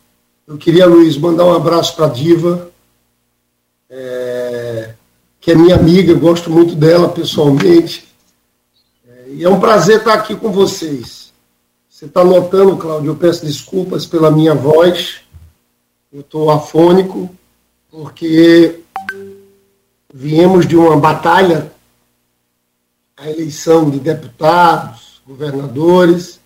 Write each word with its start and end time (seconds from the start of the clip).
Eu 0.48 0.56
queria, 0.56 0.86
Luiz, 0.86 1.18
mandar 1.18 1.46
um 1.46 1.56
abraço 1.56 1.96
para 1.96 2.06
a 2.06 2.10
Diva. 2.10 2.70
É 3.90 4.90
que 5.50 5.54
é 5.54 5.56
minha 5.56 5.76
amiga, 5.76 6.12
eu 6.12 6.20
gosto 6.20 6.48
muito 6.52 6.76
dela 6.76 7.10
pessoalmente. 7.10 8.08
É, 9.10 9.30
e 9.30 9.44
é 9.44 9.50
um 9.50 9.60
prazer 9.60 9.98
estar 9.98 10.14
aqui 10.14 10.36
com 10.36 10.52
vocês. 10.52 11.34
Você 11.90 12.06
está 12.06 12.24
notando, 12.24 12.78
Cláudio, 12.78 13.10
eu 13.10 13.16
peço 13.16 13.44
desculpas 13.44 14.06
pela 14.06 14.30
minha 14.30 14.54
voz. 14.54 15.22
Eu 16.14 16.20
estou 16.20 16.52
afônico, 16.52 17.36
porque 17.90 18.82
viemos 20.14 20.68
de 20.68 20.76
uma 20.76 20.96
batalha, 20.98 21.72
a 23.18 23.28
eleição 23.28 23.90
de 23.90 24.00
deputados, 24.00 25.20
governadores, 25.26 26.40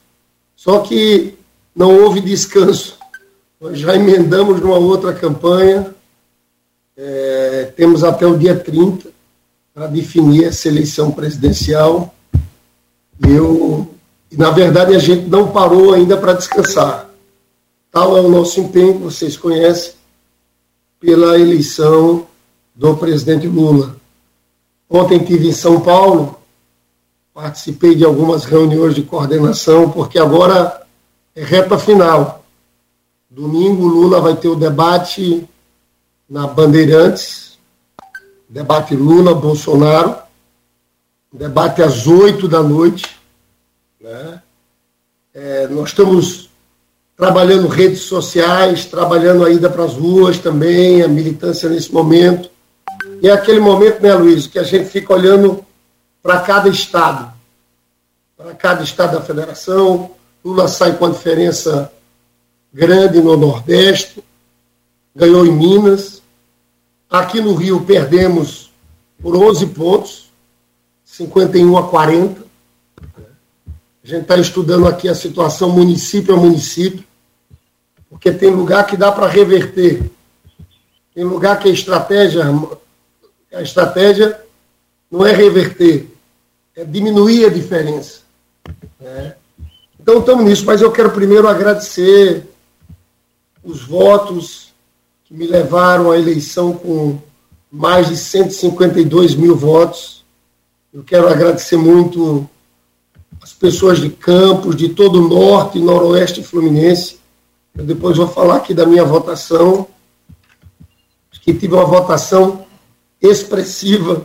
só 0.56 0.80
que 0.80 1.38
não 1.76 1.94
houve 1.94 2.22
descanso. 2.22 2.98
Nós 3.60 3.78
já 3.80 3.98
emendamos 3.98 4.62
numa 4.62 4.78
outra 4.78 5.14
campanha, 5.14 5.94
é, 6.96 7.72
temos 7.76 8.04
até 8.04 8.26
o 8.26 8.38
dia 8.38 8.56
30 8.56 9.10
para 9.74 9.88
definir 9.88 10.46
essa 10.46 10.68
eleição 10.68 11.12
presidencial. 11.12 12.14
Eu, 13.28 13.92
na 14.32 14.52
verdade, 14.52 14.96
a 14.96 15.00
gente 15.00 15.28
não 15.28 15.52
parou 15.52 15.94
ainda 15.94 16.16
para 16.18 16.34
descansar. 16.34 17.10
Tal 17.92 18.18
é 18.18 18.22
o 18.22 18.30
nosso 18.30 18.60
empenho, 18.60 19.00
vocês 19.00 19.38
conhecem, 19.38 19.94
pela 21.00 21.38
eleição 21.38 22.28
do 22.74 22.96
presidente 22.98 23.48
Lula. 23.48 23.96
Ontem 24.90 25.18
estive 25.18 25.50
em 25.50 25.54
São 25.54 25.82
Paulo, 25.82 26.38
participei 27.34 27.96
de 27.96 28.06
algumas 28.06 28.46
reuniões 28.46 28.96
de 28.96 29.04
coordenação, 29.04 29.90
porque 29.90 30.20
agora 30.20 30.86
é 31.36 31.44
reta 31.44 31.78
final. 31.78 32.44
Domingo, 33.30 33.88
Lula 33.88 34.22
vai 34.22 34.36
ter 34.36 34.48
o 34.48 34.56
debate 34.56 35.48
na 36.30 36.48
Bandeirantes, 36.48 37.58
debate 38.48 38.96
Lula-Bolsonaro, 38.96 40.16
debate 41.32 41.82
às 41.82 42.08
oito 42.08 42.48
da 42.48 42.62
noite. 42.62 43.20
Né? 44.00 44.42
É, 45.34 45.68
nós 45.68 45.90
estamos 45.90 46.50
trabalhando 47.16 47.68
redes 47.68 48.02
sociais, 48.02 48.86
trabalhando 48.86 49.46
a 49.46 49.50
ida 49.50 49.70
para 49.70 49.84
as 49.84 49.94
ruas 49.94 50.40
também, 50.40 51.02
a 51.02 51.08
militância 51.08 51.70
nesse 51.70 51.92
momento. 51.94 52.50
E 53.22 53.30
é 53.30 53.32
aquele 53.32 53.60
momento, 53.60 54.02
né, 54.02 54.14
Luiz, 54.14 54.48
que 54.48 54.60
a 54.60 54.64
gente 54.64 54.90
fica 54.90 55.14
olhando 55.14 55.66
para 56.22 56.40
cada 56.42 56.70
estado, 56.70 57.34
para 58.38 58.54
cada 58.54 58.84
estado 58.84 59.14
da 59.14 59.22
federação. 59.22 60.12
Lula 60.44 60.68
sai 60.68 60.98
com 60.98 61.06
a 61.06 61.10
diferença 61.10 61.92
grande 62.74 63.22
no 63.22 63.38
Nordeste, 63.38 64.24
ganhou 65.16 65.46
em 65.46 65.52
Minas. 65.52 66.22
Aqui 67.10 67.40
no 67.40 67.54
Rio 67.54 67.82
perdemos 67.82 68.72
por 69.22 69.36
11 69.36 69.68
pontos, 69.68 70.32
51 71.06 71.78
a 71.78 71.88
40. 71.88 72.44
A 74.04 74.08
gente 74.08 74.24
está 74.24 74.38
estudando 74.38 74.88
aqui 74.88 75.08
a 75.08 75.16
situação 75.16 75.70
município 75.70 76.34
a 76.34 76.38
município, 76.38 77.06
porque 78.10 78.32
tem 78.32 78.50
lugar 78.50 78.86
que 78.86 78.98
dá 78.98 79.12
para 79.12 79.28
reverter. 79.28 80.12
Tem 81.14 81.24
lugar 81.24 81.60
que 81.60 81.70
a 81.70 81.72
estratégia, 81.72 82.44
a 83.54 83.62
estratégia 83.62 84.42
não 85.10 85.26
é 85.26 85.32
reverter, 85.32 86.10
é 86.76 86.84
diminuir 86.84 87.46
a 87.46 87.50
diferença. 87.50 88.22
Né? 89.00 89.36
Então 90.00 90.20
estamos 90.20 90.44
nisso, 90.44 90.66
mas 90.66 90.82
eu 90.82 90.92
quero 90.92 91.12
primeiro 91.12 91.48
agradecer 91.48 92.46
os 93.64 93.84
votos 93.84 94.63
que 95.26 95.34
me 95.34 95.48
levaram 95.48 96.12
à 96.12 96.18
eleição 96.18 96.74
com 96.74 97.20
mais 97.72 98.10
de 98.10 98.18
152 98.18 99.36
mil 99.36 99.56
votos. 99.56 100.24
Eu 100.94 101.04
quero 101.04 101.28
agradecer 101.28 101.78
muito 101.78 102.48
as 103.42 103.54
pessoas 103.54 104.00
de 104.00 104.10
Campos, 104.10 104.76
de 104.76 104.90
todo 104.90 105.20
o 105.20 105.28
norte 105.28 105.78
e 105.78 105.82
noroeste 105.82 106.44
fluminense. 106.44 107.20
Eu 107.76 107.84
depois 107.84 108.18
vou 108.18 108.28
falar 108.28 108.58
aqui 108.58 108.74
da 108.74 108.86
minha 108.86 109.04
votação, 109.04 109.88
que 111.44 111.54
tive 111.54 111.74
uma 111.74 111.84
votação 111.84 112.66
expressiva 113.22 114.24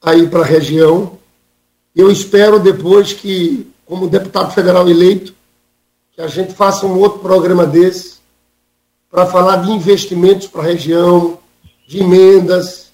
aí 0.00 0.28
para 0.28 0.40
a 0.40 0.44
região. 0.44 1.18
Eu 1.94 2.08
espero 2.10 2.60
depois 2.60 3.12
que, 3.12 3.68
como 3.84 4.08
deputado 4.08 4.52
federal 4.52 4.88
eleito, 4.88 5.34
que 6.12 6.20
a 6.20 6.28
gente 6.28 6.54
faça 6.54 6.86
um 6.86 6.98
outro 7.00 7.18
programa 7.18 7.66
desse, 7.66 8.15
para 9.10 9.26
falar 9.26 9.56
de 9.56 9.70
investimentos 9.70 10.46
para 10.46 10.62
a 10.62 10.66
região, 10.66 11.38
de 11.88 12.00
emendas, 12.00 12.86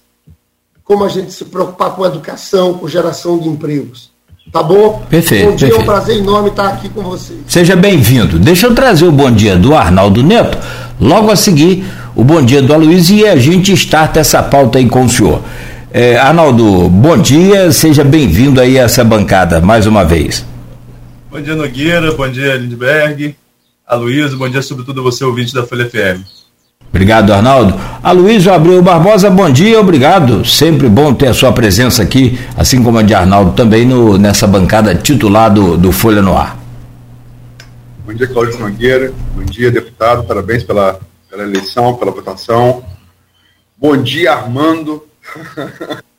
como 0.83 1.03
a 1.03 1.09
gente 1.09 1.31
se 1.31 1.45
preocupar 1.45 1.91
com 1.91 2.03
a 2.03 2.07
educação, 2.07 2.73
com 2.75 2.87
geração 2.87 3.39
de 3.39 3.47
empregos. 3.47 4.11
Tá 4.51 4.61
bom? 4.61 5.01
Perfeito. 5.09 5.51
Bom 5.51 5.55
dia, 5.55 5.69
perfeito. 5.69 5.75
é 5.75 5.81
um 5.81 5.85
prazer 5.85 6.17
enorme 6.17 6.49
estar 6.49 6.67
aqui 6.67 6.89
com 6.89 7.01
vocês. 7.01 7.39
Seja 7.47 7.75
bem-vindo. 7.75 8.37
Deixa 8.37 8.67
eu 8.67 8.75
trazer 8.75 9.05
o 9.05 9.11
bom 9.11 9.31
dia 9.31 9.55
do 9.55 9.73
Arnaldo 9.73 10.21
Neto, 10.21 10.57
logo 10.99 11.31
a 11.31 11.35
seguir 11.35 11.85
o 12.15 12.23
bom 12.23 12.41
dia 12.43 12.61
do 12.61 12.73
Aloysio 12.73 13.17
e 13.17 13.27
a 13.27 13.35
gente 13.35 13.73
starta 13.73 14.19
essa 14.19 14.43
pauta 14.43 14.77
aí 14.77 14.87
com 14.87 15.05
o 15.05 15.09
senhor. 15.09 15.41
É, 15.91 16.17
Arnaldo, 16.17 16.89
bom 16.89 17.17
dia, 17.17 17.71
seja 17.71 18.03
bem-vindo 18.03 18.59
aí 18.59 18.77
a 18.77 18.83
essa 18.83 19.03
bancada 19.03 19.61
mais 19.61 19.85
uma 19.85 20.03
vez. 20.03 20.45
Bom 21.31 21.41
dia, 21.41 21.55
Nogueira, 21.55 22.11
bom 22.13 22.27
dia, 22.27 22.55
Lindbergh, 22.55 23.35
Aloysio, 23.93 24.37
bom 24.37 24.49
dia 24.49 24.61
sobretudo 24.61 25.01
a 25.01 25.03
você, 25.03 25.23
ouvinte 25.23 25.53
da 25.53 25.65
Folha 25.65 25.87
FM. 25.87 26.23
Obrigado, 26.89 27.31
Arnaldo. 27.31 27.79
Aloysio 28.01 28.51
Abreu 28.51 28.81
Barbosa, 28.81 29.29
bom 29.29 29.49
dia, 29.51 29.79
obrigado. 29.79 30.43
Sempre 30.45 30.89
bom 30.89 31.13
ter 31.13 31.27
a 31.27 31.33
sua 31.33 31.51
presença 31.51 32.01
aqui, 32.01 32.39
assim 32.57 32.83
como 32.83 32.97
a 32.97 33.03
de 33.03 33.13
Arnaldo 33.13 33.53
também 33.53 33.85
no, 33.85 34.17
nessa 34.17 34.47
bancada 34.47 34.95
titular 34.95 35.53
do, 35.53 35.77
do 35.77 35.91
Folha 35.91 36.21
no 36.21 36.35
Ar. 36.35 36.57
Bom 38.05 38.13
dia, 38.13 38.27
Cláudio 38.27 38.59
Nogueira. 38.59 39.13
Bom 39.35 39.43
dia, 39.43 39.71
deputado. 39.71 40.23
Parabéns 40.23 40.63
pela, 40.63 40.99
pela 41.29 41.43
eleição, 41.43 41.95
pela 41.95 42.11
votação. 42.11 42.83
Bom 43.77 43.95
dia, 43.95 44.33
Armando. 44.33 45.03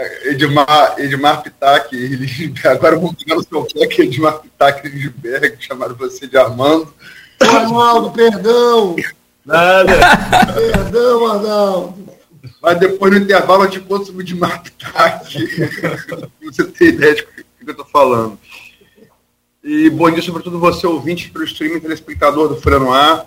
É, 0.00 0.30
Edmar, 0.30 0.94
Edmar 0.96 1.42
Pitac, 1.42 1.90
agora 2.64 2.96
vamos 2.96 3.22
pegar 3.22 3.34
no 3.34 3.42
seu 3.42 3.64
pé 3.66 3.86
que 3.86 4.00
Edmar 4.00 4.38
Pitac 4.38 4.86
e 4.86 4.90
Lisberg 4.90 5.58
chamaram 5.60 5.94
você 5.94 6.26
de 6.26 6.38
Armando. 6.38 6.94
Arnaldo, 7.38 8.10
perdão! 8.10 8.96
Nada! 9.44 9.92
Perdão, 10.54 11.26
Arnaldo! 11.26 12.14
Mas 12.62 12.78
depois 12.78 13.12
no 13.12 13.18
intervalo 13.18 13.64
eu 13.64 13.70
te 13.70 13.80
conto 13.80 14.10
o 14.10 14.22
Edmar 14.22 14.62
Pitac. 14.62 15.36
você 16.42 16.64
tem 16.64 16.88
ideia 16.88 17.16
de 17.16 17.22
que 17.24 17.44
eu 17.66 17.70
estou 17.70 17.84
falando. 17.84 18.38
E 19.62 19.90
bom 19.90 20.10
dia, 20.10 20.22
sobretudo 20.22 20.58
você, 20.58 20.86
ouvinte 20.86 21.30
pelo 21.30 21.44
streaming, 21.44 21.78
telespectador 21.78 22.48
do 22.48 22.80
no 22.80 22.90
Ar. 22.90 23.26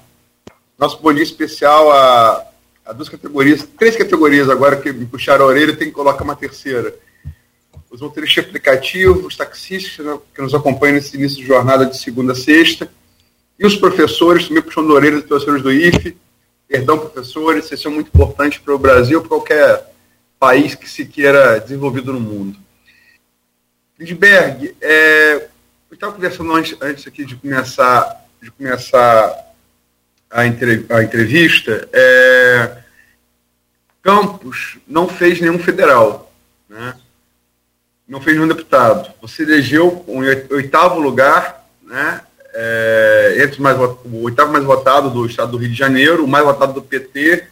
Nosso 0.80 1.00
bom 1.00 1.14
dia 1.14 1.22
especial 1.22 1.92
a, 1.92 2.44
a 2.86 2.92
duas 2.92 3.10
categorias, 3.10 3.68
três 3.78 3.96
categorias 3.96 4.50
agora 4.50 4.76
que 4.76 4.92
me 4.92 5.06
puxaram 5.06 5.46
a 5.46 5.48
orelha, 5.48 5.76
tem 5.76 5.88
que 5.88 5.94
colocar 5.94 6.24
uma 6.24 6.36
terceira. 6.36 6.94
Os 7.90 8.02
motoristas 8.02 8.46
aplicativos, 8.46 9.26
os 9.26 9.38
taxistas 9.38 10.06
né, 10.06 10.18
que 10.34 10.42
nos 10.42 10.54
acompanham 10.54 10.96
nesse 10.96 11.16
início 11.16 11.38
de 11.38 11.46
jornada 11.46 11.86
de 11.86 11.98
segunda 11.98 12.34
a 12.34 12.36
sexta, 12.36 12.90
e 13.58 13.66
os 13.66 13.76
professores, 13.76 14.48
também 14.48 14.64
puxando 14.64 14.92
a 14.92 14.96
orelha 14.96 15.18
dos 15.18 15.26
professores 15.26 15.62
do 15.62 15.72
IFE. 15.72 16.18
Perdão, 16.68 16.98
professores, 16.98 17.66
vocês 17.66 17.82
são 17.82 17.92
muito 17.92 18.08
importantes 18.08 18.60
para 18.60 18.74
o 18.74 18.80
Brasil, 18.80 19.22
para 19.22 19.30
qualquer 19.30 19.94
país 20.40 20.76
que 20.76 20.90
se 20.90 21.06
queira 21.06 21.60
desenvolvido 21.60 22.12
no 22.12 22.20
mundo. 22.20 22.58
Lindbergh, 24.00 24.76
é, 24.82 25.36
eu 25.90 25.94
estava 25.94 26.14
conversando 26.14 26.52
antes, 26.52 26.76
antes 26.82 27.08
aqui 27.08 27.24
de 27.24 27.36
começar, 27.36 28.26
de 28.42 28.50
começar 28.52 29.53
a, 30.34 30.42
a 30.42 31.04
entrevista, 31.04 31.88
é, 31.94 32.78
Campos 34.02 34.80
não 34.88 35.08
fez 35.08 35.40
nenhum 35.40 35.60
federal, 35.60 36.34
né? 36.68 36.96
não 38.08 38.20
fez 38.20 38.36
nenhum 38.36 38.48
deputado. 38.48 39.14
Você 39.22 39.44
elegeu 39.44 40.04
um 40.08 40.20
oitavo 40.54 41.00
lugar, 41.00 41.66
né? 41.82 42.22
É, 42.56 43.36
entre 43.40 43.62
mais, 43.62 43.78
o 43.80 44.24
oitavo 44.24 44.52
mais 44.52 44.64
votado 44.64 45.10
do 45.10 45.26
estado 45.26 45.54
do 45.54 45.58
Rio 45.58 45.70
de 45.70 45.76
Janeiro, 45.76 46.26
o 46.26 46.28
mais 46.28 46.46
votado 46.46 46.74
do 46.74 46.82
PT, 46.82 47.48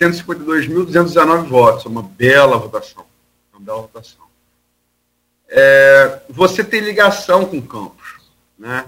152.219 0.00 1.46
votos. 1.46 1.84
É 1.84 1.88
uma 1.88 2.02
bela 2.02 2.58
votação. 2.58 3.04
Uma 3.52 3.60
bela 3.60 3.82
votação. 3.82 4.26
É, 5.48 6.20
você 6.28 6.64
tem 6.64 6.80
ligação 6.80 7.44
com 7.44 7.60
Campos. 7.60 8.16
Né? 8.58 8.84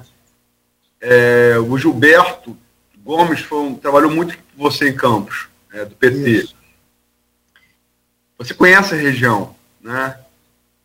É, 1.01 1.57
o 1.59 1.79
Gilberto 1.79 2.57
Gomes 3.11 3.41
foi 3.41 3.59
um, 3.59 3.75
trabalhou 3.75 4.09
muito 4.09 4.37
com 4.37 4.43
você 4.57 4.89
em 4.89 4.95
Campos, 4.95 5.49
é, 5.73 5.85
do 5.85 5.97
PT. 5.97 6.31
Isso. 6.31 6.55
Você 8.39 8.55
conhece 8.55 8.95
a 8.95 8.99
região, 8.99 9.57
né? 9.81 10.17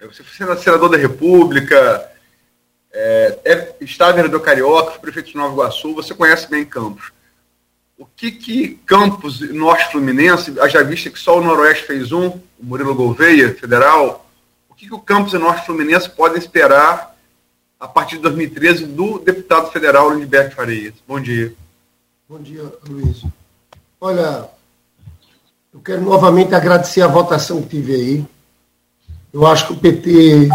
Você 0.01 0.23
foi 0.23 0.57
senador 0.57 0.89
da 0.89 0.97
República, 0.97 2.11
é, 2.91 3.39
é, 3.45 3.75
está 3.79 4.11
vereador 4.11 4.41
carioca, 4.41 4.93
foi 4.93 5.01
prefeito 5.01 5.29
de 5.29 5.37
Nova 5.37 5.53
Iguaçu, 5.53 5.93
você 5.93 6.15
conhece 6.15 6.49
bem 6.49 6.65
Campos. 6.65 7.11
O 7.95 8.07
que 8.07 8.31
que 8.31 8.79
Campos, 8.87 9.41
Norte 9.51 9.91
Fluminense, 9.91 10.51
já 10.67 10.81
vista 10.81 11.11
que 11.11 11.19
só 11.19 11.37
o 11.37 11.43
Noroeste 11.43 11.85
fez 11.85 12.11
um, 12.11 12.29
o 12.29 12.41
Murilo 12.59 12.95
Gouveia, 12.95 13.53
federal, 13.53 14.27
o 14.67 14.73
que, 14.73 14.87
que 14.87 14.93
o 14.95 14.99
Campos 14.99 15.35
e 15.35 15.37
Norte 15.37 15.67
Fluminense 15.67 16.09
podem 16.09 16.39
esperar 16.39 17.15
a 17.79 17.87
partir 17.87 18.15
de 18.15 18.23
2013 18.23 18.87
do 18.87 19.19
deputado 19.19 19.71
federal 19.71 20.09
Lindbergh 20.09 20.55
Farias? 20.55 20.95
Bom 21.07 21.19
dia. 21.19 21.55
Bom 22.27 22.39
dia, 22.39 22.63
Luiz. 22.89 23.23
Olha, 24.01 24.49
eu 25.71 25.79
quero 25.79 26.01
novamente 26.01 26.55
agradecer 26.55 27.01
a 27.03 27.07
votação 27.07 27.61
que 27.61 27.69
tive 27.69 27.93
aí. 27.93 28.25
Eu 29.31 29.45
acho 29.45 29.67
que 29.67 29.73
o 29.73 29.77
PT 29.77 30.49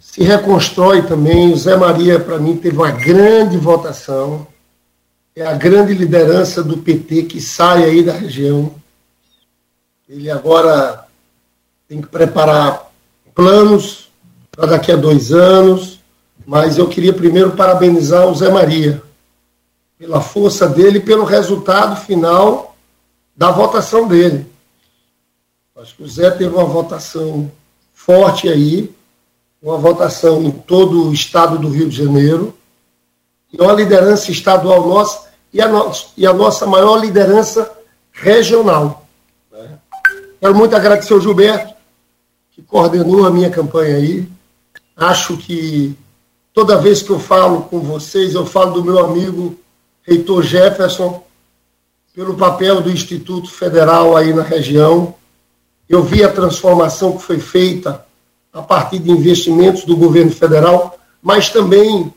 se 0.00 0.24
reconstrói 0.24 1.02
também. 1.02 1.52
O 1.52 1.56
Zé 1.56 1.76
Maria, 1.76 2.18
para 2.18 2.40
mim, 2.40 2.56
teve 2.56 2.76
uma 2.76 2.90
grande 2.90 3.56
votação. 3.56 4.44
É 5.36 5.46
a 5.46 5.54
grande 5.54 5.94
liderança 5.94 6.60
do 6.60 6.78
PT 6.78 7.22
que 7.22 7.40
sai 7.40 7.84
aí 7.84 8.02
da 8.02 8.12
região. 8.12 8.74
Ele 10.08 10.28
agora 10.28 11.06
tem 11.86 12.02
que 12.02 12.08
preparar 12.08 12.90
planos 13.32 14.10
para 14.50 14.66
daqui 14.66 14.90
a 14.90 14.96
dois 14.96 15.30
anos, 15.30 16.00
mas 16.44 16.78
eu 16.78 16.88
queria 16.88 17.12
primeiro 17.12 17.52
parabenizar 17.52 18.26
o 18.26 18.34
Zé 18.34 18.50
Maria 18.50 19.00
pela 20.02 20.20
força 20.20 20.68
dele 20.68 20.98
pelo 20.98 21.22
resultado 21.22 21.94
final 21.94 22.74
da 23.36 23.52
votação 23.52 24.08
dele. 24.08 24.44
Acho 25.76 25.94
que 25.94 26.02
o 26.02 26.08
Zé 26.08 26.28
teve 26.32 26.52
uma 26.52 26.64
votação 26.64 27.48
forte 27.94 28.48
aí, 28.48 28.92
uma 29.62 29.78
votação 29.78 30.42
em 30.42 30.50
todo 30.50 31.04
o 31.04 31.12
estado 31.12 31.56
do 31.56 31.68
Rio 31.68 31.88
de 31.88 31.96
Janeiro, 31.96 32.52
e 33.52 33.62
uma 33.62 33.72
liderança 33.72 34.32
estadual 34.32 34.88
nossa 34.88 35.28
e 35.52 35.60
a, 35.60 35.68
no 35.68 35.92
e 36.16 36.26
a 36.26 36.32
nossa 36.32 36.66
maior 36.66 36.96
liderança 36.96 37.70
regional. 38.10 39.06
Né? 39.52 39.78
Quero 40.40 40.54
muito 40.56 40.74
agradecer 40.74 41.12
ao 41.12 41.20
Gilberto, 41.20 41.74
que 42.50 42.60
coordenou 42.60 43.24
a 43.24 43.30
minha 43.30 43.50
campanha 43.50 43.98
aí. 43.98 44.28
Acho 44.96 45.36
que 45.36 45.96
toda 46.52 46.76
vez 46.78 47.04
que 47.04 47.10
eu 47.10 47.20
falo 47.20 47.62
com 47.62 47.78
vocês, 47.78 48.34
eu 48.34 48.44
falo 48.44 48.72
do 48.72 48.84
meu 48.84 48.98
amigo 48.98 49.61
reitor 50.02 50.42
Jefferson, 50.42 51.22
pelo 52.14 52.34
papel 52.34 52.80
do 52.80 52.90
Instituto 52.90 53.50
Federal 53.50 54.16
aí 54.16 54.32
na 54.34 54.42
região. 54.42 55.14
Eu 55.88 56.02
vi 56.02 56.22
a 56.22 56.32
transformação 56.32 57.16
que 57.16 57.22
foi 57.22 57.38
feita 57.38 58.04
a 58.52 58.62
partir 58.62 58.98
de 58.98 59.10
investimentos 59.10 59.84
do 59.84 59.96
governo 59.96 60.30
federal, 60.30 60.98
mas 61.22 61.48
também 61.48 62.12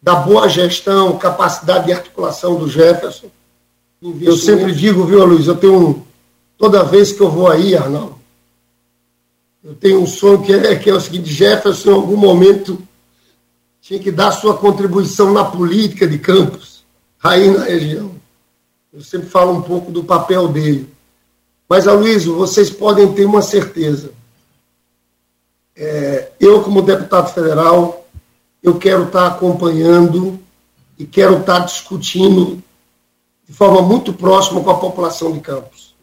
da 0.00 0.14
boa 0.14 0.48
gestão, 0.48 1.18
capacidade 1.18 1.86
de 1.86 1.92
articulação 1.92 2.56
do 2.56 2.68
Jefferson. 2.68 3.26
Eu 4.20 4.36
sempre 4.36 4.72
digo, 4.72 5.04
viu, 5.04 5.24
Luiz, 5.24 5.46
eu 5.46 5.56
tenho 5.56 5.88
um, 5.88 6.02
toda 6.56 6.84
vez 6.84 7.12
que 7.12 7.20
eu 7.20 7.30
vou 7.30 7.48
aí, 7.48 7.76
Arnaldo, 7.76 8.16
eu 9.62 9.74
tenho 9.74 10.00
um 10.00 10.06
sonho 10.06 10.40
que 10.42 10.52
é, 10.52 10.76
que 10.76 10.88
é 10.88 10.94
o 10.94 11.00
seguinte: 11.00 11.32
Jefferson, 11.32 11.90
em 11.90 11.94
algum 11.94 12.16
momento, 12.16 12.80
tinha 13.82 13.98
que 13.98 14.10
dar 14.10 14.30
sua 14.30 14.56
contribuição 14.56 15.32
na 15.32 15.44
política 15.44 16.06
de 16.06 16.18
Campos, 16.18 16.77
aí 17.22 17.50
na 17.50 17.64
região. 17.64 18.12
Eu 18.92 19.02
sempre 19.02 19.28
falo 19.28 19.52
um 19.52 19.62
pouco 19.62 19.90
do 19.90 20.04
papel 20.04 20.48
dele. 20.48 20.88
Mas, 21.68 21.86
Aloysio, 21.86 22.36
vocês 22.36 22.70
podem 22.70 23.12
ter 23.12 23.26
uma 23.26 23.42
certeza. 23.42 24.12
É, 25.76 26.30
eu, 26.40 26.62
como 26.62 26.82
deputado 26.82 27.32
federal, 27.32 28.06
eu 28.62 28.78
quero 28.78 29.04
estar 29.04 29.26
acompanhando 29.26 30.38
e 30.98 31.06
quero 31.06 31.38
estar 31.38 31.60
discutindo 31.60 32.62
de 33.46 33.54
forma 33.54 33.82
muito 33.82 34.12
próxima 34.12 34.62
com 34.62 34.70
a 34.70 34.78
população 34.78 35.32
de 35.32 35.40
Campos. 35.40 35.94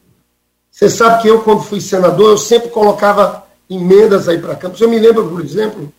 Você 0.71 0.89
sabe 0.89 1.21
que 1.21 1.27
eu, 1.27 1.41
quando 1.41 1.63
fui 1.63 1.81
senador, 1.81 2.31
eu 2.31 2.37
sempre 2.37 2.69
colocava 2.69 3.45
emendas 3.69 4.29
aí 4.29 4.37
para 4.37 4.55
Campos. 4.55 4.79
Eu 4.79 4.89
me 4.89 4.99
lembro, 4.99 5.27
por 5.27 5.43
exemplo, 5.43 5.91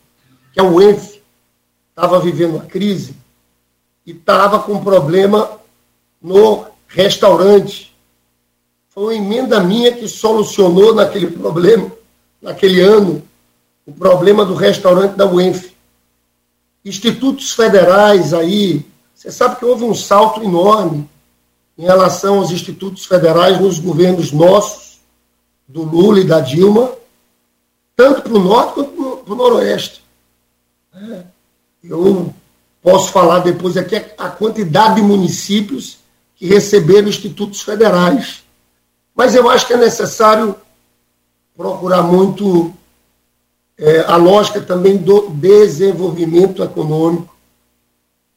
que 0.53 0.61
a 0.61 0.65
UENF 0.65 1.21
estava 1.91 2.21
vivendo 2.21 2.55
uma 2.55 2.65
crise 2.65 3.15
e 4.07 4.13
estava 4.13 4.61
com 4.61 4.83
problema 4.83 5.51
no 6.23 6.65
restaurante. 6.87 7.95
Foi 8.89 9.03
uma 9.03 9.15
emenda 9.15 9.61
minha 9.61 9.93
que 9.93 10.07
solucionou 10.07 10.95
naquele 10.95 11.27
problema, 11.27 11.91
naquele 12.41 12.81
ano, 12.81 13.23
o 13.85 13.93
problema 13.93 14.45
do 14.45 14.55
restaurante 14.55 15.17
da 15.17 15.27
UENF. 15.27 15.75
Institutos 16.85 17.53
federais 17.53 18.33
aí, 18.33 18.87
você 19.15 19.31
sabe 19.31 19.57
que 19.57 19.65
houve 19.65 19.85
um 19.85 19.95
salto 19.95 20.43
enorme 20.43 21.09
em 21.77 21.83
relação 21.83 22.39
aos 22.39 22.51
institutos 22.51 23.05
federais 23.05 23.61
nos 23.61 23.79
governos 23.79 24.33
nossos, 24.33 25.01
do 25.69 25.83
Lula 25.83 26.21
e 26.21 26.25
da 26.25 26.41
Dilma, 26.41 26.93
tanto 27.97 28.23
para 28.23 28.33
o 28.33 28.39
norte 28.39 28.75
quanto 28.75 29.25
para 29.25 29.33
o 29.33 29.37
noroeste. 29.37 30.03
É. 30.95 31.23
Eu 31.83 32.33
posso 32.87 33.11
falar 33.11 33.41
depois 33.41 33.77
aqui 33.77 33.97
a 34.17 34.29
quantidade 34.29 34.95
de 34.95 35.03
municípios 35.03 35.99
que 36.37 36.47
receberam 36.47 37.09
institutos 37.09 37.61
federais. 37.61 38.45
Mas 39.13 39.35
eu 39.35 39.51
acho 39.51 39.67
que 39.67 39.73
é 39.73 39.77
necessário 39.77 40.55
procurar 41.57 42.05
muito 42.05 42.73
é, 43.77 44.03
a 44.03 44.15
lógica 44.15 44.61
também 44.61 44.99
do 44.99 45.31
desenvolvimento 45.31 46.63
econômico, 46.63 47.35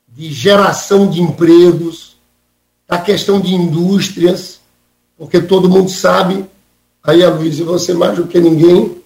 de 0.08 0.34
geração 0.34 1.08
de 1.08 1.22
empregos, 1.22 2.18
da 2.88 2.98
questão 2.98 3.40
de 3.40 3.54
indústrias, 3.54 4.60
porque 5.16 5.40
todo 5.40 5.70
mundo 5.70 5.92
sabe, 5.92 6.44
aí 7.04 7.24
a 7.24 7.30
e 7.30 7.52
você 7.62 7.94
mais 7.94 8.18
do 8.18 8.26
que 8.26 8.40
ninguém, 8.40 9.00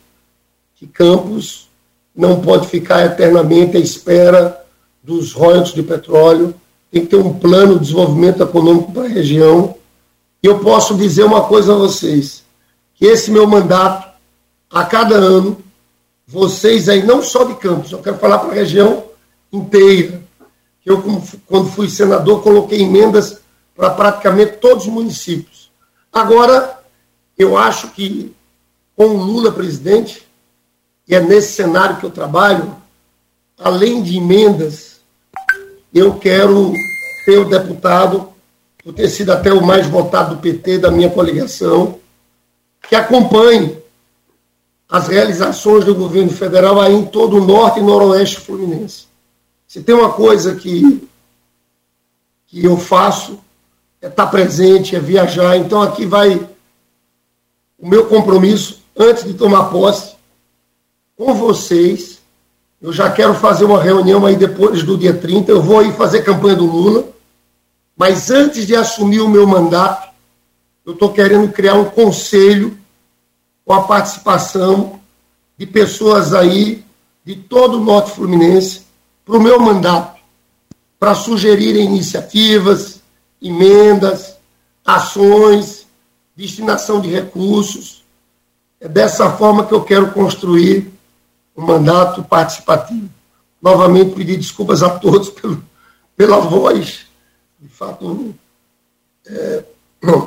que 0.77 0.87
Campos 0.87 1.67
não 2.15 2.39
pode 2.39 2.69
ficar 2.69 3.05
eternamente 3.05 3.75
à 3.75 3.79
espera 3.81 4.62
dos 5.03 5.33
royalties 5.33 5.73
de 5.73 5.83
petróleo, 5.83 6.55
tem 6.89 7.01
que 7.01 7.07
ter 7.07 7.17
um 7.17 7.33
plano 7.33 7.73
de 7.73 7.81
desenvolvimento 7.81 8.41
econômico 8.41 8.91
para 8.91 9.03
a 9.03 9.09
região. 9.09 9.75
E 10.41 10.47
eu 10.47 10.59
posso 10.59 10.95
dizer 10.95 11.23
uma 11.23 11.43
coisa 11.43 11.73
a 11.73 11.77
vocês, 11.77 12.43
que 12.95 13.05
esse 13.05 13.29
meu 13.29 13.45
mandato 13.45 14.13
a 14.69 14.85
cada 14.85 15.15
ano, 15.15 15.57
vocês 16.25 16.87
aí, 16.87 17.03
não 17.03 17.21
só 17.21 17.43
de 17.43 17.55
Campos, 17.55 17.91
eu 17.91 17.99
quero 17.99 18.17
falar 18.17 18.39
para 18.39 18.51
a 18.51 18.55
região 18.55 19.03
inteira. 19.51 20.23
Eu, 20.85 21.01
quando 21.45 21.69
fui 21.69 21.89
senador, 21.89 22.41
coloquei 22.41 22.81
emendas 22.81 23.39
para 23.75 23.89
praticamente 23.91 24.57
todos 24.57 24.85
os 24.85 24.91
municípios. 24.91 25.71
Agora, 26.11 26.79
eu 27.37 27.57
acho 27.57 27.89
que 27.91 28.33
com 28.95 29.05
o 29.05 29.23
Lula 29.23 29.51
presidente, 29.51 30.27
e 31.07 31.15
é 31.15 31.19
nesse 31.19 31.53
cenário 31.53 31.97
que 31.97 32.05
eu 32.05 32.11
trabalho, 32.11 32.75
além 33.57 34.03
de 34.03 34.17
emendas, 34.17 34.92
eu 35.93 36.15
quero 36.15 36.73
ter 37.25 37.37
o 37.37 37.49
deputado, 37.49 38.29
por 38.83 38.93
ter 38.93 39.09
sido 39.09 39.31
até 39.31 39.53
o 39.53 39.63
mais 39.63 39.87
votado 39.87 40.35
do 40.35 40.41
PT 40.41 40.79
da 40.79 40.91
minha 40.91 41.09
coligação, 41.09 41.99
que 42.89 42.95
acompanhe 42.95 43.77
as 44.89 45.07
realizações 45.07 45.85
do 45.85 45.95
governo 45.95 46.31
federal 46.31 46.79
aí 46.79 46.93
em 46.93 47.05
todo 47.05 47.37
o 47.37 47.45
norte 47.45 47.79
e 47.79 47.83
noroeste 47.83 48.39
fluminense. 48.39 49.07
Se 49.67 49.81
tem 49.81 49.95
uma 49.95 50.11
coisa 50.11 50.55
que, 50.55 51.07
que 52.47 52.63
eu 52.63 52.77
faço, 52.77 53.39
é 54.01 54.07
estar 54.07 54.27
presente, 54.27 54.95
é 54.95 54.99
viajar. 54.99 55.57
Então 55.57 55.81
aqui 55.81 56.05
vai 56.05 56.47
o 57.77 57.87
meu 57.87 58.07
compromisso, 58.07 58.83
antes 58.95 59.23
de 59.23 59.33
tomar 59.33 59.65
posse, 59.65 60.15
com 61.17 61.33
vocês. 61.33 62.21
Eu 62.83 62.91
já 62.91 63.09
quero 63.09 63.33
fazer 63.33 63.63
uma 63.63 63.81
reunião 63.81 64.25
aí 64.25 64.35
depois 64.35 64.83
do 64.83 64.97
dia 64.97 65.13
30. 65.13 65.49
Eu 65.49 65.61
vou 65.61 65.79
aí 65.79 65.93
fazer 65.93 66.21
campanha 66.21 66.57
do 66.57 66.65
Lula. 66.65 67.07
Mas 67.95 68.29
antes 68.29 68.67
de 68.67 68.75
assumir 68.75 69.21
o 69.21 69.29
meu 69.29 69.47
mandato, 69.47 70.09
eu 70.85 70.91
estou 70.91 71.13
querendo 71.13 71.49
criar 71.49 71.75
um 71.75 71.85
conselho 71.85 72.77
com 73.63 73.71
a 73.71 73.83
participação 73.83 74.99
de 75.57 75.65
pessoas 75.65 76.33
aí 76.33 76.83
de 77.23 77.37
todo 77.37 77.77
o 77.77 77.83
Norte 77.85 78.11
Fluminense 78.11 78.81
para 79.23 79.37
o 79.37 79.41
meu 79.41 79.61
mandato, 79.61 80.19
para 80.99 81.15
sugerirem 81.15 81.85
iniciativas, 81.85 83.01
emendas, 83.41 84.35
ações, 84.83 85.87
destinação 86.35 86.99
de 86.99 87.09
recursos. 87.09 88.03
É 88.81 88.89
dessa 88.89 89.31
forma 89.31 89.65
que 89.65 89.73
eu 89.73 89.85
quero 89.85 90.11
construir 90.11 90.92
um 91.55 91.65
mandato 91.65 92.23
participativo. 92.23 93.09
Novamente, 93.61 94.15
pedir 94.15 94.37
desculpas 94.37 94.83
a 94.83 94.89
todos 94.89 95.29
pelo, 95.29 95.63
pela 96.15 96.39
voz. 96.39 97.05
De 97.59 97.69
fato, 97.69 98.35
é, 99.25 99.63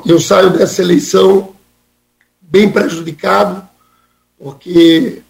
eu 0.05 0.19
saio 0.19 0.51
dessa 0.51 0.81
eleição 0.81 1.53
bem 2.41 2.71
prejudicado, 2.71 3.67
porque 4.39 5.21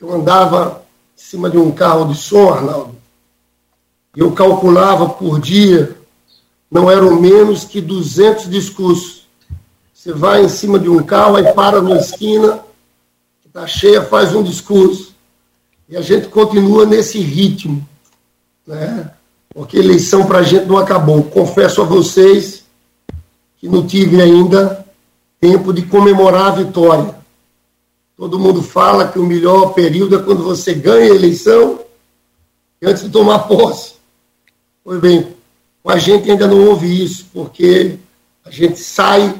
eu 0.00 0.12
andava 0.12 0.82
em 1.16 1.20
cima 1.20 1.50
de 1.50 1.58
um 1.58 1.70
carro 1.70 2.12
de 2.12 2.18
som, 2.18 2.52
Arnaldo, 2.52 2.94
e 4.16 4.20
eu 4.20 4.32
calculava 4.32 5.08
por 5.08 5.40
dia, 5.40 5.98
não 6.70 6.90
eram 6.90 7.20
menos 7.20 7.64
que 7.64 7.80
200 7.80 8.48
discursos. 8.48 9.26
Você 9.92 10.12
vai 10.12 10.44
em 10.44 10.48
cima 10.48 10.78
de 10.78 10.88
um 10.88 11.02
carro, 11.02 11.36
aí 11.36 11.52
para 11.52 11.80
na 11.82 11.96
esquina, 11.96 12.64
que 13.42 13.48
está 13.48 13.66
cheia, 13.66 14.02
faz 14.02 14.34
um 14.34 14.42
discurso. 14.42 15.13
E 15.88 15.96
a 15.96 16.00
gente 16.00 16.28
continua 16.28 16.86
nesse 16.86 17.18
ritmo, 17.18 17.86
né? 18.66 19.10
porque 19.54 19.76
eleição 19.76 20.26
para 20.26 20.38
a 20.38 20.42
gente 20.42 20.66
não 20.66 20.78
acabou. 20.78 21.22
Confesso 21.24 21.82
a 21.82 21.84
vocês 21.84 22.64
que 23.58 23.68
não 23.68 23.86
tive 23.86 24.20
ainda 24.20 24.84
tempo 25.40 25.72
de 25.72 25.82
comemorar 25.82 26.46
a 26.46 26.54
vitória. 26.56 27.14
Todo 28.16 28.38
mundo 28.38 28.62
fala 28.62 29.08
que 29.08 29.18
o 29.18 29.26
melhor 29.26 29.74
período 29.74 30.16
é 30.16 30.22
quando 30.22 30.42
você 30.42 30.74
ganha 30.74 31.12
a 31.12 31.16
eleição 31.16 31.80
e 32.80 32.86
antes 32.86 33.02
de 33.02 33.10
tomar 33.10 33.40
posse. 33.40 33.94
Pois 34.82 35.00
bem, 35.00 35.34
com 35.82 35.90
a 35.90 35.98
gente 35.98 36.30
ainda 36.30 36.46
não 36.46 36.66
houve 36.66 37.04
isso, 37.04 37.26
porque 37.32 37.98
a 38.44 38.50
gente 38.50 38.78
sai 38.78 39.34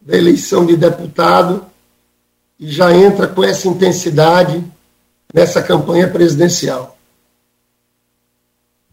da 0.00 0.16
eleição 0.16 0.66
de 0.66 0.76
deputado 0.76 1.64
e 2.58 2.70
já 2.70 2.92
entra 2.94 3.28
com 3.28 3.44
essa 3.44 3.68
intensidade 3.68 4.64
nessa 5.32 5.62
campanha 5.62 6.08
presidencial. 6.08 6.96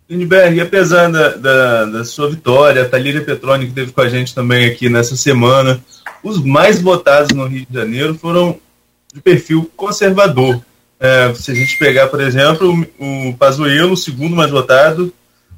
Lindbergh, 0.10 0.62
apesar 0.62 1.12
da, 1.12 1.30
da, 1.30 1.86
da, 1.86 2.06
sua 2.06 2.30
vitória, 2.30 2.84
a 2.84 2.90
Thalíria 2.90 3.24
Petroni, 3.24 3.66
que 3.66 3.72
esteve 3.72 3.92
com 3.92 4.02
a 4.02 4.10
gente 4.10 4.36
também 4.36 4.68
aqui 4.68 4.88
nessa 4.88 5.16
semana, 5.16 5.84
os 6.24 6.44
mais 6.44 6.80
votados 6.80 7.32
no 7.32 7.48
Rio 7.48 7.66
de 7.68 7.74
Janeiro 7.74 8.16
foram 8.16 8.60
de 9.14 9.20
perfil 9.22 9.70
conservador. 9.76 10.62
É, 11.00 11.34
se 11.34 11.52
a 11.52 11.56
gente 11.56 11.78
pegar, 11.80 12.08
por 12.08 12.22
exemplo, 12.22 12.88
o, 13.00 13.30
o 13.30 13.38
Pazuello, 13.38 13.94
o 13.94 13.98
segundo 13.98 14.36
mais 14.36 14.52
votado, 14.52 15.12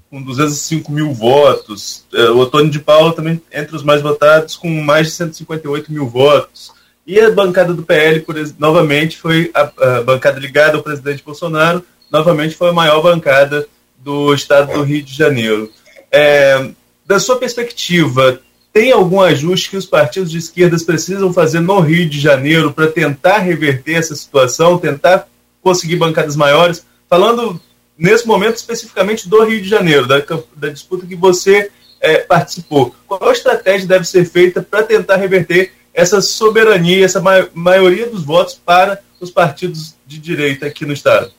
com 0.10 0.22
205 0.22 0.91
mil 0.91 1.13
votos. 1.13 2.05
É, 2.13 2.29
o 2.29 2.38
Otônio 2.38 2.72
de 2.72 2.79
Paula 2.79 3.13
também 3.13 3.41
entre 3.51 3.75
os 3.75 3.84
mais 3.84 4.01
votados, 4.01 4.55
com 4.55 4.69
mais 4.69 5.07
de 5.07 5.13
158 5.13 5.91
mil 5.91 6.07
votos. 6.07 6.72
E 7.08 7.22
a 7.22 7.32
bancada 7.32 7.74
do 7.74 7.84
PL, 7.84 8.20
por, 8.20 8.36
novamente, 8.60 9.18
foi 9.18 9.50
a, 9.54 9.72
a 9.78 10.04
bancada 10.04 10.42
ligada 10.42 10.76
ao 10.76 10.84
presidente 10.84 11.24
Bolsonaro, 11.24 11.82
novamente 12.12 12.54
foi 12.54 12.70
a 12.70 12.74
maior 12.74 13.02
bancada 13.02 13.66
do 13.98 14.34
estado 14.34 14.74
do 14.74 14.84
Rio 14.84 15.02
de 15.02 15.16
Janeiro. 15.16 15.72
É, 16.12 16.70
da 17.06 17.18
sua 17.18 17.38
perspectiva, 17.38 18.42
tem 18.74 18.92
algum 18.92 19.22
ajuste 19.22 19.70
que 19.70 19.78
os 19.78 19.86
partidos 19.86 20.30
de 20.30 20.38
esquerdas 20.38 20.84
precisam 20.84 21.32
fazer 21.32 21.62
no 21.62 21.80
Rio 21.80 22.10
de 22.10 22.20
Janeiro 22.20 22.74
para 22.74 22.88
tentar 22.88 23.38
reverter 23.38 23.94
essa 23.94 24.14
situação, 24.14 24.78
tentar 24.78 25.30
conseguir 25.62 25.96
bancadas 25.96 26.36
maiores? 26.36 26.86
Falando 27.10 27.60
nesse 27.98 28.28
momento 28.28 28.58
especificamente 28.58 29.30
do 29.30 29.46
Rio 29.46 29.62
de 29.62 29.70
Janeiro, 29.70 30.06
da, 30.06 30.22
da 30.56 30.70
disputa 30.70 31.06
que 31.06 31.16
você 31.16 31.72
é, 32.02 32.18
participou. 32.18 32.94
Qual 33.08 33.32
estratégia 33.32 33.88
deve 33.88 34.06
ser 34.06 34.26
feita 34.26 34.62
para 34.62 34.84
tentar 34.84 35.16
reverter 35.16 35.72
essa 35.98 36.22
soberania, 36.22 37.04
essa 37.04 37.20
ma 37.20 37.48
maioria 37.56 38.08
dos 38.08 38.24
votos 38.24 38.54
para 38.54 39.01
os 39.20 39.32
partidos 39.32 39.96
de 40.06 40.20
direita 40.20 40.68
aqui 40.68 40.86
no 40.86 40.94
Estado? 40.94 41.32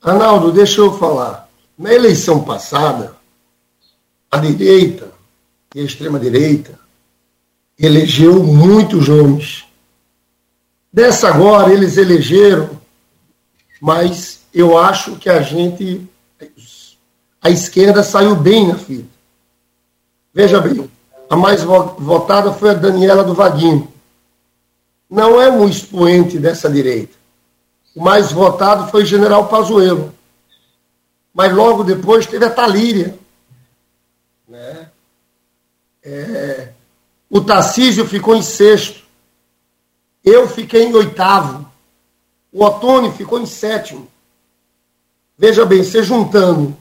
Arnaldo, 0.00 0.52
deixa 0.52 0.80
eu 0.80 0.96
falar. 0.96 1.50
Na 1.76 1.92
eleição 1.92 2.44
passada, 2.44 3.16
a 4.30 4.38
direita 4.38 5.10
e 5.74 5.80
a 5.80 5.84
extrema-direita 5.84 6.78
elegeu 7.76 8.44
muitos 8.44 9.08
homens. 9.08 9.64
Dessa 10.92 11.26
agora, 11.26 11.74
eles 11.74 11.96
elegeram, 11.96 12.80
mas 13.80 14.42
eu 14.54 14.78
acho 14.78 15.16
que 15.16 15.28
a 15.28 15.42
gente, 15.42 16.08
a 17.40 17.50
esquerda 17.50 18.04
saiu 18.04 18.36
bem 18.36 18.68
na 18.68 18.78
fita. 18.78 19.10
Veja 20.32 20.60
bem, 20.60 20.88
a 21.32 21.36
mais 21.36 21.62
votada 21.62 22.52
foi 22.52 22.68
a 22.68 22.74
Daniela 22.74 23.24
do 23.24 23.32
Vaguinho. 23.32 23.90
Não 25.08 25.40
é 25.40 25.50
um 25.50 25.66
expoente 25.66 26.38
dessa 26.38 26.68
direita. 26.68 27.16
O 27.96 28.02
mais 28.02 28.30
votado 28.30 28.90
foi 28.90 29.02
o 29.02 29.06
general 29.06 29.48
Pazuello. 29.48 30.12
Mas 31.32 31.50
logo 31.54 31.84
depois 31.84 32.26
teve 32.26 32.44
a 32.44 32.50
Talíria. 32.50 33.18
Né? 34.46 34.90
É, 36.04 36.68
o 37.30 37.40
Tarcísio 37.40 38.06
ficou 38.06 38.36
em 38.36 38.42
sexto. 38.42 39.02
Eu 40.22 40.46
fiquei 40.46 40.84
em 40.84 40.94
oitavo. 40.94 41.66
O 42.52 42.62
Otônio 42.62 43.10
ficou 43.10 43.40
em 43.40 43.46
sétimo. 43.46 44.06
Veja 45.38 45.64
bem, 45.64 45.82
você 45.82 46.02
juntando 46.02 46.76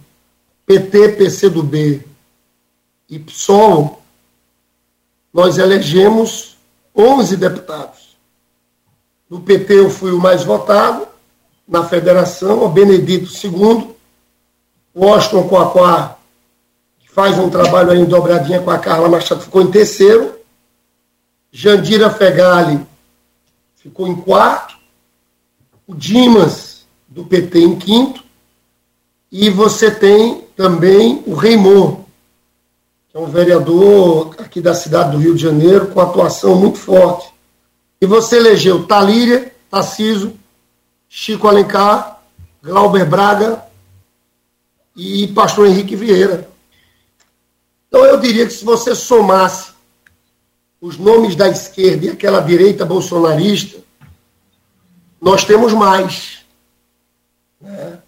PT, 0.66 1.14
PCdoB 1.14 2.06
e 3.10 3.18
PSOL, 3.18 4.01
nós 5.34 5.58
elegemos 5.58 6.58
11 6.96 7.38
deputados. 7.38 8.18
No 9.30 9.40
PT 9.42 9.80
eu 9.80 9.90
fui 9.90 10.12
o 10.12 10.20
mais 10.20 10.44
votado, 10.44 11.08
na 11.68 11.86
federação, 11.86 12.66
o 12.66 12.70
Benedito 12.70 13.32
II, 13.32 13.96
Washington 14.94 15.48
Coaquá, 15.48 16.18
que 17.00 17.10
faz 17.10 17.40
um 17.40 17.50
trabalho 17.50 17.92
aí 17.92 18.00
em 18.00 18.06
dobradinha 18.06 18.62
com 18.62 18.72
a 18.72 18.78
Carla 18.78 19.08
Machado, 19.08 19.42
ficou 19.42 19.62
em 19.62 19.72
terceiro, 19.72 20.36
Jandira 21.50 22.10
Fegali 22.10 22.86
ficou 23.76 24.08
em 24.08 24.16
quarto, 24.16 24.78
o 25.88 25.96
Dimas, 25.96 26.86
do 27.08 27.26
PT, 27.26 27.60
em 27.60 27.76
quinto, 27.78 28.24
e 29.32 29.50
você 29.50 29.90
tem 29.90 30.42
também 30.56 31.24
o 31.26 31.34
Reimor, 31.34 32.01
que 33.12 33.18
é 33.18 33.20
um 33.20 33.26
vereador 33.26 34.34
aqui 34.38 34.62
da 34.62 34.74
cidade 34.74 35.12
do 35.12 35.18
Rio 35.18 35.36
de 35.36 35.42
Janeiro, 35.42 35.88
com 35.88 36.00
atuação 36.00 36.56
muito 36.56 36.78
forte. 36.78 37.30
E 38.00 38.06
você 38.06 38.38
elegeu 38.38 38.88
Talíria, 38.88 39.54
Tarciso, 39.70 40.34
Chico 41.10 41.48
Alencar, 41.48 42.22
Glauber 42.64 43.06
Braga 43.06 43.62
e 44.96 45.28
Pastor 45.28 45.68
Henrique 45.68 45.96
Vieira. 45.96 46.50
Então 47.88 48.06
eu 48.06 48.18
diria 48.18 48.48
que 48.48 48.54
se 48.54 48.64
você 48.64 48.96
somasse 48.96 49.72
os 50.80 50.98
nomes 50.98 51.36
da 51.36 51.50
esquerda 51.50 52.06
e 52.06 52.10
aquela 52.10 52.40
direita 52.40 52.86
bolsonarista, 52.86 53.78
nós 55.20 55.44
temos 55.44 55.74
mais. 55.74 56.46
Né? 57.60 58.00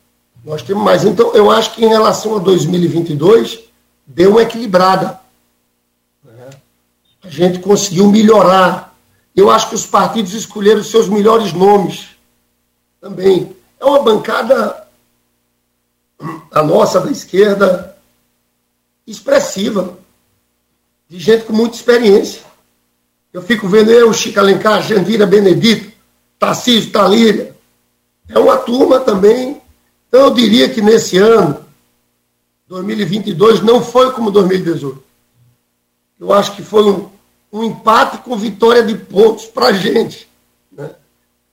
Nós 0.46 0.62
temos 0.62 0.84
mais. 0.84 1.04
Então, 1.04 1.36
eu 1.36 1.52
acho 1.52 1.76
que 1.76 1.86
em 1.86 1.88
relação 1.90 2.38
a 2.38 2.40
2022, 2.40 3.73
deu 4.06 4.32
uma 4.32 4.44
equilibrada. 4.44 5.20
A 7.24 7.30
gente 7.30 7.60
conseguiu 7.60 8.10
melhorar. 8.10 8.94
Eu 9.36 9.50
acho 9.50 9.70
que 9.70 9.76
os 9.76 9.86
partidos 9.86 10.34
escolheram 10.34 10.84
seus 10.84 11.08
melhores 11.08 11.54
nomes 11.54 12.10
também. 13.00 13.56
É 13.80 13.86
uma 13.86 14.02
bancada, 14.04 14.88
a 16.52 16.64
nossa 16.64 17.00
da 17.00 17.12
esquerda, 17.12 17.98
expressiva, 19.08 19.98
de 21.10 21.20
gente 21.20 21.46
com 21.46 21.54
muita 21.54 21.76
experiência. 21.76 22.42
Eu 23.32 23.42
fico 23.42 23.68
vendo 23.68 23.92
eu, 23.92 24.14
Chico 24.14 24.40
Alencar, 24.40 24.82
Jandira 24.84 25.26
Benedito, 25.26 25.92
Tarcísio 26.38 26.92
Talíria. 26.92 27.56
É 28.30 28.38
uma 28.38 28.58
turma 28.58 29.00
também. 29.00 29.62
Então, 30.08 30.22
eu 30.22 30.34
diria 30.34 30.70
que 30.70 30.82
nesse 30.82 31.18
ano, 31.18 31.63
2022, 32.68 33.62
não 33.62 33.84
foi 33.84 34.12
como 34.12 34.32
2018. 34.32 35.04
Eu 36.20 36.32
acho 36.32 36.56
que 36.56 36.62
foi 36.62 36.84
um, 36.84 37.10
um 37.52 37.64
empate 37.64 38.20
com 38.20 38.38
vitória 38.38 38.84
de 38.84 38.96
pontos 38.96 39.46
para 39.46 39.68
a 39.68 39.74
gente. 39.74 40.28
Né? 40.72 40.92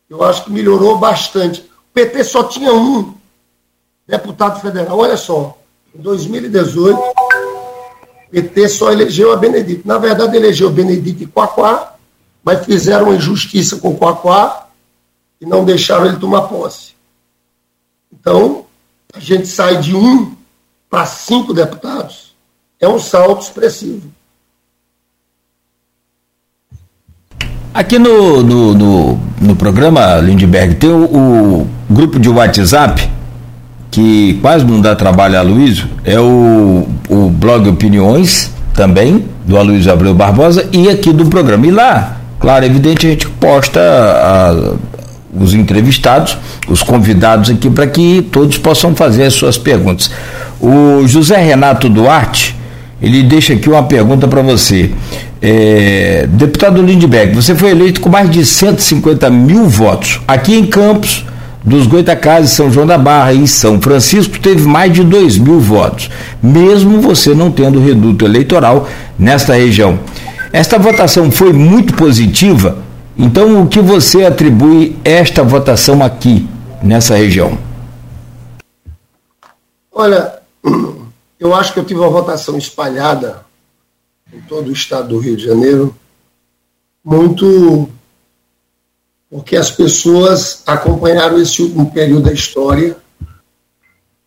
Eu 0.09 0.23
acho 0.23 0.45
que 0.45 0.53
melhorou 0.53 0.99
bastante. 0.99 1.61
O 1.61 1.93
PT 1.93 2.25
só 2.25 2.45
tinha 2.45 2.73
um 2.73 3.15
deputado 4.07 4.61
federal. 4.61 4.99
Olha 4.99 5.17
só, 5.17 5.59
em 5.95 6.01
2018, 6.01 6.99
o 6.99 8.31
PT 8.31 8.69
só 8.69 8.93
elegeu 8.93 9.33
a 9.33 9.37
Benedito. 9.37 9.87
Na 9.87 9.99
verdade, 9.99 10.37
elegeu 10.37 10.71
Benedito 10.71 11.23
e 11.23 11.27
Quaquá, 11.27 11.97
mas 12.45 12.65
fizeram 12.65 13.07
uma 13.07 13.17
injustiça 13.17 13.77
com 13.79 13.97
Quaquá 13.97 14.69
e 15.41 15.47
não 15.47 15.65
deixaram 15.65 16.07
ele 16.07 16.19
tomar 16.19 16.43
posse. 16.43 16.93
Então, 18.13 18.67
a 19.13 19.19
gente 19.19 19.47
sai 19.47 19.79
de 19.79 19.97
um 19.97 20.40
para 20.91 21.07
cinco 21.07 21.55
deputados. 21.55 22.35
É 22.81 22.89
um 22.89 22.99
salto 22.99 23.43
expressivo. 23.43 24.03
Aqui 27.73 27.99
no, 28.01 28.43
no, 28.43 28.75
no, 28.75 29.21
no 29.41 29.57
programa 29.57 30.17
Lindbergh 30.17 30.75
tem 30.75 30.91
o, 30.91 31.05
o, 31.05 31.71
grupo 31.89 32.19
de 32.19 32.29
WhatsApp 32.29 33.09
que 33.93 34.39
quase 34.41 34.65
não 34.65 34.81
dá 34.81 34.95
trabalho 34.95 35.39
a 35.39 35.43
Luiz, 35.43 35.85
é 36.05 36.19
o, 36.19 36.87
o 37.09 37.29
blog 37.31 37.69
Opiniões 37.69 38.51
também, 38.75 39.25
do 39.45 39.57
Aloysio 39.57 39.93
Abreu 39.93 40.15
Barbosa, 40.15 40.69
e 40.73 40.89
aqui 40.89 41.13
do 41.13 41.27
programa. 41.27 41.67
E 41.67 41.71
lá, 41.71 42.17
claro, 42.39 42.65
evidente, 42.65 43.07
a 43.07 43.11
gente 43.11 43.29
posta 43.29 43.81
a, 43.81 44.75
os 45.35 45.55
entrevistados, 45.55 46.39
os 46.69 46.83
convidados 46.83 47.51
aqui, 47.51 47.69
para 47.69 47.87
que 47.87 48.23
todos 48.31 48.59
possam 48.59 48.95
fazer 48.95 49.25
as 49.25 49.35
suas 49.35 49.59
perguntas. 49.59 50.11
O 50.61 51.07
José 51.07 51.37
Renato 51.39 51.89
Duarte, 51.89 52.57
ele 53.01 53.23
deixa 53.23 53.55
aqui 53.55 53.69
uma 53.69 53.83
pergunta 53.83 54.29
para 54.29 54.43
você. 54.43 54.91
É, 55.41 56.27
deputado 56.29 56.83
Lindbergh, 56.83 57.35
você 57.35 57.55
foi 57.55 57.71
eleito 57.71 58.01
com 58.01 58.09
mais 58.09 58.31
de 58.31 58.45
150 58.45 59.31
mil 59.31 59.67
votos. 59.67 60.21
Aqui 60.29 60.55
em 60.55 60.67
Campos, 60.67 61.25
dos 61.65 61.87
Goitacazes, 61.87 62.51
São 62.51 62.71
João 62.71 62.87
da 62.87 62.99
Barra 62.99 63.33
e 63.33 63.49
São 63.49 63.81
Francisco, 63.81 64.39
teve 64.39 64.67
mais 64.67 64.93
de 64.93 65.03
2 65.03 65.39
mil 65.39 65.61
votos, 65.61 66.11
mesmo 66.43 67.01
você 67.01 67.35
não 67.35 67.51
tendo 67.51 67.81
reduto 67.81 68.25
eleitoral 68.25 68.89
nesta 69.19 69.55
região. 69.55 69.99
Esta 70.53 70.79
votação 70.79 71.31
foi 71.31 71.53
muito 71.53 71.95
positiva 71.95 72.91
então, 73.23 73.63
o 73.63 73.67
que 73.67 73.81
você 73.81 74.25
atribui 74.25 74.97
esta 75.05 75.43
votação 75.43 76.03
aqui, 76.03 76.49
nessa 76.83 77.17
região? 77.17 77.59
Olha, 79.93 80.40
eu 81.39 81.55
acho 81.55 81.73
que 81.73 81.81
eu 81.81 81.85
tive 81.85 82.01
uma 82.01 82.11
votação 82.11 82.57
espalhada 82.57 83.45
em 84.33 84.41
todo 84.43 84.69
o 84.69 84.73
estado 84.73 85.09
do 85.09 85.19
Rio 85.19 85.37
de 85.37 85.45
Janeiro, 85.45 85.95
muito 87.05 87.89
porque 89.29 89.57
as 89.57 89.71
pessoas 89.71 90.63
acompanharam 90.67 91.41
esse 91.41 91.63
último 91.63 91.91
período 91.93 92.25
da 92.25 92.33
história 92.33 92.97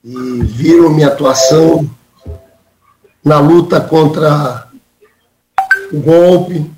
e 0.03 0.41
viram 0.43 0.89
minha 0.89 1.07
atuação 1.07 1.89
na 3.23 3.39
luta 3.39 3.79
contra 3.79 4.69
o 5.91 5.99
golpe, 5.99 6.69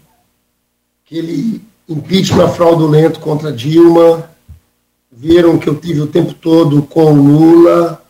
que 1.06 1.18
ele 1.18 1.66
impeachment 1.88 2.50
fraudulento 2.50 3.20
contra 3.20 3.52
Dilma, 3.52 4.30
viram 5.12 5.58
que 5.58 5.70
eu 5.70 5.76
tive 5.76 6.02
o 6.02 6.08
tempo 6.08 6.34
todo 6.34 6.82
com 6.84 7.14
Lula. 7.14 8.02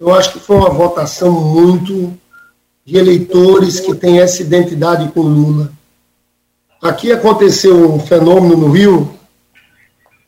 Eu 0.00 0.14
acho 0.14 0.32
que 0.32 0.38
foi 0.38 0.56
uma 0.56 0.70
votação 0.70 1.32
muito 1.32 2.16
de 2.84 2.96
eleitores 2.96 3.80
que 3.80 3.94
têm 3.94 4.20
essa 4.20 4.42
identidade 4.42 5.10
com 5.10 5.20
Lula. 5.20 5.72
Aqui 6.80 7.10
aconteceu 7.10 7.92
um 7.92 7.98
fenômeno 7.98 8.56
no 8.56 8.70
Rio, 8.70 9.12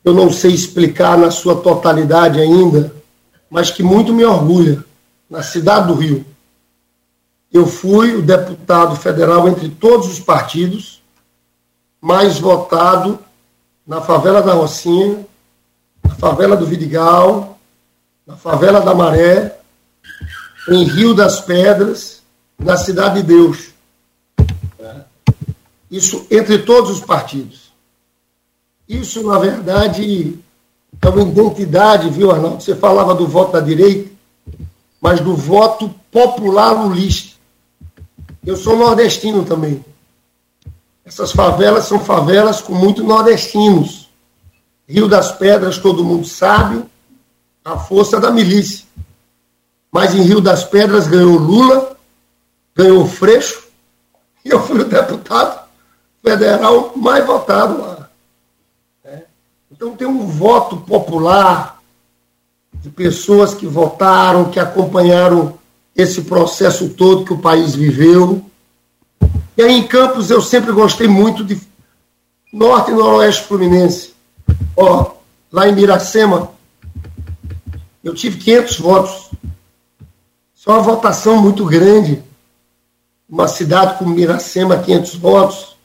eu 0.05 0.13
não 0.13 0.33
sei 0.33 0.53
explicar 0.53 1.17
na 1.17 1.31
sua 1.31 1.55
totalidade 1.55 2.41
ainda, 2.41 2.93
mas 3.49 3.71
que 3.71 3.83
muito 3.83 4.13
me 4.13 4.25
orgulha, 4.25 4.85
na 5.29 5.43
cidade 5.43 5.87
do 5.87 5.95
Rio. 5.95 6.27
Eu 7.53 7.67
fui 7.67 8.17
o 8.17 8.23
deputado 8.23 8.97
federal 8.97 9.49
entre 9.49 9.69
todos 9.69 10.09
os 10.09 10.19
partidos, 10.19 11.01
mais 12.01 12.41
votado 12.41 13.21
na 13.87 14.01
favela 14.01 14.43
da 14.43 14.55
Rocinha, 14.55 15.25
na 16.03 16.15
favela 16.17 16.57
do 16.57 16.67
Vidigal, 16.67 17.59
na 18.27 18.37
favela 18.37 18.81
da 18.81 18.95
Maré, 18.95 19.60
em 20.71 20.85
Rio 20.85 21.13
das 21.13 21.41
Pedras, 21.41 22.23
na 22.57 22.77
Cidade 22.77 23.21
de 23.21 23.27
Deus. 23.27 23.71
Isso 25.91 26.25
entre 26.31 26.59
todos 26.61 26.91
os 26.91 27.01
partidos. 27.01 27.73
Isso, 28.89 29.27
na 29.27 29.39
verdade, 29.39 30.39
é 31.03 31.09
uma 31.09 31.23
identidade, 31.23 32.09
viu, 32.11 32.31
Arnaldo? 32.31 32.63
Você 32.63 32.77
falava 32.77 33.15
do 33.15 33.27
voto 33.27 33.53
da 33.53 33.61
direita, 33.61 34.11
mas 35.01 35.21
do 35.21 35.35
voto 35.35 35.93
popular 36.13 36.73
lulista. 36.73 37.37
Eu 38.47 38.57
sou 38.57 38.77
nordestino 38.77 39.45
também. 39.45 39.85
Essas 41.05 41.33
favelas 41.33 41.85
são 41.85 41.99
favelas 41.99 42.61
com 42.61 42.75
muitos 42.75 43.05
nordestinos. 43.05 44.09
Rio 44.89 45.09
das 45.09 45.33
Pedras, 45.33 45.79
todo 45.79 46.05
mundo 46.05 46.27
sabe, 46.27 46.85
a 47.65 47.77
força 47.77 48.21
da 48.21 48.31
milícia. 48.31 48.87
Mas 49.91 50.15
em 50.15 50.23
Rio 50.23 50.41
das 50.41 50.65
Pedras 50.65 51.07
ganhou 51.07 51.39
Lula, 51.39 51.97
ganhou 52.75 53.07
Freixo, 53.07 53.65
e 54.45 54.51
eu 54.51 54.61
fui 54.61 54.81
o 54.81 54.85
deputado 54.85 55.61
federal 56.23 56.93
mais 56.97 57.27
votado 57.27 57.81
lá. 57.81 58.09
É. 59.05 59.23
Então 59.71 59.97
tem 59.97 60.07
um 60.07 60.27
voto 60.27 60.77
popular 60.77 61.81
de 62.75 62.89
pessoas 62.89 63.55
que 63.55 63.67
votaram, 63.67 64.51
que 64.51 64.61
acompanharam 64.61 65.59
esse 65.95 66.23
processo 66.23 66.91
todo 66.91 67.25
que 67.25 67.33
o 67.33 67.39
país 67.39 67.75
viveu. 67.75 68.45
E 69.57 69.63
aí 69.63 69.73
em 69.73 69.87
Campos 69.87 70.31
eu 70.31 70.41
sempre 70.41 70.73
gostei 70.73 71.07
muito 71.07 71.45
de 71.45 71.61
Norte 72.53 72.91
e 72.91 72.95
Noroeste 72.95 73.45
Fluminense. 73.45 74.15
Ó, 74.77 75.13
lá 75.53 75.69
em 75.69 75.75
Miracema, 75.75 76.51
eu 78.03 78.15
tive 78.15 78.39
500 78.39 78.79
votos. 78.79 79.31
Uma 80.71 80.79
votação 80.79 81.43
muito 81.43 81.65
grande. 81.65 82.23
Uma 83.29 83.49
cidade 83.49 83.99
como 83.99 84.15
Miracema, 84.15 84.79
500 84.79 85.17
votos. 85.17 85.77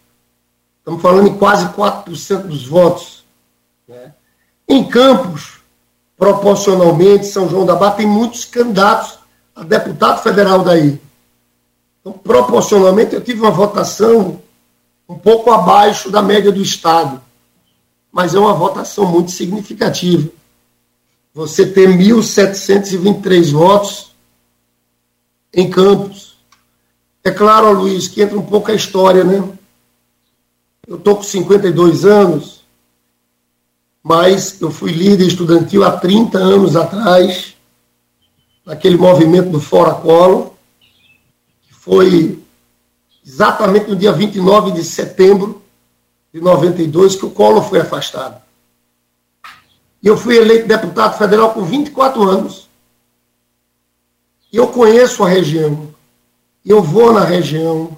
Estamos 0.77 1.01
falando 1.01 1.27
em 1.27 1.35
quase 1.35 1.67
4% 1.69 2.43
dos 2.43 2.67
votos. 2.67 3.25
Né? 3.87 4.13
Em 4.69 4.83
Campos, 4.87 5.53
proporcionalmente, 6.15 7.25
São 7.25 7.49
João 7.49 7.65
da 7.65 7.75
Barra 7.75 7.95
tem 7.95 8.05
muitos 8.05 8.45
candidatos 8.45 9.17
a 9.55 9.63
deputado 9.63 10.21
federal 10.21 10.63
daí. 10.63 11.01
Então, 11.99 12.13
proporcionalmente, 12.13 13.15
eu 13.15 13.21
tive 13.21 13.41
uma 13.41 13.49
votação 13.49 14.39
um 15.09 15.17
pouco 15.17 15.49
abaixo 15.49 16.11
da 16.11 16.21
média 16.21 16.51
do 16.51 16.61
Estado, 16.61 17.19
mas 18.11 18.35
é 18.35 18.39
uma 18.39 18.53
votação 18.53 19.07
muito 19.07 19.31
significativa. 19.31 20.29
Você 21.33 21.65
ter 21.65 21.89
1.723 21.89 23.51
votos 23.51 24.13
em 25.55 25.69
Campos. 25.69 26.35
É 27.23 27.31
claro, 27.31 27.71
Luiz, 27.71 28.07
que 28.07 28.21
entra 28.21 28.37
um 28.37 28.45
pouco 28.45 28.69
a 28.69 28.75
história, 28.75 29.23
né? 29.23 29.43
Eu 30.85 30.97
estou 30.97 31.15
com 31.15 31.23
52 31.23 32.05
anos, 32.05 32.63
mas 34.03 34.61
eu 34.61 34.69
fui 34.69 34.91
líder 34.91 35.25
estudantil 35.25 35.83
há 35.83 35.93
30 35.93 36.37
anos 36.37 36.75
atrás, 36.75 37.55
naquele 38.63 38.97
movimento 38.97 39.49
do 39.49 39.59
Fora 39.59 39.95
Colo 39.95 40.55
foi 41.85 42.43
exatamente 43.23 43.87
no 43.87 43.95
dia 43.95 44.11
29 44.11 44.71
de 44.71 44.83
setembro 44.83 45.61
de 46.33 46.41
92 46.41 47.15
que 47.15 47.27
o 47.27 47.29
Collor 47.29 47.63
foi 47.63 47.79
afastado. 47.79 48.41
E 50.01 50.07
eu 50.07 50.17
fui 50.17 50.35
eleito 50.35 50.67
deputado 50.67 51.15
federal 51.15 51.53
com 51.53 51.63
24 51.63 52.23
anos. 52.27 52.64
Eu 54.55 54.69
conheço 54.69 55.21
a 55.21 55.27
região. 55.27 55.93
Eu 56.65 56.81
vou 56.81 57.11
na 57.11 57.25
região. 57.25 57.97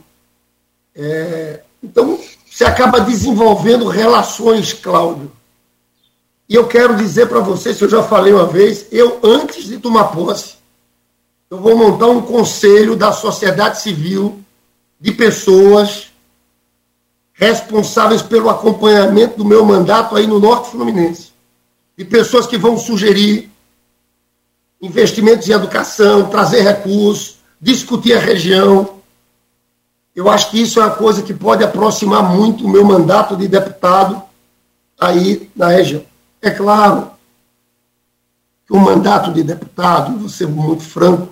É, 0.96 1.62
então, 1.84 2.20
você 2.50 2.65
acaba 2.65 3.00
desenvolvendo 3.00 3.88
relações, 3.88 4.74
Cláudio. 4.74 5.32
E 6.50 6.56
eu 6.56 6.67
quero 6.67 6.96
dizer 6.96 7.28
para 7.28 7.41
vocês, 7.41 7.78
se 7.78 7.84
eu 7.84 7.89
já 7.89 8.02
falei 8.02 8.34
uma 8.34 8.48
vez, 8.48 8.88
eu, 8.91 9.20
antes 9.22 9.65
de 9.65 9.78
tomar 9.78 10.06
posse, 10.06 10.56
eu 11.48 11.60
vou 11.62 11.78
montar 11.78 12.08
um 12.08 12.24
conselho 12.24 12.96
da 12.96 13.12
sociedade 13.12 13.80
civil 13.80 14.43
de 15.00 15.12
pessoas 15.12 16.12
responsáveis 17.34 18.24
pelo 18.24 18.50
acompanhamento 18.50 19.38
do 19.38 19.46
meu 19.46 19.63
mandato 19.63 20.15
aí 20.15 20.26
no 20.26 20.39
Norte 20.39 20.72
Fluminense. 20.72 21.34
De 21.96 22.04
pessoas 22.04 22.48
que 22.48 22.58
vão 22.58 22.80
sugerir 22.80 23.52
investimentos 24.81 25.47
em 25.47 25.53
educação, 25.53 26.29
trazer 26.29 26.61
recursos, 26.61 27.37
discutir 27.59 28.13
a 28.13 28.19
região. 28.19 28.97
Eu 30.15 30.29
acho 30.29 30.51
que 30.51 30.61
isso 30.61 30.79
é 30.79 30.83
uma 30.83 30.95
coisa 30.95 31.21
que 31.21 31.33
pode 31.33 31.63
aproximar 31.63 32.23
muito 32.23 32.65
o 32.65 32.69
meu 32.69 32.83
mandato 32.83 33.35
de 33.35 33.47
deputado 33.47 34.21
aí 34.99 35.49
na 35.55 35.67
região. 35.67 36.03
É 36.41 36.51
claro 36.51 37.11
que 38.65 38.73
o 38.73 38.79
mandato 38.79 39.31
de 39.31 39.43
deputado, 39.43 40.17
vou 40.17 40.29
ser 40.29 40.47
muito 40.47 40.83
franco, 40.83 41.29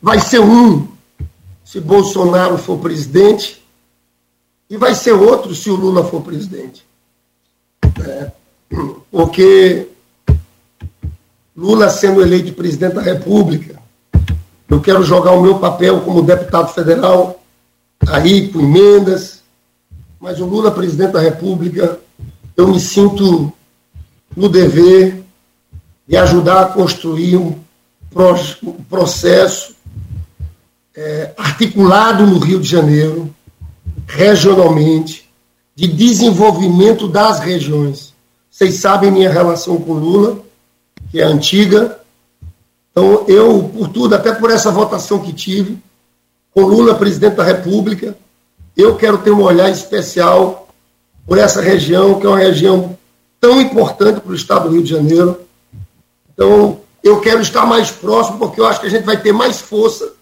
vai 0.00 0.20
ser 0.20 0.40
um 0.40 0.88
se 1.64 1.80
Bolsonaro 1.80 2.58
for 2.58 2.78
presidente 2.78 3.62
e 4.68 4.76
vai 4.76 4.94
ser 4.94 5.12
outro 5.12 5.54
se 5.54 5.70
o 5.70 5.76
Lula 5.76 6.04
for 6.04 6.22
presidente. 6.22 6.84
É, 8.04 8.30
porque 9.10 9.89
Lula 11.56 11.90
sendo 11.90 12.22
eleito 12.22 12.52
presidente 12.52 12.94
da 12.94 13.02
República, 13.02 13.80
eu 14.68 14.80
quero 14.80 15.02
jogar 15.02 15.32
o 15.32 15.42
meu 15.42 15.58
papel 15.58 16.00
como 16.02 16.22
deputado 16.22 16.72
federal 16.72 17.42
aí 18.06 18.48
com 18.48 18.60
emendas, 18.60 19.42
mas 20.20 20.40
o 20.40 20.46
Lula 20.46 20.70
presidente 20.70 21.12
da 21.12 21.20
República 21.20 21.98
eu 22.56 22.68
me 22.68 22.78
sinto 22.78 23.52
no 24.36 24.48
dever 24.48 25.22
de 26.06 26.16
ajudar 26.16 26.62
a 26.62 26.66
construir 26.66 27.36
um 27.36 27.58
processo 28.88 29.74
é, 30.94 31.32
articulado 31.36 32.26
no 32.26 32.38
Rio 32.38 32.60
de 32.60 32.68
Janeiro, 32.68 33.34
regionalmente, 34.06 35.30
de 35.74 35.86
desenvolvimento 35.86 37.08
das 37.08 37.40
regiões. 37.40 38.12
Vocês 38.50 38.74
sabem 38.74 39.10
minha 39.10 39.32
relação 39.32 39.80
com 39.80 39.94
Lula, 39.94 40.40
que 41.10 41.20
é 41.20 41.24
antiga. 41.24 41.98
Então, 42.90 43.24
eu, 43.28 43.70
por 43.72 43.88
tudo, 43.88 44.14
até 44.14 44.32
por 44.32 44.50
essa 44.50 44.70
votação 44.70 45.20
que 45.20 45.32
tive, 45.32 45.78
com 46.52 46.62
Lula 46.62 46.94
presidente 46.94 47.36
da 47.36 47.44
República, 47.44 48.16
eu 48.76 48.96
quero 48.96 49.18
ter 49.18 49.30
um 49.30 49.42
olhar 49.42 49.70
especial 49.70 50.68
por 51.26 51.38
essa 51.38 51.60
região, 51.60 52.18
que 52.18 52.26
é 52.26 52.28
uma 52.28 52.38
região 52.38 52.96
tão 53.40 53.60
importante 53.60 54.20
para 54.20 54.32
o 54.32 54.34
estado 54.34 54.68
do 54.68 54.74
Rio 54.74 54.82
de 54.82 54.90
Janeiro. 54.90 55.40
Então, 56.32 56.80
eu 57.02 57.20
quero 57.20 57.40
estar 57.40 57.64
mais 57.64 57.90
próximo, 57.90 58.38
porque 58.38 58.60
eu 58.60 58.66
acho 58.66 58.80
que 58.80 58.86
a 58.86 58.90
gente 58.90 59.04
vai 59.04 59.16
ter 59.16 59.32
mais 59.32 59.60
força 59.60 60.12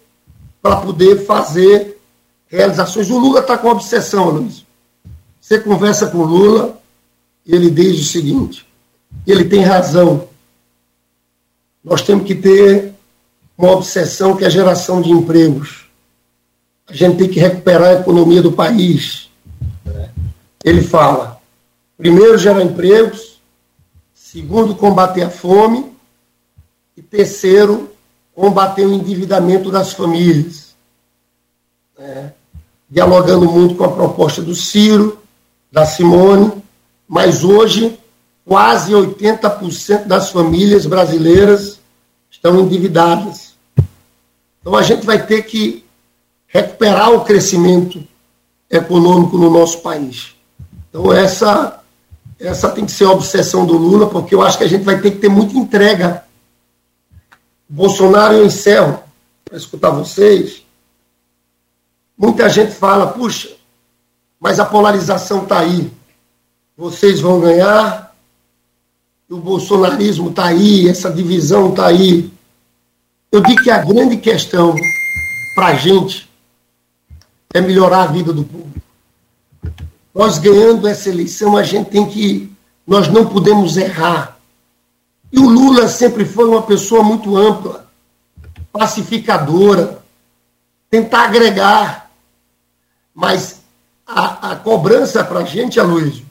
para 0.62 0.76
poder 0.76 1.24
fazer 1.24 1.98
realizações. 2.46 3.10
O 3.10 3.18
Lula 3.18 3.40
está 3.40 3.56
com 3.56 3.68
obsessão, 3.68 4.30
Luiz. 4.30 4.64
Você 5.40 5.58
conversa 5.58 6.08
com 6.08 6.18
o 6.18 6.24
Lula, 6.24 6.78
ele 7.46 7.70
diz 7.70 8.00
o 8.00 8.04
seguinte: 8.04 8.66
ele 9.26 9.44
tem 9.44 9.62
razão. 9.62 10.27
Nós 11.88 12.02
temos 12.02 12.26
que 12.26 12.34
ter 12.34 12.92
uma 13.56 13.72
obsessão 13.72 14.36
que 14.36 14.44
é 14.44 14.46
a 14.46 14.50
geração 14.50 15.00
de 15.00 15.10
empregos. 15.10 15.86
A 16.88 16.92
gente 16.92 17.18
tem 17.18 17.28
que 17.28 17.40
recuperar 17.40 17.88
a 17.88 18.00
economia 18.00 18.42
do 18.42 18.52
país 18.52 19.28
ele 20.64 20.82
fala: 20.82 21.40
primeiro, 21.96 22.38
gerar 22.38 22.62
empregos, 22.62 23.40
segundo, 24.14 24.74
combater 24.74 25.22
a 25.22 25.30
fome, 25.30 25.92
e 26.96 27.02
terceiro, 27.02 27.90
combater 28.34 28.84
o 28.86 28.92
endividamento 28.92 29.70
das 29.70 29.92
famílias. 29.92 30.68
É, 31.98 32.30
dialogando 32.88 33.50
muito 33.50 33.74
com 33.74 33.84
a 33.84 33.92
proposta 33.92 34.40
do 34.40 34.54
Ciro, 34.54 35.18
da 35.70 35.84
Simone, 35.84 36.52
mas 37.06 37.42
hoje 37.44 37.98
quase 38.44 38.92
80% 38.92 40.04
das 40.06 40.30
famílias 40.30 40.86
brasileiras 40.86 41.77
estão 42.38 42.60
endividadas. 42.60 43.54
Então 44.60 44.76
a 44.76 44.82
gente 44.82 45.04
vai 45.04 45.24
ter 45.24 45.42
que 45.42 45.84
recuperar 46.46 47.12
o 47.12 47.24
crescimento 47.24 48.02
econômico 48.70 49.36
no 49.36 49.50
nosso 49.50 49.80
país. 49.80 50.34
Então, 50.88 51.12
essa, 51.12 51.82
essa 52.38 52.70
tem 52.70 52.86
que 52.86 52.92
ser 52.92 53.04
a 53.04 53.10
obsessão 53.10 53.66
do 53.66 53.76
Lula, 53.76 54.08
porque 54.08 54.34
eu 54.34 54.42
acho 54.42 54.56
que 54.56 54.64
a 54.64 54.68
gente 54.68 54.84
vai 54.84 55.00
ter 55.00 55.10
que 55.10 55.18
ter 55.18 55.28
muita 55.28 55.56
entrega. 55.56 56.24
Bolsonaro, 57.68 58.34
eu 58.34 58.46
encerro 58.46 59.02
para 59.44 59.58
escutar 59.58 59.90
vocês. 59.90 60.62
Muita 62.16 62.48
gente 62.48 62.72
fala, 62.72 63.08
puxa, 63.08 63.50
mas 64.40 64.58
a 64.58 64.64
polarização 64.64 65.42
está 65.42 65.60
aí. 65.60 65.90
Vocês 66.76 67.20
vão 67.20 67.40
ganhar, 67.40 68.07
o 69.30 69.36
bolsonarismo 69.36 70.30
está 70.30 70.46
aí, 70.46 70.88
essa 70.88 71.10
divisão 71.10 71.70
está 71.70 71.86
aí. 71.86 72.30
Eu 73.30 73.42
digo 73.42 73.62
que 73.62 73.70
a 73.70 73.84
grande 73.84 74.16
questão 74.16 74.74
para 75.54 75.68
a 75.68 75.74
gente 75.74 76.28
é 77.52 77.60
melhorar 77.60 78.04
a 78.04 78.06
vida 78.06 78.32
do 78.32 78.42
povo. 78.42 78.72
Nós 80.14 80.38
ganhando 80.38 80.88
essa 80.88 81.10
eleição, 81.10 81.56
a 81.56 81.62
gente 81.62 81.90
tem 81.90 82.08
que. 82.08 82.50
Nós 82.86 83.08
não 83.08 83.26
podemos 83.26 83.76
errar. 83.76 84.38
E 85.30 85.38
o 85.38 85.46
Lula 85.46 85.88
sempre 85.88 86.24
foi 86.24 86.48
uma 86.48 86.62
pessoa 86.62 87.02
muito 87.02 87.36
ampla, 87.36 87.86
pacificadora, 88.72 90.02
tentar 90.90 91.24
agregar. 91.24 92.10
Mas 93.14 93.60
a, 94.06 94.52
a 94.52 94.56
cobrança 94.56 95.22
para 95.22 95.40
a 95.40 95.44
gente, 95.44 95.78
Aloysio, 95.78 96.24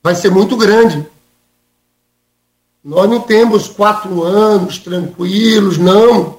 vai 0.00 0.14
ser 0.14 0.30
muito 0.30 0.56
grande. 0.56 1.04
Nós 2.84 3.08
não 3.08 3.20
temos 3.20 3.68
quatro 3.68 4.22
anos 4.22 4.78
tranquilos, 4.78 5.78
não. 5.78 6.38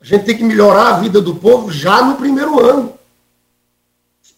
A 0.00 0.04
gente 0.04 0.24
tem 0.24 0.36
que 0.36 0.44
melhorar 0.44 0.88
a 0.88 0.98
vida 0.98 1.20
do 1.20 1.36
povo 1.36 1.70
já 1.70 2.02
no 2.02 2.16
primeiro 2.16 2.58
ano 2.58 3.00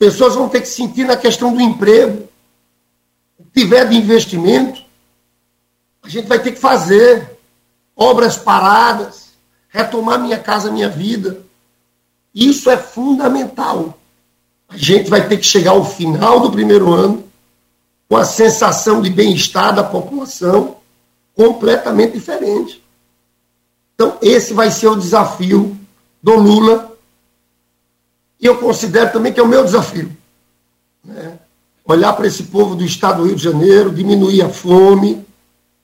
pessoas 0.03 0.35
vão 0.35 0.49
ter 0.49 0.63
que 0.63 0.67
sentir 0.67 1.05
na 1.05 1.17
questão 1.17 1.55
do 1.55 1.61
emprego. 1.61 2.29
O 3.39 3.45
que 3.45 3.61
tiver 3.61 3.89
de 3.89 3.95
investimento, 3.95 4.83
a 6.03 6.09
gente 6.09 6.27
vai 6.27 6.41
ter 6.41 6.51
que 6.51 6.59
fazer 6.59 7.39
obras 7.95 8.37
paradas, 8.37 9.29
retomar 9.69 10.19
minha 10.19 10.41
casa, 10.41 10.73
minha 10.73 10.89
vida. 10.89 11.41
Isso 12.35 12.69
é 12.69 12.77
fundamental. 12.77 13.97
A 14.69 14.77
gente 14.77 15.09
vai 15.09 15.29
ter 15.29 15.37
que 15.37 15.47
chegar 15.47 15.71
ao 15.71 15.85
final 15.85 16.41
do 16.41 16.51
primeiro 16.51 16.93
ano 16.93 17.23
com 18.09 18.17
a 18.17 18.25
sensação 18.25 19.01
de 19.01 19.09
bem-estar 19.09 19.73
da 19.73 19.85
população 19.85 20.79
completamente 21.35 22.15
diferente. 22.15 22.83
Então, 23.95 24.19
esse 24.21 24.53
vai 24.53 24.71
ser 24.71 24.89
o 24.89 24.97
desafio 24.97 25.77
do 26.23 26.35
Lula 26.37 26.93
e 28.43 28.47
eu 28.47 28.59
considero 28.59 29.13
também 29.13 29.33
que 29.33 29.39
é 29.39 29.43
o 29.43 29.49
meu 29.49 29.65
desafio. 29.65 30.11
Né? 31.05 31.39
Olhar 31.85 32.13
para 32.13 32.27
esse 32.27 32.43
povo 32.45 32.75
do 32.75 32.85
estado 32.85 33.23
do 33.23 33.29
Rio 33.29 33.37
de 33.37 33.43
Janeiro, 33.43 33.95
diminuir 33.95 34.43
a 34.43 34.49
fome, 34.49 35.25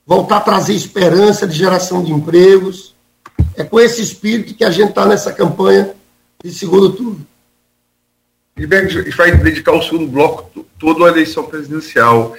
voltar 0.05 0.39
a 0.39 0.41
trazer 0.41 0.75
esperança 0.75 1.47
de 1.47 1.57
geração 1.57 2.03
de 2.03 2.11
empregos. 2.11 2.97
É 3.55 3.63
com 3.63 3.79
esse 3.79 4.03
espírito 4.03 4.55
que 4.55 4.65
a 4.65 4.71
gente 4.73 4.89
está 4.89 5.07
nessa 5.07 5.33
campanha 5.33 5.95
de 6.43 6.53
segundo 6.53 6.91
turno. 6.91 7.25
E 8.57 8.67
vai 8.67 9.37
dedicar 9.37 9.73
o 9.73 9.83
segundo 9.83 10.09
bloco 10.09 10.67
todo 10.81 11.05
à 11.05 11.09
eleição 11.09 11.45
presidencial. 11.45 12.35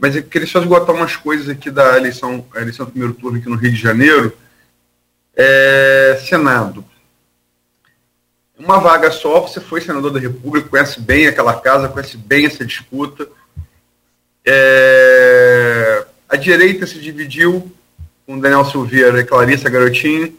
Mas 0.00 0.16
eu 0.16 0.22
queria 0.22 0.46
só 0.46 0.60
esgotar 0.60 0.94
umas 0.94 1.16
coisas 1.16 1.48
aqui 1.48 1.70
da 1.70 1.96
eleição, 1.96 2.44
eleição 2.56 2.86
do 2.86 2.92
primeiro 2.92 3.14
turno 3.14 3.38
aqui 3.38 3.48
no 3.48 3.56
Rio 3.56 3.72
de 3.72 3.80
Janeiro. 3.80 4.36
É, 5.36 6.20
Senado 6.26 6.84
uma 8.58 8.78
vaga 8.78 9.10
só, 9.10 9.40
você 9.40 9.60
foi 9.60 9.80
senador 9.80 10.10
da 10.10 10.20
República, 10.20 10.68
conhece 10.68 11.00
bem 11.00 11.26
aquela 11.26 11.58
casa, 11.60 11.88
conhece 11.88 12.16
bem 12.16 12.46
essa 12.46 12.64
disputa. 12.64 13.28
É... 14.44 16.06
A 16.28 16.36
direita 16.36 16.86
se 16.86 16.98
dividiu 17.00 17.70
com 18.26 18.38
Daniel 18.38 18.64
Silveira 18.64 19.20
e 19.20 19.24
Clarissa 19.24 19.68
Garotinho. 19.68 20.34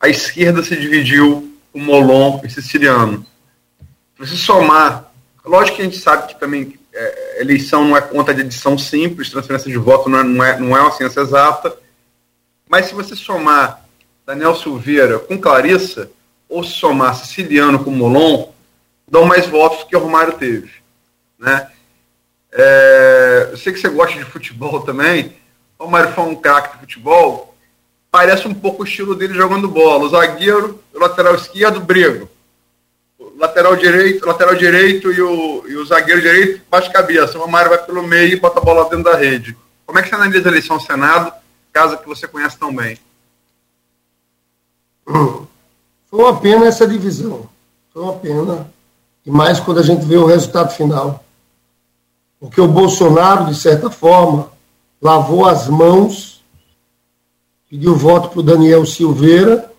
A 0.00 0.08
esquerda 0.08 0.62
se 0.62 0.76
dividiu 0.76 1.56
com 1.72 1.78
Molon 1.78 2.40
e 2.44 2.50
Siciliano. 2.50 3.24
Se 4.16 4.26
você 4.26 4.36
somar, 4.36 5.12
lógico 5.44 5.76
que 5.76 5.82
a 5.82 5.84
gente 5.86 5.98
sabe 5.98 6.28
que 6.28 6.40
também 6.40 6.78
é, 6.92 7.40
eleição 7.40 7.84
não 7.84 7.96
é 7.96 8.00
conta 8.00 8.34
de 8.34 8.42
edição 8.42 8.76
simples, 8.76 9.30
transferência 9.30 9.70
de 9.70 9.78
voto 9.78 10.08
não 10.08 10.18
é, 10.18 10.24
não 10.24 10.44
é, 10.44 10.58
não 10.58 10.76
é 10.76 10.80
uma 10.80 10.92
ciência 10.92 11.20
exata. 11.20 11.76
Mas 12.68 12.86
se 12.86 12.94
você 12.94 13.16
somar 13.16 13.84
Daniel 14.26 14.54
Silveira 14.54 15.18
com 15.18 15.38
Clarissa, 15.38 16.10
ou 16.48 16.62
se 16.62 16.72
somar 16.72 17.14
Siciliano 17.14 17.82
com 17.82 17.90
Molon, 17.90 18.48
dão 19.08 19.24
mais 19.24 19.46
votos 19.46 19.84
que 19.84 19.96
o 19.96 20.00
Romário 20.00 20.34
teve. 20.34 20.70
Né? 21.38 21.68
É, 22.52 23.48
eu 23.50 23.56
sei 23.56 23.72
que 23.72 23.80
você 23.80 23.88
gosta 23.88 24.18
de 24.18 24.24
futebol 24.24 24.82
também. 24.82 25.34
O 25.78 25.84
Romário 25.84 26.12
foi 26.12 26.24
um 26.24 26.36
craque 26.36 26.74
de 26.74 26.80
futebol. 26.80 27.54
Parece 28.10 28.46
um 28.46 28.54
pouco 28.54 28.82
o 28.82 28.86
estilo 28.86 29.14
dele 29.14 29.34
jogando 29.34 29.68
bola. 29.68 30.04
O 30.04 30.08
zagueiro, 30.10 30.82
o 30.94 30.98
lateral 30.98 31.34
esquerdo, 31.34 31.80
brigo. 31.80 32.28
Lateral 33.42 33.74
direito, 33.74 34.24
lateral 34.24 34.54
direito 34.54 35.10
e 35.10 35.20
o, 35.20 35.68
e 35.68 35.74
o 35.74 35.84
zagueiro 35.84 36.22
direito 36.22 36.62
baixa 36.70 36.88
cabeça. 36.92 37.36
O 37.36 37.40
Romário 37.40 37.70
vai 37.70 37.84
pelo 37.84 38.00
meio 38.00 38.34
e 38.34 38.38
bota 38.38 38.60
a 38.60 38.62
bola 38.62 38.88
dentro 38.88 39.02
da 39.02 39.16
rede. 39.16 39.56
Como 39.84 39.98
é 39.98 40.02
que 40.02 40.08
você 40.08 40.14
analisa 40.14 40.48
a 40.48 40.52
eleição 40.52 40.76
ao 40.76 40.80
Senado, 40.80 41.32
casa 41.72 41.96
que 41.96 42.06
você 42.06 42.28
conhece 42.28 42.56
tão 42.56 42.72
bem? 42.72 42.96
Foi 45.04 46.20
uma 46.20 46.38
pena 46.38 46.66
essa 46.66 46.86
divisão. 46.86 47.48
Foi 47.92 48.02
uma 48.02 48.12
pena. 48.12 48.70
E 49.26 49.30
mais 49.32 49.58
quando 49.58 49.80
a 49.80 49.82
gente 49.82 50.04
vê 50.04 50.16
o 50.16 50.26
resultado 50.26 50.72
final. 50.72 51.24
Porque 52.38 52.60
o 52.60 52.68
Bolsonaro, 52.68 53.46
de 53.46 53.56
certa 53.56 53.90
forma, 53.90 54.52
lavou 55.00 55.48
as 55.48 55.66
mãos, 55.66 56.44
pediu 57.68 57.96
voto 57.96 58.28
para 58.28 58.38
o 58.38 58.44
Daniel 58.44 58.86
Silveira 58.86 59.71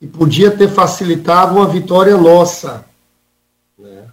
e 0.00 0.06
podia 0.06 0.50
ter 0.50 0.68
facilitado 0.68 1.56
uma 1.56 1.66
vitória 1.66 2.16
nossa. 2.16 2.84
Né? 3.78 4.04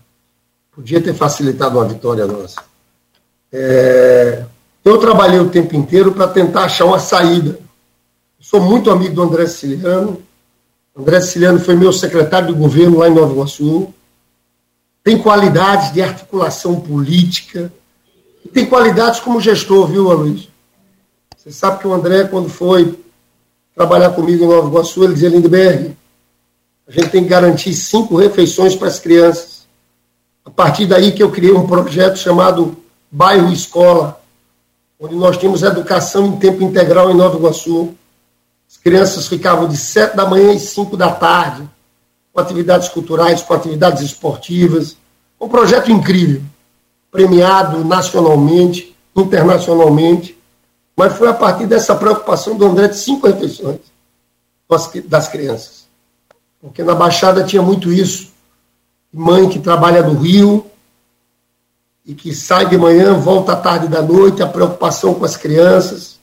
Podia 0.71 1.01
ter 1.01 1.13
facilitado 1.13 1.77
uma 1.77 1.85
vitória 1.85 2.25
nossa. 2.25 2.63
É... 3.51 4.45
Eu 4.83 4.97
trabalhei 4.97 5.39
o 5.39 5.49
tempo 5.49 5.75
inteiro 5.75 6.11
para 6.11 6.27
tentar 6.27 6.65
achar 6.65 6.85
uma 6.85 6.99
saída. 6.99 7.59
Sou 8.39 8.61
muito 8.61 8.91
amigo 8.91 9.15
do 9.15 9.23
André 9.23 9.47
Siciliano. 9.47 10.21
André 10.95 11.21
Siciliano 11.21 11.59
foi 11.59 11.75
meu 11.75 11.93
secretário 11.93 12.47
de 12.47 12.59
governo 12.59 12.99
lá 12.99 13.07
em 13.07 13.13
Nova 13.13 13.31
Iguaçu 13.31 13.93
tem 15.03 15.17
qualidades 15.17 15.91
de 15.91 16.01
articulação 16.01 16.79
política, 16.79 17.71
e 18.43 18.47
tem 18.47 18.65
qualidades 18.65 19.19
como 19.19 19.41
gestor, 19.41 19.87
viu, 19.87 20.11
Luiz? 20.13 20.47
Você 21.37 21.51
sabe 21.51 21.79
que 21.79 21.87
o 21.87 21.93
André, 21.93 22.23
quando 22.23 22.47
foi 22.47 22.97
trabalhar 23.75 24.11
comigo 24.11 24.43
em 24.43 24.47
Nova 24.47 24.67
Iguaçu, 24.67 25.03
ele 25.03 25.13
dizia, 25.13 25.29
Lindbergh, 25.29 25.95
a 26.87 26.91
gente 26.91 27.09
tem 27.09 27.23
que 27.23 27.29
garantir 27.29 27.73
cinco 27.73 28.15
refeições 28.15 28.75
para 28.75 28.87
as 28.87 28.99
crianças. 28.99 29.65
A 30.45 30.49
partir 30.49 30.85
daí 30.85 31.11
que 31.11 31.23
eu 31.23 31.31
criei 31.31 31.53
um 31.53 31.65
projeto 31.65 32.17
chamado 32.17 32.75
Bairro 33.09 33.51
Escola, 33.51 34.21
onde 34.99 35.15
nós 35.15 35.37
tínhamos 35.37 35.63
educação 35.63 36.27
em 36.27 36.37
tempo 36.37 36.63
integral 36.63 37.09
em 37.09 37.15
Nova 37.15 37.37
Iguaçu. 37.37 37.93
As 38.69 38.77
crianças 38.77 39.27
ficavam 39.27 39.67
de 39.67 39.77
sete 39.77 40.15
da 40.15 40.25
manhã 40.25 40.53
e 40.53 40.59
cinco 40.59 40.97
da 40.97 41.11
tarde 41.11 41.67
com 42.33 42.41
atividades 42.41 42.89
culturais, 42.89 43.41
com 43.43 43.53
atividades 43.53 44.01
esportivas. 44.01 44.97
Um 45.39 45.47
projeto 45.47 45.91
incrível, 45.91 46.41
premiado 47.11 47.85
nacionalmente, 47.85 48.95
internacionalmente, 49.15 50.37
mas 50.95 51.13
foi 51.13 51.27
a 51.27 51.33
partir 51.33 51.65
dessa 51.65 51.95
preocupação 51.95 52.55
do 52.55 52.65
André 52.65 52.87
de 52.87 52.97
cinco 52.97 53.27
refeições 53.27 53.79
das 55.05 55.27
crianças. 55.27 55.87
Porque 56.61 56.83
na 56.83 56.95
Baixada 56.95 57.43
tinha 57.43 57.61
muito 57.61 57.91
isso. 57.91 58.31
Mãe 59.11 59.49
que 59.49 59.59
trabalha 59.59 60.01
no 60.01 60.19
Rio 60.19 60.65
e 62.05 62.13
que 62.13 62.33
sai 62.33 62.67
de 62.67 62.77
manhã, 62.77 63.13
volta 63.13 63.53
à 63.53 63.55
tarde 63.55 63.87
da 63.87 64.01
noite, 64.01 64.41
a 64.41 64.47
preocupação 64.47 65.13
com 65.13 65.25
as 65.25 65.37
crianças. 65.37 66.19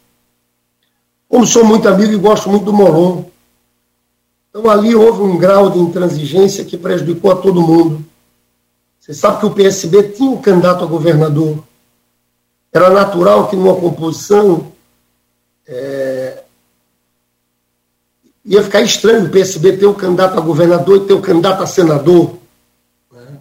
Como 1.28 1.46
sou 1.46 1.64
muito 1.64 1.88
amigo 1.88 2.12
e 2.12 2.16
gosto 2.16 2.48
muito 2.50 2.64
do 2.64 2.72
Molon, 2.72 3.24
então 4.48 4.68
ali 4.68 4.94
houve 4.94 5.22
um 5.22 5.38
grau 5.38 5.70
de 5.70 5.78
intransigência 5.78 6.64
que 6.64 6.76
prejudicou 6.76 7.30
a 7.30 7.36
todo 7.36 7.62
mundo. 7.62 8.04
Você 8.98 9.14
sabe 9.14 9.38
que 9.38 9.46
o 9.46 9.50
PSB 9.50 10.10
tinha 10.10 10.30
um 10.30 10.40
candidato 10.40 10.82
a 10.82 10.86
governador. 10.86 11.62
Era 12.72 12.90
natural 12.90 13.48
que 13.48 13.56
numa 13.56 13.74
composição 13.74 14.70
é, 15.66 16.42
ia 18.44 18.62
ficar 18.62 18.80
estranho 18.82 19.26
o 19.26 19.30
PSB 19.30 19.76
ter 19.76 19.86
o 19.86 19.94
candidato 19.94 20.38
a 20.38 20.40
governador 20.40 20.96
e 20.96 21.06
ter 21.06 21.12
o 21.12 21.20
candidato 21.20 21.62
a 21.62 21.66
senador. 21.66 22.36
Né? 23.12 23.38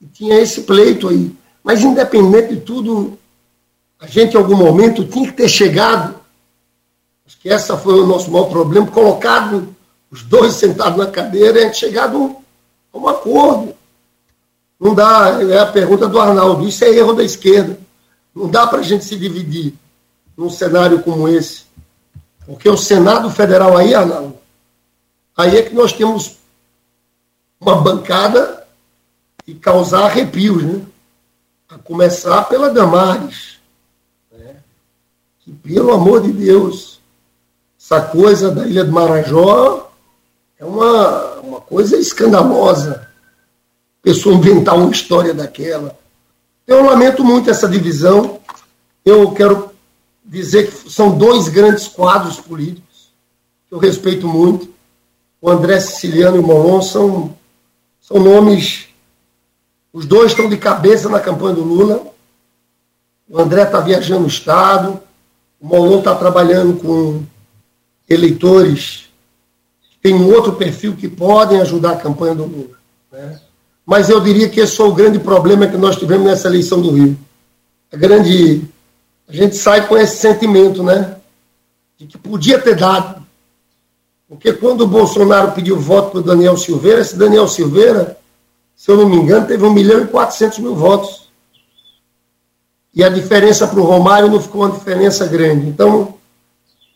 E 0.00 0.06
tinha 0.06 0.38
esse 0.38 0.62
pleito 0.62 1.08
aí. 1.08 1.34
Mas 1.62 1.82
independente 1.82 2.54
de 2.54 2.60
tudo, 2.60 3.18
a 3.98 4.06
gente 4.06 4.34
em 4.34 4.36
algum 4.36 4.56
momento 4.56 5.04
tinha 5.04 5.26
que 5.26 5.36
ter 5.36 5.48
chegado. 5.48 6.14
Acho 7.26 7.38
que 7.38 7.48
esse 7.48 7.76
foi 7.78 8.00
o 8.00 8.06
nosso 8.06 8.30
maior 8.30 8.48
problema, 8.48 8.86
colocado 8.86 9.74
os 10.10 10.22
dois 10.22 10.54
sentados 10.54 10.98
na 10.98 11.06
cadeira 11.06 11.60
a 11.60 11.62
gente 11.64 11.76
chegado 11.76 12.36
a 12.92 12.98
um 12.98 13.08
acordo. 13.08 13.74
Não 14.80 14.94
dá, 14.94 15.38
é 15.48 15.58
a 15.58 15.66
pergunta 15.66 16.08
do 16.08 16.18
Arnaldo, 16.18 16.66
isso 16.66 16.84
é 16.84 16.88
erro 16.88 17.12
da 17.12 17.22
esquerda. 17.22 17.78
Não 18.34 18.48
dá 18.48 18.66
para 18.66 18.78
a 18.78 18.82
gente 18.82 19.04
se 19.04 19.16
dividir 19.16 19.74
num 20.36 20.50
cenário 20.50 21.02
como 21.02 21.28
esse. 21.28 21.64
Porque 22.46 22.68
o 22.68 22.76
Senado 22.76 23.30
Federal 23.30 23.76
aí, 23.76 23.94
Arnaldo, 23.94 24.38
aí 25.36 25.56
é 25.56 25.62
que 25.62 25.74
nós 25.74 25.92
temos 25.92 26.36
uma 27.60 27.80
bancada 27.80 28.66
e 29.46 29.54
causar 29.54 30.06
arrepios, 30.06 30.62
né? 30.62 30.82
A 31.68 31.78
começar 31.78 32.44
pela 32.44 32.70
Damares. 32.70 33.58
Né? 34.32 34.56
Que, 35.40 35.52
pelo 35.52 35.92
amor 35.92 36.22
de 36.22 36.32
Deus, 36.32 37.00
essa 37.78 38.00
coisa 38.00 38.50
da 38.50 38.66
Ilha 38.66 38.84
do 38.84 38.92
Marajó 38.92 39.90
é 40.58 40.64
uma, 40.64 41.34
uma 41.40 41.60
coisa 41.60 41.96
escandalosa. 41.96 43.08
A 44.00 44.02
pessoa 44.02 44.34
inventar 44.34 44.76
uma 44.76 44.90
história 44.90 45.34
daquela. 45.34 45.99
Eu 46.70 46.84
lamento 46.84 47.24
muito 47.24 47.50
essa 47.50 47.68
divisão. 47.68 48.40
Eu 49.04 49.32
quero 49.32 49.70
dizer 50.24 50.70
que 50.70 50.88
são 50.88 51.18
dois 51.18 51.48
grandes 51.48 51.88
quadros 51.88 52.38
políticos 52.38 53.10
que 53.68 53.74
eu 53.74 53.78
respeito 53.78 54.26
muito. 54.26 54.72
O 55.42 55.50
André 55.50 55.80
Siciliano 55.80 56.36
e 56.36 56.40
o 56.40 56.46
Molon 56.46 56.80
são, 56.80 57.36
são 58.00 58.18
nomes. 58.18 58.86
Os 59.92 60.06
dois 60.06 60.30
estão 60.30 60.48
de 60.48 60.56
cabeça 60.56 61.08
na 61.08 61.18
campanha 61.18 61.56
do 61.56 61.64
Lula. 61.64 62.06
O 63.28 63.40
André 63.40 63.64
está 63.64 63.80
viajando 63.80 64.20
no 64.20 64.28
Estado. 64.28 65.00
O 65.60 65.66
Molon 65.66 65.98
está 65.98 66.14
trabalhando 66.14 66.80
com 66.80 67.22
eleitores 68.08 69.10
tem 70.02 70.14
um 70.14 70.32
outro 70.32 70.54
perfil 70.54 70.96
que 70.96 71.08
podem 71.08 71.60
ajudar 71.60 71.92
a 71.92 71.96
campanha 71.96 72.34
do 72.34 72.46
Lula. 72.46 72.78
Né? 73.12 73.40
Mas 73.90 74.08
eu 74.08 74.20
diria 74.20 74.48
que 74.48 74.60
esse 74.60 74.76
foi 74.76 74.86
o 74.86 74.94
grande 74.94 75.18
problema 75.18 75.66
que 75.66 75.76
nós 75.76 75.96
tivemos 75.96 76.24
nessa 76.24 76.46
eleição 76.46 76.80
do 76.80 76.92
Rio. 76.92 77.18
A 77.92 77.96
grande. 77.96 78.62
A 79.28 79.32
gente 79.32 79.56
sai 79.56 79.88
com 79.88 79.98
esse 79.98 80.18
sentimento, 80.18 80.80
né? 80.80 81.16
De 81.98 82.06
que 82.06 82.16
podia 82.16 82.60
ter 82.60 82.76
dado. 82.76 83.20
Porque 84.28 84.52
quando 84.52 84.82
o 84.82 84.86
Bolsonaro 84.86 85.50
pediu 85.50 85.76
voto 85.76 86.12
para 86.12 86.20
o 86.20 86.22
Daniel 86.22 86.56
Silveira, 86.56 87.00
esse 87.00 87.16
Daniel 87.16 87.48
Silveira, 87.48 88.16
se 88.76 88.88
eu 88.92 88.96
não 88.96 89.08
me 89.08 89.16
engano, 89.16 89.48
teve 89.48 89.64
1 89.64 89.72
milhão 89.72 90.02
e 90.04 90.06
400 90.06 90.60
mil 90.60 90.76
votos. 90.76 91.28
E 92.94 93.02
a 93.02 93.08
diferença 93.08 93.66
para 93.66 93.80
o 93.80 93.84
Romário 93.84 94.30
não 94.30 94.40
ficou 94.40 94.62
uma 94.62 94.70
diferença 94.70 95.26
grande. 95.26 95.66
Então, 95.66 96.14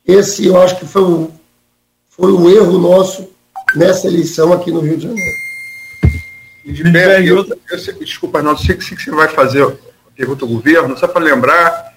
esse 0.07 0.47
eu 0.47 0.63
acho 0.63 0.79
que 0.79 0.87
foi 0.87 1.03
o, 1.03 1.31
foi 2.09 2.33
um 2.33 2.49
erro 2.49 2.79
nosso 2.79 3.29
nessa 3.75 4.07
eleição 4.07 4.53
aqui 4.53 4.71
no 4.71 4.79
Rio 4.79 4.97
de 4.97 5.09
Janeiro. 5.09 5.44
De 6.65 6.83
eu, 7.29 7.45
eu, 7.45 7.99
desculpa, 8.01 8.43
não 8.43 8.57
sei 8.57 8.75
que 8.75 8.85
você 8.85 9.11
vai 9.11 9.29
fazer 9.29 9.63
a 9.63 9.77
pergunta 10.17 10.47
ao 10.47 10.49
governo, 10.49 10.97
só 10.97 11.07
para 11.07 11.23
lembrar 11.23 11.95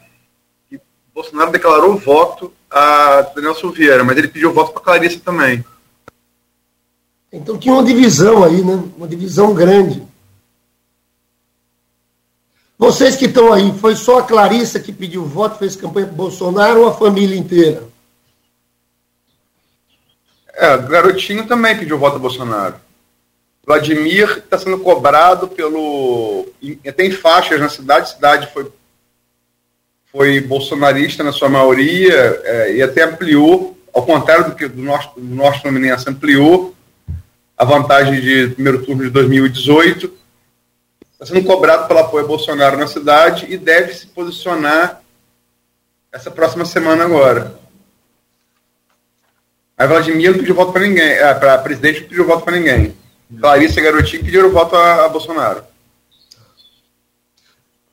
que 0.70 0.80
Bolsonaro 1.14 1.52
declarou 1.52 1.98
voto 1.98 2.54
a 2.70 3.22
Daniel 3.34 3.56
Silveira, 3.56 4.04
mas 4.04 4.18
ele 4.18 4.28
pediu 4.28 4.54
voto 4.54 4.74
para 4.74 4.82
Clarissa 4.82 5.22
também. 5.24 5.64
Então 7.32 7.58
tinha 7.58 7.74
uma 7.74 7.84
divisão 7.84 8.44
aí, 8.44 8.62
né? 8.62 8.84
Uma 8.98 9.08
divisão 9.08 9.54
grande. 9.54 10.04
Vocês 12.78 13.16
que 13.16 13.26
estão 13.26 13.54
aí, 13.54 13.74
foi 13.80 13.96
só 13.96 14.20
a 14.20 14.24
Clarissa 14.24 14.82
que 14.82 14.92
pediu 14.92 15.26
voto, 15.26 15.58
fez 15.58 15.78
campanha 15.78 16.08
para 16.08 16.16
Bolsonaro 16.16 16.82
ou 16.82 16.88
a 16.90 16.94
família 16.94 17.38
inteira? 17.38 17.84
É, 20.54 20.76
o 20.76 20.88
garotinho 20.88 21.48
também 21.48 21.78
pediu 21.78 21.98
voto 21.98 22.18
a 22.18 22.20
Bolsonaro. 22.20 22.87
Vladimir 23.68 24.38
está 24.38 24.58
sendo 24.58 24.80
cobrado 24.80 25.50
pelo. 25.50 26.48
Tem 26.96 27.12
faixas 27.12 27.60
na 27.60 27.68
cidade, 27.68 28.04
a 28.04 28.16
cidade 28.16 28.54
foi, 28.54 28.72
foi 30.10 30.40
bolsonarista 30.40 31.22
na 31.22 31.34
sua 31.34 31.50
maioria 31.50 32.16
é, 32.46 32.76
e 32.76 32.82
até 32.82 33.04
ampliou, 33.04 33.78
ao 33.94 34.06
contrário 34.06 34.46
do 34.46 34.56
que 34.56 34.70
do 34.70 34.82
nosso, 34.82 35.20
do 35.20 35.36
nosso 35.36 35.62
Fluminense, 35.64 36.10
ampliou 36.10 36.74
a 37.58 37.66
vantagem 37.66 38.22
de 38.22 38.48
primeiro 38.54 38.86
turno 38.86 39.04
de 39.04 39.10
2018. 39.10 40.14
está 41.12 41.26
sendo 41.26 41.44
cobrado 41.44 41.90
pelo 41.90 42.00
apoio 42.00 42.24
a 42.24 42.28
Bolsonaro 42.28 42.78
na 42.78 42.88
cidade 42.88 43.48
e 43.50 43.58
deve 43.58 43.94
se 43.94 44.08
posicionar 44.08 45.02
essa 46.10 46.32
próxima 46.32 46.64
semana 46.64 47.04
agora. 47.04 47.60
Aí 49.78 49.86
Vladimir 49.86 50.32
não 50.32 50.40
pediu 50.40 50.56
voto 50.56 50.72
para 50.72 50.88
ninguém, 50.88 51.10
é, 51.10 51.34
para 51.34 51.58
presidente 51.58 52.00
não 52.00 52.08
pediu 52.08 52.26
voto 52.26 52.46
para 52.46 52.56
ninguém. 52.56 52.96
Larissa 53.32 53.82
Garotinho 53.82 54.24
pediram 54.24 54.52
voto 54.52 54.76
a, 54.76 55.06
a 55.06 55.10
Bolsonaro. 55.10 55.64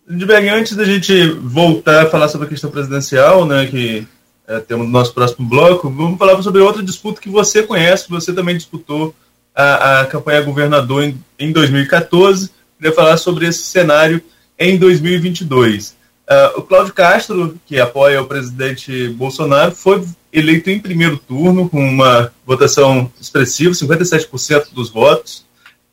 Lindbergh, 0.06 0.48
antes 0.48 0.76
da 0.76 0.84
gente 0.84 1.30
voltar 1.30 2.04
a 2.04 2.10
falar 2.10 2.28
sobre 2.28 2.46
a 2.46 2.50
questão 2.50 2.70
presidencial, 2.70 3.46
né, 3.46 3.66
que 3.66 4.06
é, 4.46 4.60
temos 4.60 4.86
no 4.86 4.92
nosso 4.92 5.14
próximo 5.14 5.48
bloco, 5.48 5.88
vamos 5.88 6.18
falar 6.18 6.40
sobre 6.42 6.60
outra 6.60 6.82
disputa 6.82 7.20
que 7.20 7.30
você 7.30 7.62
conhece, 7.62 8.04
que 8.04 8.10
você 8.10 8.32
também 8.32 8.56
disputou 8.56 9.14
a, 9.54 10.00
a 10.00 10.06
campanha 10.06 10.42
governador 10.42 11.04
em, 11.04 11.18
em 11.38 11.52
2014. 11.52 12.50
Queria 12.76 12.94
falar 12.94 13.16
sobre 13.16 13.46
esse 13.46 13.62
cenário 13.62 14.22
em 14.58 14.76
2022. 14.76 15.90
Uh, 15.90 15.94
ah, 16.28 16.52
o 16.56 16.62
Cláudio 16.62 16.92
Castro, 16.92 17.58
que 17.66 17.80
apoia 17.80 18.20
o 18.20 18.26
presidente 18.26 19.08
Bolsonaro, 19.08 19.72
foi 19.72 20.04
eleito 20.34 20.68
em 20.68 20.80
primeiro 20.80 21.16
turno, 21.16 21.68
com 21.68 21.80
uma 21.80 22.32
votação 22.44 23.10
expressiva, 23.20 23.72
57% 23.72 24.72
dos 24.72 24.90
votos. 24.90 25.46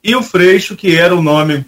E 0.04 0.16
o 0.16 0.24
Freixo, 0.24 0.76
que 0.76 0.98
era 0.98 1.16
o 1.16 1.22
nome 1.22 1.64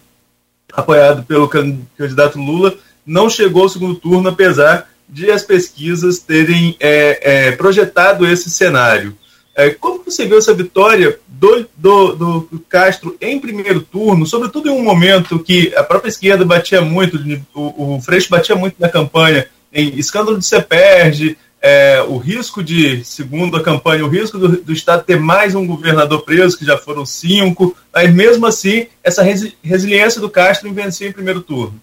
apoiado 0.73 1.23
pelo 1.23 1.47
candidato 1.47 2.39
Lula, 2.39 2.75
não 3.05 3.29
chegou 3.29 3.63
ao 3.63 3.69
segundo 3.69 3.95
turno, 3.95 4.29
apesar 4.29 4.89
de 5.07 5.29
as 5.29 5.43
pesquisas 5.43 6.19
terem 6.19 6.75
é, 6.79 7.19
é, 7.21 7.51
projetado 7.51 8.25
esse 8.25 8.49
cenário. 8.49 9.15
É, 9.55 9.69
como 9.69 10.03
você 10.03 10.25
viu 10.25 10.39
essa 10.39 10.53
vitória 10.53 11.19
do, 11.27 11.67
do, 11.77 12.13
do, 12.13 12.59
Castro 12.67 13.15
em 13.21 13.39
primeiro 13.39 13.81
turno, 13.81 14.25
sobretudo 14.25 14.67
em 14.67 14.71
um 14.71 14.81
momento 14.81 15.37
que 15.37 15.71
a 15.75 15.83
própria 15.83 16.09
esquerda 16.09 16.43
batia 16.43 16.81
muito, 16.81 17.19
o, 17.53 17.97
o 17.97 18.01
Freixo 18.01 18.31
batia 18.31 18.55
muito 18.55 18.77
na 18.79 18.89
campanha 18.89 19.45
em 19.71 19.99
escândalo 19.99 20.39
de 20.39 20.45
CEPERG, 20.45 21.37
é, 21.65 22.01
o 22.01 22.17
risco 22.17 22.61
de, 22.61 23.05
segundo 23.05 23.55
a 23.55 23.63
campanha, 23.63 24.05
o 24.05 24.09
risco 24.09 24.37
do, 24.37 24.61
do, 24.61 24.73
Estado 24.73 25.05
ter 25.05 25.17
mais 25.17 25.55
um 25.55 25.65
governador 25.65 26.23
preso, 26.23 26.57
que 26.57 26.65
já 26.65 26.77
foram 26.77 27.05
cinco, 27.05 27.73
mas 27.93 28.13
mesmo 28.13 28.45
assim, 28.45 28.87
essa 29.01 29.23
resi 29.23 29.57
resiliência 29.63 30.19
do 30.19 30.29
Castro 30.29 30.67
em 30.67 30.73
vencer 30.73 31.09
em 31.09 31.13
primeiro 31.13 31.41
turno. 31.41 31.81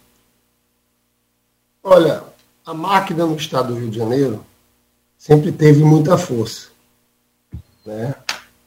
Olha, 1.82 2.22
a 2.66 2.74
máquina 2.74 3.24
no 3.24 3.36
Estado 3.36 3.72
do 3.72 3.80
Rio 3.80 3.88
de 3.88 3.96
Janeiro 3.96 4.44
sempre 5.16 5.50
teve 5.50 5.82
muita 5.82 6.18
força. 6.18 6.66
Né? 7.86 8.14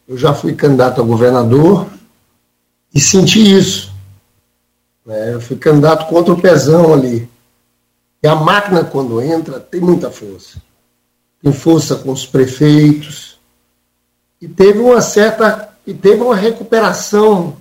Eu 0.08 0.17
já 0.17 0.34
fui 0.34 0.56
candidato 0.56 0.99
a 0.99 1.06
governador 1.06 1.88
e 2.91 2.99
senti 2.99 3.56
isso. 3.56 3.93
Né? 5.06 5.36
Eu 5.36 5.41
fui 5.41 5.58
candidato 5.58 6.08
contra 6.08 6.34
o 6.34 6.41
Pezão 6.41 6.91
ali. 6.91 7.30
E 8.23 8.28
a 8.28 8.34
máquina, 8.34 8.84
quando 8.84 9.21
entra, 9.21 9.60
tem 9.60 9.80
muita 9.80 10.10
força 10.10 10.60
em 11.44 11.52
força 11.52 11.96
com 11.98 12.12
os 12.12 12.26
prefeitos, 12.26 13.38
e 14.42 14.48
teve 14.48 14.80
uma 14.80 15.02
certa, 15.02 15.70
e 15.86 15.94
teve 15.94 16.22
uma 16.22 16.36
recuperação, 16.36 17.58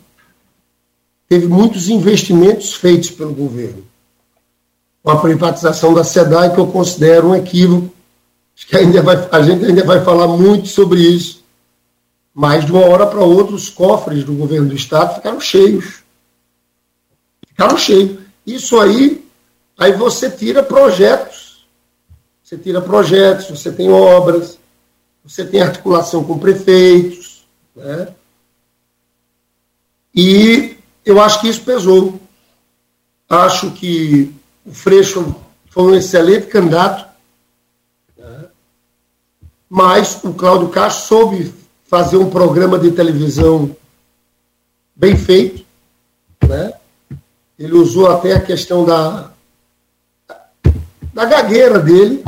teve 1.28 1.48
muitos 1.48 1.88
investimentos 1.88 2.74
feitos 2.74 3.10
pelo 3.10 3.34
governo. 3.34 3.84
Com 5.02 5.10
a 5.10 5.20
privatização 5.20 5.92
da 5.92 6.04
SEDAI, 6.04 6.54
que 6.54 6.60
eu 6.60 6.66
considero 6.68 7.28
um 7.28 7.34
equívoco, 7.34 7.92
acho 8.56 8.66
que 8.68 8.76
ainda 8.76 9.02
vai, 9.02 9.28
a 9.32 9.42
gente 9.42 9.64
ainda 9.64 9.84
vai 9.84 10.04
falar 10.04 10.28
muito 10.28 10.68
sobre 10.68 11.00
isso, 11.00 11.42
mas 12.32 12.64
de 12.64 12.70
uma 12.70 12.86
hora 12.86 13.06
para 13.06 13.20
outra 13.20 13.54
os 13.54 13.68
cofres 13.68 14.22
do 14.22 14.32
governo 14.32 14.68
do 14.68 14.76
Estado 14.76 15.16
ficaram 15.16 15.40
cheios. 15.40 16.02
Ficaram 17.48 17.76
cheios. 17.76 18.20
Isso 18.46 18.78
aí, 18.80 19.28
aí 19.76 19.92
você 19.92 20.30
tira 20.30 20.62
projetos 20.62 21.41
você 22.52 22.58
tira 22.58 22.82
projetos, 22.82 23.48
você 23.48 23.72
tem 23.72 23.90
obras, 23.90 24.58
você 25.24 25.42
tem 25.42 25.62
articulação 25.62 26.22
com 26.22 26.38
prefeitos, 26.38 27.46
né? 27.74 28.08
E 30.14 30.76
eu 31.02 31.18
acho 31.18 31.40
que 31.40 31.48
isso 31.48 31.62
pesou. 31.62 32.20
Acho 33.26 33.70
que 33.70 34.34
o 34.66 34.72
Freixo 34.74 35.34
foi 35.70 35.82
um 35.84 35.94
excelente 35.94 36.48
candidato, 36.48 37.08
né? 38.18 38.44
mas 39.70 40.22
o 40.22 40.34
Cláudio 40.34 40.68
Castro 40.68 41.06
soube 41.06 41.54
fazer 41.84 42.18
um 42.18 42.28
programa 42.28 42.78
de 42.78 42.90
televisão 42.90 43.74
bem 44.94 45.16
feito, 45.16 45.64
né? 46.46 46.74
Ele 47.58 47.72
usou 47.72 48.10
até 48.10 48.34
a 48.34 48.40
questão 48.42 48.84
da, 48.84 49.30
da 51.14 51.24
gagueira 51.24 51.78
dele, 51.78 52.22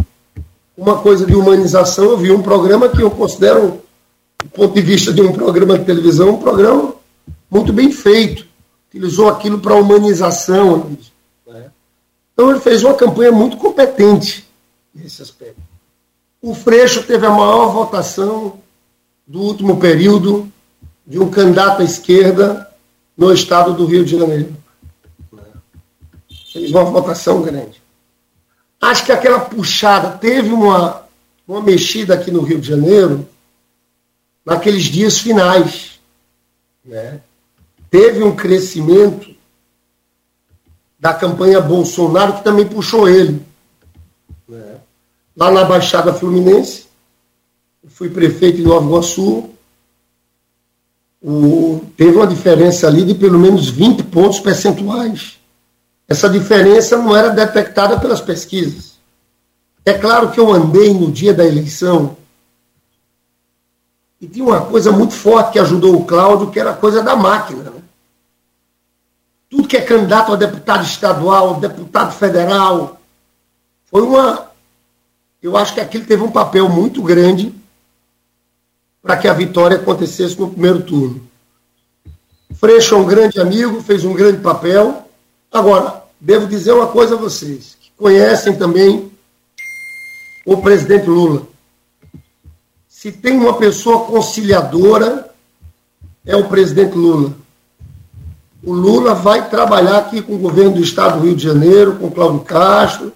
uma 0.77 0.99
coisa 0.99 1.27
de 1.27 1.35
humanização. 1.35 2.05
Eu 2.05 2.19
vi 2.19 2.31
um 2.31 2.43
programa 2.43 2.89
que 2.89 3.03
eu 3.03 3.11
considero, 3.11 3.81
do 4.43 4.51
ponto 4.51 4.75
de 4.75 4.81
vista 4.81 5.13
de 5.13 5.21
um 5.21 5.33
programa 5.33 5.79
de 5.79 5.85
televisão, 5.85 6.31
um 6.31 6.41
programa 6.41 6.95
muito 7.51 7.73
bem 7.73 7.93
feito. 7.93 8.47
Utilizou 8.89 9.29
aquilo 9.29 9.59
para 9.59 9.75
humanização. 9.75 10.97
Então 12.33 12.51
ele 12.51 12.61
fez 12.61 12.83
uma 12.83 12.95
campanha 12.95 13.33
muito 13.33 13.57
competente 13.57 14.45
nesse 14.95 15.23
aspecto. 15.23 15.61
O 16.43 16.55
Freixo 16.55 17.03
teve 17.05 17.25
a 17.25 17.31
maior 17.31 17.73
votação 17.73 18.59
do 19.27 19.41
último 19.41 19.79
período 19.79 20.51
de 21.07 21.19
um 21.19 21.31
candidato 21.31 21.81
à 21.81 21.85
esquerda 21.85 22.69
no 23.17 23.33
estado 23.33 23.73
do 23.73 23.87
Rio 23.87 24.05
de 24.05 24.19
Janeiro. 24.19 24.55
Fez 26.53 26.71
uma 26.71 26.85
votação 26.85 27.41
grande. 27.43 27.84
Acho 28.85 29.07
que 29.07 29.13
aquela 29.13 29.41
puxada 29.41 30.19
teve 30.19 30.53
uma, 30.53 31.07
uma 31.49 31.63
mexida 31.63 32.13
aqui 32.13 32.31
no 32.31 32.43
Rio 32.43 32.61
de 32.61 32.69
Janeiro 32.69 33.27
naqueles 34.45 34.85
dias 34.85 35.19
finais. 35.19 35.99
Né? 36.85 37.19
Teve 37.91 38.23
um 38.23 38.37
crescimento 38.37 39.35
da 41.01 41.15
campanha 41.15 41.63
Bolsonaro 41.63 42.35
que 42.35 42.45
também 42.45 42.67
puxou 42.67 43.09
ele. 43.09 43.41
Né? 44.47 44.77
Lá 45.35 45.51
na 45.51 45.65
Baixada 45.65 46.13
Fluminense, 46.13 46.87
fui 47.89 48.11
prefeito 48.11 48.59
de 48.59 48.65
Nova 48.65 48.85
Iguaçu, 48.85 49.49
o, 51.23 51.83
teve 51.97 52.19
uma 52.19 52.27
diferença 52.27 52.87
ali 52.87 53.03
de 53.03 53.15
pelo 53.15 53.39
menos 53.39 53.71
20 53.71 54.03
pontos 54.03 54.41
percentuais 54.41 55.39
essa 56.09 56.29
diferença 56.29 56.97
não 56.97 57.17
era 57.17 57.31
detectada 57.31 57.99
pelas 57.99 58.21
pesquisas. 58.21 58.95
É 59.85 59.95
claro 59.95 60.31
que 60.31 60.41
eu 60.41 60.53
andei 60.53 60.93
no 60.93 61.11
dia 61.11 61.35
da 61.35 61.45
eleição 61.45 62.17
e 64.25 64.27
tinha 64.27 64.45
uma 64.45 64.65
coisa 64.65 64.91
muito 64.91 65.13
forte 65.13 65.53
que 65.53 65.59
ajudou 65.59 65.97
o 65.97 66.05
Cláudio, 66.07 66.51
que 66.51 66.59
era 66.59 66.71
a 66.71 66.77
coisa 66.77 67.03
da 67.03 67.15
máquina. 67.15 67.71
Né? 67.71 67.83
Tudo 69.51 69.69
que 69.69 69.77
é 69.77 69.83
candidato 69.83 70.33
a 70.33 70.37
deputado 70.37 70.83
estadual, 70.83 71.61
deputado 71.61 72.13
federal, 72.13 73.01
foi 73.85 74.01
uma. 74.01 74.51
Eu 75.43 75.57
acho 75.59 75.75
que 75.75 75.81
aquilo 75.81 76.07
teve 76.07 76.23
um 76.23 76.31
papel 76.31 76.71
muito 76.71 77.03
grande 77.03 77.55
para 79.03 79.19
que 79.19 79.29
a 79.29 79.35
vitória 79.35 79.77
acontecesse 79.77 80.41
no 80.41 80.51
primeiro 80.51 80.83
turno. 80.83 81.29
Freixo 82.55 82.95
é 82.95 82.99
um 82.99 83.05
grande 83.05 83.39
amigo, 83.39 83.83
fez 83.83 84.05
um 84.07 84.15
grande 84.15 84.41
papel. 84.41 85.04
Agora, 85.55 86.03
devo 86.21 86.49
dizer 86.49 86.73
uma 86.73 86.89
coisa 86.89 87.15
a 87.15 87.17
vocês, 87.17 87.77
que 87.81 87.93
conhecem 87.97 88.57
também 88.57 89.09
o 90.45 90.57
presidente 90.57 91.09
Lula. 91.09 91.43
Se 92.89 93.13
tem 93.13 93.39
uma 93.39 93.55
pessoa 93.55 94.05
conciliadora, 94.05 95.31
é 96.27 96.35
o 96.35 96.49
presidente 96.49 96.97
Lula. 96.97 97.33
O 98.65 98.73
Lula 98.73 99.15
vai 99.15 99.49
trabalhar 99.49 99.99
aqui 99.99 100.21
com 100.21 100.35
o 100.35 100.39
governo 100.39 100.73
do 100.73 100.81
Estado 100.81 101.21
do 101.21 101.27
Rio 101.27 101.37
de 101.37 101.45
Janeiro, 101.45 101.95
com 102.01 102.11
Cláudio 102.11 102.41
Castro, 102.41 103.13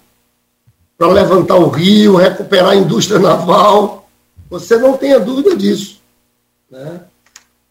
para 0.96 1.08
levantar 1.08 1.56
o 1.56 1.68
Rio, 1.68 2.14
recuperar 2.14 2.70
a 2.70 2.76
indústria 2.76 3.18
naval. 3.18 4.08
Você 4.48 4.76
não 4.76 4.96
tenha 4.96 5.18
dúvida 5.18 5.56
disso. 5.56 6.00
Né? 6.70 7.00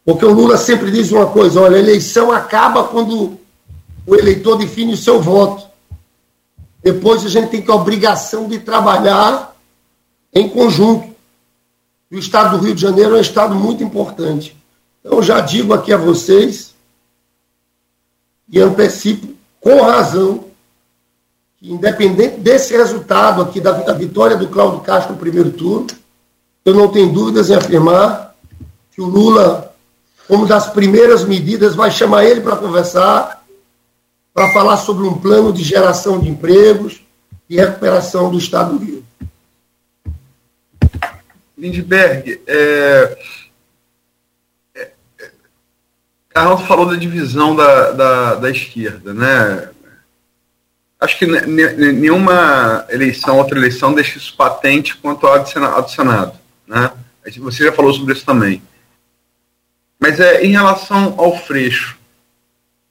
Porque 0.04 0.26
o 0.26 0.34
Lula 0.34 0.58
sempre 0.58 0.92
diz 0.92 1.10
uma 1.10 1.28
coisa: 1.28 1.62
olha, 1.62 1.78
a 1.78 1.80
eleição 1.80 2.34
acaba 2.34 2.84
quando 2.84 3.40
o 4.08 4.16
eleitor 4.16 4.58
define 4.58 4.94
o 4.94 4.98
seu 4.98 5.22
voto. 5.22 5.68
Depois 6.82 7.26
a 7.26 7.30
gente 7.30 7.50
tem 7.50 7.62
que 7.62 7.70
a 7.70 7.76
obrigação 7.76 8.48
de 8.48 8.58
trabalhar 8.58 9.54
em 10.34 10.48
conjunto. 10.48 11.14
E 12.10 12.16
o 12.16 12.20
estado 12.20 12.58
do 12.58 12.64
Rio 12.64 12.74
de 12.74 12.82
Janeiro 12.82 13.16
é 13.16 13.18
um 13.18 13.22
estado 13.22 13.54
muito 13.54 13.84
importante. 13.84 14.56
Então, 15.02 15.22
já 15.22 15.42
digo 15.42 15.74
aqui 15.74 15.92
a 15.92 15.98
vocês, 15.98 16.74
e 18.50 18.62
antecipo 18.62 19.36
com 19.60 19.82
razão, 19.82 20.46
que 21.58 21.70
independente 21.70 22.40
desse 22.40 22.78
resultado 22.78 23.42
aqui 23.42 23.60
da, 23.60 23.72
da 23.72 23.92
vitória 23.92 24.38
do 24.38 24.48
Cláudio 24.48 24.80
Castro 24.80 25.14
no 25.14 25.20
primeiro 25.20 25.52
turno, 25.52 25.88
eu 26.64 26.74
não 26.74 26.88
tenho 26.88 27.12
dúvidas 27.12 27.50
em 27.50 27.56
afirmar 27.56 28.34
que 28.92 29.02
o 29.02 29.06
Lula, 29.06 29.76
como 30.30 30.46
das 30.46 30.68
primeiras 30.68 31.26
medidas, 31.26 31.76
vai 31.76 31.92
chamar 31.92 32.24
ele 32.24 32.40
para 32.40 32.56
conversar 32.56 33.38
para 34.38 34.54
falar 34.54 34.78
sobre 34.78 35.04
um 35.08 35.18
plano 35.18 35.52
de 35.52 35.64
geração 35.64 36.20
de 36.20 36.30
empregos 36.30 37.02
e 37.50 37.56
recuperação 37.56 38.30
do 38.30 38.38
Estado 38.38 38.78
do 38.78 38.86
Rio. 38.86 39.04
Lindbergh, 41.58 42.40
é, 42.46 43.18
é, 44.76 44.92
Carlos 46.30 46.62
falou 46.68 46.86
da 46.86 46.96
divisão 46.96 47.56
da, 47.56 47.92
da, 47.94 48.36
da 48.36 48.52
esquerda, 48.52 49.12
né? 49.12 49.70
Acho 51.00 51.18
que 51.18 51.26
nenhuma 51.26 52.86
eleição, 52.90 53.40
outra 53.40 53.58
eleição, 53.58 53.96
deixa 53.96 54.20
isso 54.20 54.36
patente 54.38 54.96
quanto 54.98 55.26
ao 55.26 55.42
do 55.42 55.90
Senado. 55.90 56.40
Né? 56.68 56.92
Você 57.40 57.64
já 57.64 57.72
falou 57.72 57.92
sobre 57.92 58.14
isso 58.14 58.24
também. 58.24 58.62
Mas 60.00 60.20
é, 60.20 60.44
em 60.46 60.52
relação 60.52 61.16
ao 61.18 61.36
Freixo, 61.36 61.97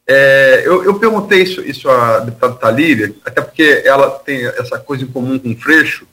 é, 0.06 0.62
eu, 0.64 0.84
eu, 0.84 0.98
perguntei 0.98 1.42
isso, 1.42 1.60
isso 1.62 1.90
à 1.90 2.20
deputada 2.20 2.54
Talíria, 2.54 3.12
até 3.24 3.40
porque 3.40 3.82
ela 3.84 4.10
tem 4.10 4.46
essa 4.46 4.78
coisa 4.78 5.02
em 5.02 5.08
comum 5.08 5.38
com 5.38 5.50
o 5.50 5.56
Freixo. 5.56 6.06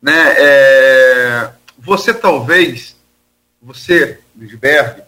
Né? 0.00 0.34
É, 0.36 1.50
você 1.78 2.12
talvez, 2.12 2.94
você, 3.62 4.18
Lisberg, 4.36 5.02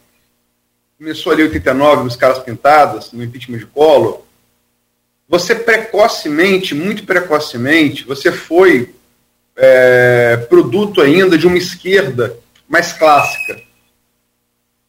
começou 0.96 1.32
ali 1.32 1.42
em 1.42 1.46
89, 1.46 2.08
os 2.08 2.16
caras 2.16 2.38
pintadas, 2.38 3.12
no 3.12 3.22
impeachment 3.22 3.58
de 3.58 3.66
Collor, 3.66 4.22
você 5.28 5.54
precocemente, 5.54 6.74
muito 6.74 7.04
precocemente, 7.04 8.04
você 8.04 8.32
foi 8.32 8.94
é, 9.54 10.38
produto 10.48 11.02
ainda 11.02 11.36
de 11.36 11.46
uma 11.46 11.58
esquerda 11.58 12.34
mais 12.66 12.94
clássica. 12.94 13.67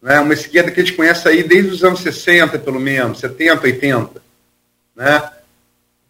Né? 0.01 0.19
Uma 0.19 0.33
esquerda 0.33 0.71
que 0.71 0.79
a 0.79 0.83
gente 0.83 0.95
conhece 0.95 1.27
aí 1.27 1.43
desde 1.43 1.71
os 1.71 1.83
anos 1.83 2.01
60, 2.01 2.59
pelo 2.59 2.79
menos, 2.79 3.19
70, 3.19 3.63
80. 3.63 4.21
Né? 4.95 5.29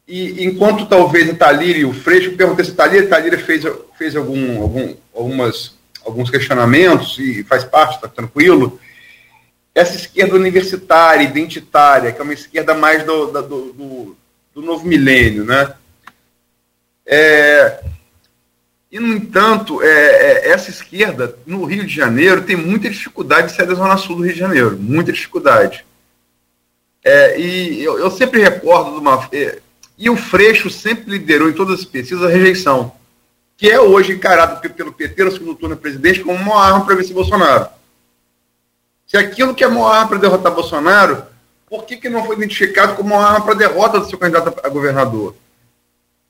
E 0.08 0.44
enquanto 0.44 0.88
talvez 0.88 1.30
a 1.30 1.36
Talíria 1.36 1.82
e 1.82 1.86
o 1.86 1.94
Freixo, 1.94 2.32
eu 2.32 2.38
perguntei 2.38 2.66
se 2.66 2.74
Talíria 2.74 3.38
fez, 3.38 3.64
fez 3.98 4.16
algum, 4.16 4.62
algum, 4.62 4.96
algumas, 5.14 5.76
alguns 6.04 6.30
questionamentos 6.30 7.18
e 7.20 7.44
faz 7.44 7.64
parte, 7.64 7.96
está 7.96 8.08
tranquilo. 8.08 8.80
Essa 9.74 9.96
esquerda 9.96 10.36
universitária, 10.36 11.24
identitária, 11.24 12.12
que 12.12 12.20
é 12.20 12.24
uma 12.24 12.34
esquerda 12.34 12.74
mais 12.74 13.04
do, 13.04 13.28
do, 13.28 13.42
do, 13.42 14.18
do 14.56 14.62
novo 14.62 14.86
milênio, 14.86 15.46
né? 15.46 15.74
É, 17.06 17.84
e, 18.92 19.00
no 19.00 19.14
entanto, 19.14 19.82
é, 19.82 19.88
é, 19.88 20.50
essa 20.50 20.70
esquerda, 20.70 21.38
no 21.46 21.64
Rio 21.66 21.86
de 21.86 21.94
Janeiro, 21.94 22.44
tem 22.44 22.56
muita 22.56 22.90
dificuldade 22.90 23.48
de 23.48 23.56
sair 23.56 23.68
da 23.68 23.76
Zona 23.76 23.98
Sul 23.98 24.18
do 24.18 24.24
Rio 24.24 24.34
de 24.34 24.40
Janeiro, 24.40 24.78
muita 24.80 25.12
dificuldade. 25.12 25.86
É, 27.04 27.40
e 27.40 27.84
eu, 27.84 28.00
eu, 28.00 28.12
sempre 28.12 28.42
recordo 28.42 28.92
de 28.92 28.98
uma. 28.98 29.30
É, 29.32 29.60
e 29.98 30.10
o 30.10 30.16
Freixo 30.18 30.70
sempre 30.70 31.12
liderou 31.12 31.50
em 31.50 31.54
todas 31.54 31.80
as 31.80 31.86
pesquisas 31.86 32.24
a 32.24 32.30
rejeição, 32.30 32.92
que 33.56 33.70
é 33.70 33.80
hoje 33.80 34.14
encarado 34.14 34.60
pelo 34.70 34.94
PT 34.94 35.24
no 35.24 35.32
segundo 35.32 35.56
turno 35.56 35.78
presidente 35.78 36.22
como 36.22 36.38
uma 36.38 36.64
arma 36.64 36.86
para 36.86 36.96
vencer 36.96 37.14
Bolsonaro. 37.14 37.70
Se 39.06 39.18
aquilo 39.18 39.56
que 39.56 39.64
é 39.64 39.68
uma 39.68 39.90
arma 39.90 40.10
para 40.10 40.18
derrotar 40.18 40.54
Bolsonaro 40.54 41.24
por 41.70 41.86
que, 41.86 41.98
que 41.98 42.10
não 42.10 42.26
foi 42.26 42.36
identificado 42.36 42.96
como 42.96 43.14
uma 43.14 43.24
arma 43.24 43.46
para 43.46 43.54
derrota 43.54 44.00
do 44.00 44.10
seu 44.10 44.18
candidato 44.18 44.60
a 44.64 44.70
governador? 44.70 45.36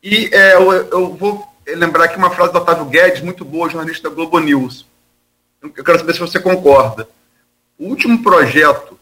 E 0.03 0.29
é, 0.33 0.55
eu, 0.55 0.71
eu, 0.71 1.15
vou 1.15 1.47
lembrar 1.75 2.05
aqui 2.05 2.17
uma 2.17 2.29
frase 2.29 2.51
do 2.51 2.59
Otávio 2.59 2.85
Guedes, 2.85 3.21
muito 3.21 3.43
boa, 3.45 3.69
jornalista 3.69 4.09
da 4.09 4.15
Globo 4.15 4.39
News. 4.39 4.85
Eu 5.61 5.83
quero 5.83 5.99
saber 5.99 6.13
se 6.13 6.19
você 6.19 6.39
concorda. 6.39 7.07
O 7.77 7.85
último 7.85 8.21
projeto 8.23 8.97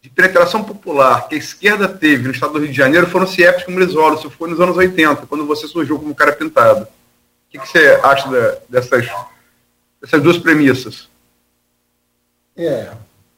de 0.00 0.08
penetração 0.08 0.64
popular 0.64 1.28
que 1.28 1.34
a 1.34 1.38
esquerda 1.38 1.86
teve 1.86 2.24
no 2.24 2.32
estado 2.32 2.54
do 2.54 2.58
Rio 2.60 2.68
de 2.68 2.76
Janeiro 2.76 3.06
foram 3.06 3.26
os 3.26 3.32
CIEPs 3.32 3.64
com 3.64 3.74
Brizola, 3.74 4.16
isso 4.16 4.30
foi 4.30 4.48
nos 4.48 4.60
anos 4.60 4.76
80, 4.76 5.26
quando 5.26 5.46
você 5.46 5.66
surgiu 5.66 5.98
como 5.98 6.14
cara 6.14 6.32
pintado. 6.32 6.84
O 6.84 6.88
que, 7.50 7.58
que 7.58 7.68
você 7.68 8.00
acha 8.02 8.28
dessas, 8.68 9.06
dessas 10.00 10.22
duas 10.22 10.38
premissas? 10.38 11.08
É, 12.56 12.90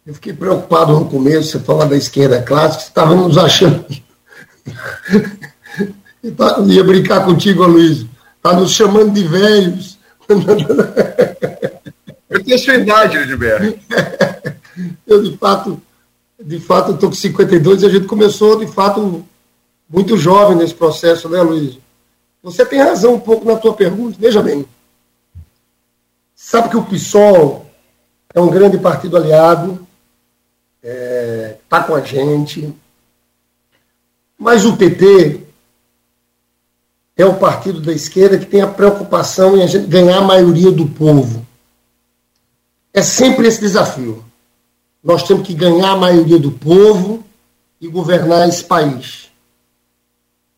eu 0.07 0.15
fiquei 0.15 0.33
preocupado 0.33 0.93
no 0.93 1.09
começo, 1.09 1.51
você 1.51 1.61
fala 1.61 1.87
da 1.87 1.97
esquerda 1.97 2.43
clássica, 2.43 3.07
nos 3.07 3.39
achando. 3.39 3.85
Eu 6.23 6.69
ia 6.69 6.85
brincar 6.85 7.25
contigo, 7.25 7.67
Luiz. 7.67 8.07
Está 8.43 8.55
nos 8.55 8.73
chamando 8.73 9.13
de 9.13 9.23
velhos. 9.23 9.97
Eu 12.29 12.43
tenho 12.43 12.57
a 12.57 12.59
sua 12.59 12.75
idade, 12.75 13.17
Edberto. 13.17 13.79
Eu, 15.07 15.23
de 15.23 15.37
fato, 15.37 15.81
de 16.43 16.59
fato, 16.59 16.91
estou 16.91 17.11
com 17.11 17.15
52 17.15 17.83
e 17.83 17.87
a 17.87 17.89
gente 17.89 18.07
começou, 18.09 18.59
de 18.59 18.67
fato, 18.67 19.25
muito 19.89 20.17
jovem 20.17 20.57
nesse 20.57 20.75
processo, 20.75 21.29
né, 21.29 21.41
Luiz? 21.41 21.79
Você 22.43 22.67
tem 22.67 22.81
razão 22.81 23.15
um 23.15 23.21
pouco 23.21 23.47
na 23.47 23.55
tua 23.55 23.75
pergunta. 23.75 24.17
Veja 24.19 24.43
bem. 24.43 24.67
Sabe 26.35 26.69
que 26.69 26.77
o 26.77 26.83
PSOL 26.83 27.65
é 28.35 28.41
um 28.41 28.51
grande 28.51 28.77
partido 28.77 29.17
aliado, 29.17 29.87
está 30.83 30.89
é, 30.89 31.59
tá 31.69 31.85
com 31.85 31.95
a 31.95 32.01
gente. 32.01 32.75
Mas 34.37 34.65
o 34.65 34.77
PT 34.77 35.52
é 37.23 37.27
o 37.27 37.39
partido 37.39 37.81
da 37.81 37.93
esquerda 37.93 38.39
que 38.39 38.47
tem 38.47 38.61
a 38.61 38.67
preocupação 38.67 39.57
em 39.57 39.87
ganhar 39.87 40.19
a 40.19 40.23
maioria 40.23 40.71
do 40.71 40.87
povo. 40.87 41.47
É 42.93 43.01
sempre 43.01 43.47
esse 43.47 43.61
desafio. 43.61 44.25
Nós 45.03 45.23
temos 45.23 45.47
que 45.47 45.55
ganhar 45.55 45.93
a 45.93 45.97
maioria 45.97 46.39
do 46.39 46.51
povo 46.51 47.25
e 47.81 47.89
governar 47.89 48.49
esse 48.49 48.65
país. 48.65 49.31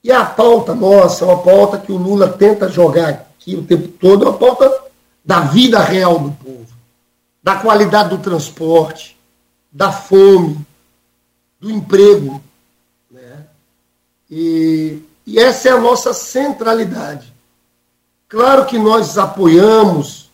E 0.03 0.11
a 0.11 0.25
pauta 0.25 0.75
nossa, 0.75 1.25
é 1.25 1.29
uma 1.29 1.43
pauta 1.43 1.79
que 1.79 1.93
o 1.93 1.97
Lula 1.97 2.29
tenta 2.29 2.69
jogar 2.69 3.09
aqui 3.09 3.55
o 3.55 3.63
tempo 3.63 3.89
todo, 3.89 4.25
é 4.25 4.29
uma 4.29 4.39
pauta 4.39 4.85
da 5.25 5.41
vida 5.41 5.79
real 5.81 6.19
do 6.19 6.33
povo, 6.33 6.67
da 7.43 7.57
qualidade 7.57 8.11
do 8.11 8.19
transporte, 8.19 9.19
da 9.73 9.91
fome, 9.91 10.59
do 11.59 11.71
emprego. 11.71 12.43
Né? 13.11 13.47
E, 14.31 15.03
e 15.27 15.39
essa 15.39 15.69
é 15.69 15.73
a 15.73 15.81
nossa 15.81 16.13
centralidade. 16.13 17.33
Claro 18.29 18.67
que 18.67 18.79
nós 18.79 19.17
apoiamos 19.17 20.31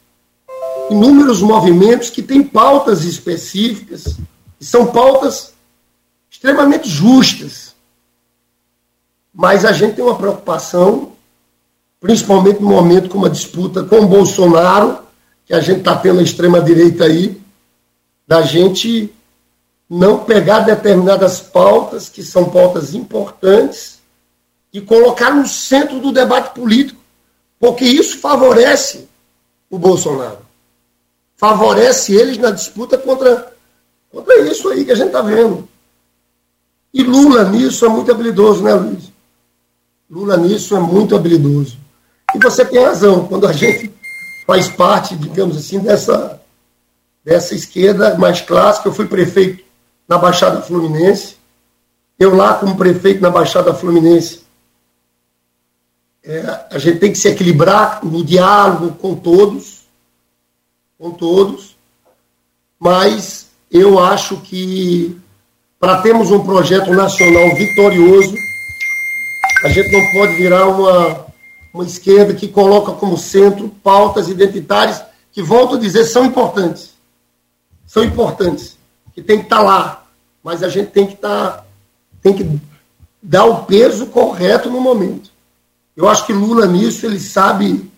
inúmeros 0.90 1.40
movimentos 1.40 2.10
que 2.10 2.22
têm 2.22 2.42
pautas 2.42 3.04
específicas, 3.04 4.16
e 4.60 4.64
são 4.64 4.86
pautas 4.86 5.54
extremamente 6.30 6.88
justas. 6.88 7.74
Mas 9.32 9.64
a 9.64 9.72
gente 9.72 9.94
tem 9.94 10.04
uma 10.04 10.16
preocupação, 10.16 11.12
principalmente 12.00 12.60
no 12.60 12.68
momento 12.68 13.08
como 13.08 13.26
a 13.26 13.30
disputa 13.30 13.84
com 13.84 14.00
o 14.00 14.08
Bolsonaro, 14.08 14.98
que 15.46 15.54
a 15.54 15.60
gente 15.60 15.78
está 15.78 15.94
tendo 15.96 16.20
a 16.20 16.22
extrema-direita 16.22 17.04
aí, 17.04 17.40
da 18.26 18.42
gente 18.42 19.14
não 19.88 20.24
pegar 20.24 20.60
determinadas 20.60 21.40
pautas, 21.40 22.08
que 22.08 22.22
são 22.22 22.50
pautas 22.50 22.94
importantes, 22.94 23.99
e 24.72 24.80
colocar 24.80 25.34
no 25.34 25.46
centro 25.46 25.98
do 25.98 26.12
debate 26.12 26.54
político, 26.54 27.00
porque 27.58 27.84
isso 27.84 28.18
favorece 28.18 29.08
o 29.68 29.78
Bolsonaro. 29.78 30.38
Favorece 31.36 32.14
eles 32.14 32.38
na 32.38 32.50
disputa 32.50 32.96
contra, 32.98 33.54
contra 34.10 34.38
isso 34.40 34.68
aí 34.68 34.84
que 34.84 34.92
a 34.92 34.94
gente 34.94 35.08
está 35.08 35.22
vendo. 35.22 35.68
E 36.92 37.02
Lula 37.02 37.44
nisso 37.44 37.84
é 37.86 37.88
muito 37.88 38.10
habilidoso, 38.10 38.62
né, 38.62 38.74
Luiz? 38.74 39.10
Lula 40.10 40.36
nisso 40.36 40.76
é 40.76 40.80
muito 40.80 41.14
habilidoso. 41.14 41.78
E 42.34 42.38
você 42.38 42.64
tem 42.64 42.82
razão, 42.82 43.26
quando 43.26 43.46
a 43.46 43.52
gente 43.52 43.92
faz 44.46 44.68
parte, 44.68 45.16
digamos 45.16 45.56
assim, 45.56 45.78
dessa, 45.78 46.40
dessa 47.24 47.54
esquerda 47.54 48.16
mais 48.16 48.40
clássica, 48.40 48.88
eu 48.88 48.92
fui 48.92 49.06
prefeito 49.06 49.64
na 50.08 50.18
Baixada 50.18 50.60
Fluminense. 50.60 51.36
Eu 52.18 52.34
lá, 52.34 52.54
como 52.54 52.76
prefeito 52.76 53.22
na 53.22 53.30
Baixada 53.30 53.72
Fluminense, 53.72 54.42
é, 56.24 56.66
a 56.70 56.78
gente 56.78 56.98
tem 56.98 57.12
que 57.12 57.18
se 57.18 57.28
equilibrar 57.28 58.04
no 58.04 58.24
diálogo 58.24 58.92
com 58.96 59.14
todos, 59.14 59.84
com 60.98 61.10
todos, 61.10 61.76
mas 62.78 63.48
eu 63.70 63.98
acho 63.98 64.38
que 64.38 65.18
para 65.78 66.02
termos 66.02 66.30
um 66.30 66.44
projeto 66.44 66.92
nacional 66.92 67.54
vitorioso, 67.54 68.34
a 69.64 69.68
gente 69.68 69.90
não 69.92 70.12
pode 70.12 70.36
virar 70.36 70.66
uma, 70.68 71.26
uma 71.72 71.84
esquerda 71.84 72.34
que 72.34 72.48
coloca 72.48 72.92
como 72.92 73.16
centro 73.16 73.68
pautas 73.82 74.28
identitárias 74.28 75.02
que, 75.32 75.42
volto 75.42 75.76
a 75.76 75.78
dizer, 75.78 76.04
são 76.04 76.24
importantes. 76.24 76.90
São 77.86 78.04
importantes, 78.04 78.76
que 79.14 79.22
tem 79.22 79.38
que 79.38 79.44
estar 79.44 79.62
lá 79.62 80.00
mas 80.42 80.62
a 80.62 80.68
gente 80.68 80.90
tem 80.90 81.06
que 81.06 81.14
estar, 81.14 81.50
tá, 81.50 81.64
tem 82.22 82.34
que 82.34 82.60
dar 83.22 83.44
o 83.44 83.64
peso 83.64 84.06
correto 84.06 84.70
no 84.70 84.80
momento. 84.80 85.30
Eu 85.96 86.08
acho 86.08 86.26
que 86.26 86.32
Lula 86.32 86.66
nisso 86.66 87.06
ele 87.06 87.20
sabe 87.20 87.90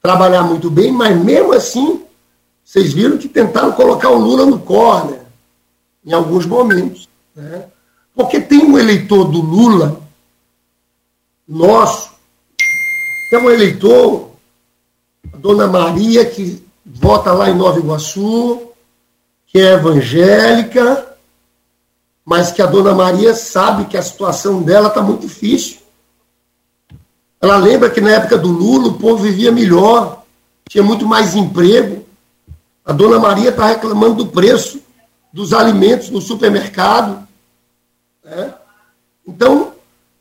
trabalhar 0.00 0.42
muito 0.42 0.70
bem, 0.70 0.92
mas 0.92 1.16
mesmo 1.16 1.52
assim, 1.52 2.02
vocês 2.64 2.92
viram 2.92 3.18
que 3.18 3.28
tentaram 3.28 3.72
colocar 3.72 4.10
o 4.10 4.18
Lula 4.18 4.46
no 4.46 4.58
corner 4.58 5.20
em 6.04 6.12
alguns 6.12 6.46
momentos, 6.46 7.08
né? 7.34 7.66
Porque 8.14 8.40
tem 8.40 8.64
um 8.64 8.78
eleitor 8.78 9.24
do 9.26 9.40
Lula, 9.40 10.00
nosso, 11.46 12.10
que 13.28 13.36
é 13.36 13.38
um 13.38 13.50
eleitor, 13.50 14.30
a 15.32 15.36
dona 15.36 15.66
Maria, 15.66 16.24
que 16.24 16.62
vota 16.84 17.32
lá 17.32 17.48
em 17.48 17.54
Nova 17.54 17.78
Iguaçu, 17.78 18.68
que 19.46 19.58
é 19.58 19.74
evangélica, 19.74 21.16
mas 22.24 22.50
que 22.50 22.60
a 22.60 22.66
dona 22.66 22.94
Maria 22.94 23.34
sabe 23.34 23.86
que 23.86 23.96
a 23.96 24.02
situação 24.02 24.62
dela 24.62 24.88
está 24.88 25.00
muito 25.00 25.22
difícil. 25.22 25.78
Ela 27.40 27.56
lembra 27.56 27.90
que 27.90 28.00
na 28.00 28.10
época 28.10 28.36
do 28.36 28.48
Lula 28.48 28.88
o 28.88 28.98
povo 28.98 29.22
vivia 29.22 29.52
melhor, 29.52 30.24
tinha 30.68 30.82
muito 30.82 31.06
mais 31.06 31.34
emprego. 31.34 32.04
A 32.84 32.92
dona 32.92 33.18
Maria 33.18 33.50
está 33.50 33.66
reclamando 33.66 34.24
do 34.24 34.26
preço 34.26 34.80
dos 35.32 35.52
alimentos 35.52 36.10
no 36.10 36.20
supermercado. 36.20 37.26
Né? 38.24 38.54
Então, 39.26 39.72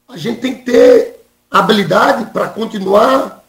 a 0.07 0.17
gente 0.17 0.41
tem 0.41 0.55
que 0.55 0.63
ter 0.63 1.25
habilidade 1.49 2.31
para 2.31 2.49
continuar 2.49 3.43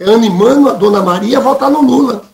animando 0.00 0.68
a 0.68 0.72
dona 0.74 1.02
Maria 1.02 1.38
a 1.38 1.42
votar 1.42 1.70
no 1.70 1.80
Lula. 1.80 2.24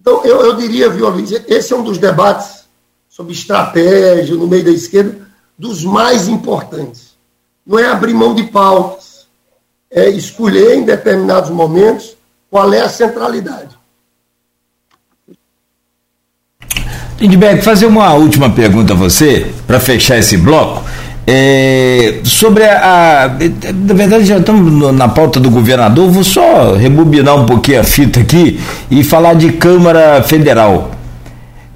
Então, 0.00 0.24
eu, 0.24 0.44
eu 0.44 0.56
diria, 0.56 0.90
viu, 0.90 1.08
Luiz, 1.08 1.30
esse 1.30 1.72
é 1.72 1.76
um 1.76 1.82
dos 1.82 1.98
debates 1.98 2.64
sobre 3.08 3.32
estratégia 3.32 4.34
no 4.34 4.46
meio 4.46 4.64
da 4.64 4.70
esquerda, 4.70 5.26
dos 5.56 5.84
mais 5.84 6.28
importantes. 6.28 7.13
Não 7.66 7.78
é 7.78 7.86
abrir 7.86 8.14
mão 8.14 8.34
de 8.34 8.44
pautas, 8.44 9.26
é 9.90 10.08
escolher 10.10 10.76
em 10.76 10.84
determinados 10.84 11.50
momentos 11.50 12.16
qual 12.50 12.72
é 12.72 12.80
a 12.80 12.88
centralidade. 12.88 13.76
Lindbergh, 17.20 17.62
fazer 17.62 17.86
uma 17.86 18.12
última 18.14 18.50
pergunta 18.50 18.92
a 18.92 18.96
você, 18.96 19.46
para 19.66 19.80
fechar 19.80 20.18
esse 20.18 20.36
bloco. 20.36 20.82
É, 21.26 22.20
sobre 22.22 22.64
a, 22.64 23.24
a, 23.24 23.28
Na 23.28 23.94
verdade, 23.94 24.26
já 24.26 24.38
estamos 24.38 24.92
na 24.94 25.08
pauta 25.08 25.40
do 25.40 25.50
governador, 25.50 26.10
vou 26.10 26.24
só 26.24 26.74
rebobinar 26.74 27.36
um 27.36 27.46
pouquinho 27.46 27.80
a 27.80 27.84
fita 27.84 28.20
aqui 28.20 28.60
e 28.90 29.02
falar 29.02 29.34
de 29.34 29.52
Câmara 29.52 30.22
Federal. 30.22 30.90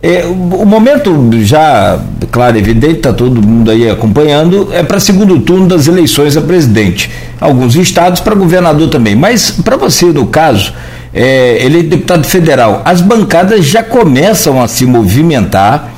É, 0.01 0.25
o, 0.25 0.65
momento 0.65 1.13
já, 1.43 1.99
claro, 2.31 2.57
evidente, 2.57 2.99
está 2.99 3.13
todo 3.13 3.43
mundo 3.43 3.69
aí 3.69 3.91
acompanhando, 3.91 4.69
é 4.73 4.83
para 4.83 5.01
segundo 5.01 5.41
turno 5.41 5.67
das 5.67 5.89
eleições 5.89 6.37
a 6.37 6.41
presidente. 6.41 7.11
Alguns 7.41 7.75
estados 7.75 8.21
para 8.21 8.35
governador 8.35 8.89
também. 8.89 9.17
Mas 9.17 9.51
para 9.51 9.77
você, 9.77 10.07
no 10.07 10.27
caso, 10.27 10.73
é, 11.13 11.59
ele 11.65 11.81
é 11.81 11.83
deputado 11.83 12.25
federal, 12.25 12.83
as 12.85 13.01
bancadas 13.01 13.67
já 13.67 13.83
começam 13.83 14.63
a 14.63 14.69
se 14.69 14.87
movimentar. 14.87 15.95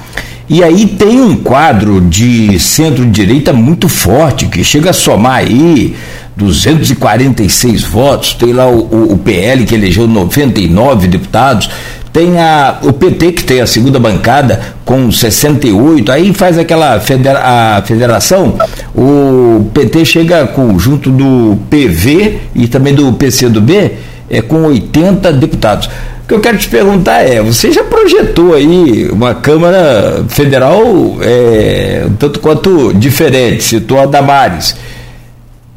E 0.48 0.64
aí 0.64 0.86
tem 0.86 1.20
um 1.20 1.36
quadro 1.36 2.00
de 2.00 2.58
centro-direita 2.58 3.52
muito 3.52 3.88
forte, 3.88 4.46
que 4.46 4.64
chega 4.64 4.90
a 4.90 4.92
somar 4.92 5.36
aí 5.36 5.94
246 6.36 7.84
votos. 7.84 8.34
Tem 8.34 8.52
lá 8.52 8.66
o, 8.66 9.12
o 9.12 9.18
PL, 9.18 9.64
que 9.64 9.76
elegeu 9.76 10.08
99 10.08 11.06
deputados 11.06 11.70
tem 12.12 12.38
a, 12.38 12.78
o 12.82 12.92
PT, 12.92 13.32
que 13.32 13.44
tem 13.44 13.60
a 13.60 13.66
segunda 13.66 13.98
bancada, 13.98 14.60
com 14.84 15.10
68, 15.10 16.10
aí 16.10 16.34
faz 16.34 16.58
aquela 16.58 16.98
federa, 16.98 17.40
a 17.42 17.82
federação, 17.82 18.58
o 18.94 19.70
PT 19.72 20.04
chega 20.04 20.46
com, 20.48 20.76
junto 20.78 21.10
do 21.10 21.56
PV 21.70 22.40
e 22.54 22.66
também 22.66 22.94
do 22.94 23.12
PCdoB, 23.12 23.92
é, 24.28 24.42
com 24.42 24.64
80 24.64 25.32
deputados. 25.34 25.86
O 26.24 26.28
que 26.28 26.34
eu 26.34 26.40
quero 26.40 26.58
te 26.58 26.68
perguntar 26.68 27.20
é, 27.22 27.40
você 27.42 27.72
já 27.72 27.84
projetou 27.84 28.54
aí 28.54 29.08
uma 29.10 29.34
Câmara 29.34 30.24
Federal 30.28 30.84
é, 31.20 32.06
tanto 32.18 32.40
quanto 32.40 32.92
diferente, 32.94 33.62
citou 33.62 34.00
a 34.00 34.06
Damares. 34.06 34.76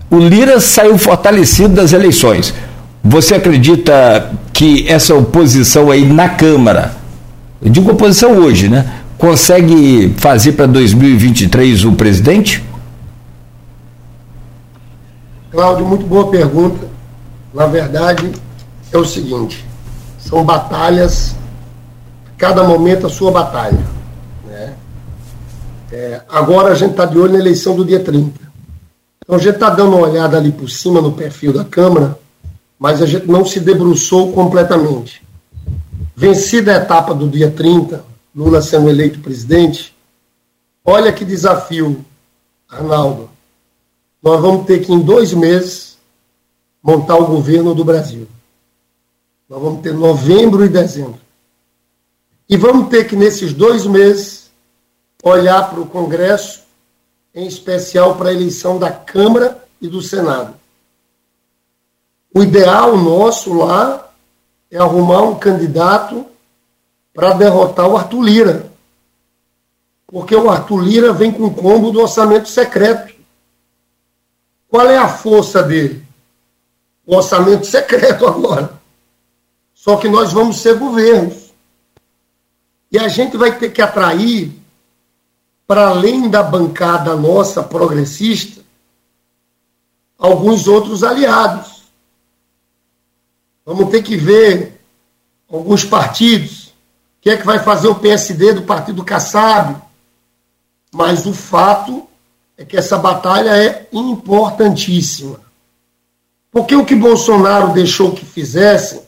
O 0.10 0.20
Lira 0.20 0.60
saiu 0.60 0.98
fortalecido 0.98 1.76
das 1.76 1.92
eleições. 1.92 2.54
Você 3.04 3.34
acredita 3.34 4.32
que 4.54 4.88
essa 4.88 5.16
oposição 5.16 5.89
aí 5.89 6.06
na 6.06 6.30
Câmara, 6.30 6.95
eu 7.62 7.72
digo 7.72 7.91
oposição 7.91 8.38
hoje, 8.38 8.70
né? 8.70 9.01
Consegue 9.18 10.14
fazer 10.18 10.51
para 10.51 10.68
2023 10.68 11.86
o 11.86 11.93
presidente? 11.93 12.64
Cláudio, 15.51 15.86
muito 15.86 16.06
boa 16.06 16.30
pergunta. 16.30 16.88
Na 17.54 17.66
verdade, 17.66 18.32
é 18.91 18.97
o 18.97 19.06
seguinte: 19.06 19.66
são 20.20 20.43
batalhas, 20.43 21.36
cada 22.38 22.64
momento 22.64 23.08
a 23.08 23.10
sua 23.10 23.32
batalha. 23.32 23.80
Né? 24.45 24.74
É, 25.91 26.22
agora 26.30 26.72
a 26.72 26.76
gente 26.76 26.91
está 26.91 27.06
de 27.06 27.18
olho 27.18 27.34
na 27.34 27.39
eleição 27.39 27.76
do 27.76 27.86
dia 27.86 27.99
30. 27.99 28.32
Então 29.24 29.36
a 29.36 29.39
gente 29.39 29.54
está 29.56 29.70
dando 29.70 29.95
uma 29.95 30.08
olhada 30.08 30.38
ali 30.38 30.51
por 30.51 30.70
cima 30.70 31.01
no 31.01 31.14
perfil 31.14 31.54
da 31.54 31.64
Câmara 31.64 32.23
mas 32.84 33.02
a 33.02 33.06
gente 33.06 33.28
não 33.28 33.46
se 33.46 33.62
debruçou 33.62 34.34
completamente. 34.34 35.24
Vencida 36.14 36.74
a 36.74 36.84
etapa 36.84 37.16
do 37.16 37.30
dia 37.30 37.50
30, 37.50 38.04
Lula 38.36 38.62
sendo 38.62 38.90
eleito 38.90 39.22
presidente, 39.22 39.96
olha 40.84 41.14
que 41.14 41.24
desafio, 41.24 42.04
Arnaldo. 42.68 43.30
Nós 44.22 44.42
vamos 44.42 44.66
ter 44.66 44.84
que, 44.84 44.92
em 44.92 45.00
dois 45.00 45.34
meses, 45.34 45.98
montar 46.84 47.16
o 47.16 47.28
governo 47.28 47.74
do 47.74 47.86
Brasil. 47.86 48.28
Nós 49.48 49.62
vamos 49.62 49.82
ter 49.82 49.94
novembro 49.94 50.66
e 50.66 50.68
dezembro. 50.68 51.22
E 52.50 52.58
vamos 52.58 52.90
ter 52.90 53.08
que, 53.08 53.16
nesses 53.16 53.54
dois 53.54 53.86
meses, 53.86 54.52
olhar 55.24 55.70
para 55.70 55.80
o 55.80 55.86
Congresso, 55.86 56.64
em 57.34 57.48
especial 57.48 58.18
para 58.18 58.28
a 58.28 58.34
eleição 58.34 58.78
da 58.78 58.92
Câmara 58.92 59.64
e 59.82 59.88
do 59.88 60.02
Senado. 60.02 60.62
O 62.34 62.42
ideal 62.42 62.98
nosso 62.98 63.54
lá 63.54 64.10
é 64.72 64.78
arrumar 64.78 65.22
um 65.22 65.36
candidato 65.36 66.26
para 67.14 67.34
derrotar 67.34 67.88
o 67.88 67.96
Arthur 67.96 68.22
Lira. 68.22 68.72
Porque 70.08 70.36
o 70.36 70.50
Arthur 70.50 70.82
Lira 70.82 71.14
vem 71.14 71.32
com 71.32 71.44
o 71.46 71.54
combo 71.54 71.92
do 71.92 72.02
orçamento 72.02 72.50
secreto. 72.50 73.14
Qual 74.68 74.90
é 74.90 74.98
a 74.98 75.08
força 75.08 75.62
dele? 75.62 76.04
O 77.06 77.16
orçamento 77.16 77.68
secreto 77.68 78.26
agora. 78.28 78.82
Só 79.74 79.98
que 79.98 80.10
nós 80.10 80.34
vamos 80.34 80.58
ser 80.58 80.78
governos. 80.80 81.54
E 82.92 82.98
a 82.98 83.08
gente 83.08 83.38
vai 83.38 83.58
ter 83.58 83.72
que 83.72 83.82
atrair, 83.82 84.52
para 85.68 85.90
além 85.90 86.30
da 86.30 86.42
bancada 86.42 87.16
nossa 87.16 87.64
progressista, 87.64 88.62
alguns 90.18 90.68
outros 90.68 91.04
aliados. 91.04 91.73
Vamos 93.66 93.89
ter 93.89 94.03
que 94.03 94.18
ver 94.18 94.82
alguns 95.49 95.86
partidos. 95.86 96.68
O 96.68 96.74
que 97.22 97.30
é 97.30 97.38
que 97.38 97.45
vai 97.45 97.59
fazer 97.59 97.88
o 97.88 97.95
PSD 97.95 98.53
do 98.53 98.64
Partido 98.64 99.03
Kassab? 99.03 99.82
Mas 100.91 101.26
o 101.26 101.34
fato 101.34 102.07
é 102.57 102.66
que 102.66 102.76
essa 102.76 102.97
batalha 102.97 103.51
é 103.51 103.88
importantíssima. 103.91 105.39
Porque 106.51 106.76
o 106.76 106.86
que 106.86 106.95
Bolsonaro 106.95 107.74
deixou 107.74 108.11
que 108.11 108.26
fizessem, 108.26 109.01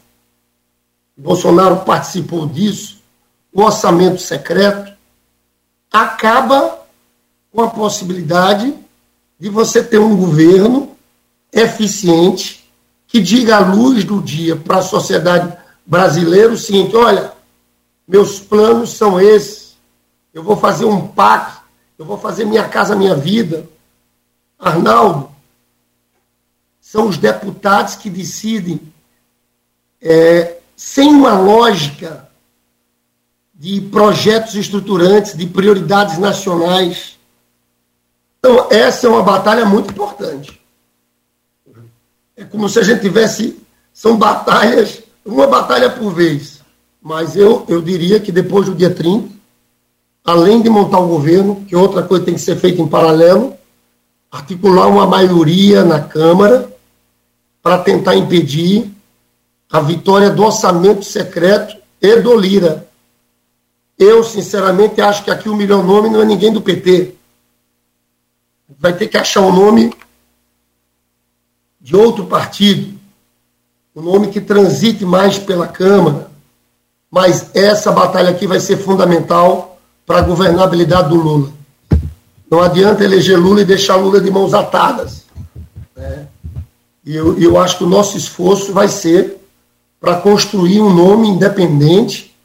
Bolsonaro 1.15 1.81
participou 1.85 2.47
disso, 2.47 3.01
o 3.53 3.61
orçamento 3.61 4.19
secreto, 4.19 4.93
acaba 5.91 6.79
com 7.51 7.61
a 7.61 7.69
possibilidade 7.69 8.73
de 9.39 9.49
você 9.49 9.83
ter 9.83 9.99
um 9.99 10.15
governo 10.15 10.95
eficiente 11.53 12.64
que 13.07 13.19
diga 13.21 13.57
à 13.57 13.59
luz 13.59 14.03
do 14.03 14.21
dia 14.21 14.55
para 14.55 14.77
a 14.77 14.83
sociedade 14.83 15.55
brasileira 15.85 16.53
o 16.53 16.57
seguinte: 16.57 16.95
olha, 16.95 17.33
meus 18.07 18.39
planos 18.39 18.91
são 18.91 19.19
esses, 19.19 19.75
eu 20.33 20.43
vou 20.43 20.57
fazer 20.57 20.85
um 20.85 21.07
pacto, 21.07 21.61
eu 21.97 22.05
vou 22.05 22.17
fazer 22.17 22.45
minha 22.45 22.67
casa, 22.67 22.95
minha 22.95 23.15
vida. 23.15 23.67
Arnaldo, 24.57 25.29
são 26.79 27.07
os 27.07 27.17
deputados 27.17 27.95
que 27.95 28.09
decidem 28.09 28.79
é, 30.01 30.57
sem 30.75 31.09
uma 31.09 31.37
lógica 31.37 32.29
de 33.53 33.79
projetos 33.81 34.55
estruturantes, 34.55 35.35
de 35.35 35.47
prioridades 35.47 36.17
nacionais. 36.17 37.17
Então, 38.39 38.67
essa 38.69 39.07
é 39.07 39.09
uma 39.09 39.23
batalha 39.23 39.65
muito 39.65 39.91
importante. 39.91 40.61
É 42.38 42.43
como 42.43 42.67
se 42.67 42.79
a 42.79 42.83
gente 42.83 43.01
tivesse. 43.01 43.57
São 43.93 44.17
batalhas, 44.17 45.01
uma 45.23 45.47
batalha 45.47 45.89
por 45.89 46.13
vez. 46.13 46.59
Mas 47.01 47.36
eu, 47.36 47.65
eu 47.69 47.81
diria 47.81 48.19
que 48.19 48.31
depois 48.31 48.65
do 48.65 48.75
dia 48.75 48.89
30, 48.89 49.29
além 50.23 50.61
de 50.61 50.69
montar 50.69 50.99
o 50.99 51.07
governo, 51.07 51.63
que 51.67 51.75
outra 51.75 52.03
coisa 52.03 52.25
tem 52.25 52.33
que 52.33 52.41
ser 52.41 52.57
feita 52.57 52.81
em 52.81 52.88
paralelo, 52.88 53.55
articular 54.29 54.88
uma 54.88 55.07
maioria 55.07 55.86
na 55.86 56.01
Câmara 56.01 56.69
para 57.61 57.77
tentar 57.77 58.15
impedir 58.15 58.91
a 59.71 59.79
vitória 59.79 60.29
do 60.29 60.43
orçamento 60.43 61.05
secreto 61.05 61.77
e 62.01 62.19
do 62.21 62.38
Lira. 62.38 62.88
Eu, 63.97 64.23
sinceramente, 64.23 64.99
acho 64.99 65.23
que 65.23 65.31
aqui 65.31 65.47
o 65.47 65.55
melhor 65.55 65.83
nome 65.83 66.09
não 66.09 66.21
é 66.21 66.25
ninguém 66.25 66.51
do 66.51 66.61
PT. 66.61 67.15
Vai 68.77 68.93
ter 68.93 69.07
que 69.07 69.17
achar 69.17 69.41
um 69.41 69.55
nome 69.55 69.93
de 71.86 71.95
outro 71.95 72.25
partido, 72.25 72.95
um 73.95 74.01
nome 74.01 74.29
que 74.29 74.41
transite 74.41 75.05
mais 75.05 75.38
pela 75.38 75.67
Câmara. 75.67 76.31
Mas 77.11 77.51
essa 77.53 77.91
batalha 77.91 78.31
aqui 78.31 78.47
vai 78.47 78.59
ser 78.59 78.77
fundamental 78.77 79.79
para 80.03 80.17
a 80.17 80.21
governabilidade 80.23 81.09
do 81.09 81.15
Lula. 81.15 81.49
Não 82.49 82.59
adianta 82.59 83.03
eleger 83.03 83.38
Lula 83.38 83.61
e 83.61 83.65
deixar 83.65 83.97
Lula 83.97 84.19
de 84.19 84.31
mãos 84.31 84.55
atadas. 84.55 85.25
Né? 85.95 86.25
E 87.05 87.15
eu, 87.15 87.39
eu 87.39 87.55
acho 87.55 87.77
que 87.77 87.83
o 87.83 87.89
nosso 87.89 88.17
esforço 88.17 88.73
vai 88.73 88.88
ser 88.88 89.38
para 90.01 90.15
construir 90.15 90.81
um 90.81 90.91
nome 90.91 91.27
independente 91.27 92.36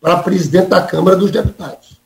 para 0.00 0.16
presidente 0.16 0.70
da 0.70 0.80
Câmara 0.80 1.16
dos 1.16 1.30
Deputados. 1.30 1.98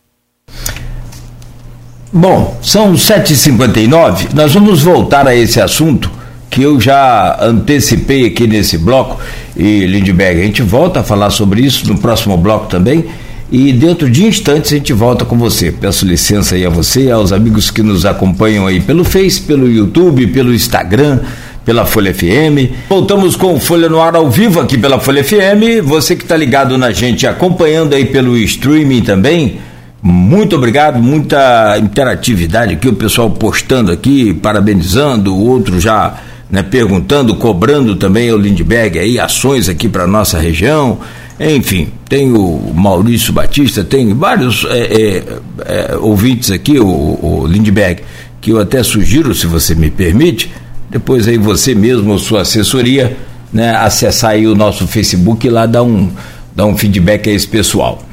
Bom, 2.12 2.55
são 2.62 2.93
7h59, 2.93 4.34
nós 4.34 4.53
vamos 4.53 4.82
voltar 4.82 5.26
a 5.26 5.34
esse 5.34 5.59
assunto 5.59 6.20
que 6.53 6.62
eu 6.62 6.78
já 6.78 7.38
antecipei 7.40 8.26
aqui 8.26 8.46
nesse 8.46 8.76
bloco, 8.76 9.18
e 9.57 9.86
Lindbergh, 9.86 10.38
a 10.38 10.44
gente 10.44 10.61
volta 10.61 11.00
a 11.00 11.03
falar 11.03 11.30
sobre 11.30 11.62
isso 11.62 11.88
no 11.88 11.98
próximo 11.98 12.36
bloco 12.36 12.66
também, 12.66 13.07
e 13.50 13.72
dentro 13.72 14.11
de 14.11 14.26
instantes 14.26 14.70
a 14.70 14.76
gente 14.76 14.92
volta 14.92 15.24
com 15.24 15.38
você. 15.38 15.72
Peço 15.72 16.05
licença 16.05 16.55
aí 16.55 16.66
a 16.66 16.68
você, 16.68 17.11
aos 17.11 17.32
amigos 17.32 17.70
que 17.70 17.82
nos 17.82 18.05
acompanham 18.05 18.66
aí 18.66 18.80
pelo 18.80 19.03
Face, 19.03 19.40
pelo 19.40 19.66
YouTube, 19.66 20.26
pelo 20.26 20.53
Instagram, 20.53 21.20
pela 21.64 21.86
Folha 21.86 22.12
FM. 22.12 22.70
Voltamos 22.86 23.34
com 23.34 23.59
Folha 23.59 23.88
no 23.88 23.98
Ar 23.98 24.14
ao 24.14 24.30
vivo 24.30 24.61
aqui 24.61 24.76
pela 24.76 25.00
Folha 25.00 25.24
FM. 25.24 25.82
Você 25.84 26.14
que 26.14 26.22
está 26.22 26.36
ligado 26.36 26.76
na 26.76 26.92
gente, 26.92 27.26
acompanhando 27.26 27.94
aí 27.94 28.05
pelo 28.05 28.36
streaming 28.36 29.00
também. 29.00 29.59
Muito 30.03 30.57
obrigado, 30.57 31.00
muita 31.00 31.78
interatividade 31.78 32.74
aqui, 32.74 32.88
o 32.88 32.94
pessoal 32.94 33.30
postando 33.30 33.90
aqui, 33.90 34.34
parabenizando, 34.34 35.34
o 35.34 35.46
outro 35.46 35.80
já 35.80 36.18
né, 36.53 36.62
perguntando, 36.62 37.34
cobrando 37.36 37.96
também 37.96 38.30
o 38.30 38.36
Lindbergh 38.36 38.98
aí 38.98 39.18
ações 39.18 39.70
aqui 39.70 39.88
para 39.88 40.07
nossa 40.07 40.38
região. 40.38 40.98
Enfim, 41.40 41.88
tem 42.07 42.30
o 42.30 42.72
Maurício 42.74 43.32
Batista, 43.32 43.82
tem 43.82 44.12
vários 44.12 44.66
é, 44.66 44.78
é, 44.78 45.24
é, 45.64 45.96
ouvintes 45.96 46.50
aqui, 46.50 46.78
o, 46.78 46.86
o 46.86 47.46
Lindbergh, 47.46 48.03
que 48.38 48.53
eu 48.53 48.61
até 48.61 48.82
sugiro, 48.82 49.34
se 49.34 49.46
você 49.46 49.74
me 49.74 49.90
permite, 49.90 50.53
depois 50.90 51.26
aí 51.26 51.38
você 51.38 51.74
mesmo 51.74 52.18
sua 52.18 52.42
assessoria, 52.42 53.16
né, 53.50 53.74
acessar 53.74 54.32
aí 54.32 54.46
o 54.46 54.55
nosso 54.55 54.86
Facebook 54.86 55.46
e 55.46 55.50
lá 55.50 55.64
dar 55.64 55.82
um, 55.82 56.11
dar 56.55 56.66
um 56.66 56.76
feedback 56.76 57.30
a 57.30 57.32
esse 57.32 57.48
pessoal. 57.48 58.07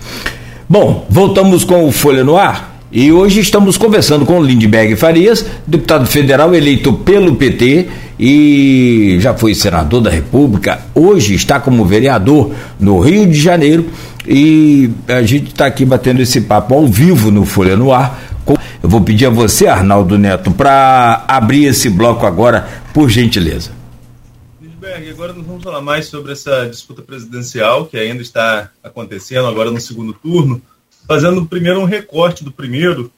Bom, 0.67 1.05
voltamos 1.09 1.65
com 1.65 1.85
o 1.85 1.91
Folha 1.91 2.23
no 2.23 2.37
Ar. 2.37 2.68
E 2.91 3.11
hoje 3.11 3.39
estamos 3.39 3.77
conversando 3.77 4.25
com 4.25 4.43
Lindbergh 4.43 4.95
Farias, 4.95 5.45
deputado 5.67 6.07
federal 6.07 6.55
eleito 6.55 6.91
pelo 6.93 7.35
PT 7.35 7.87
e 8.19 9.17
já 9.19 9.33
foi 9.35 9.53
senador 9.53 10.01
da 10.01 10.09
República, 10.09 10.81
hoje 10.95 11.35
está 11.35 11.59
como 11.59 11.85
vereador 11.85 12.51
no 12.79 12.99
Rio 12.99 13.27
de 13.27 13.39
Janeiro 13.39 13.85
e 14.27 14.89
a 15.07 15.21
gente 15.21 15.49
está 15.49 15.67
aqui 15.67 15.85
batendo 15.85 16.21
esse 16.21 16.41
papo 16.41 16.73
ao 16.73 16.87
vivo 16.87 17.29
no 17.29 17.45
Folha 17.45 17.77
no 17.77 17.93
Ar 17.93 18.29
eu 18.81 18.89
vou 18.89 19.01
pedir 19.01 19.25
a 19.25 19.29
você, 19.29 19.67
Arnaldo 19.67 20.17
Neto, 20.17 20.51
para 20.51 21.25
abrir 21.27 21.65
esse 21.65 21.89
bloco 21.89 22.25
agora, 22.25 22.67
por 22.93 23.09
gentileza. 23.09 23.71
Lindbergh, 24.61 25.09
agora 25.09 25.33
nós 25.33 25.45
vamos 25.45 25.63
falar 25.63 25.81
mais 25.81 26.07
sobre 26.07 26.31
essa 26.31 26.65
disputa 26.65 27.01
presidencial 27.01 27.85
que 27.85 27.97
ainda 27.97 28.21
está 28.21 28.71
acontecendo 28.83 29.47
agora 29.47 29.69
no 29.69 29.79
segundo 29.81 30.13
turno, 30.13 30.61
fazendo 31.09 31.43
primeiro 31.43 31.79
um 31.79 31.85
recorte 31.85 32.43
do 32.43 32.51
primeiro. 32.51 33.11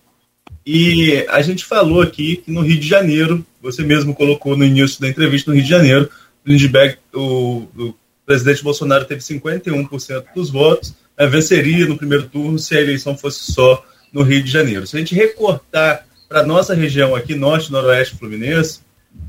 E 0.65 1.25
a 1.27 1.41
gente 1.41 1.65
falou 1.65 2.01
aqui 2.01 2.37
que 2.37 2.49
no 2.49 2.61
Rio 2.61 2.79
de 2.79 2.87
Janeiro, 2.87 3.45
você 3.61 3.83
mesmo 3.83 4.15
colocou 4.15 4.55
no 4.55 4.63
início 4.63 5.01
da 5.01 5.09
entrevista 5.09 5.51
no 5.51 5.55
Rio 5.55 5.65
de 5.65 5.69
Janeiro, 5.69 6.09
Lindbergh, 6.45 6.97
o, 7.13 7.67
o 7.77 7.93
presidente 8.25 8.63
Bolsonaro 8.63 9.03
teve 9.03 9.19
51% 9.19 10.23
dos 10.33 10.49
votos, 10.49 10.95
né, 11.19 11.27
venceria 11.27 11.85
no 11.85 11.97
primeiro 11.97 12.29
turno 12.29 12.57
se 12.57 12.77
a 12.77 12.81
eleição 12.81 13.17
fosse 13.17 13.51
só 13.51 13.85
no 14.13 14.23
Rio 14.23 14.41
de 14.41 14.49
Janeiro. 14.49 14.87
Se 14.87 14.95
a 14.95 14.99
gente 14.99 15.13
recortar 15.13 16.05
para 16.29 16.39
a 16.39 16.45
nossa 16.45 16.73
região 16.73 17.13
aqui, 17.13 17.35
norte, 17.35 17.73
noroeste 17.73 18.15
fluminense, 18.15 18.79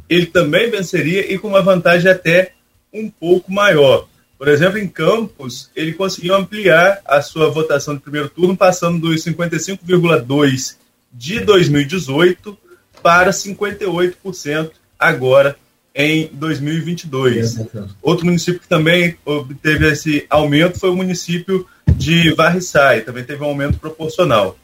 ele 0.09 0.27
também 0.27 0.71
venceria 0.71 1.33
e 1.33 1.37
com 1.37 1.49
uma 1.49 1.63
vantagem 1.63 2.09
até 2.09 2.53
um 2.95 3.11
pouco 3.11 3.53
maior. 3.53 4.07
Por 4.43 4.49
exemplo, 4.49 4.76
em 4.76 4.88
Campos, 4.88 5.70
ele 5.76 5.93
conseguiu 5.93 6.34
ampliar 6.34 7.01
a 7.05 7.22
sua 7.22 7.49
votação 7.49 7.95
de 7.95 8.01
primeiro 8.01 8.28
turno, 8.28 8.57
passando 8.57 8.99
dos 8.99 9.24
55,2% 9.24 10.74
de 11.12 11.38
2018 11.38 12.59
para 13.01 13.30
58% 13.30 14.72
agora 14.99 15.55
em 15.95 16.28
2022. 16.32 17.61
Outro 18.03 18.26
município 18.26 18.61
que 18.61 18.66
também 18.66 19.16
obteve 19.24 19.93
esse 19.93 20.26
aumento 20.28 20.76
foi 20.76 20.90
o 20.90 20.97
município 20.97 21.64
de 21.95 22.34
Varriçai, 22.34 23.03
também 23.03 23.22
teve 23.22 23.45
um 23.45 23.47
aumento 23.47 23.78
proporcional. 23.78 24.59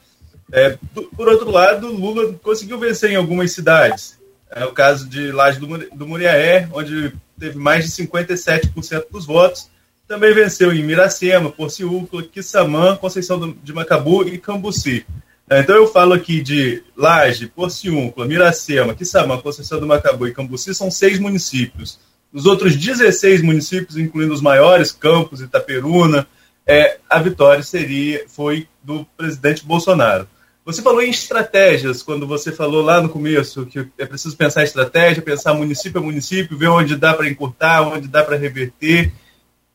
É, 0.51 0.77
por 1.17 1.29
outro 1.29 1.53
lado, 1.53 1.87
Lula 1.87 2.33
conseguiu 2.43 2.81
vencer 2.81 3.13
em 3.13 3.17
algumas 3.17 3.53
cidades. 3.53 4.19
É 4.51 4.65
o 4.65 4.73
caso 4.73 5.09
de 5.09 5.31
Laje 5.31 5.61
do 5.61 6.05
Muriaé, 6.05 6.69
onde 6.73 7.13
teve 7.39 7.59
mais 7.59 7.85
de 7.85 8.05
57% 8.05 9.05
dos 9.11 9.27
votos. 9.27 9.71
Também 10.07 10.35
venceu 10.35 10.73
em 10.73 10.83
Miracema, 10.83 11.51
Porciúncula, 11.51 12.23
Quissamã, 12.23 12.97
Conceição 12.97 13.55
de 13.63 13.73
Macabu 13.73 14.27
e 14.27 14.39
Cambuci. 14.39 15.05
É, 15.51 15.61
então 15.61 15.77
eu 15.77 15.87
falo 15.87 16.13
aqui 16.13 16.43
de 16.43 16.83
Laje, 16.97 17.47
Porciúncula, 17.47 18.27
Miracema, 18.27 18.95
Quissamã, 18.95 19.39
Conceição 19.39 19.81
do 19.81 19.87
Macabu 19.87 20.27
e 20.27 20.33
Cambuci, 20.33 20.75
são 20.75 20.91
seis 20.91 21.19
municípios. 21.19 21.99
Os 22.33 22.45
outros 22.45 22.77
16 22.77 23.43
municípios, 23.43 23.97
incluindo 23.97 24.35
os 24.35 24.43
maiores, 24.43 24.93
Campos, 24.93 25.41
Itaperuna, 25.41 26.27
é, 26.67 26.99
a 27.09 27.19
vitória 27.19 27.63
seria 27.63 28.25
foi 28.29 28.69
do 28.83 29.07
presidente 29.17 29.65
Bolsonaro. 29.65 30.29
Você 30.69 30.83
falou 30.83 31.01
em 31.01 31.09
estratégias, 31.09 32.03
quando 32.03 32.27
você 32.27 32.53
falou 32.53 32.83
lá 32.83 33.01
no 33.01 33.09
começo 33.09 33.65
que 33.65 33.89
é 33.97 34.05
preciso 34.05 34.37
pensar 34.37 34.65
estratégia, 34.65 35.23
pensar 35.23 35.55
município 35.55 35.99
a 35.99 36.05
município, 36.05 36.59
ver 36.59 36.69
onde 36.69 36.95
dá 36.95 37.15
para 37.15 37.27
encurtar, 37.27 37.81
onde 37.89 38.07
dá 38.07 38.23
para 38.23 38.37
reverter. 38.37 39.11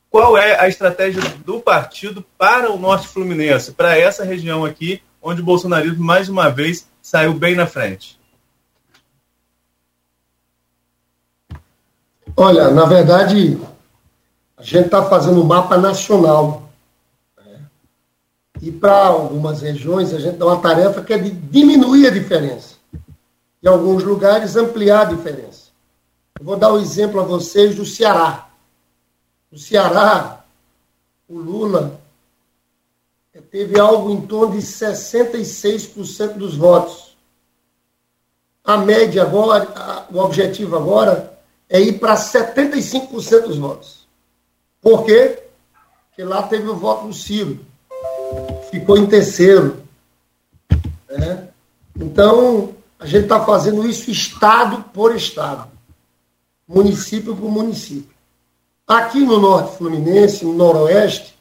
Qual 0.07 0.37
é 0.37 0.59
a 0.59 0.67
estratégia 0.67 1.19
do 1.43 1.59
partido 1.59 2.23
para 2.37 2.71
o 2.71 2.77
Norte 2.77 3.07
Fluminense, 3.07 3.71
para 3.71 3.97
essa 3.97 4.23
região 4.23 4.63
aqui, 4.63 5.01
onde 5.19 5.41
o 5.41 5.43
bolsonarismo, 5.43 6.05
mais 6.05 6.29
uma 6.29 6.47
vez, 6.49 6.87
saiu 7.01 7.33
bem 7.33 7.55
na 7.55 7.65
frente? 7.65 8.19
Olha, 12.37 12.69
na 12.69 12.85
verdade, 12.85 13.59
a 14.55 14.61
gente 14.61 14.85
está 14.85 15.03
fazendo 15.03 15.41
um 15.41 15.45
mapa 15.45 15.75
nacional 15.75 16.62
e 18.63 18.71
para 18.71 19.07
algumas 19.07 19.61
regiões, 19.61 20.13
a 20.13 20.19
gente 20.19 20.37
dá 20.37 20.45
uma 20.45 20.61
tarefa 20.61 21.03
que 21.03 21.11
é 21.11 21.17
de 21.17 21.31
diminuir 21.31 22.07
a 22.07 22.09
diferença. 22.09 22.75
Em 23.61 23.67
alguns 23.67 24.05
lugares, 24.05 24.55
ampliar 24.55 25.01
a 25.01 25.13
diferença. 25.13 25.63
Eu 26.39 26.45
vou 26.45 26.55
dar 26.55 26.71
um 26.71 26.79
exemplo 26.79 27.19
a 27.19 27.23
vocês 27.23 27.75
do 27.75 27.85
Ceará. 27.85 28.47
No 29.51 29.57
Ceará, 29.57 30.45
o 31.27 31.37
Lula 31.37 31.99
teve 33.51 33.77
algo 33.77 34.11
em 34.11 34.21
torno 34.21 34.57
de 34.57 34.65
66% 34.65 36.35
dos 36.35 36.55
votos. 36.55 37.17
A 38.63 38.77
média 38.77 39.23
agora, 39.23 40.07
o 40.09 40.19
objetivo 40.19 40.77
agora 40.77 41.37
é 41.67 41.81
ir 41.81 41.99
para 41.99 42.15
75% 42.15 43.41
dos 43.41 43.57
votos. 43.57 44.07
Por 44.81 45.03
quê? 45.03 45.43
Porque 46.07 46.23
lá 46.23 46.43
teve 46.43 46.69
o 46.69 46.77
voto 46.77 47.07
do 47.07 47.13
Ciro 47.13 47.72
ficou 48.73 48.97
em 48.97 49.05
terceiro. 49.05 49.83
Né? 51.07 51.47
Então, 51.95 52.73
a 52.99 53.05
gente 53.05 53.23
está 53.23 53.45
fazendo 53.45 53.87
isso 53.87 54.09
estado 54.09 54.85
por 54.91 55.15
estado, 55.15 55.67
município 56.67 57.35
por 57.35 57.51
município. 57.51 58.11
Aqui 58.87 59.19
no 59.19 59.39
Norte 59.39 59.77
Fluminense, 59.77 60.43
no 60.43 60.53
Noroeste, 60.53 61.37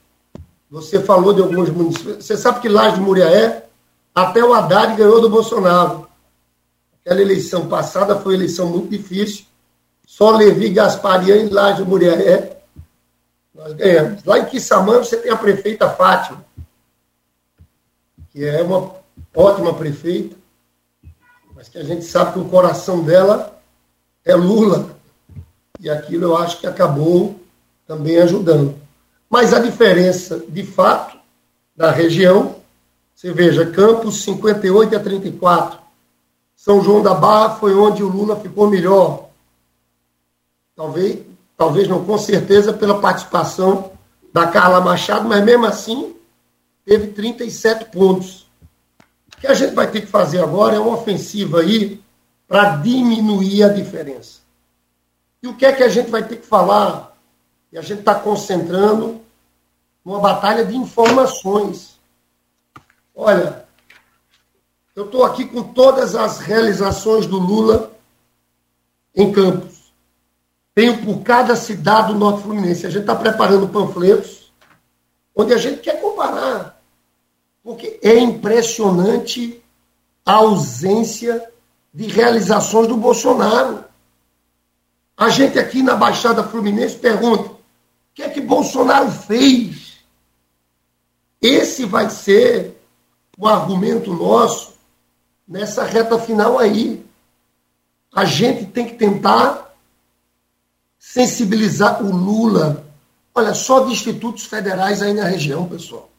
você 0.70 1.00
falou 1.00 1.32
de 1.32 1.40
alguns 1.40 1.70
municípios. 1.70 2.24
Você 2.24 2.36
sabe 2.36 2.60
que 2.60 2.68
Laje 2.68 2.96
de 2.96 3.00
Muriaé, 3.00 3.64
até 4.14 4.44
o 4.44 4.52
Haddad 4.52 4.94
ganhou 4.94 5.20
do 5.20 5.30
Bolsonaro. 5.30 6.06
Aquela 7.00 7.22
eleição 7.22 7.66
passada 7.66 8.20
foi 8.20 8.34
uma 8.34 8.42
eleição 8.42 8.66
muito 8.68 8.90
difícil. 8.90 9.46
Só 10.06 10.30
Levi 10.32 10.68
Gasparian 10.68 11.36
e 11.36 11.48
Laje 11.48 11.82
de 11.82 11.88
Muriaé 11.88 12.58
nós 13.54 13.72
ganhamos. 13.72 14.22
Lá 14.24 14.38
em 14.38 14.44
Quissamã 14.44 14.98
você 14.98 15.16
tem 15.16 15.32
a 15.32 15.36
prefeita 15.36 15.88
Fátima 15.88 16.51
que 18.32 18.44
é 18.44 18.62
uma 18.62 18.90
ótima 19.34 19.74
prefeita, 19.74 20.36
mas 21.54 21.68
que 21.68 21.78
a 21.78 21.84
gente 21.84 22.04
sabe 22.04 22.32
que 22.32 22.38
o 22.38 22.48
coração 22.48 23.04
dela 23.04 23.60
é 24.24 24.34
Lula. 24.34 24.96
E 25.78 25.90
aquilo 25.90 26.24
eu 26.24 26.36
acho 26.36 26.58
que 26.58 26.66
acabou 26.66 27.38
também 27.86 28.18
ajudando. 28.18 28.74
Mas 29.28 29.52
a 29.52 29.58
diferença, 29.58 30.42
de 30.48 30.64
fato, 30.64 31.18
da 31.76 31.90
região. 31.90 32.56
Você 33.14 33.32
veja, 33.32 33.66
Campos 33.66 34.22
58 34.22 34.96
a 34.96 35.00
34. 35.00 35.78
São 36.56 36.82
João 36.82 37.02
da 37.02 37.14
Barra 37.14 37.56
foi 37.56 37.74
onde 37.74 38.02
o 38.02 38.08
Lula 38.08 38.36
ficou 38.36 38.68
melhor. 38.68 39.28
Talvez, 40.74 41.20
talvez 41.56 41.88
não, 41.88 42.04
com 42.04 42.16
certeza, 42.18 42.72
pela 42.72 43.00
participação 43.00 43.92
da 44.32 44.46
Carla 44.46 44.80
Machado, 44.80 45.28
mas 45.28 45.44
mesmo 45.44 45.66
assim 45.66 46.14
teve 46.84 47.08
37 47.08 47.86
pontos. 47.86 48.46
O 49.36 49.40
que 49.40 49.46
a 49.46 49.54
gente 49.54 49.74
vai 49.74 49.90
ter 49.90 50.02
que 50.02 50.06
fazer 50.06 50.42
agora 50.42 50.76
é 50.76 50.78
uma 50.78 50.96
ofensiva 50.96 51.60
aí 51.60 52.00
para 52.46 52.76
diminuir 52.76 53.64
a 53.64 53.68
diferença. 53.68 54.40
E 55.42 55.48
o 55.48 55.54
que 55.54 55.66
é 55.66 55.72
que 55.72 55.82
a 55.82 55.88
gente 55.88 56.10
vai 56.10 56.22
ter 56.22 56.36
que 56.36 56.46
falar? 56.46 57.16
E 57.72 57.78
a 57.78 57.82
gente 57.82 58.00
está 58.00 58.14
concentrando 58.14 59.20
numa 60.04 60.20
batalha 60.20 60.64
de 60.64 60.76
informações. 60.76 61.98
Olha, 63.14 63.64
eu 64.94 65.06
estou 65.06 65.24
aqui 65.24 65.46
com 65.46 65.62
todas 65.62 66.14
as 66.14 66.38
realizações 66.38 67.26
do 67.26 67.38
Lula 67.38 67.92
em 69.14 69.32
Campos. 69.32 69.92
Tenho 70.74 71.04
por 71.04 71.22
cada 71.22 71.56
cidade 71.56 72.12
do 72.12 72.18
Norte 72.18 72.42
Fluminense. 72.42 72.86
A 72.86 72.90
gente 72.90 73.02
está 73.02 73.14
preparando 73.14 73.68
panfletos 73.68 74.41
onde 75.34 75.52
a 75.52 75.58
gente 75.58 75.80
quer 75.80 76.00
comparar. 76.00 76.80
Porque 77.62 77.98
é 78.02 78.18
impressionante 78.18 79.62
a 80.24 80.34
ausência 80.34 81.48
de 81.92 82.06
realizações 82.06 82.88
do 82.88 82.96
Bolsonaro. 82.96 83.84
A 85.16 85.28
gente 85.28 85.58
aqui 85.58 85.82
na 85.82 85.94
Baixada 85.94 86.42
Fluminense 86.44 86.96
pergunta: 86.96 87.50
o 87.50 87.58
que 88.14 88.22
é 88.22 88.28
que 88.28 88.40
Bolsonaro 88.40 89.10
fez? 89.10 89.92
Esse 91.40 91.84
vai 91.84 92.08
ser 92.08 92.80
o 93.36 93.48
argumento 93.48 94.12
nosso 94.12 94.74
nessa 95.46 95.84
reta 95.84 96.18
final 96.18 96.58
aí. 96.58 97.04
A 98.14 98.24
gente 98.24 98.66
tem 98.66 98.86
que 98.86 98.94
tentar 98.94 99.74
sensibilizar 100.98 102.02
o 102.02 102.14
Lula. 102.14 102.86
Olha, 103.34 103.54
só 103.54 103.80
de 103.80 103.92
institutos 103.92 104.44
federais 104.44 105.02
aí 105.02 105.14
na 105.14 105.24
região, 105.24 105.68
pessoal. 105.68 106.10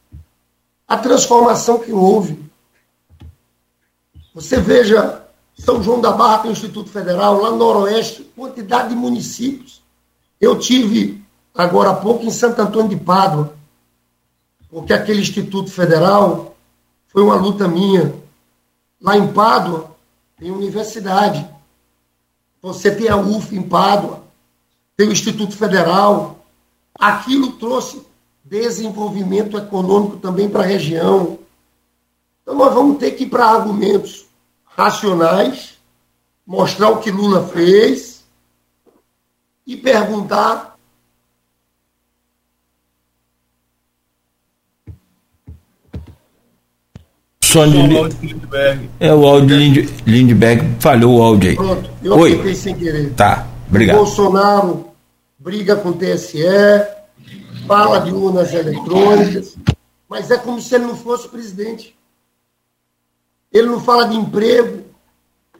A 0.86 0.96
transformação 0.96 1.78
que 1.78 1.92
houve. 1.92 2.42
Você 4.34 4.60
veja 4.60 5.24
são 5.58 5.82
João 5.82 6.00
da 6.00 6.12
Barra 6.12 6.38
tem 6.38 6.50
o 6.50 6.52
Instituto 6.52 6.90
Federal, 6.90 7.40
lá 7.40 7.50
no 7.50 7.56
Noroeste, 7.56 8.24
quantidade 8.36 8.88
de 8.88 8.96
municípios. 8.96 9.82
Eu 10.40 10.58
tive 10.58 11.22
agora 11.54 11.90
há 11.90 11.94
pouco 11.94 12.24
em 12.24 12.30
Santo 12.30 12.60
Antônio 12.60 12.90
de 12.90 12.96
Pádua, 12.96 13.54
porque 14.68 14.92
aquele 14.92 15.20
Instituto 15.20 15.70
Federal 15.70 16.56
foi 17.06 17.22
uma 17.22 17.36
luta 17.36 17.68
minha. 17.68 18.14
Lá 19.00 19.16
em 19.16 19.32
Pádua 19.32 19.94
tem 20.36 20.50
universidade. 20.50 21.48
Você 22.60 22.92
tem 22.94 23.08
a 23.08 23.16
UF 23.16 23.54
em 23.54 23.62
Pádua, 23.62 24.24
tem 24.96 25.08
o 25.08 25.12
Instituto 25.12 25.56
Federal. 25.56 26.43
Aquilo 26.98 27.52
trouxe 27.52 28.02
desenvolvimento 28.44 29.56
econômico 29.56 30.18
também 30.18 30.48
para 30.48 30.62
a 30.62 30.66
região. 30.66 31.38
Então 32.42 32.54
nós 32.54 32.72
vamos 32.74 32.98
ter 32.98 33.12
que 33.12 33.24
ir 33.24 33.28
para 33.28 33.46
argumentos 33.46 34.26
racionais, 34.64 35.78
mostrar 36.46 36.90
o 36.90 36.98
que 36.98 37.10
Lula 37.10 37.48
fez 37.48 38.24
e 39.66 39.76
perguntar. 39.76 40.74
Som 47.42 47.70
de 47.70 48.26
Lindbergh. 48.26 48.90
É 48.98 49.14
o 49.14 49.24
áudio 49.26 49.58
de 49.58 49.82
Lindbergh, 50.06 50.76
falhou 50.80 51.18
o 51.18 51.22
áudio 51.22 51.50
aí. 51.50 51.56
Pronto, 51.56 51.90
eu 52.02 52.16
Oi. 52.16 52.54
sem 52.54 52.74
querer. 52.74 53.14
Tá, 53.14 53.46
obrigado. 53.68 53.96
Bolsonaro 53.96 54.93
briga 55.44 55.76
com 55.76 55.90
o 55.90 55.96
TSE, 55.96 56.42
fala 57.68 58.00
de 58.00 58.10
urnas 58.10 58.52
eletrônicas, 58.52 59.54
mas 60.08 60.30
é 60.30 60.38
como 60.38 60.60
se 60.60 60.74
ele 60.74 60.86
não 60.86 60.96
fosse 60.96 61.28
presidente 61.28 61.94
ele 63.54 63.68
não 63.68 63.80
fala 63.80 64.08
de 64.08 64.16
emprego, 64.16 64.84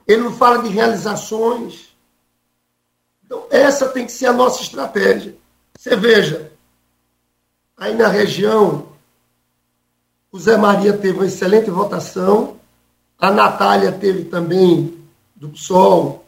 ele 0.05 0.23
não 0.23 0.33
fala 0.33 0.61
de 0.61 0.69
realizações. 0.69 1.97
Então, 3.25 3.47
essa 3.49 3.89
tem 3.89 4.05
que 4.05 4.11
ser 4.11 4.27
a 4.27 4.33
nossa 4.33 4.61
estratégia. 4.61 5.37
Você 5.79 5.95
veja, 5.95 6.51
aí 7.77 7.95
na 7.95 8.09
região, 8.09 8.89
o 10.33 10.39
Zé 10.41 10.57
Maria 10.57 10.93
teve 10.93 11.19
uma 11.19 11.27
excelente 11.27 11.71
votação, 11.71 12.57
a 13.17 13.31
Natália 13.31 13.93
teve 13.93 14.25
também, 14.25 15.01
do 15.37 15.51
PSOL, 15.51 16.25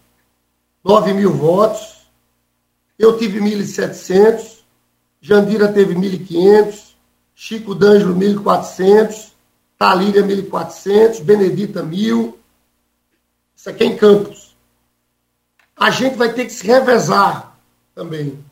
9 0.85 1.15
mil 1.15 1.33
votos, 1.33 1.96
eu 2.99 3.19
tive 3.19 3.41
1.700, 3.41 4.61
Jandira 5.21 5.73
teve 5.73 5.95
1.500, 5.95 6.95
Chico 7.35 7.75
D'Angelo 7.75 8.15
1.400, 8.15 9.33
Talíria 9.79 10.23
1.400, 10.23 11.23
Benedita 11.23 11.83
1.000. 11.83 12.35
Isso 13.55 13.71
aqui 13.71 13.85
é 13.85 13.87
em 13.87 13.97
Campos. 13.97 14.57
A 15.77 15.91
gente 15.91 16.17
vai 16.17 16.33
ter 16.33 16.47
que 16.47 16.53
se 16.53 16.67
revezar 16.67 17.59
também, 17.95 18.43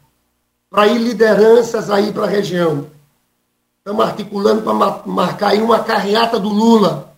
para 0.68 0.86
ir 0.86 0.99
lideranças 0.99 1.90
aí 1.90 2.12
para 2.12 2.24
a 2.24 2.28
região. 2.28 2.90
Estamos 3.78 4.05
articulando 4.05 4.62
para 4.62 5.03
marcar 5.07 5.49
aí 5.51 5.61
uma 5.61 5.84
carreata 5.84 6.38
do 6.38 6.49
Lula. 6.49 7.14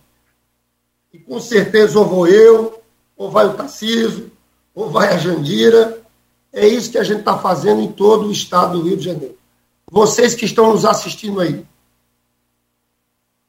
E 1.13 1.17
com 1.17 1.39
certeza 1.39 1.97
ou 1.97 2.05
vou 2.05 2.27
eu, 2.27 2.81
ou 3.15 3.31
vai 3.31 3.45
o 3.45 3.53
Tarcísio, 3.53 4.31
ou 4.75 4.89
vai 4.89 5.13
a 5.13 5.17
Jandira. 5.17 6.01
É 6.51 6.67
isso 6.67 6.91
que 6.91 6.97
a 6.97 7.03
gente 7.03 7.19
está 7.19 7.37
fazendo 7.37 7.81
em 7.81 7.91
todo 7.91 8.27
o 8.27 8.31
estado 8.31 8.79
do 8.79 8.87
Rio 8.87 8.97
de 8.97 9.05
Janeiro. 9.05 9.37
Vocês 9.89 10.35
que 10.35 10.45
estão 10.45 10.71
nos 10.71 10.85
assistindo 10.85 11.39
aí, 11.39 11.65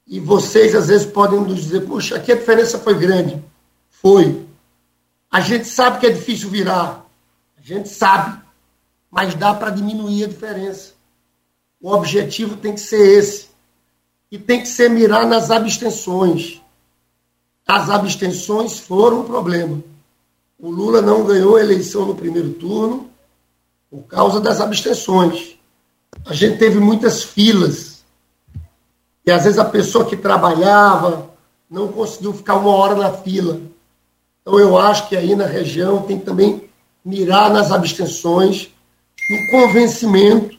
e 0.06 0.18
vocês 0.18 0.74
às 0.74 0.88
vezes 0.88 1.06
podem 1.06 1.38
nos 1.40 1.64
dizer, 1.64 1.86
puxa, 1.86 2.16
aqui 2.16 2.32
a 2.32 2.36
diferença 2.36 2.78
foi 2.78 2.94
grande. 2.94 3.42
Foi. 3.90 4.46
A 5.30 5.40
gente 5.40 5.66
sabe 5.66 6.00
que 6.00 6.06
é 6.06 6.10
difícil 6.10 6.48
virar. 6.48 7.04
A 7.58 7.60
gente 7.60 7.90
sabe. 7.90 8.40
Mas 9.10 9.34
dá 9.34 9.52
para 9.52 9.70
diminuir 9.70 10.24
a 10.24 10.28
diferença. 10.28 10.94
O 11.80 11.92
objetivo 11.92 12.56
tem 12.56 12.74
que 12.74 12.80
ser 12.80 13.18
esse. 13.18 13.48
E 14.30 14.38
tem 14.38 14.60
que 14.60 14.68
ser 14.68 14.88
mirar 14.88 15.26
nas 15.26 15.50
abstenções. 15.50 16.62
As 17.66 17.90
abstenções 17.90 18.78
foram 18.78 19.20
um 19.20 19.24
problema. 19.24 19.82
O 20.58 20.70
Lula 20.70 21.00
não 21.00 21.24
ganhou 21.24 21.54
a 21.54 21.60
eleição 21.60 22.04
no 22.04 22.16
primeiro 22.16 22.50
turno 22.54 23.08
por 23.88 24.02
causa 24.02 24.40
das 24.40 24.60
abstenções. 24.60 25.56
A 26.26 26.34
gente 26.34 26.58
teve 26.58 26.80
muitas 26.80 27.22
filas 27.22 28.04
e 29.24 29.30
às 29.30 29.44
vezes 29.44 29.58
a 29.58 29.64
pessoa 29.64 30.04
que 30.04 30.16
trabalhava 30.16 31.30
não 31.70 31.88
conseguiu 31.88 32.32
ficar 32.32 32.56
uma 32.56 32.70
hora 32.70 32.96
na 32.96 33.12
fila. 33.12 33.60
Então 34.40 34.58
eu 34.58 34.76
acho 34.76 35.08
que 35.08 35.16
aí 35.16 35.36
na 35.36 35.46
região 35.46 36.02
tem 36.02 36.18
que 36.18 36.24
também 36.24 36.68
mirar 37.04 37.50
nas 37.50 37.70
abstenções, 37.70 38.70
no 39.30 39.50
convencimento 39.50 40.58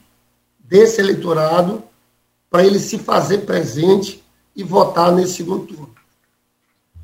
desse 0.59 1.01
eleitorado 1.01 1.83
para 2.49 2.65
ele 2.65 2.79
se 2.79 2.97
fazer 2.97 3.39
presente 3.39 4.23
e 4.55 4.63
votar 4.63 5.11
nesse 5.11 5.33
segundo 5.33 5.65
turno. 5.65 5.98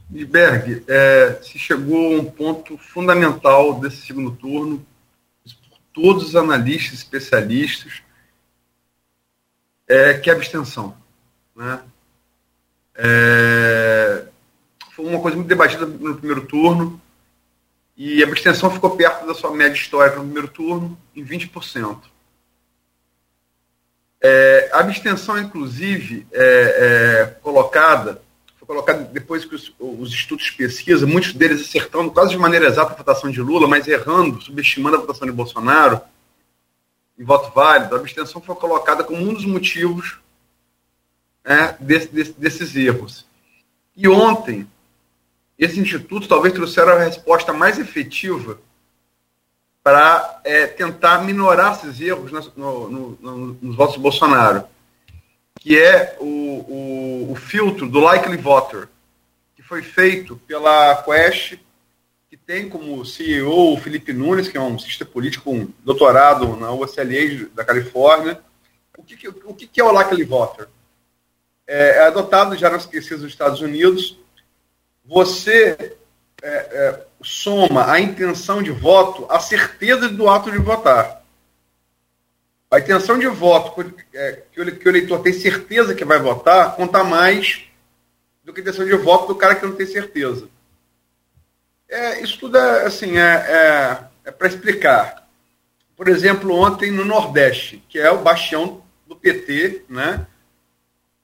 Berg, 0.10 0.84
é, 0.88 1.40
se 1.42 1.58
chegou 1.58 2.16
a 2.16 2.22
um 2.22 2.26
ponto 2.26 2.78
fundamental 2.78 3.80
desse 3.80 4.06
segundo 4.06 4.32
turno, 4.32 4.86
todos 5.94 6.30
os 6.30 6.36
analistas, 6.36 7.00
especialistas, 7.00 8.02
é, 9.88 10.14
que 10.16 10.30
é 10.30 10.34
a 10.34 10.36
abstenção. 10.36 10.96
Né? 11.56 11.82
É, 12.96 14.26
foi 14.94 15.06
uma 15.06 15.20
coisa 15.20 15.36
muito 15.38 15.48
debatida 15.48 15.86
no 15.86 16.16
primeiro 16.16 16.46
turno 16.46 17.02
e 17.98 18.22
a 18.22 18.28
abstenção 18.28 18.70
ficou 18.70 18.96
perto 18.96 19.26
da 19.26 19.34
sua 19.34 19.52
média 19.52 19.78
histórica 19.78 20.18
no 20.18 20.26
primeiro 20.26 20.50
turno, 20.50 20.98
em 21.16 21.24
20%. 21.24 22.02
É, 24.22 24.70
a 24.74 24.80
abstenção, 24.80 25.38
inclusive, 25.38 26.26
é, 26.32 26.42
é, 26.42 27.26
colocada, 27.42 28.22
foi 28.66 28.76
colocada 28.76 29.04
depois 29.04 29.46
que 29.46 29.56
os, 29.56 29.74
os, 29.80 30.12
estudos 30.12 30.52
de 30.58 31.06
muitos 31.06 31.34
deles 31.34 31.62
acertando 31.62 32.12
quase 32.12 32.32
de 32.32 32.38
maneira 32.38 32.66
exata 32.66 32.94
a 32.94 32.98
votação 32.98 33.30
de 33.30 33.40
Lula, 33.40 33.68
mas 33.68 33.88
errando, 33.88 34.42
subestimando 34.42 34.98
a 34.98 35.00
votação 35.00 35.28
de 35.28 35.34
Bolsonaro, 35.34 36.02
em 37.18 37.24
voto 37.24 37.54
válido, 37.54 37.96
a 37.96 38.00
abstenção 38.00 38.42
foi 38.42 38.56
colocada 38.56 39.04
como 39.04 39.22
um 39.22 39.34
dos 39.34 39.46
motivos 39.46 40.18
é, 41.44 41.76
desse, 41.80 42.08
desse, 42.08 42.32
desses 42.34 42.76
erros. 42.76 43.26
E 43.96 44.08
ontem, 44.08 44.68
esse 45.58 45.80
instituto 45.80 46.28
talvez 46.28 46.54
trouxeram 46.54 46.94
a 46.94 47.00
resposta 47.00 47.54
mais 47.54 47.80
efetiva 47.80 48.60
para 49.82 50.42
é, 50.44 50.66
tentar 50.66 51.24
minorar 51.24 51.74
esses 51.74 52.02
erros 52.02 52.32
no, 52.58 52.90
no, 52.90 53.18
no, 53.22 53.38
nos 53.62 53.76
votos 53.76 53.96
do 53.96 54.02
Bolsonaro. 54.02 54.66
Que 55.66 55.82
é 55.82 56.16
o, 56.20 56.26
o, 56.26 57.32
o 57.32 57.36
filtro 57.36 57.90
do 57.90 58.00
likely 58.00 58.38
voter, 58.38 58.88
que 59.56 59.64
foi 59.64 59.82
feito 59.82 60.40
pela 60.46 61.02
Quest, 61.02 61.58
que 62.30 62.38
tem 62.38 62.70
como 62.70 63.04
CEO 63.04 63.74
o 63.74 63.78
Felipe 63.78 64.14
Nunes, 64.14 64.48
que 64.48 64.58
é 64.58 64.62
um 64.62 64.78
cientista 64.78 65.04
político 65.04 65.46
com 65.46 65.68
doutorado 65.84 66.56
na 66.56 66.72
UCLA 66.72 67.50
da 67.56 67.66
Califórnia. 67.66 68.40
O 68.96 69.02
que, 69.02 69.28
o 69.28 69.56
que 69.56 69.82
é 69.82 69.84
o 69.84 69.92
likely 69.92 70.24
voter? 70.24 70.68
É, 71.66 71.98
é 71.98 72.06
adotado 72.06 72.56
já 72.56 72.70
nas 72.70 72.86
pesquisas 72.86 73.22
dos 73.22 73.32
Estados 73.32 73.60
Unidos. 73.60 74.20
Você 75.04 75.96
é, 76.44 76.48
é, 76.48 77.06
soma 77.24 77.92
a 77.92 78.00
intenção 78.00 78.62
de 78.62 78.70
voto 78.70 79.26
à 79.32 79.40
certeza 79.40 80.08
do 80.10 80.30
ato 80.30 80.52
de 80.52 80.60
votar. 80.60 81.25
A 82.76 82.80
intenção 82.80 83.18
de 83.18 83.28
voto 83.28 83.94
é, 84.14 84.42
que 84.52 84.60
o 84.60 84.90
eleitor 84.90 85.22
tem 85.22 85.32
certeza 85.32 85.96
que 85.96 86.04
vai 86.04 86.20
votar 86.20 86.76
conta 86.76 87.06
mais 87.06 87.64
do 88.44 88.52
que 88.52 88.60
a 88.60 88.64
intenção 88.64 88.86
de 88.86 88.94
voto 88.98 89.28
do 89.28 89.36
cara 89.36 89.56
que 89.56 89.66
não 89.66 89.78
tem 89.78 89.86
certeza. 89.86 90.50
É, 91.88 92.22
isso 92.22 92.38
tudo 92.38 92.58
é, 92.58 92.84
assim, 92.84 93.18
é, 93.18 93.22
é, 93.22 94.00
é 94.26 94.32
para 94.32 94.50
explicar. 94.50 95.26
Por 95.96 96.10
exemplo, 96.10 96.54
ontem 96.54 96.92
no 96.92 97.06
Nordeste, 97.06 97.82
que 97.88 97.98
é 97.98 98.12
o 98.12 98.22
bastião 98.22 98.84
do 99.08 99.16
PT, 99.16 99.86
né? 99.88 100.28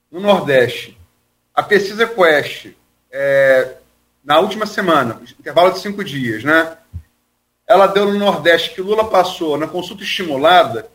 No 0.10 0.22
Nordeste, 0.22 0.98
a 1.54 1.62
pesquisa 1.62 2.08
Quest, 2.08 2.68
é, 3.12 3.76
na 4.24 4.40
última 4.40 4.66
semana, 4.66 5.22
intervalo 5.38 5.74
de 5.74 5.80
cinco 5.80 6.02
dias, 6.02 6.46
né? 6.46 6.78
Ela 7.68 7.88
deu 7.88 8.06
no 8.06 8.18
Nordeste 8.18 8.74
que 8.74 8.80
Lula 8.80 9.10
passou 9.10 9.58
na 9.58 9.68
consulta 9.68 10.02
estimulada 10.02 10.90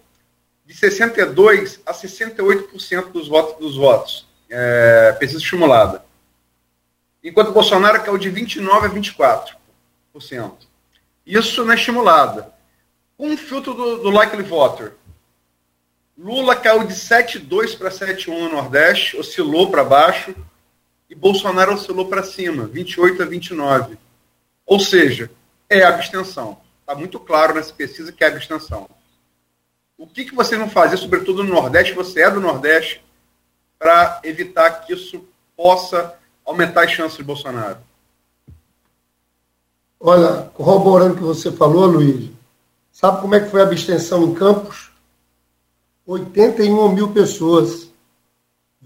de 0.67 0.75
62% 0.75 1.81
a 1.87 1.95
68% 1.95 3.13
dos 3.13 3.29
votos, 3.29 3.59
dos 3.59 3.77
votos 3.77 4.27
é, 4.51 5.13
pesquisa 5.13 5.43
estimulada. 5.43 6.05
Enquanto 7.23 7.53
Bolsonaro 7.53 8.03
caiu 8.03 8.19
de 8.19 8.31
29% 8.31 8.85
a 8.85 8.89
24%. 8.89 10.53
Isso 11.25 11.65
na 11.65 11.75
estimulada. 11.75 12.53
Com 13.17 13.31
um 13.31 13.37
filtro 13.37 13.75
do, 13.75 13.99
do 13.99 14.11
likely 14.11 14.43
voter, 14.43 14.95
Lula 16.17 16.57
caiu 16.57 16.85
de 16.85 16.95
7,2 16.95 17.77
para 17.77 17.91
7,1 17.91 18.29
no 18.29 18.49
Nordeste, 18.49 19.17
oscilou 19.17 19.71
para 19.71 19.85
baixo, 19.85 20.35
e 21.11 21.15
Bolsonaro 21.15 21.75
oscilou 21.75 22.09
para 22.09 22.23
cima, 22.23 22.67
28 22.67 23.23
a 23.23 23.27
29. 23.27 23.99
Ou 24.65 24.81
seja, 24.81 25.31
é 25.69 25.83
abstenção. 25.83 26.61
Está 26.81 26.95
muito 26.95 27.21
claro 27.21 27.55
nessa 27.55 27.73
pesquisa 27.73 28.13
que 28.13 28.25
é 28.25 28.29
abstenção. 28.29 28.89
O 29.99 30.07
que, 30.07 30.27
que 30.27 30.35
você 30.35 30.59
não 30.59 30.69
fazia, 30.69 30.99
sobretudo 30.99 31.43
no 31.43 31.55
Nordeste, 31.55 31.95
você 31.95 32.23
é 32.23 32.31
do 32.31 32.41
Nordeste, 32.41 33.03
para 33.79 34.21
evitar 34.25 34.71
que 34.71 34.93
isso 34.93 35.25
possa 35.57 36.15
aumentar 36.45 36.85
as 36.85 36.91
chances 36.91 37.17
de 37.17 37.25
Bolsonaro? 37.25 37.79
Olha, 39.99 40.51
corroborando 40.53 41.15
o 41.15 41.17
que 41.17 41.23
você 41.23 41.51
falou, 41.51 41.87
Luiz, 41.87 42.31
sabe 42.93 43.23
como 43.23 43.35
é 43.35 43.41
que 43.41 43.51
foi 43.51 43.63
a 43.63 43.65
abstenção 43.65 44.25
em 44.25 44.35
Campos? 44.35 44.91
81 46.07 46.91
mil 46.91 47.13
pessoas, 47.13 47.91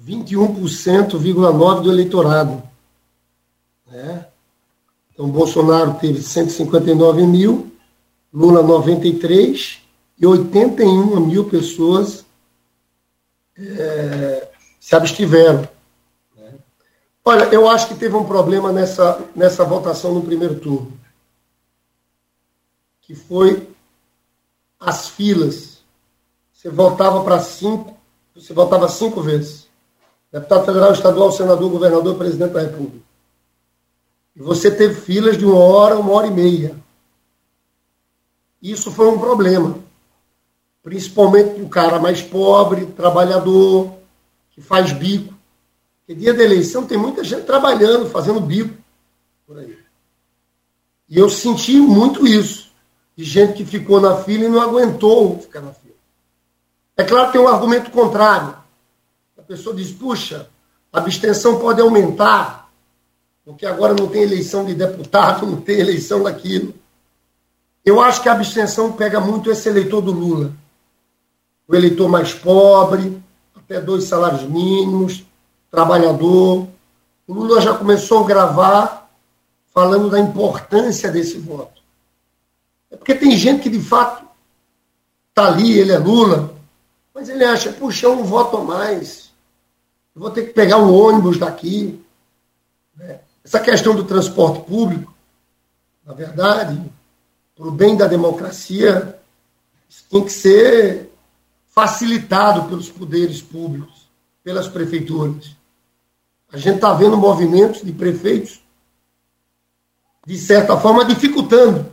21,9% 0.01 1.83
do 1.83 1.93
eleitorado. 1.93 2.63
Né? 3.89 4.27
Então, 5.13 5.29
Bolsonaro 5.29 5.95
teve 5.95 6.23
159 6.23 7.27
mil, 7.27 7.73
Lula 8.33 8.63
93 8.63 9.80
e 10.21 10.27
81 10.27 11.19
mil 11.19 11.49
pessoas 11.49 12.27
é, 13.57 14.51
se 14.79 14.95
abstiveram. 14.95 15.67
Né? 16.37 16.59
Olha, 17.25 17.45
eu 17.45 17.67
acho 17.67 17.89
que 17.89 17.95
teve 17.95 18.15
um 18.15 18.27
problema 18.27 18.71
nessa, 18.71 19.25
nessa 19.35 19.65
votação 19.65 20.13
no 20.13 20.23
primeiro 20.23 20.61
turno, 20.61 20.93
que 23.01 23.15
foi 23.15 23.67
as 24.79 25.09
filas. 25.09 25.79
Você 26.53 26.69
votava 26.69 27.25
para 27.25 27.41
cinco, 27.41 27.97
você 28.35 28.53
votava 28.53 28.91
cinco 28.91 29.23
vezes. 29.23 29.69
Deputado 30.31 30.67
federal, 30.67 30.93
estadual, 30.93 31.33
senador, 31.33 31.71
governador, 31.71 32.17
presidente 32.17 32.53
da 32.53 32.61
República. 32.61 33.05
E 34.37 34.41
você 34.41 34.71
teve 34.71 35.01
filas 35.01 35.39
de 35.39 35.47
uma 35.47 35.59
hora, 35.59 35.99
uma 35.99 36.13
hora 36.13 36.27
e 36.27 36.31
meia. 36.31 36.77
Isso 38.63 38.93
foi 38.93 39.09
um 39.09 39.19
problema 39.19 39.89
principalmente 40.83 41.61
o 41.61 41.69
cara 41.69 41.99
mais 41.99 42.23
pobre, 42.23 42.87
trabalhador, 42.87 43.95
que 44.51 44.61
faz 44.61 44.93
bico. 44.93 45.35
Porque 46.01 46.15
dia 46.15 46.35
da 46.35 46.43
eleição 46.43 46.87
tem 46.87 46.99
muita 46.99 47.23
gente 47.23 47.45
trabalhando, 47.45 48.09
fazendo 48.09 48.41
bico 48.41 48.75
por 49.47 49.59
aí. 49.59 49.79
E 51.09 51.19
eu 51.19 51.29
senti 51.29 51.77
muito 51.77 52.27
isso, 52.27 52.71
de 53.17 53.25
gente 53.25 53.55
que 53.55 53.65
ficou 53.65 54.01
na 54.01 54.17
fila 54.23 54.45
e 54.45 54.49
não 54.49 54.61
aguentou 54.61 55.39
ficar 55.39 55.61
na 55.61 55.73
fila. 55.73 55.95
É 56.97 57.05
claro 57.05 57.27
que 57.27 57.33
tem 57.33 57.41
um 57.41 57.49
argumento 57.49 57.91
contrário. 57.91 58.57
A 59.37 59.43
pessoa 59.43 59.75
diz, 59.75 59.91
puxa, 59.91 60.49
a 60.93 60.99
abstenção 60.99 61.59
pode 61.59 61.81
aumentar, 61.81 62.71
porque 63.45 63.67
agora 63.67 63.95
não 63.95 64.07
tem 64.07 64.23
eleição 64.23 64.65
de 64.65 64.75
deputado, 64.75 65.45
não 65.47 65.61
tem 65.61 65.81
eleição 65.81 66.23
daquilo. 66.23 66.75
Eu 67.85 68.01
acho 68.01 68.23
que 68.23 68.29
a 68.29 68.33
abstenção 68.33 68.93
pega 68.93 69.21
muito 69.21 69.51
esse 69.51 69.69
eleitor 69.69 70.01
do 70.01 70.13
Lula 70.13 70.60
o 71.71 71.77
eleitor 71.77 72.09
mais 72.09 72.35
pobre, 72.35 73.23
até 73.55 73.81
dois 73.81 74.03
salários 74.05 74.43
mínimos, 74.43 75.25
trabalhador. 75.71 76.67
O 77.29 77.33
Lula 77.33 77.61
já 77.61 77.73
começou 77.73 78.25
a 78.25 78.27
gravar 78.27 79.09
falando 79.73 80.11
da 80.11 80.19
importância 80.19 81.13
desse 81.13 81.39
voto. 81.39 81.81
É 82.91 82.97
porque 82.97 83.15
tem 83.15 83.37
gente 83.37 83.63
que 83.63 83.71
de 83.71 83.81
fato 83.81 84.27
está 85.29 85.47
ali, 85.47 85.79
ele 85.79 85.93
é 85.93 85.99
Lula, 85.99 86.53
mas 87.15 87.29
ele 87.29 87.45
acha, 87.45 87.73
puxa, 87.73 88.07
eu 88.07 88.17
não 88.17 88.25
voto 88.25 88.65
mais. 88.65 89.31
Eu 90.13 90.23
vou 90.23 90.31
ter 90.33 90.47
que 90.47 90.53
pegar 90.53 90.79
um 90.79 90.93
ônibus 90.93 91.39
daqui. 91.39 92.05
Né? 92.97 93.21
Essa 93.45 93.61
questão 93.61 93.95
do 93.95 94.03
transporte 94.03 94.65
público, 94.65 95.15
na 96.05 96.15
verdade, 96.15 96.83
para 97.55 97.69
o 97.69 97.71
bem 97.71 97.97
da 97.97 98.09
democracia, 98.09 99.21
tem 100.11 100.25
que 100.25 100.33
ser 100.33 101.10
facilitado 101.81 102.69
pelos 102.69 102.91
poderes 102.91 103.41
públicos, 103.41 104.07
pelas 104.45 104.69
prefeituras. 104.69 105.57
A 106.53 106.59
gente 106.59 106.75
está 106.75 106.93
vendo 106.93 107.17
movimentos 107.17 107.81
de 107.81 107.91
prefeitos, 107.91 108.61
de 110.27 110.37
certa 110.37 110.77
forma, 110.77 111.07
dificultando, 111.07 111.91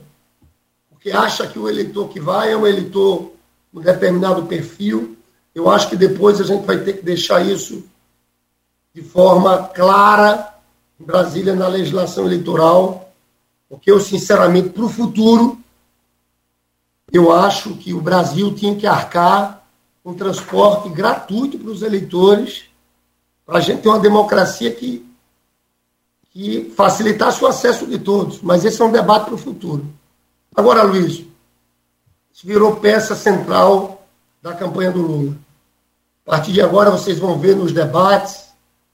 porque 0.89 1.09
acha 1.09 1.47
que 1.47 1.57
o 1.57 1.69
eleitor 1.69 2.09
que 2.09 2.19
vai 2.19 2.51
é 2.51 2.57
um 2.57 2.67
eleitor 2.67 3.31
com 3.71 3.79
um 3.79 3.81
determinado 3.81 4.43
perfil. 4.43 5.15
Eu 5.55 5.69
acho 5.69 5.87
que 5.87 5.95
depois 5.95 6.41
a 6.41 6.43
gente 6.43 6.65
vai 6.65 6.79
ter 6.79 6.97
que 6.97 7.05
deixar 7.05 7.39
isso 7.45 7.85
de 8.93 9.01
forma 9.01 9.69
clara 9.69 10.53
em 10.99 11.05
Brasília 11.05 11.55
na 11.55 11.69
legislação 11.69 12.25
eleitoral, 12.25 13.09
porque 13.69 13.89
eu, 13.89 14.01
sinceramente, 14.01 14.67
para 14.67 14.83
o 14.83 14.89
futuro, 14.89 15.57
eu 17.09 17.31
acho 17.31 17.75
que 17.77 17.93
o 17.93 18.01
Brasil 18.01 18.53
tinha 18.53 18.75
que 18.75 18.85
arcar 18.85 19.56
um 20.07 20.13
transporte 20.13 20.87
gratuito 20.87 21.59
para 21.59 21.69
os 21.69 21.81
eleitores, 21.81 22.63
para 23.45 23.57
a 23.57 23.61
gente 23.61 23.81
ter 23.81 23.89
uma 23.89 23.99
democracia 23.99 24.71
que, 24.71 25.05
que 26.31 26.73
facilitasse 26.77 27.43
o 27.43 27.47
acesso 27.47 27.85
de 27.85 27.99
todos. 27.99 28.41
Mas 28.41 28.63
esse 28.63 28.81
é 28.81 28.85
um 28.85 28.91
debate 28.91 29.25
para 29.25 29.33
o 29.33 29.37
futuro. 29.37 29.85
Agora, 30.55 30.81
Luiz, 30.83 31.25
isso 32.33 32.47
virou 32.47 32.77
peça 32.77 33.17
central 33.17 34.07
da 34.41 34.53
campanha 34.53 34.91
do 34.91 35.01
Lula. 35.01 35.35
A 36.25 36.31
partir 36.31 36.53
de 36.53 36.61
agora, 36.61 36.89
vocês 36.89 37.19
vão 37.19 37.37
ver 37.37 37.57
nos 37.57 37.73
debates, 37.73 38.45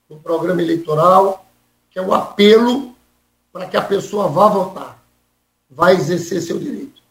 no 0.09 0.17
programa 0.17 0.63
eleitoral, 0.63 1.45
que 1.91 1.99
é 1.99 2.01
o 2.01 2.11
apelo 2.11 2.95
para 3.51 3.67
que 3.67 3.77
a 3.77 3.83
pessoa 3.83 4.27
vá 4.29 4.47
votar, 4.47 4.99
vá 5.69 5.93
exercer 5.93 6.41
seu 6.41 6.57
direito. 6.57 7.03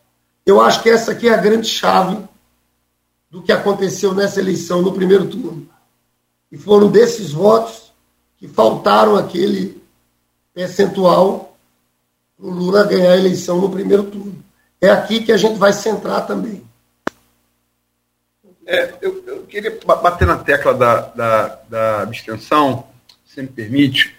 Eu 0.44 0.60
acho 0.60 0.82
que 0.82 0.90
essa 0.90 1.12
aqui 1.12 1.28
é 1.28 1.34
a 1.34 1.40
grande 1.40 1.68
chave 1.68 2.31
do 3.32 3.42
que 3.42 3.50
aconteceu 3.50 4.14
nessa 4.14 4.38
eleição 4.40 4.82
no 4.82 4.92
primeiro 4.92 5.26
turno. 5.26 5.66
E 6.50 6.58
foram 6.58 6.90
desses 6.90 7.32
votos 7.32 7.90
que 8.36 8.46
faltaram 8.46 9.16
aquele 9.16 9.82
percentual 10.52 11.56
para 12.36 12.46
o 12.46 12.50
Lula 12.50 12.84
ganhar 12.84 13.12
a 13.12 13.16
eleição 13.16 13.58
no 13.58 13.70
primeiro 13.70 14.04
turno. 14.04 14.44
É 14.78 14.90
aqui 14.90 15.22
que 15.22 15.32
a 15.32 15.38
gente 15.38 15.58
vai 15.58 15.72
centrar 15.72 16.26
também. 16.26 16.62
É, 18.66 18.94
eu, 19.00 19.24
eu, 19.26 19.42
queria 19.44 19.78
bater 19.82 20.26
na 20.26 20.36
tecla 20.36 20.74
da, 20.74 21.00
da, 21.00 21.48
da 21.70 22.02
abstenção, 22.02 22.86
se 23.24 23.40
me 23.40 23.48
permite. 23.48 24.14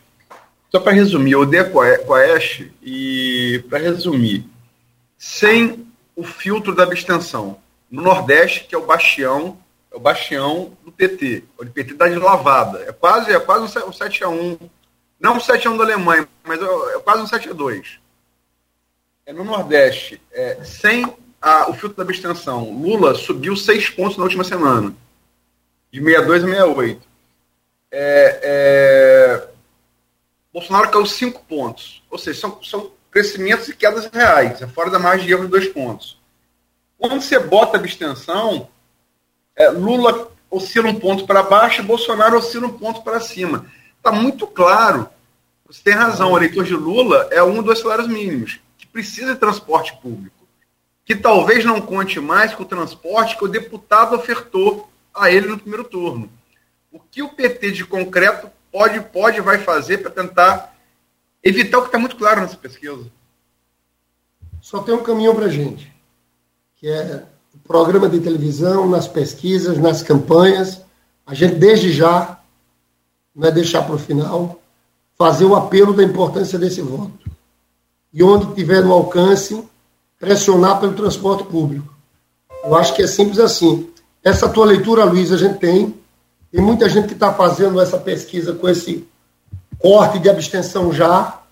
Só 0.72 0.80
para 0.80 0.92
resumir, 0.92 1.34
eu 1.34 1.42
odeio 1.42 1.72
a 1.80 2.36
Ash 2.36 2.64
e, 2.82 3.64
para 3.70 3.78
resumir, 3.78 4.44
sem 5.20 5.86
o 6.16 6.24
filtro 6.24 6.74
da 6.74 6.84
abstenção, 6.84 7.58
no 7.94 8.02
Nordeste, 8.02 8.64
que 8.64 8.74
é 8.74 8.78
o 8.78 8.88
bastião 8.88 9.56
é 9.92 9.96
o 9.96 10.00
bastião 10.00 10.76
do 10.84 10.92
PT. 10.92 11.44
O 11.60 11.66
PT 11.68 11.94
está 11.94 12.10
de 12.10 12.16
lavada. 12.16 12.80
É 12.82 12.92
quase, 12.92 13.32
é 13.32 13.40
quase 13.40 13.78
um 13.78 13.92
7x1. 13.92 14.60
Não 15.20 15.36
um 15.36 15.40
7x1 15.40 15.78
da 15.78 15.84
Alemanha, 15.84 16.28
mas 16.44 16.60
é, 16.60 16.66
é 16.66 17.00
quase 17.00 17.22
um 17.22 17.28
7x2. 17.28 18.00
É 19.28 19.32
no 19.32 19.44
Nordeste, 19.44 20.20
é, 20.32 20.64
sem 20.64 21.06
a, 21.40 21.70
o 21.70 21.74
filtro 21.74 21.96
da 21.96 22.04
abstenção, 22.04 22.72
Lula 22.72 23.14
subiu 23.14 23.56
seis 23.56 23.90
pontos 23.90 24.18
na 24.18 24.24
última 24.24 24.44
semana. 24.44 24.94
De 25.92 26.00
62 26.00 26.44
a 26.44 26.48
68. 26.48 27.02
É, 27.92 28.40
é, 28.44 29.48
Bolsonaro 30.52 30.90
caiu 30.90 31.06
cinco 31.06 31.46
pontos. 31.48 32.02
Ou 32.10 32.18
seja, 32.18 32.40
são, 32.40 32.64
são 32.64 32.92
crescimentos 33.12 33.70
e 33.70 33.76
quedas 33.76 34.08
reais. 34.08 34.60
É 34.60 34.68
fora 34.68 34.90
da 34.90 34.98
margem 34.98 35.28
de 35.28 35.34
erro 35.34 35.46
de 35.46 35.52
dois 35.52 35.68
pontos. 35.68 36.23
Quando 37.04 37.20
você 37.20 37.38
bota 37.38 37.78
abstenção, 37.78 38.70
é, 39.58 39.68
Lula 39.68 40.32
oscila 40.50 40.88
um 40.88 40.98
ponto 40.98 41.28
para 41.28 41.44
baixo 41.44 41.82
e 41.82 41.84
Bolsonaro 41.84 42.38
oscila 42.38 42.68
um 42.68 42.78
ponto 42.78 43.02
para 43.02 43.20
cima. 43.20 43.70
Está 43.98 44.10
muito 44.10 44.48
claro. 44.48 45.10
Você 45.68 45.84
tem 45.84 45.94
razão, 45.94 46.32
o 46.32 46.38
eleitor 46.38 46.64
de 46.64 46.74
Lula 46.74 47.28
é 47.30 47.44
um 47.44 47.62
dos 47.62 47.80
salários 47.80 48.08
mínimos, 48.08 48.62
que 48.78 48.88
precisa 48.88 49.34
de 49.34 49.40
transporte 49.42 49.94
público. 49.98 50.48
Que 51.04 51.14
talvez 51.14 51.66
não 51.66 51.82
conte 51.82 52.22
mais 52.22 52.56
com 52.56 52.64
o 52.64 52.66
transporte 52.66 53.36
que 53.36 53.44
o 53.44 53.50
deputado 53.50 54.16
ofertou 54.16 54.90
a 55.14 55.30
ele 55.30 55.50
no 55.50 55.60
primeiro 55.60 55.84
turno. 55.84 56.32
O 56.90 57.02
que 57.02 57.22
o 57.22 57.28
PT 57.28 57.72
de 57.72 57.84
concreto 57.84 58.50
pode, 58.72 59.02
pode 59.02 59.42
vai 59.42 59.58
fazer 59.58 59.98
para 59.98 60.10
tentar 60.10 60.74
evitar 61.44 61.80
o 61.80 61.82
que 61.82 61.90
está 61.90 62.00
muito 62.00 62.16
claro 62.16 62.40
nessa 62.40 62.56
pesquisa? 62.56 63.12
Só 64.62 64.82
tem 64.82 64.96
um 64.96 65.04
caminho 65.04 65.36
para 65.36 65.50
gente, 65.50 65.93
que 66.84 66.90
é 66.90 67.24
programa 67.66 68.10
de 68.10 68.20
televisão, 68.20 68.90
nas 68.90 69.08
pesquisas, 69.08 69.78
nas 69.78 70.04
campanhas. 70.04 70.82
A 71.26 71.34
gente, 71.34 71.56
desde 71.56 71.94
já, 71.94 72.38
não 73.34 73.48
é 73.48 73.52
deixar 73.52 73.84
para 73.84 73.96
o 73.96 73.98
final, 73.98 74.60
fazer 75.18 75.46
o 75.46 75.56
apelo 75.56 75.94
da 75.94 76.04
importância 76.04 76.60
desse 76.60 76.82
voto. 76.82 77.32
E 78.14 78.22
onde 78.22 78.54
tiver 78.54 78.84
no 78.84 78.92
alcance, 78.92 79.64
pressionar 80.20 80.82
pelo 80.82 80.92
transporte 80.92 81.46
público. 81.46 81.88
Eu 82.66 82.76
acho 82.76 82.94
que 82.94 83.04
é 83.04 83.08
simples 83.08 83.40
assim. 83.40 83.90
Essa 84.22 84.50
tua 84.50 84.66
leitura, 84.66 85.06
Luiz, 85.06 85.32
a 85.32 85.38
gente 85.38 85.60
tem. 85.60 85.98
Tem 86.52 86.60
muita 86.60 86.90
gente 86.90 87.08
que 87.08 87.14
está 87.14 87.34
fazendo 87.34 87.80
essa 87.80 87.98
pesquisa 87.98 88.54
com 88.54 88.68
esse 88.68 89.08
corte 89.80 90.20
de 90.20 90.30
abstenção 90.30 90.92
já. 90.92 91.44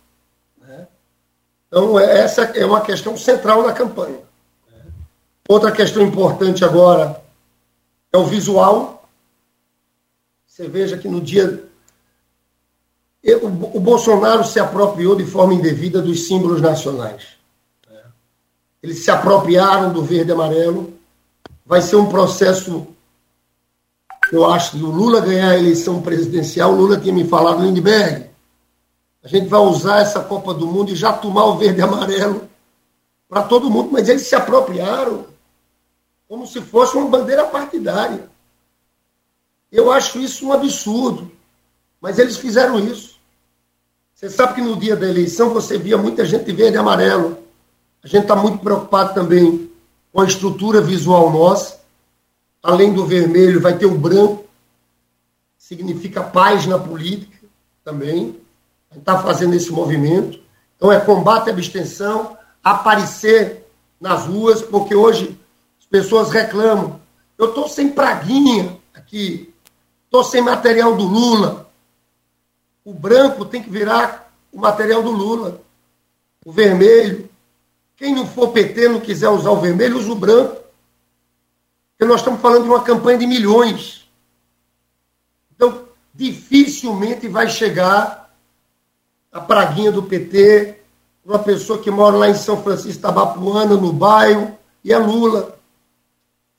Né? 0.60 0.88
Então, 1.70 1.98
essa 1.98 2.42
é 2.42 2.66
uma 2.66 2.82
questão 2.82 3.16
central 3.16 3.64
na 3.64 3.72
campanha. 3.72 4.30
Outra 5.52 5.70
questão 5.70 6.02
importante 6.02 6.64
agora 6.64 7.22
é 8.10 8.18
o 8.18 8.24
visual. 8.24 9.06
Você 10.48 10.66
veja 10.66 10.98
que 10.98 11.10
no 11.10 11.20
dia. 11.20 11.70
O 13.42 13.80
Bolsonaro 13.82 14.46
se 14.46 14.62
apropriou 14.62 15.14
de 15.14 15.26
forma 15.26 15.54
indevida 15.54 16.02
dos 16.02 16.26
símbolos 16.26 16.62
nacionais. 16.62 17.36
Eles 18.82 19.04
se 19.04 19.12
apropriaram 19.12 19.92
do 19.92 20.02
verde 20.02 20.30
e 20.30 20.34
amarelo. 20.34 20.94
Vai 21.66 21.82
ser 21.82 21.98
um 21.98 22.08
processo. 22.08 22.88
Eu 24.32 24.50
acho 24.50 24.72
que 24.72 24.82
o 24.82 24.90
Lula 24.90 25.20
ganhar 25.20 25.50
a 25.50 25.60
eleição 25.60 26.02
presidencial, 26.02 26.72
o 26.72 26.78
Lula 26.78 26.98
tinha 26.98 27.14
me 27.14 27.28
falado, 27.28 27.62
Lindbergh, 27.62 28.30
a 29.22 29.28
gente 29.28 29.50
vai 29.50 29.60
usar 29.60 30.00
essa 30.00 30.22
Copa 30.22 30.54
do 30.54 30.66
Mundo 30.66 30.94
e 30.94 30.96
já 30.96 31.12
tomar 31.12 31.44
o 31.44 31.58
verde 31.58 31.82
e 31.82 31.84
amarelo 31.84 32.48
para 33.28 33.44
todo 33.44 33.70
mundo, 33.70 33.90
mas 33.92 34.08
eles 34.08 34.22
se 34.22 34.34
apropriaram 34.34 35.31
como 36.32 36.48
se 36.48 36.62
fosse 36.62 36.96
uma 36.96 37.10
bandeira 37.10 37.44
partidária. 37.44 38.30
Eu 39.70 39.92
acho 39.92 40.18
isso 40.18 40.48
um 40.48 40.54
absurdo, 40.54 41.30
mas 42.00 42.18
eles 42.18 42.38
fizeram 42.38 42.80
isso. 42.80 43.20
Você 44.16 44.30
sabe 44.30 44.54
que 44.54 44.62
no 44.62 44.78
dia 44.78 44.96
da 44.96 45.10
eleição 45.10 45.50
você 45.50 45.78
via 45.78 45.98
muita 45.98 46.24
gente 46.24 46.50
verde 46.54 46.78
e 46.78 46.80
amarelo. 46.80 47.38
A 48.02 48.08
gente 48.08 48.22
está 48.22 48.34
muito 48.34 48.60
preocupado 48.60 49.14
também 49.14 49.70
com 50.14 50.22
a 50.22 50.26
estrutura 50.26 50.80
visual 50.80 51.30
nossa. 51.30 51.82
Além 52.64 52.94
do 52.94 53.06
vermelho, 53.06 53.60
vai 53.60 53.78
ter 53.78 53.86
o 53.86 53.98
branco, 53.98 54.46
significa 55.58 56.24
paz 56.24 56.66
na 56.66 56.80
política 56.80 57.46
também. 57.84 58.40
A 58.90 58.94
gente 58.94 59.02
está 59.02 59.22
fazendo 59.22 59.54
esse 59.54 59.70
movimento. 59.70 60.40
Então 60.78 60.94
é 60.94 61.00
combate 61.02 61.50
à 61.50 61.52
abstenção, 61.52 62.38
aparecer 62.64 63.68
nas 64.00 64.28
ruas, 64.28 64.62
porque 64.62 64.96
hoje 64.96 65.38
pessoas 65.92 66.32
reclamam. 66.32 67.00
Eu 67.38 67.50
estou 67.50 67.68
sem 67.68 67.92
praguinha 67.92 68.80
aqui, 68.94 69.54
estou 70.06 70.24
sem 70.24 70.42
material 70.42 70.96
do 70.96 71.04
Lula. 71.04 71.70
O 72.84 72.94
branco 72.94 73.46
tem 73.46 73.62
que 73.62 73.70
virar 73.70 74.34
o 74.52 74.60
material 74.60 75.04
do 75.04 75.12
Lula. 75.12 75.62
O 76.44 76.52
vermelho. 76.52 77.30
Quem 77.98 78.16
não 78.16 78.26
for 78.26 78.48
PT, 78.52 78.88
não 78.88 79.00
quiser 79.00 79.30
usar 79.30 79.52
o 79.52 79.60
vermelho, 79.60 80.00
usa 80.00 80.12
o 80.12 80.16
branco. 80.16 80.56
Porque 81.92 82.10
nós 82.12 82.22
estamos 82.22 82.42
falando 82.42 82.64
de 82.64 82.70
uma 82.70 82.82
campanha 82.82 83.20
de 83.20 83.28
milhões. 83.28 84.10
Então, 85.54 85.88
dificilmente 86.12 87.28
vai 87.28 87.48
chegar 87.48 88.34
a 89.32 89.40
praguinha 89.40 89.92
do 89.92 90.02
PT 90.02 90.82
uma 91.24 91.40
pessoa 91.40 91.80
que 91.80 91.92
mora 91.92 92.18
lá 92.18 92.30
em 92.30 92.34
São 92.34 92.62
Francisco 92.64 93.02
Tabapuana, 93.02 93.76
no 93.76 93.94
bairro, 93.94 94.58
e 94.84 94.92
é 94.92 94.98
Lula. 94.98 95.61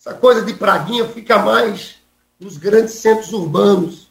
Essa 0.04 0.14
coisa 0.14 0.42
de 0.42 0.52
praguinha 0.52 1.06
fica 1.06 1.38
mais 1.38 1.94
nos 2.40 2.56
grandes 2.56 2.94
centros 2.94 3.32
urbanos. 3.32 4.10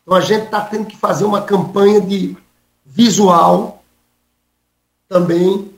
Então 0.00 0.14
a 0.14 0.22
gente 0.22 0.46
está 0.46 0.62
tendo 0.62 0.86
que 0.86 0.96
fazer 0.96 1.26
uma 1.26 1.42
campanha 1.42 2.00
de 2.00 2.34
visual 2.82 3.84
também 5.06 5.70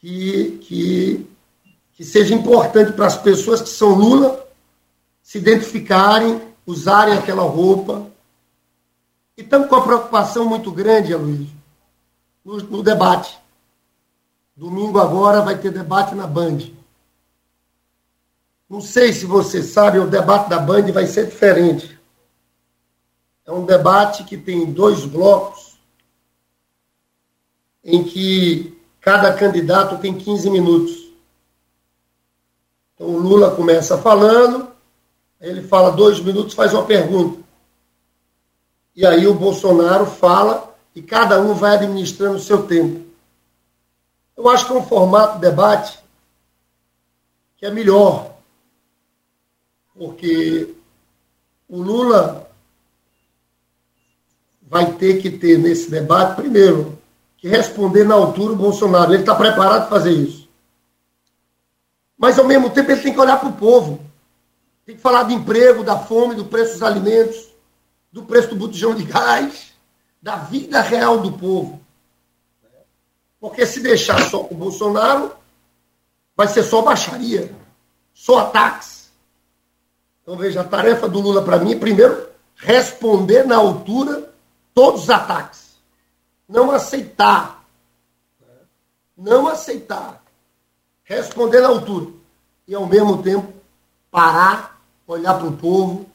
que, 0.00 0.58
que, 0.62 1.26
que 1.92 2.04
seja 2.04 2.34
importante 2.34 2.92
para 2.94 3.06
as 3.06 3.16
pessoas 3.16 3.62
que 3.62 3.68
são 3.68 3.94
Lula 3.94 4.44
se 5.22 5.38
identificarem, 5.38 6.42
usarem 6.66 7.16
aquela 7.16 7.44
roupa. 7.44 8.10
E 9.36 9.42
estamos 9.42 9.68
com 9.68 9.76
uma 9.76 9.84
preocupação 9.84 10.48
muito 10.48 10.72
grande, 10.72 11.14
Luiz, 11.14 11.48
no, 12.44 12.56
no 12.56 12.82
debate. 12.82 13.38
Domingo 14.56 14.98
agora 14.98 15.42
vai 15.42 15.56
ter 15.56 15.70
debate 15.70 16.12
na 16.16 16.26
Band. 16.26 16.58
Não 18.68 18.80
sei 18.80 19.12
se 19.12 19.26
você 19.26 19.62
sabe, 19.62 19.98
o 19.98 20.06
debate 20.06 20.48
da 20.48 20.58
Band 20.58 20.90
vai 20.92 21.06
ser 21.06 21.26
diferente. 21.26 21.98
É 23.44 23.52
um 23.52 23.64
debate 23.64 24.24
que 24.24 24.36
tem 24.36 24.72
dois 24.72 25.04
blocos, 25.04 25.78
em 27.84 28.02
que 28.02 28.80
cada 29.00 29.34
candidato 29.34 29.98
tem 29.98 30.16
15 30.16 30.48
minutos. 30.48 31.12
Então 32.94 33.08
o 33.08 33.18
Lula 33.18 33.54
começa 33.54 33.98
falando, 33.98 34.68
ele 35.38 35.62
fala 35.62 35.90
dois 35.90 36.18
minutos, 36.20 36.54
faz 36.54 36.72
uma 36.72 36.86
pergunta. 36.86 37.42
E 38.96 39.04
aí 39.04 39.26
o 39.26 39.34
Bolsonaro 39.34 40.06
fala 40.06 40.74
e 40.94 41.02
cada 41.02 41.40
um 41.40 41.52
vai 41.52 41.74
administrando 41.74 42.36
o 42.36 42.40
seu 42.40 42.66
tempo. 42.66 43.04
Eu 44.36 44.48
acho 44.48 44.66
que 44.66 44.72
é 44.72 44.76
um 44.76 44.86
formato 44.86 45.34
de 45.34 45.40
debate 45.42 45.98
que 47.56 47.66
é 47.66 47.70
melhor 47.70 48.33
porque 49.96 50.74
o 51.68 51.80
Lula 51.80 52.50
vai 54.62 54.92
ter 54.94 55.22
que 55.22 55.30
ter 55.30 55.58
nesse 55.58 55.90
debate, 55.90 56.36
primeiro, 56.36 56.98
que 57.38 57.48
responder 57.48 58.04
na 58.04 58.14
altura 58.14 58.54
o 58.54 58.56
Bolsonaro. 58.56 59.12
Ele 59.12 59.22
está 59.22 59.34
preparado 59.34 59.88
para 59.88 59.98
fazer 59.98 60.12
isso. 60.12 60.48
Mas, 62.18 62.38
ao 62.38 62.44
mesmo 62.44 62.70
tempo, 62.70 62.90
ele 62.90 63.02
tem 63.02 63.12
que 63.12 63.20
olhar 63.20 63.38
para 63.38 63.48
o 63.48 63.56
povo. 63.56 64.00
Tem 64.84 64.96
que 64.96 65.02
falar 65.02 65.24
de 65.24 65.34
emprego, 65.34 65.84
da 65.84 65.98
fome, 65.98 66.34
do 66.34 66.44
preço 66.44 66.72
dos 66.72 66.82
alimentos, 66.82 67.48
do 68.12 68.22
preço 68.24 68.48
do 68.48 68.56
botijão 68.56 68.94
de 68.94 69.04
gás, 69.04 69.72
da 70.20 70.36
vida 70.36 70.80
real 70.80 71.18
do 71.18 71.32
povo. 71.32 71.80
Porque 73.40 73.66
se 73.66 73.80
deixar 73.80 74.18
só 74.30 74.42
com 74.44 74.54
o 74.54 74.58
Bolsonaro, 74.58 75.32
vai 76.36 76.48
ser 76.48 76.62
só 76.62 76.82
baixaria, 76.82 77.54
só 78.14 78.38
ataques. 78.38 78.93
Então, 80.24 80.38
veja, 80.38 80.62
a 80.62 80.64
tarefa 80.64 81.06
do 81.06 81.20
Lula 81.20 81.42
para 81.42 81.58
mim 81.58 81.74
é, 81.74 81.76
primeiro, 81.78 82.26
responder 82.56 83.44
na 83.46 83.56
altura 83.56 84.32
todos 84.72 85.02
os 85.02 85.10
ataques. 85.10 85.76
Não 86.48 86.70
aceitar. 86.70 87.62
Não 89.14 89.46
aceitar. 89.46 90.22
Responder 91.04 91.60
na 91.60 91.68
altura. 91.68 92.10
E, 92.66 92.74
ao 92.74 92.86
mesmo 92.86 93.22
tempo, 93.22 93.52
parar, 94.10 94.80
olhar 95.06 95.34
para 95.34 95.46
o 95.46 95.56
povo, 95.58 96.06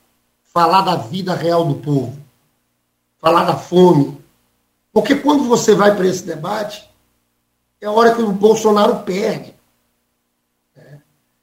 falar 0.44 0.82
da 0.82 0.96
vida 0.96 1.36
real 1.36 1.64
do 1.64 1.76
povo, 1.76 2.18
falar 3.20 3.44
da 3.44 3.56
fome. 3.56 4.20
Porque 4.92 5.14
quando 5.14 5.44
você 5.44 5.76
vai 5.76 5.96
para 5.96 6.08
esse 6.08 6.24
debate, 6.24 6.90
é 7.80 7.86
a 7.86 7.92
hora 7.92 8.16
que 8.16 8.24
o 8.24 8.32
Bolsonaro 8.32 9.04
perde. 9.04 9.54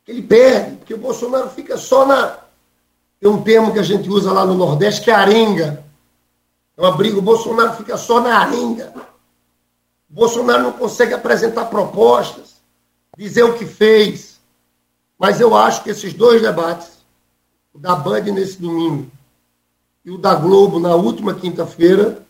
Ele 0.05 0.23
perde, 0.23 0.77
porque 0.77 0.95
o 0.95 0.99
Bolsonaro 0.99 1.51
fica 1.51 1.77
só 1.77 2.07
na, 2.07 2.46
Tem 3.21 3.31
um 3.31 3.43
termo 3.43 3.73
que 3.73 3.79
a 3.79 3.83
gente 3.83 4.09
usa 4.09 4.33
lá 4.33 4.45
no 4.45 4.55
Nordeste 4.55 5.03
que 5.03 5.11
é 5.11 5.15
arenga. 5.15 5.85
É 6.77 6.83
uma 6.83 6.93
briga, 6.93 7.19
o 7.19 7.23
Bolsonaro 7.23 7.75
fica 7.77 7.97
só 7.97 8.21
na 8.21 8.39
arenga. 8.39 8.93
O 10.11 10.15
Bolsonaro 10.15 10.63
não 10.63 10.73
consegue 10.73 11.15
apresentar 11.15 11.67
propostas, 11.67 12.57
dizer 13.17 13.43
o 13.45 13.55
que 13.55 13.67
fez. 13.67 14.39
Mas 15.19 15.41
eu 15.41 15.57
acho 15.57 15.83
que 15.83 15.91
esses 15.91 16.13
dois 16.13 16.43
debates, 16.43 16.91
o 17.73 17.79
da 17.79 17.97
Band 17.97 18.23
nesse 18.23 18.61
domingo 18.61 19.11
e 20.05 20.11
o 20.11 20.19
da 20.19 20.35
Globo 20.35 20.79
na 20.79 20.95
última 20.95 21.35
quinta-feira, 21.35 22.23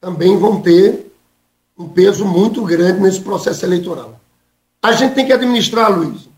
também 0.00 0.38
vão 0.38 0.60
ter 0.60 1.12
um 1.76 1.88
peso 1.88 2.24
muito 2.24 2.62
grande 2.62 3.00
nesse 3.00 3.20
processo 3.20 3.64
eleitoral. 3.64 4.20
A 4.82 4.92
gente 4.92 5.14
tem 5.14 5.26
que 5.26 5.32
administrar, 5.32 5.90
Luiz, 5.90 6.28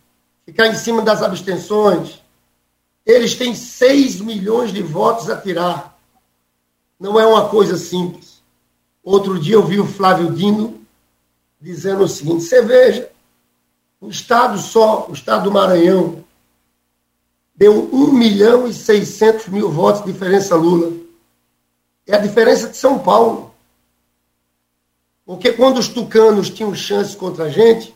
ficar 0.44 0.68
em 0.68 0.74
cima 0.74 1.02
das 1.02 1.22
abstenções. 1.22 2.22
Eles 3.06 3.36
têm 3.36 3.54
6 3.54 4.20
milhões 4.20 4.72
de 4.72 4.82
votos 4.82 5.30
a 5.30 5.40
tirar. 5.40 5.96
Não 6.98 7.20
é 7.20 7.24
uma 7.24 7.48
coisa 7.48 7.76
simples. 7.76 8.42
Outro 9.02 9.38
dia 9.38 9.54
eu 9.54 9.64
vi 9.64 9.78
o 9.78 9.86
Flávio 9.86 10.32
Dino 10.32 10.80
dizendo 11.60 12.02
o 12.02 12.08
seguinte: 12.08 12.42
você 12.42 12.60
veja, 12.62 13.08
o 14.00 14.08
Estado 14.08 14.58
só, 14.58 15.06
o 15.08 15.12
Estado 15.12 15.44
do 15.44 15.52
Maranhão, 15.52 16.24
deu 17.54 17.88
1 17.92 18.12
milhão 18.12 18.66
e 18.66 18.74
600 18.74 19.46
mil 19.48 19.70
votos 19.70 20.04
de 20.04 20.12
diferença 20.12 20.56
Lula. 20.56 20.92
É 22.04 22.16
a 22.16 22.20
diferença 22.20 22.68
de 22.68 22.76
São 22.76 22.98
Paulo. 22.98 23.54
Porque 25.24 25.52
quando 25.52 25.78
os 25.78 25.88
tucanos 25.88 26.50
tinham 26.50 26.74
chance 26.74 27.16
contra 27.16 27.44
a 27.44 27.50
gente, 27.50 27.94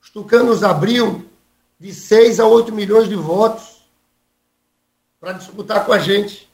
os 0.00 0.10
tucanos 0.10 0.62
abriam 0.62 1.24
de 1.78 1.92
6 1.92 2.38
a 2.38 2.46
8 2.46 2.72
milhões 2.72 3.08
de 3.08 3.16
votos 3.16 3.73
para 5.24 5.32
disputar 5.32 5.86
com 5.86 5.92
a 5.94 5.98
gente. 5.98 6.46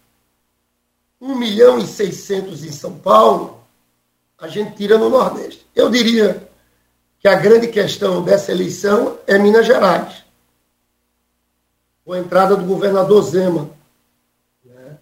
1 1.21 1.35
milhão 1.35 1.81
e 1.81 1.87
600 1.87 2.65
em 2.65 2.71
São 2.71 2.97
Paulo, 2.97 3.61
a 4.39 4.47
gente 4.47 4.77
tira 4.77 4.97
no 4.97 5.11
Nordeste. 5.11 5.67
Eu 5.75 5.91
diria 5.91 6.49
que 7.19 7.27
a 7.27 7.35
grande 7.35 7.67
questão 7.67 8.23
dessa 8.23 8.53
eleição 8.53 9.19
é 9.27 9.37
Minas 9.37 9.67
Gerais. 9.67 10.25
Com 12.05 12.13
a 12.13 12.21
entrada 12.21 12.57
do 12.57 12.65
governador 12.65 13.23
Zema. 13.25 13.69
Né? 14.65 14.97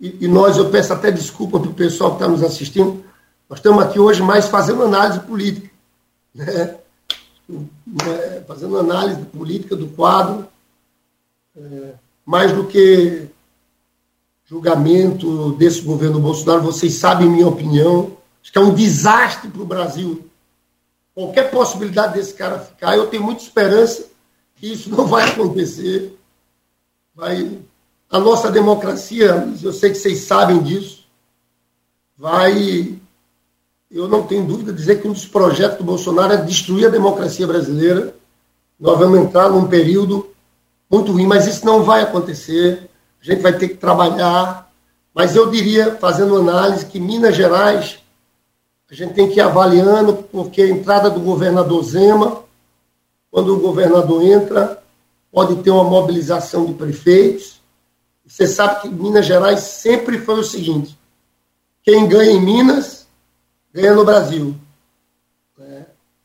E, 0.00 0.24
e 0.24 0.28
nós, 0.28 0.56
eu 0.56 0.68
peço 0.68 0.92
até 0.92 1.12
desculpa 1.12 1.60
para 1.60 1.70
o 1.70 1.74
pessoal 1.74 2.10
que 2.10 2.16
está 2.16 2.28
nos 2.28 2.42
assistindo, 2.42 3.04
nós 3.48 3.60
estamos 3.60 3.84
aqui 3.84 4.00
hoje 4.00 4.20
mais 4.20 4.46
fazendo 4.46 4.82
análise 4.82 5.20
política, 5.20 5.70
né? 6.34 6.76
né? 7.48 8.44
fazendo 8.48 8.76
análise 8.78 9.22
política 9.26 9.76
do 9.76 9.88
quadro, 9.88 10.46
é, 11.56 11.94
mais 12.30 12.52
do 12.52 12.64
que 12.64 13.26
julgamento 14.46 15.50
desse 15.54 15.80
governo 15.80 16.20
Bolsonaro. 16.20 16.62
Vocês 16.62 16.94
sabem 16.94 17.28
minha 17.28 17.48
opinião. 17.48 18.16
Acho 18.40 18.52
que 18.52 18.58
é 18.58 18.60
um 18.60 18.72
desastre 18.72 19.50
para 19.50 19.62
o 19.62 19.66
Brasil. 19.66 20.24
Qualquer 21.12 21.50
possibilidade 21.50 22.14
desse 22.14 22.32
cara 22.34 22.60
ficar, 22.60 22.96
eu 22.96 23.08
tenho 23.08 23.24
muita 23.24 23.42
esperança 23.42 24.06
que 24.54 24.72
isso 24.72 24.88
não 24.88 25.08
vai 25.08 25.28
acontecer. 25.28 26.16
Vai, 27.12 27.58
a 28.08 28.20
nossa 28.20 28.48
democracia, 28.48 29.52
eu 29.60 29.72
sei 29.72 29.90
que 29.90 29.96
vocês 29.98 30.20
sabem 30.20 30.62
disso, 30.62 31.04
vai 32.16 32.96
eu 33.90 34.06
não 34.06 34.22
tenho 34.22 34.46
dúvida 34.46 34.72
de 34.72 34.78
dizer 34.78 35.02
que 35.02 35.08
um 35.08 35.12
dos 35.12 35.26
projetos 35.26 35.78
do 35.78 35.84
Bolsonaro 35.84 36.32
é 36.34 36.36
destruir 36.36 36.86
a 36.86 36.90
democracia 36.90 37.44
brasileira. 37.44 38.14
Nós 38.78 38.96
vamos 38.96 39.18
entrar 39.18 39.48
num 39.48 39.66
período 39.66 40.29
muito 40.90 41.12
ruim, 41.12 41.26
mas 41.26 41.46
isso 41.46 41.64
não 41.64 41.82
vai 41.82 42.02
acontecer. 42.02 42.90
A 43.22 43.24
gente 43.24 43.42
vai 43.42 43.52
ter 43.52 43.68
que 43.68 43.76
trabalhar. 43.76 44.70
Mas 45.14 45.36
eu 45.36 45.50
diria, 45.50 45.96
fazendo 45.96 46.36
análise, 46.36 46.86
que 46.86 46.98
Minas 46.98 47.36
Gerais, 47.36 47.98
a 48.90 48.94
gente 48.94 49.14
tem 49.14 49.28
que 49.28 49.38
ir 49.38 49.40
avaliando, 49.40 50.14
porque 50.14 50.62
a 50.62 50.68
entrada 50.68 51.08
do 51.10 51.20
governador 51.20 51.82
Zema, 51.84 52.42
quando 53.30 53.54
o 53.54 53.60
governador 53.60 54.22
entra, 54.22 54.82
pode 55.30 55.56
ter 55.62 55.70
uma 55.70 55.84
mobilização 55.84 56.66
de 56.66 56.74
prefeitos. 56.74 57.60
Você 58.26 58.46
sabe 58.46 58.82
que 58.82 58.88
Minas 58.88 59.26
Gerais 59.26 59.60
sempre 59.60 60.18
foi 60.18 60.40
o 60.40 60.44
seguinte: 60.44 60.98
quem 61.82 62.08
ganha 62.08 62.32
em 62.32 62.40
Minas 62.40 63.06
ganha 63.72 63.94
no 63.94 64.04
Brasil. 64.04 64.54
É, 65.58 65.84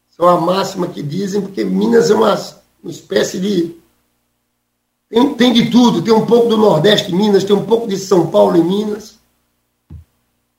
isso 0.10 0.22
é 0.22 0.26
uma 0.26 0.42
máxima 0.42 0.88
que 0.88 1.04
dizem, 1.04 1.42
porque 1.42 1.64
Minas 1.64 2.10
é 2.10 2.16
uma, 2.16 2.36
uma 2.82 2.92
espécie 2.92 3.40
de. 3.40 3.76
Tem, 5.16 5.34
tem 5.34 5.54
de 5.54 5.72
tudo, 5.72 6.02
tem 6.02 6.14
um 6.14 6.26
pouco 6.26 6.50
do 6.50 6.58
Nordeste 6.58 7.10
em 7.10 7.16
Minas, 7.16 7.46
tem 7.46 7.56
um 7.56 7.66
pouco 7.66 7.88
de 7.88 7.96
São 7.96 8.28
Paulo 8.30 8.58
em 8.58 8.64
Minas. 8.66 9.18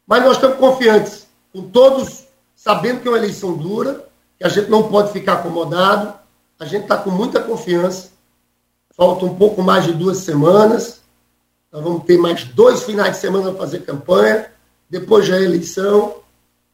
Mas 0.07 0.25
nós 0.25 0.37
estamos 0.37 0.57
confiantes, 0.57 1.27
com 1.53 1.69
todos 1.69 2.25
sabendo 2.55 3.01
que 3.03 3.07
é 3.07 3.11
uma 3.11 3.19
eleição 3.19 3.53
dura, 3.53 4.09
que 4.39 4.47
a 4.47 4.49
gente 4.49 4.71
não 4.71 4.89
pode 4.89 5.13
ficar 5.13 5.35
acomodado, 5.35 6.15
a 6.59 6.65
gente 6.65 6.85
está 6.85 6.97
com 6.97 7.11
muita 7.11 7.39
confiança. 7.43 8.13
Falta 8.97 9.27
um 9.27 9.35
pouco 9.35 9.63
mais 9.63 9.85
de 9.85 9.93
duas 9.93 10.19
semanas. 10.19 11.03
Nós 11.71 11.85
vamos 11.85 12.05
ter 12.05 12.17
mais 12.17 12.45
dois 12.45 12.83
finais 12.83 13.17
de 13.17 13.19
semana 13.19 13.51
para 13.51 13.59
fazer 13.59 13.81
campanha. 13.81 14.51
Depois 14.89 15.27
já 15.27 15.37
é 15.37 15.43
eleição. 15.43 16.15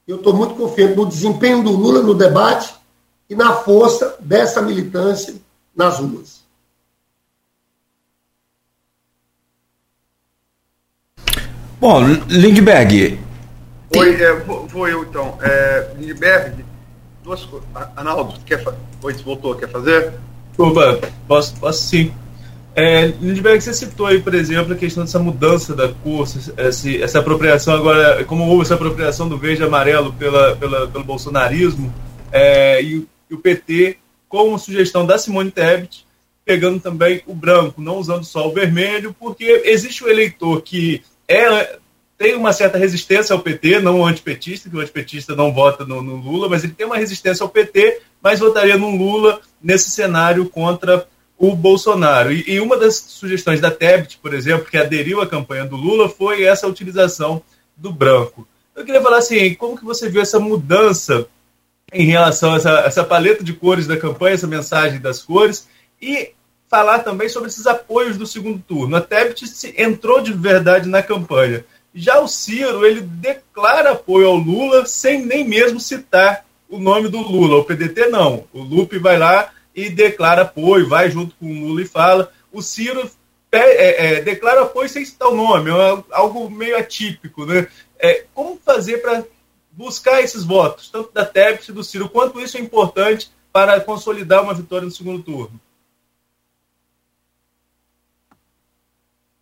Eu 0.06 0.18
estou 0.18 0.32
muito 0.32 0.54
confiante 0.54 0.94
no 0.94 1.04
desempenho 1.04 1.64
do 1.64 1.72
Lula 1.72 2.00
no 2.00 2.14
debate 2.14 2.72
e 3.28 3.34
na 3.34 3.54
força 3.54 4.16
dessa 4.20 4.62
militância 4.62 5.34
nas 5.74 5.98
ruas. 5.98 6.41
Bom, 11.82 12.00
Lindbergh. 12.28 13.18
Oi, 13.96 14.22
é, 14.22 14.36
vou, 14.36 14.88
eu 14.88 15.02
então. 15.02 15.36
É, 15.42 15.90
Lindbergh, 15.98 16.64
duas 17.24 17.44
coisas. 17.44 17.68
Arnaldo, 17.96 18.38
quer 18.46 18.62
Oi, 19.02 19.12
voltou, 19.14 19.56
quer 19.56 19.68
fazer? 19.68 20.12
Opa, 20.56 21.00
posso, 21.26 21.56
posso 21.56 21.82
sim. 21.82 22.14
É, 22.76 23.06
Lindbergh, 23.20 23.60
você 23.60 23.74
citou 23.74 24.06
aí, 24.06 24.20
por 24.20 24.32
exemplo, 24.32 24.74
a 24.74 24.76
questão 24.76 25.02
dessa 25.02 25.18
mudança 25.18 25.74
da 25.74 25.88
cor, 25.88 26.24
essa, 26.56 26.88
essa 26.88 27.18
apropriação 27.18 27.74
agora, 27.74 28.24
como 28.26 28.46
houve 28.46 28.62
essa 28.62 28.74
apropriação 28.74 29.28
do 29.28 29.36
verde 29.36 29.62
e 29.62 29.64
amarelo 29.64 30.12
pela, 30.12 30.54
pela, 30.54 30.86
pelo 30.86 31.02
bolsonarismo, 31.02 31.92
é, 32.30 32.80
e, 32.80 33.04
e, 33.28 33.34
o 33.34 33.38
PT, 33.38 33.98
com 34.28 34.54
a 34.54 34.58
sugestão 34.58 35.04
da 35.04 35.18
Simone 35.18 35.50
Tebet, 35.50 36.06
pegando 36.44 36.78
também 36.78 37.22
o 37.26 37.34
branco, 37.34 37.82
não 37.82 37.96
usando 37.96 38.22
só 38.22 38.48
o 38.48 38.52
vermelho, 38.52 39.12
porque 39.18 39.62
existe 39.64 40.04
o 40.04 40.08
eleitor 40.08 40.62
que 40.62 41.02
é, 41.28 41.78
tem 42.18 42.36
uma 42.36 42.52
certa 42.52 42.78
resistência 42.78 43.34
ao 43.34 43.40
PT, 43.40 43.80
não 43.80 44.00
o 44.00 44.06
antipetista, 44.06 44.70
que 44.70 44.76
o 44.76 44.80
antipetista 44.80 45.34
não 45.34 45.52
vota 45.52 45.84
no, 45.84 46.02
no 46.02 46.16
Lula, 46.16 46.48
mas 46.48 46.62
ele 46.62 46.72
tem 46.72 46.86
uma 46.86 46.96
resistência 46.96 47.42
ao 47.42 47.48
PT, 47.48 48.00
mas 48.22 48.38
votaria 48.38 48.78
no 48.78 48.96
Lula 48.96 49.40
nesse 49.60 49.90
cenário 49.90 50.48
contra 50.48 51.06
o 51.36 51.56
Bolsonaro. 51.56 52.32
E, 52.32 52.44
e, 52.46 52.60
uma 52.60 52.76
das 52.76 52.96
sugestões 52.96 53.60
da 53.60 53.70
Tebet, 53.70 54.18
por 54.18 54.32
exemplo, 54.32 54.70
que 54.70 54.76
aderiu 54.76 55.20
à 55.20 55.26
campanha 55.26 55.64
do 55.64 55.76
Lula, 55.76 56.08
foi 56.08 56.44
essa 56.44 56.68
utilização 56.68 57.42
do 57.76 57.92
branco. 57.92 58.46
Eu 58.76 58.84
queria 58.84 59.02
falar 59.02 59.18
assim, 59.18 59.54
como 59.54 59.76
que 59.76 59.84
você 59.84 60.08
viu 60.08 60.22
essa 60.22 60.38
mudança 60.38 61.26
em 61.92 62.06
relação 62.06 62.54
a 62.54 62.56
essa, 62.56 62.70
essa 62.80 63.04
paleta 63.04 63.42
de 63.42 63.52
cores 63.52 63.86
da 63.86 63.96
campanha, 63.96 64.34
essa 64.34 64.46
mensagem 64.46 65.00
das 65.00 65.20
cores, 65.20 65.68
e 66.00 66.30
falar 66.72 67.00
também 67.00 67.28
sobre 67.28 67.50
esses 67.50 67.66
apoios 67.66 68.16
do 68.16 68.26
segundo 68.26 68.58
turno. 68.58 68.96
A 68.96 69.00
Tebet 69.02 69.44
entrou 69.76 70.22
de 70.22 70.32
verdade 70.32 70.88
na 70.88 71.02
campanha. 71.02 71.66
Já 71.94 72.18
o 72.18 72.26
Ciro, 72.26 72.86
ele 72.86 73.02
declara 73.02 73.90
apoio 73.90 74.28
ao 74.28 74.36
Lula 74.36 74.86
sem 74.86 75.22
nem 75.22 75.46
mesmo 75.46 75.78
citar 75.78 76.46
o 76.70 76.78
nome 76.78 77.10
do 77.10 77.18
Lula. 77.18 77.58
O 77.58 77.64
PDT 77.64 78.06
não. 78.06 78.46
O 78.54 78.62
Lupe 78.62 78.98
vai 78.98 79.18
lá 79.18 79.50
e 79.76 79.90
declara 79.90 80.42
apoio, 80.42 80.88
vai 80.88 81.10
junto 81.10 81.34
com 81.38 81.44
o 81.44 81.66
Lula 81.66 81.82
e 81.82 81.86
fala. 81.86 82.32
O 82.50 82.62
Ciro 82.62 83.10
é, 83.52 84.14
é, 84.14 84.20
declara 84.22 84.62
apoio 84.62 84.88
sem 84.88 85.04
citar 85.04 85.28
o 85.28 85.36
nome, 85.36 85.70
é 85.70 86.04
algo 86.12 86.48
meio 86.48 86.78
atípico. 86.78 87.44
Né? 87.44 87.68
É, 87.98 88.24
como 88.32 88.58
fazer 88.64 89.02
para 89.02 89.22
buscar 89.70 90.22
esses 90.22 90.42
votos, 90.42 90.88
tanto 90.88 91.12
da 91.12 91.26
Tebet 91.26 91.68
e 91.68 91.74
do 91.74 91.84
Ciro, 91.84 92.08
quanto 92.08 92.40
isso 92.40 92.56
é 92.56 92.60
importante 92.60 93.30
para 93.52 93.78
consolidar 93.78 94.42
uma 94.42 94.54
vitória 94.54 94.86
no 94.86 94.90
segundo 94.90 95.22
turno? 95.22 95.60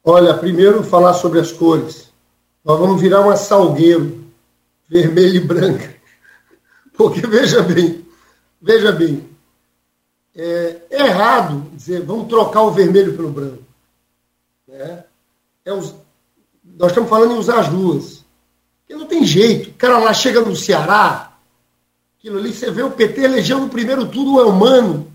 Olha, 0.02 0.34
primeiro 0.34 0.82
falar 0.82 1.14
sobre 1.14 1.38
as 1.40 1.52
cores. 1.52 2.10
Nós 2.64 2.78
vamos 2.78 3.00
virar 3.00 3.20
uma 3.20 3.36
salgueiro, 3.36 4.24
vermelho 4.88 5.36
e 5.36 5.40
branca. 5.40 5.94
Porque 6.96 7.26
veja 7.26 7.62
bem, 7.62 8.04
veja 8.60 8.92
bem, 8.92 9.28
é, 10.34 10.76
é 10.90 11.06
errado 11.06 11.70
dizer 11.72 12.02
vamos 12.02 12.28
trocar 12.28 12.62
o 12.62 12.70
vermelho 12.70 13.14
pelo 13.14 13.30
branco. 13.30 13.62
Né? 14.66 15.04
É 15.64 15.72
os, 15.72 15.94
nós 16.64 16.90
estamos 16.90 17.10
falando 17.10 17.32
em 17.32 17.38
usar 17.38 17.60
as 17.60 17.68
duas. 17.68 18.24
Porque 18.80 18.94
não 18.94 19.06
tem 19.06 19.24
jeito. 19.24 19.70
O 19.70 19.74
cara 19.74 19.98
lá 19.98 20.12
chega 20.14 20.40
no 20.40 20.56
Ceará, 20.56 21.32
aquilo 22.18 22.38
ali, 22.38 22.52
você 22.52 22.70
vê 22.70 22.82
o 22.82 22.90
PT 22.90 23.22
elegeu 23.22 23.58
no 23.58 23.68
primeiro 23.68 24.08
turno 24.08 24.40
é 24.40 24.44
humano. 24.44 25.10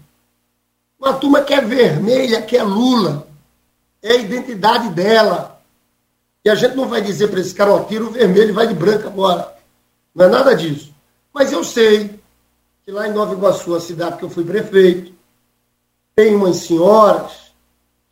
Uma 0.99 1.13
turma 1.13 1.41
que 1.41 1.53
é 1.53 1.61
vermelha, 1.61 2.41
que 2.41 2.55
é 2.55 2.63
Lula. 2.63 3.27
É 4.05 4.11
a 4.11 4.17
identidade 4.17 4.89
dela. 4.89 5.59
E 6.43 6.49
a 6.49 6.53
gente 6.53 6.75
não 6.75 6.87
vai 6.87 7.01
dizer 7.01 7.27
para 7.27 7.39
esse 7.39 7.55
cara, 7.55 7.73
ó, 7.73 7.83
tira 7.85 8.03
o 8.03 8.11
vermelho 8.11 8.49
e 8.49 8.53
vai 8.53 8.67
de 8.67 8.75
branco 8.75 9.07
agora. 9.07 9.57
Não 10.13 10.25
é 10.25 10.29
nada 10.29 10.55
disso. 10.55 10.93
Mas 11.33 11.51
eu 11.51 11.63
sei 11.63 12.19
que 12.85 12.91
lá 12.91 13.07
em 13.07 13.13
Nova 13.13 13.33
Iguaçu, 13.33 13.73
a 13.73 13.81
cidade 13.81 14.17
que 14.17 14.23
eu 14.23 14.29
fui 14.29 14.43
prefeito, 14.45 15.11
tem 16.15 16.35
umas 16.35 16.57
senhoras 16.57 17.51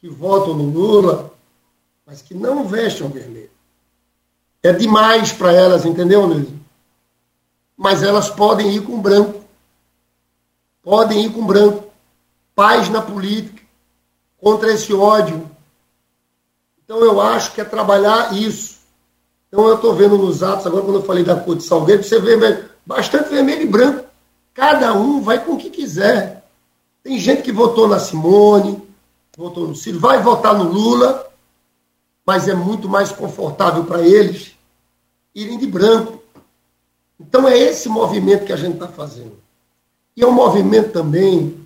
que 0.02 0.10
votam 0.10 0.56
no 0.56 0.64
Lula, 0.64 1.32
mas 2.08 2.24
que 2.24 2.34
não 2.34 2.68
vestem 2.68 3.06
o 3.06 3.10
vermelho. 3.10 3.52
É 4.64 4.74
demais 4.74 5.32
para 5.32 5.54
elas, 5.54 5.86
entendeu, 5.86 6.28
Nilson? 6.28 6.58
Mas 7.78 8.02
elas 8.02 8.32
podem 8.32 8.74
ir 8.74 8.82
com 8.82 9.00
branco. 9.00 9.44
Podem 10.82 11.26
ir 11.26 11.32
com 11.32 11.46
branco. 11.46 11.92
Paz 12.56 12.90
na 12.90 13.02
política, 13.02 13.62
contra 14.38 14.74
esse 14.74 14.92
ódio. 14.92 15.53
Então 16.84 17.00
eu 17.04 17.22
acho 17.22 17.54
que 17.54 17.62
é 17.62 17.66
trabalhar 17.66 18.34
isso. 18.34 18.80
Então 19.48 19.68
eu 19.68 19.76
estou 19.76 19.94
vendo 19.94 20.18
nos 20.18 20.42
atos, 20.44 20.66
agora 20.66 20.84
quando 20.84 20.96
eu 20.98 21.04
falei 21.04 21.24
da 21.24 21.36
cor 21.36 21.56
de 21.56 21.64
Salgueiro, 21.64 22.04
você 22.04 22.20
vê 22.20 22.66
bastante 22.86 23.30
vermelho 23.30 23.62
e 23.62 23.68
branco. 23.68 24.06
Cada 24.54 24.94
um 24.94 25.22
vai 25.22 25.44
com 25.44 25.54
o 25.54 25.58
que 25.58 25.70
quiser. 25.70 26.44
Tem 27.04 27.20
gente 27.20 27.42
que 27.42 27.52
votou 27.52 27.88
na 27.88 28.00
Simone, 28.00 28.82
votou 29.38 29.68
no 29.68 29.76
Ciro, 29.76 30.00
vai 30.00 30.22
votar 30.22 30.58
no 30.58 30.64
Lula, 30.64 31.28
mas 32.26 32.48
é 32.48 32.54
muito 32.54 32.88
mais 32.88 33.12
confortável 33.12 33.84
para 33.84 34.02
eles 34.02 34.54
irem 35.36 35.58
de 35.58 35.68
branco. 35.68 36.22
Então 37.20 37.48
é 37.48 37.58
esse 37.58 37.90
movimento 37.90 38.46
que 38.46 38.54
a 38.54 38.58
gente 38.58 38.76
está 38.76 38.88
fazendo. 38.88 39.38
E 40.16 40.24
é 40.24 40.28
um 40.28 40.32
movimento 40.32 40.92
também 40.92 41.60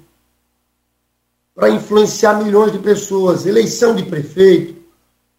para 1.54 1.70
influenciar 1.70 2.36
milhões 2.36 2.72
de 2.72 2.80
pessoas. 2.80 3.46
Eleição 3.46 3.96
de 3.96 4.04
prefeito, 4.04 4.77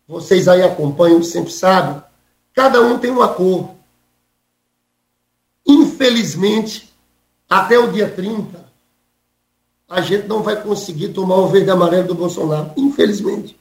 vocês 0.08 0.48
aí 0.48 0.62
acompanham, 0.62 1.22
sempre 1.22 1.52
sabem, 1.52 2.02
cada 2.54 2.80
um 2.80 2.98
tem 2.98 3.10
uma 3.10 3.28
cor. 3.28 3.70
Infelizmente, 5.66 6.90
até 7.48 7.78
o 7.78 7.92
dia 7.92 8.10
30, 8.10 8.66
a 9.88 10.00
gente 10.00 10.26
não 10.26 10.42
vai 10.42 10.60
conseguir 10.62 11.10
tomar 11.10 11.36
o 11.36 11.48
verde 11.48 11.68
e 11.68 11.70
amarelo 11.70 12.08
do 12.08 12.14
Bolsonaro. 12.14 12.72
Infelizmente. 12.76 13.58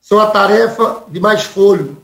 São 0.00 0.18
a 0.18 0.30
tarefa 0.30 1.04
de 1.08 1.20
mais 1.20 1.42
folho, 1.42 1.96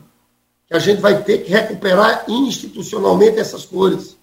que 0.67 0.75
a 0.75 0.79
gente 0.79 1.01
vai 1.01 1.23
ter 1.23 1.39
que 1.39 1.51
recuperar 1.51 2.25
institucionalmente 2.27 3.39
essas 3.39 3.65
cores. 3.65 4.15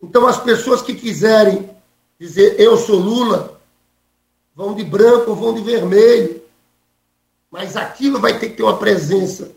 Então, 0.00 0.26
as 0.26 0.38
pessoas 0.38 0.82
que 0.82 0.94
quiserem 0.94 1.70
dizer 2.18 2.60
eu 2.60 2.76
sou 2.76 2.98
Lula, 2.98 3.60
vão 4.54 4.74
de 4.74 4.84
branco 4.84 5.34
vão 5.34 5.54
de 5.54 5.62
vermelho. 5.62 6.41
Mas 7.52 7.76
aquilo 7.76 8.18
vai 8.18 8.38
ter 8.38 8.48
que 8.48 8.56
ter 8.56 8.62
uma 8.62 8.78
presença 8.78 9.52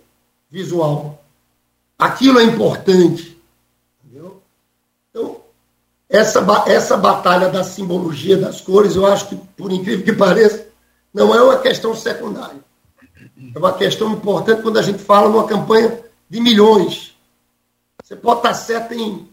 visual. 0.52 1.24
Aquilo 1.98 2.40
é 2.40 2.44
importante. 2.44 3.42
Entendeu? 4.04 4.42
Então, 5.10 5.38
essa, 6.10 6.46
essa 6.68 6.98
batalha 6.98 7.48
da 7.48 7.64
simbologia 7.64 8.36
das 8.36 8.60
cores, 8.60 8.98
eu 8.98 9.06
acho 9.06 9.30
que, 9.30 9.38
por 9.38 9.72
incrível 9.72 10.04
que 10.04 10.12
pareça, 10.12 10.68
não 11.14 11.34
é 11.34 11.42
uma 11.42 11.58
questão 11.58 11.96
secundária. 11.96 12.60
É 13.56 13.58
uma 13.58 13.72
questão 13.72 14.12
importante 14.12 14.62
quando 14.62 14.78
a 14.78 14.82
gente 14.82 15.00
fala 15.00 15.30
numa 15.30 15.48
campanha 15.48 16.04
de 16.30 16.42
milhões. 16.42 17.16
Você 18.04 18.18
pode 18.18 18.40
estar 18.40 18.54
certo 18.56 18.94
em 18.94 19.26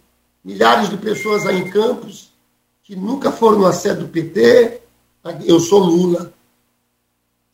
milhares 0.45 0.89
de 0.89 0.97
pessoas 0.97 1.45
aí 1.47 1.59
em 1.59 1.69
Campos 1.69 2.31
que 2.85 2.95
nunca 2.95 3.33
foram 3.33 3.59
na 3.59 3.73
sede 3.73 4.03
do 4.03 4.09
PT. 4.09 4.81
Eu 5.45 5.59
sou 5.59 5.81
Lula. 5.81 6.33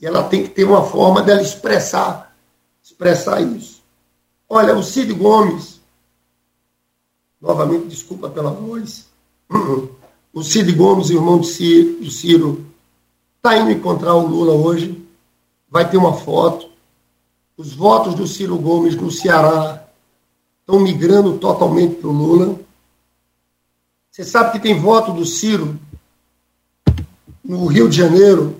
E 0.00 0.06
ela 0.06 0.22
tem 0.24 0.44
que 0.44 0.50
ter 0.50 0.64
uma 0.64 0.84
forma 0.84 1.22
dela 1.22 1.42
expressar, 1.42 2.34
expressar 2.82 3.40
isso. 3.40 3.82
Olha, 4.48 4.76
o 4.76 4.82
Cid 4.82 5.12
Gomes, 5.12 5.80
novamente, 7.40 7.88
desculpa 7.88 8.30
pela 8.30 8.50
voz, 8.50 9.08
o 10.32 10.42
Cid 10.42 10.72
Gomes, 10.72 11.10
irmão 11.10 11.38
do 11.38 11.44
Ciro, 11.44 12.00
do 12.00 12.10
Ciro 12.10 12.66
está 13.36 13.56
indo 13.56 13.70
encontrar 13.70 14.14
o 14.14 14.26
Lula 14.26 14.52
hoje, 14.52 15.04
vai 15.70 15.88
ter 15.88 15.96
uma 15.96 16.12
foto. 16.12 16.68
Os 17.56 17.74
votos 17.74 18.14
do 18.14 18.26
Ciro 18.26 18.56
Gomes 18.56 18.94
no 18.94 19.10
Ceará 19.10 19.84
estão 20.60 20.80
migrando 20.80 21.38
totalmente 21.38 21.96
para 21.96 22.08
o 22.08 22.12
Lula. 22.12 22.60
Você 24.10 24.24
sabe 24.24 24.52
que 24.52 24.60
tem 24.60 24.78
voto 24.78 25.12
do 25.12 25.24
Ciro 25.24 25.78
no 27.44 27.66
Rio 27.66 27.88
de 27.88 27.96
Janeiro, 27.96 28.56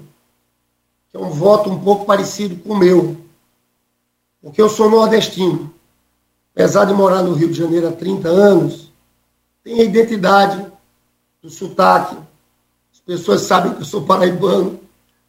é 1.18 1.20
um 1.20 1.30
voto 1.30 1.68
um 1.68 1.80
pouco 1.80 2.04
parecido 2.04 2.54
com 2.62 2.74
o 2.74 2.78
meu, 2.78 3.16
porque 4.40 4.62
eu 4.62 4.68
sou 4.68 4.88
nordestino. 4.88 5.74
Apesar 6.54 6.84
de 6.84 6.92
morar 6.92 7.22
no 7.22 7.34
Rio 7.34 7.48
de 7.48 7.58
Janeiro 7.58 7.88
há 7.88 7.92
30 7.92 8.28
anos, 8.28 8.92
tenho 9.64 9.80
a 9.80 9.84
identidade 9.84 10.64
do 11.42 11.50
sotaque. 11.50 12.16
As 12.92 13.00
pessoas 13.00 13.42
sabem 13.42 13.74
que 13.74 13.80
eu 13.80 13.84
sou 13.84 14.02
paraibano. 14.02 14.78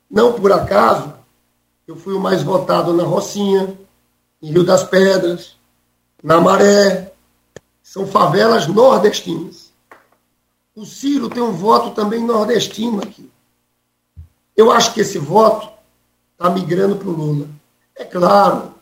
Não 0.09 0.33
por 0.33 0.51
acaso, 0.51 1.13
eu 1.87 1.95
fui 1.95 2.13
o 2.13 2.19
mais 2.19 2.43
votado 2.43 2.93
na 2.93 3.03
Rocinha, 3.03 3.75
em 4.41 4.51
Rio 4.51 4.63
das 4.63 4.83
Pedras, 4.83 5.55
na 6.23 6.39
Maré. 6.39 7.13
São 7.81 8.05
favelas 8.05 8.67
nordestinas. 8.67 9.71
O 10.75 10.85
Ciro 10.85 11.29
tem 11.29 11.41
um 11.41 11.51
voto 11.51 11.91
também 11.91 12.23
nordestino 12.23 13.01
aqui. 13.01 13.29
Eu 14.55 14.71
acho 14.71 14.93
que 14.93 15.01
esse 15.01 15.17
voto 15.17 15.78
está 16.39 16.49
migrando 16.49 16.95
para 16.95 17.09
o 17.09 17.11
Lula. 17.11 17.47
É 17.97 18.05
claro, 18.05 18.73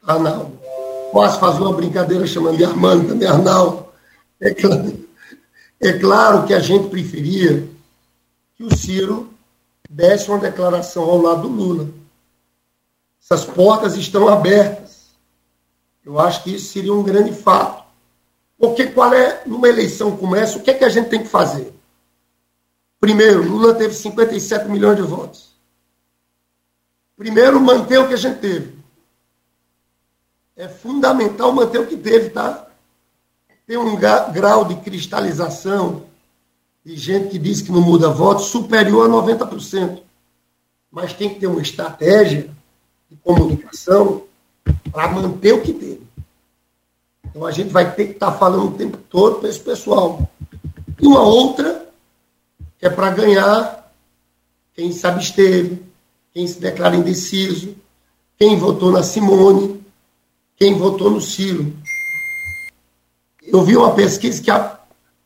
Arnaldo. 0.00 0.56
Posso 1.10 1.40
fazer 1.40 1.60
uma 1.60 1.74
brincadeira 1.74 2.24
chamando 2.28 2.58
de 2.58 2.64
Armando 2.64 3.08
também, 3.08 3.26
Arnaldo. 3.26 3.86
É 4.40 4.54
claro, 4.54 5.08
é 5.80 5.92
claro 5.94 6.46
que 6.46 6.54
a 6.54 6.60
gente 6.60 6.88
preferia 6.88 7.68
que 8.54 8.62
o 8.62 8.74
Ciro 8.76 9.34
desse 9.90 10.30
uma 10.30 10.38
declaração 10.38 11.02
ao 11.02 11.20
lado 11.20 11.42
do 11.42 11.48
Lula. 11.48 11.88
Essas 13.20 13.44
portas 13.44 13.96
estão 13.96 14.28
abertas. 14.28 15.10
Eu 16.04 16.20
acho 16.20 16.44
que 16.44 16.54
isso 16.54 16.72
seria 16.72 16.94
um 16.94 17.02
grande 17.02 17.32
fato. 17.32 17.82
Porque 18.56 18.86
qual 18.86 19.12
é, 19.12 19.42
numa 19.44 19.68
eleição 19.68 20.16
como 20.16 20.36
essa, 20.36 20.56
o 20.56 20.62
que, 20.62 20.70
é 20.70 20.74
que 20.74 20.84
a 20.84 20.88
gente 20.88 21.08
tem 21.08 21.22
que 21.22 21.28
fazer? 21.28 21.72
Primeiro, 23.00 23.42
Lula 23.42 23.74
teve 23.74 23.92
57 23.92 24.68
milhões 24.68 24.96
de 24.96 25.02
votos. 25.02 25.49
Primeiro, 27.20 27.60
manter 27.60 27.98
o 27.98 28.08
que 28.08 28.14
a 28.14 28.16
gente 28.16 28.38
teve. 28.38 28.78
É 30.56 30.66
fundamental 30.66 31.52
manter 31.52 31.78
o 31.78 31.86
que 31.86 31.94
teve, 31.94 32.30
tá? 32.30 32.66
Tem 33.66 33.76
um 33.76 33.94
grau 33.94 34.64
de 34.64 34.76
cristalização 34.76 36.04
de 36.82 36.96
gente 36.96 37.28
que 37.28 37.38
diz 37.38 37.60
que 37.60 37.70
não 37.70 37.82
muda 37.82 38.08
voto 38.08 38.40
superior 38.40 39.04
a 39.04 39.12
90%. 39.12 40.00
Mas 40.90 41.12
tem 41.12 41.28
que 41.28 41.40
ter 41.40 41.46
uma 41.46 41.60
estratégia 41.60 42.50
de 43.10 43.16
comunicação 43.16 44.22
para 44.90 45.08
manter 45.08 45.52
o 45.52 45.60
que 45.60 45.74
teve. 45.74 46.06
Então 47.26 47.44
a 47.44 47.52
gente 47.52 47.68
vai 47.68 47.94
ter 47.94 48.06
que 48.06 48.12
estar 48.12 48.32
tá 48.32 48.38
falando 48.38 48.68
o 48.68 48.78
tempo 48.78 48.96
todo 48.96 49.40
para 49.40 49.50
esse 49.50 49.60
pessoal. 49.60 50.26
E 50.98 51.06
uma 51.06 51.20
outra 51.20 51.86
que 52.78 52.86
é 52.86 52.88
para 52.88 53.10
ganhar 53.10 53.92
quem 54.72 54.90
se 54.90 55.06
absteve, 55.06 55.89
quem 56.32 56.46
se 56.46 56.60
declara 56.60 56.96
indeciso, 56.96 57.76
quem 58.38 58.56
votou 58.56 58.92
na 58.92 59.02
Simone, 59.02 59.84
quem 60.56 60.74
votou 60.74 61.10
no 61.10 61.20
Ciro. 61.20 61.72
Eu 63.42 63.62
vi 63.62 63.76
uma 63.76 63.94
pesquisa 63.94 64.42
que 64.42 64.50
a, 64.50 64.78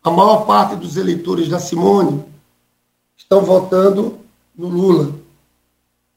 a 0.03 0.11
maior 0.11 0.47
parte 0.47 0.77
dos 0.77 0.97
eleitores 0.97 1.49
da 1.49 1.59
Simone 1.59 2.25
estão 3.17 3.43
votando 3.43 4.19
no 4.57 4.69
Lula. 4.69 5.15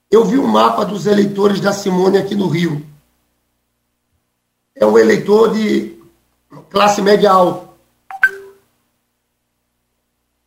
Eu 0.10 0.24
vi 0.24 0.38
um 0.38 0.48
mapa 0.48 0.86
dos 0.86 1.06
eleitores 1.06 1.60
da 1.60 1.74
Simone 1.74 2.18
aqui 2.18 2.34
no 2.34 2.48
Rio. 2.48 2.86
É 4.74 4.86
um 4.86 4.98
eleitor 4.98 5.54
de 5.54 5.98
classe 6.70 7.02
média 7.02 7.32
alta. 7.32 7.68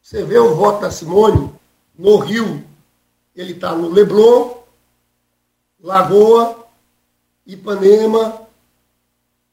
Você 0.01 0.25
vê 0.25 0.39
o 0.39 0.55
voto 0.55 0.81
da 0.81 0.91
Simone 0.91 1.53
no 1.99 2.17
Rio, 2.17 2.65
ele 3.41 3.53
está 3.53 3.75
no 3.75 3.89
Leblon, 3.89 4.55
Lagoa, 5.83 6.67
Ipanema, 7.47 8.43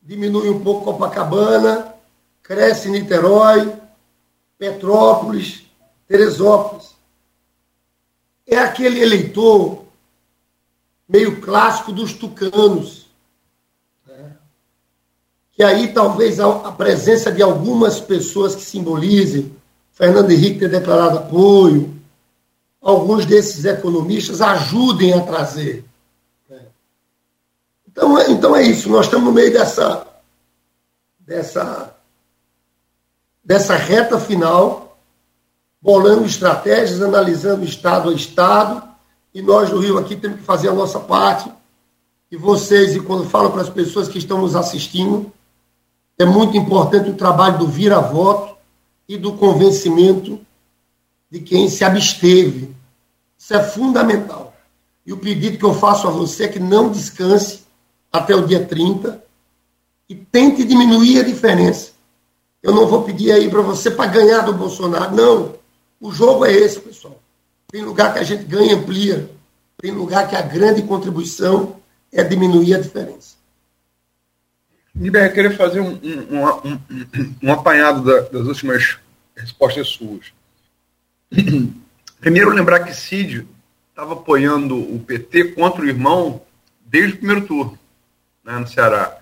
diminui 0.02 0.50
um 0.50 0.62
pouco 0.62 0.86
Copacabana, 0.86 1.94
cresce 2.44 2.90
Niterói, 2.90 3.74
Petrópolis, 4.58 5.64
Teresópolis. 6.08 6.96
É 8.46 8.58
aquele 8.58 9.02
eleitor 9.02 9.86
meio 11.08 11.40
clássico 11.40 11.92
dos 11.94 12.14
tucanos. 12.14 13.08
Né? 14.06 14.36
Que 15.54 15.64
aí 15.64 15.94
talvez 15.94 16.40
a 16.40 16.72
presença 16.74 17.32
de 17.32 17.42
algumas 17.42 18.00
pessoas 18.02 18.54
que 18.54 18.64
simbolizem 18.64 19.56
Fernando 19.94 20.32
Henrique 20.32 20.60
ter 20.60 20.70
declarado 20.70 21.20
apoio, 21.20 21.97
alguns 22.82 23.26
desses 23.26 23.66
economistas 23.66 24.42
ajudem 24.42 25.14
a 25.14 25.22
trazer. 25.22 25.84
Né? 26.50 26.62
Então, 27.88 28.18
é, 28.18 28.32
então 28.32 28.56
é 28.56 28.64
isso, 28.64 28.90
nós 28.90 29.06
estamos 29.06 29.28
no 29.28 29.34
meio 29.34 29.52
dessa, 29.52 30.08
dessa, 31.20 31.96
dessa 33.44 33.76
reta 33.76 34.20
final, 34.20 34.98
bolando 35.82 36.26
estratégias, 36.26 37.02
analisando 37.02 37.64
estado 37.64 38.10
a 38.10 38.14
estado, 38.14 38.88
e 39.34 39.42
nós 39.42 39.70
do 39.70 39.80
Rio 39.80 39.98
aqui 39.98 40.16
temos 40.16 40.40
que 40.40 40.46
fazer 40.46 40.70
a 40.70 40.74
nossa 40.74 41.00
parte. 41.00 41.52
E 42.32 42.36
vocês, 42.36 42.96
e 42.96 43.00
quando 43.00 43.30
falo 43.30 43.52
para 43.52 43.62
as 43.62 43.70
pessoas 43.70 44.08
que 44.08 44.18
estão 44.18 44.42
nos 44.42 44.56
assistindo, 44.56 45.32
é 46.18 46.26
muito 46.26 46.58
importante 46.58 47.10
o 47.10 47.16
trabalho 47.16 47.60
do 47.60 47.68
vira-voto 47.68 48.58
e 49.08 49.18
do 49.18 49.34
convencimento 49.34 50.40
de 51.30 51.40
quem 51.40 51.70
se 51.70 51.84
absteve. 51.84 52.76
Isso 53.38 53.54
é 53.54 53.64
fundamental. 53.64 54.56
E 55.06 55.14
o 55.14 55.18
pedido 55.18 55.58
que 55.58 55.64
eu 55.64 55.74
faço 55.74 56.08
a 56.08 56.12
você 56.12 56.46
é 56.46 56.48
que 56.48 56.60
não 56.60 56.92
descanse 56.92 57.66
até 58.12 58.36
o 58.36 58.46
dia 58.46 58.66
30 58.66 59.24
e 60.10 60.16
tente 60.16 60.64
diminuir 60.64 61.20
a 61.20 61.24
diferença. 61.24 61.92
Eu 62.62 62.74
não 62.74 62.88
vou 62.88 63.04
pedir 63.04 63.32
aí 63.32 63.50
para 63.50 63.62
você 63.62 63.92
para 63.92 64.10
ganhar 64.10 64.42
do 64.42 64.54
Bolsonaro. 64.54 65.16
Não. 65.16 65.56
O 66.00 66.12
jogo 66.12 66.46
é 66.46 66.52
esse, 66.52 66.80
pessoal. 66.80 67.22
Tem 67.70 67.84
lugar 67.84 68.14
que 68.14 68.20
a 68.20 68.24
gente 68.24 68.44
ganha 68.44 68.74
e 68.74 68.76
amplia. 68.76 69.30
Tem 69.78 69.92
lugar 69.92 70.28
que 70.28 70.36
a 70.36 70.42
grande 70.42 70.82
contribuição 70.82 71.78
é 72.12 72.24
diminuir 72.24 72.76
a 72.76 72.82
diferença. 72.82 73.36
Niber, 74.94 75.26
eu 75.26 75.34
queria 75.34 75.56
fazer 75.56 75.80
um, 75.80 75.92
um, 75.92 76.46
um, 76.72 76.80
um 77.44 77.54
apanhado 77.54 78.04
da, 78.04 78.22
das 78.22 78.48
últimas 78.48 78.98
respostas 79.36 79.90
suas. 79.90 80.34
Primeiro, 82.20 82.52
lembrar 82.52 82.80
que 82.82 82.94
Cid 82.94 83.48
estava 83.90 84.14
apoiando 84.14 84.78
o 84.78 85.00
PT 85.00 85.54
contra 85.54 85.82
o 85.82 85.88
irmão 85.88 86.42
desde 86.86 87.16
o 87.16 87.18
primeiro 87.18 87.46
turno, 87.46 87.80
né, 88.44 88.58
no 88.58 88.68
Ceará. 88.68 89.18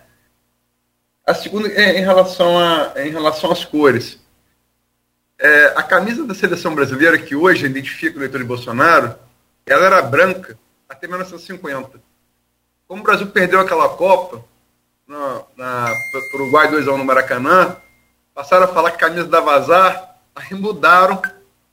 A 1.26 1.34
segunda 1.34 1.68
é 1.69 1.99
em 1.99 2.03
relação, 2.03 2.60
a, 2.60 2.91
é 2.95 3.07
em 3.07 3.11
relação 3.11 3.52
às 3.52 3.65
cores. 3.65 4.19
É, 5.40 5.73
a 5.76 5.84
camisa 5.84 6.26
da 6.26 6.36
seleção 6.36 6.76
brasileira, 6.76 7.18
que 7.18 7.36
hoje 7.36 7.65
identifica 7.65 8.15
o 8.15 8.19
eleitor 8.19 8.38
de 8.40 8.44
Bolsonaro, 8.45 9.15
ela 9.65 9.86
era 9.86 10.02
branca 10.02 10.57
até 10.88 11.07
1950. 11.07 11.99
Como 12.88 13.02
o 13.02 13.03
Brasil 13.03 13.27
perdeu 13.27 13.60
aquela 13.60 13.90
Copa, 13.90 14.45
na, 15.07 15.41
na, 15.57 15.94
Uruguai 16.34 16.72
2x1 16.72 16.98
no 16.98 17.06
Maracanã, 17.06 17.76
passaram 18.34 18.65
a 18.65 18.68
falar 18.68 18.91
que 18.91 18.98
a 18.98 19.07
camisa 19.10 19.27
da 19.27 19.40
vazar, 19.40 20.19
aí 20.36 20.53
mudaram 20.53 21.22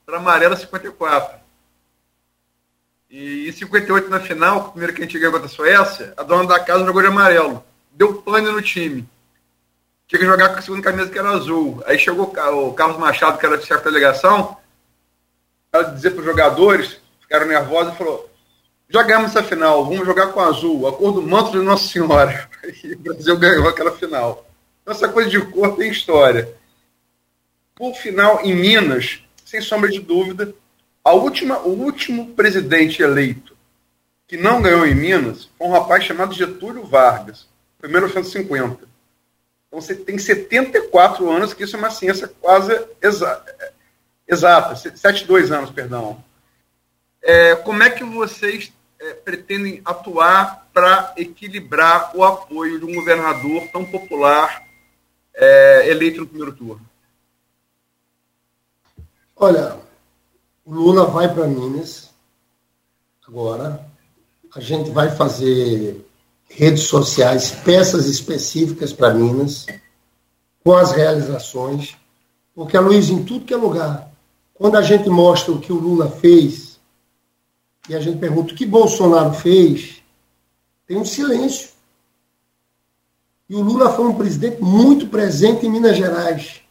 para 0.05 0.17
amarela 0.17 0.55
54. 0.55 1.39
E 3.09 3.47
em 3.47 3.51
58 3.51 4.09
na 4.09 4.19
final, 4.19 4.71
primeiro 4.71 4.93
que 4.93 5.01
a 5.01 5.05
gente 5.05 5.17
ganhou 5.19 5.31
contra 5.31 5.47
a 5.47 5.49
Suécia, 5.49 6.13
a 6.17 6.23
dona 6.23 6.47
da 6.47 6.59
casa 6.59 6.83
jogou 6.83 7.01
de 7.01 7.09
amarelo. 7.09 7.63
Deu 7.91 8.21
pane 8.21 8.49
no 8.49 8.61
time. 8.61 9.07
Tinha 10.07 10.19
que 10.19 10.25
jogar 10.25 10.49
com 10.49 10.59
a 10.59 10.61
segunda 10.61 10.83
camisa 10.83 11.09
que 11.09 11.19
era 11.19 11.29
azul. 11.29 11.83
Aí 11.85 11.97
chegou 11.97 12.25
o 12.25 12.73
Carlos 12.73 12.97
Machado, 12.97 13.37
que 13.37 13.45
era 13.45 13.61
chefe 13.61 13.83
da 13.83 13.91
delegação, 13.91 14.57
ela 15.71 15.83
dizer 15.85 16.11
para 16.11 16.19
os 16.19 16.25
jogadores, 16.25 16.99
ficaram 17.21 17.47
nervosos 17.47 17.93
e 17.93 17.97
falou: 17.97 18.29
jogamos 18.89 19.31
essa 19.31 19.43
final, 19.43 19.85
vamos 19.85 20.05
jogar 20.05 20.27
com 20.27 20.39
azul, 20.39 20.87
a 20.87 20.93
cor 20.93 21.13
do 21.13 21.21
manto 21.21 21.51
de 21.51 21.57
Nossa 21.59 21.87
Senhora. 21.87 22.49
E 22.83 22.93
o 22.93 22.99
Brasil 22.99 23.37
ganhou 23.37 23.67
aquela 23.67 23.91
final. 23.91 24.47
Então, 24.81 24.93
essa 24.93 25.09
coisa 25.09 25.29
de 25.29 25.39
cor 25.47 25.75
tem 25.75 25.91
história. 25.91 26.55
Por 27.75 27.93
final, 27.95 28.39
em 28.43 28.55
Minas, 28.55 29.21
sem 29.53 29.61
sombra 29.61 29.87
de 29.87 29.99
dúvida, 29.99 30.51
a 31.03 31.13
última, 31.13 31.59
o 31.59 31.69
último 31.69 32.33
presidente 32.33 33.03
eleito 33.03 33.55
que 34.27 34.35
não 34.35 34.63
ganhou 34.63 34.83
em 34.83 34.95
Minas 34.95 35.47
foi 35.55 35.67
um 35.67 35.71
rapaz 35.71 36.03
chamado 36.05 36.33
Getúlio 36.33 36.83
Vargas, 36.87 37.47
em 37.83 37.87
1950. 37.87 38.87
Então 39.67 39.79
você 39.79 39.93
tem 39.93 40.17
74 40.17 41.29
anos, 41.29 41.53
que 41.53 41.65
isso 41.65 41.75
é 41.75 41.79
uma 41.79 41.91
ciência 41.91 42.27
quase 42.41 42.73
exa 42.99 43.45
exata, 44.27 44.75
72 44.75 45.51
anos, 45.51 45.69
perdão. 45.69 46.23
É, 47.21 47.55
como 47.57 47.83
é 47.83 47.91
que 47.91 48.03
vocês 48.03 48.73
é, 48.99 49.13
pretendem 49.13 49.83
atuar 49.85 50.67
para 50.73 51.13
equilibrar 51.15 52.11
o 52.15 52.23
apoio 52.23 52.79
de 52.79 52.85
um 52.85 52.95
governador 52.95 53.67
tão 53.71 53.85
popular 53.85 54.63
é, 55.35 55.89
eleito 55.89 56.21
no 56.21 56.27
primeiro 56.27 56.53
turno? 56.53 56.92
Olha, 59.43 59.77
o 60.63 60.73
Lula 60.73 61.03
vai 61.03 61.33
para 61.33 61.45
Minas 61.45 62.11
agora. 63.27 63.85
A 64.55 64.61
gente 64.61 64.89
vai 64.89 65.13
fazer 65.13 66.07
redes 66.49 66.83
sociais, 66.83 67.51
peças 67.51 68.05
específicas 68.05 68.93
para 68.93 69.13
Minas, 69.13 69.65
com 70.63 70.71
as 70.73 70.93
realizações, 70.93 71.97
porque 72.55 72.77
a 72.77 72.79
Luiz, 72.79 73.09
em 73.09 73.21
tudo 73.25 73.43
que 73.43 73.53
é 73.53 73.57
lugar, 73.57 74.09
quando 74.53 74.77
a 74.77 74.81
gente 74.81 75.09
mostra 75.09 75.51
o 75.51 75.59
que 75.59 75.73
o 75.73 75.77
Lula 75.77 76.09
fez, 76.09 76.79
e 77.89 77.95
a 77.95 77.99
gente 77.99 78.19
pergunta 78.19 78.53
o 78.53 78.55
que 78.55 78.65
Bolsonaro 78.65 79.33
fez, 79.33 80.01
tem 80.87 80.95
um 80.95 81.03
silêncio. 81.03 81.71
E 83.49 83.55
o 83.55 83.61
Lula 83.61 83.91
foi 83.91 84.05
um 84.05 84.15
presidente 84.15 84.61
muito 84.61 85.07
presente 85.07 85.65
em 85.65 85.69
Minas 85.69 85.97
Gerais. 85.97 86.62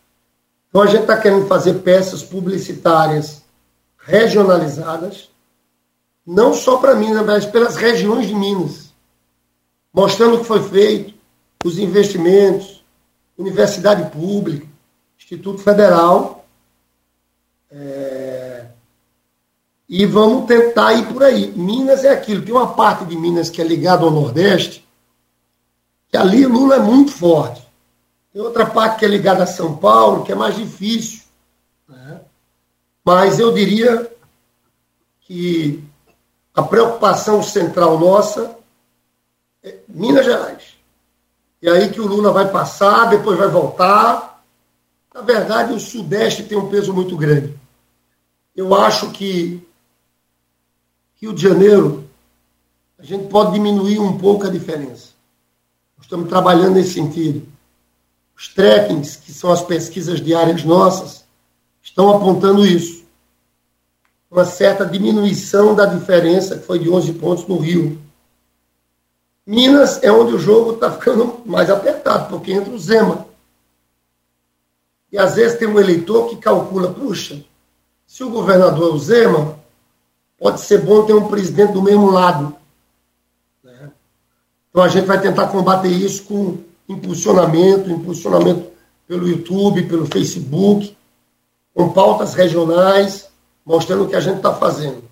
Então 0.73 0.81
a 0.81 0.87
gente 0.87 1.03
está 1.03 1.19
querendo 1.19 1.47
fazer 1.47 1.75
peças 1.81 2.23
publicitárias 2.23 3.43
regionalizadas, 3.99 5.29
não 6.27 6.55
só 6.55 6.79
para 6.79 6.95
Minas, 6.95 7.27
mas 7.27 7.45
pelas 7.45 7.77
regiões 7.77 8.27
de 8.27 8.35
Minas, 8.35 8.91
mostrando 9.93 10.37
o 10.37 10.41
que 10.41 10.47
foi 10.47 10.67
feito, 10.67 11.13
os 11.63 11.79
investimentos, 11.79 12.83
universidade 13.37 14.11
pública, 14.11 14.67
Instituto 15.19 15.59
Federal. 15.59 16.47
É 17.71 18.53
e 19.95 20.07
vamos 20.07 20.47
tentar 20.47 20.95
ir 20.95 21.07
por 21.13 21.23
aí. 21.23 21.53
Minas 21.55 22.03
é 22.03 22.09
aquilo, 22.09 22.43
tem 22.43 22.55
uma 22.55 22.73
parte 22.73 23.05
de 23.05 23.15
Minas 23.15 23.51
que 23.51 23.61
é 23.61 23.65
ligada 23.65 24.03
ao 24.05 24.11
Nordeste, 24.11 24.89
que 26.09 26.17
ali 26.17 26.47
Lula 26.47 26.77
é 26.77 26.79
muito 26.79 27.13
forte. 27.13 27.62
Tem 28.33 28.41
outra 28.41 28.65
parte 28.65 28.99
que 28.99 29.05
é 29.05 29.09
ligada 29.09 29.43
a 29.43 29.47
São 29.47 29.77
Paulo, 29.77 30.25
que 30.25 30.33
é 30.33 30.35
mais 30.35 30.57
difícil. 30.57 31.23
Né? 31.89 32.21
Mas 33.05 33.39
eu 33.39 33.53
diria 33.53 34.11
que 35.21 35.83
a 36.55 36.63
preocupação 36.63 37.43
central 37.43 37.99
nossa 37.99 38.57
é 39.63 39.79
Minas 39.89 40.25
Gerais. 40.25 40.75
E 41.61 41.69
aí 41.69 41.91
que 41.91 42.01
o 42.01 42.07
Lula 42.07 42.33
vai 42.33 42.51
passar, 42.51 43.11
depois 43.11 43.39
vai 43.39 43.49
voltar. 43.49 44.43
Na 45.15 45.21
verdade, 45.21 45.75
o 45.75 45.81
Sudeste 45.81 46.43
tem 46.43 46.57
um 46.57 46.69
peso 46.69 46.93
muito 46.93 47.17
grande. 47.17 47.55
Eu 48.57 48.75
acho 48.75 49.11
que 49.11 49.67
Rio 51.21 51.33
de 51.33 51.43
Janeiro, 51.43 52.09
a 52.99 53.05
gente 53.05 53.29
pode 53.29 53.53
diminuir 53.53 53.99
um 53.99 54.19
pouco 54.19 54.47
a 54.47 54.51
diferença. 54.51 55.11
Nós 55.97 56.07
estamos 56.07 56.29
trabalhando 56.29 56.75
nesse 56.75 56.95
sentido. 56.95 57.52
Os 58.43 58.49
trackings, 58.49 59.15
que 59.15 59.33
são 59.33 59.53
as 59.53 59.63
pesquisas 59.63 60.21
diárias 60.21 60.65
nossas, 60.65 61.25
estão 61.81 62.11
apontando 62.11 62.67
isso. 62.67 63.05
Uma 64.29 64.45
certa 64.45 64.85
diminuição 64.85 65.77
da 65.77 65.87
diferença, 65.87 66.59
que 66.59 66.67
foi 66.67 66.81
de 66.81 66.91
11 66.91 67.13
pontos 67.13 67.47
no 67.47 67.57
Rio. 67.57 68.03
Minas 69.47 70.03
é 70.03 70.11
onde 70.11 70.35
o 70.35 70.41
jogo 70.41 70.73
está 70.73 70.91
ficando 70.91 71.41
mais 71.47 71.71
apertado, 71.71 72.31
porque 72.31 72.51
entra 72.51 72.73
o 72.73 72.79
Zema. 72.81 73.29
E 75.13 75.17
às 75.17 75.37
vezes 75.37 75.57
tem 75.57 75.69
um 75.69 75.79
eleitor 75.79 76.29
que 76.29 76.37
calcula, 76.37 76.93
puxa, 76.93 77.45
se 78.05 78.25
o 78.25 78.31
governador 78.31 78.91
é 78.91 78.95
o 78.95 78.99
Zema, 78.99 79.57
pode 80.37 80.61
ser 80.63 80.79
bom 80.79 81.07
ter 81.07 81.15
um 81.15 81.29
presidente 81.29 81.75
do 81.75 81.83
mesmo 81.83 82.11
lado. 82.11 82.57
Né? 83.63 83.93
Então 84.69 84.83
a 84.83 84.89
gente 84.89 85.07
vai 85.07 85.21
tentar 85.21 85.47
combater 85.47 85.91
isso 85.91 86.25
com 86.25 86.72
impulsionamento, 86.89 87.91
impulsionamento 87.91 88.71
pelo 89.07 89.29
YouTube, 89.29 89.87
pelo 89.87 90.07
Facebook, 90.07 90.97
com 91.75 91.93
pautas 91.93 92.35
regionais, 92.35 93.29
mostrando 93.65 94.05
o 94.05 94.09
que 94.09 94.17
a 94.17 94.21
gente 94.21 94.37
está 94.37 94.55
fazendo. 94.55 95.03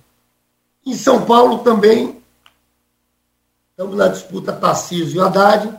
Em 0.84 0.94
São 0.94 1.24
Paulo 1.24 1.58
também, 1.58 2.20
estamos 3.70 3.96
na 3.96 4.08
disputa 4.08 4.52
Tarcísio 4.52 5.16
e 5.16 5.20
Haddad, 5.24 5.78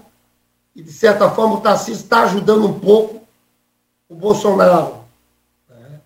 e 0.76 0.81
de 0.81 0.91
certa 0.91 1.30
forma 1.30 1.55
o 1.55 1.61
Tarcísio 1.61 2.03
está 2.03 2.23
ajudando 2.23 2.68
um 2.68 2.80
pouco 2.80 3.22
o 4.07 4.15
Bolsonaro. 4.15 5.03
Né? 5.69 5.99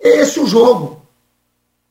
Esse 0.00 0.38
é 0.38 0.42
o 0.42 0.46
jogo 0.46 1.00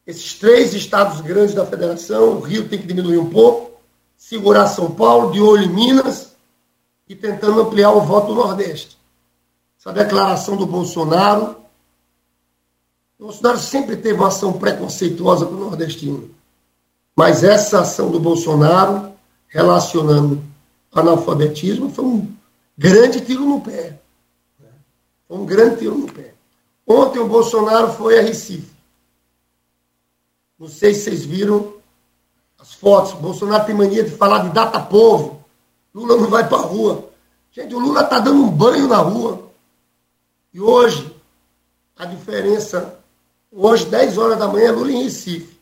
esses 0.09 0.33
três 0.33 0.73
estados 0.73 1.21
grandes 1.21 1.53
da 1.53 1.67
federação, 1.67 2.37
o 2.37 2.39
Rio 2.39 2.67
tem 2.67 2.79
que 2.79 2.87
diminuir 2.87 3.19
um 3.19 3.29
pouco, 3.29 3.79
segurar 4.17 4.65
São 4.65 4.89
Paulo, 4.89 5.31
de 5.31 5.39
olho 5.39 5.65
em 5.65 5.69
Minas 5.69 6.35
e 7.09 7.15
tentando 7.15 7.59
ampliar 7.59 7.91
o 7.91 8.01
voto 8.01 8.27
do 8.27 8.35
Nordeste. 8.35 8.97
Essa 9.79 9.91
declaração 9.91 10.55
do 10.55 10.65
Bolsonaro 10.67 11.55
O 13.17 13.25
Bolsonaro 13.25 13.57
sempre 13.57 13.97
teve 13.97 14.19
uma 14.19 14.27
ação 14.27 14.53
preconceituosa 14.53 15.45
com 15.45 15.53
o 15.53 15.59
nordestino. 15.59 16.29
Mas 17.15 17.43
essa 17.43 17.81
ação 17.81 18.09
do 18.09 18.19
Bolsonaro, 18.19 19.11
relacionando 19.47 20.41
analfabetismo, 20.93 21.89
foi 21.89 22.05
um 22.05 22.33
grande 22.77 23.19
tiro 23.19 23.45
no 23.45 23.59
pé. 23.59 23.99
Foi 25.27 25.37
um 25.37 25.45
grande 25.45 25.79
tiro 25.79 25.97
no 25.97 26.11
pé. 26.11 26.33
Ontem 26.87 27.19
o 27.19 27.27
Bolsonaro 27.27 27.91
foi 27.93 28.19
a 28.19 28.21
Recife. 28.21 28.71
Não 30.57 30.67
sei 30.67 30.93
se 30.93 31.01
vocês 31.01 31.25
viram 31.25 31.73
as 32.57 32.73
fotos. 32.73 33.13
O 33.13 33.17
Bolsonaro 33.17 33.65
tem 33.65 33.75
mania 33.75 34.03
de 34.03 34.11
falar 34.11 34.39
de 34.39 34.49
data 34.49 34.79
povo. 34.79 35.38
Lula 35.93 36.17
não 36.17 36.29
vai 36.29 36.47
para 36.47 36.57
a 36.57 36.61
rua. 36.61 37.09
Gente, 37.51 37.73
o 37.73 37.79
Lula 37.79 38.01
está 38.01 38.19
dando 38.19 38.43
um 38.43 38.49
banho 38.49 38.87
na 38.87 38.97
rua. 38.97 39.49
E 40.53 40.61
hoje, 40.61 41.15
a 41.97 42.05
diferença, 42.05 42.99
hoje, 43.51 43.85
10 43.85 44.17
horas 44.17 44.37
da 44.37 44.47
manhã, 44.47 44.71
Lula 44.71 44.91
em 44.91 45.03
Recife. 45.03 45.59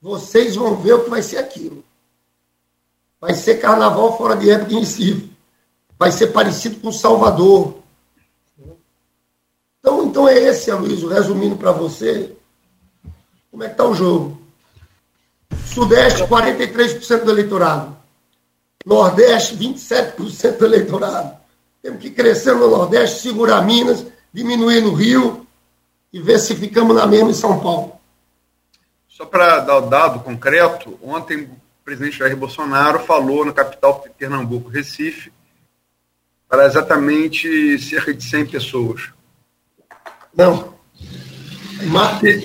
Vocês 0.00 0.56
vão 0.56 0.76
ver 0.76 0.94
o 0.94 1.04
que 1.04 1.10
vai 1.10 1.22
ser 1.22 1.38
aquilo. 1.38 1.84
Vai 3.20 3.34
ser 3.34 3.56
carnaval 3.56 4.16
fora 4.16 4.36
de 4.36 4.50
época 4.50 4.72
em 4.72 4.80
Recife. 4.80 5.32
Vai 5.98 6.12
ser 6.12 6.28
parecido 6.28 6.80
com 6.80 6.92
Salvador. 6.92 7.82
Então, 9.80 10.04
então 10.04 10.28
é 10.28 10.38
esse, 10.38 10.70
Aloysio, 10.70 11.08
resumindo 11.08 11.56
para 11.56 11.72
você, 11.72 12.34
como 13.50 13.62
é 13.62 13.66
que 13.66 13.72
está 13.72 13.84
o 13.84 13.94
jogo. 13.94 14.40
Sudeste, 15.66 16.22
43% 16.22 17.24
do 17.24 17.30
eleitorado. 17.30 17.96
Nordeste, 18.84 19.56
27% 19.56 20.58
do 20.58 20.64
eleitorado. 20.66 21.36
Temos 21.82 22.00
que 22.00 22.10
crescer 22.10 22.54
no 22.54 22.68
Nordeste, 22.70 23.20
segurar 23.20 23.62
Minas, 23.62 24.06
diminuir 24.32 24.80
no 24.80 24.92
Rio 24.92 25.46
e 26.12 26.20
ver 26.20 26.38
se 26.38 26.54
ficamos 26.54 26.94
na 26.94 27.06
mesma 27.06 27.30
em 27.30 27.34
São 27.34 27.58
Paulo. 27.58 27.92
Só 29.08 29.24
para 29.24 29.60
dar 29.60 29.78
o 29.78 29.88
dado 29.88 30.20
concreto, 30.20 30.98
ontem 31.02 31.42
o 31.44 31.50
presidente 31.84 32.18
Jair 32.18 32.36
Bolsonaro 32.36 33.00
falou 33.00 33.44
na 33.44 33.52
capital 33.52 34.04
Pernambuco, 34.18 34.68
Recife, 34.68 35.32
para 36.48 36.66
exatamente 36.66 37.78
cerca 37.78 38.12
de 38.12 38.22
100 38.22 38.46
pessoas. 38.46 39.10
Não. 40.36 40.74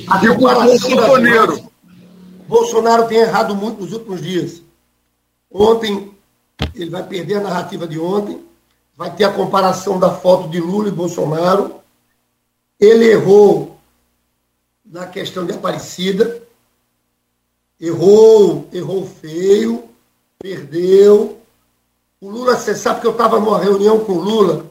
A 0.10 0.18
declaração 0.18 1.70
Bolsonaro 2.48 3.08
tem 3.08 3.20
errado 3.20 3.56
muito 3.56 3.82
nos 3.82 3.94
últimos 3.94 4.22
dias. 4.22 4.64
Ontem, 5.52 6.12
ele 6.74 6.90
vai 6.90 7.04
perder 7.06 7.36
a 7.36 7.42
narrativa 7.42 7.88
de 7.88 8.00
ontem, 8.00 8.44
vai 8.96 9.16
ter 9.16 9.24
a 9.24 9.34
comparação 9.34 10.00
da 10.00 10.14
foto 10.14 10.50
de 10.50 10.60
Lula 10.60 10.90
e 10.90 10.92
Bolsonaro. 10.92 11.76
Ele 12.80 13.06
errou 13.06 13.78
na 14.86 15.08
questão 15.08 15.46
de 15.46 15.54
Aparecida, 15.54 16.42
errou, 17.80 18.68
errou 18.74 19.06
feio, 19.06 19.90
perdeu. 20.38 21.40
O 22.20 22.30
Lula, 22.30 22.58
você 22.58 22.76
sabe 22.76 23.02
que 23.02 23.08
eu 23.08 23.12
estava 23.12 23.40
numa 23.40 23.60
reunião 23.60 24.04
com 24.04 24.14
o 24.14 24.22
Lula, 24.22 24.66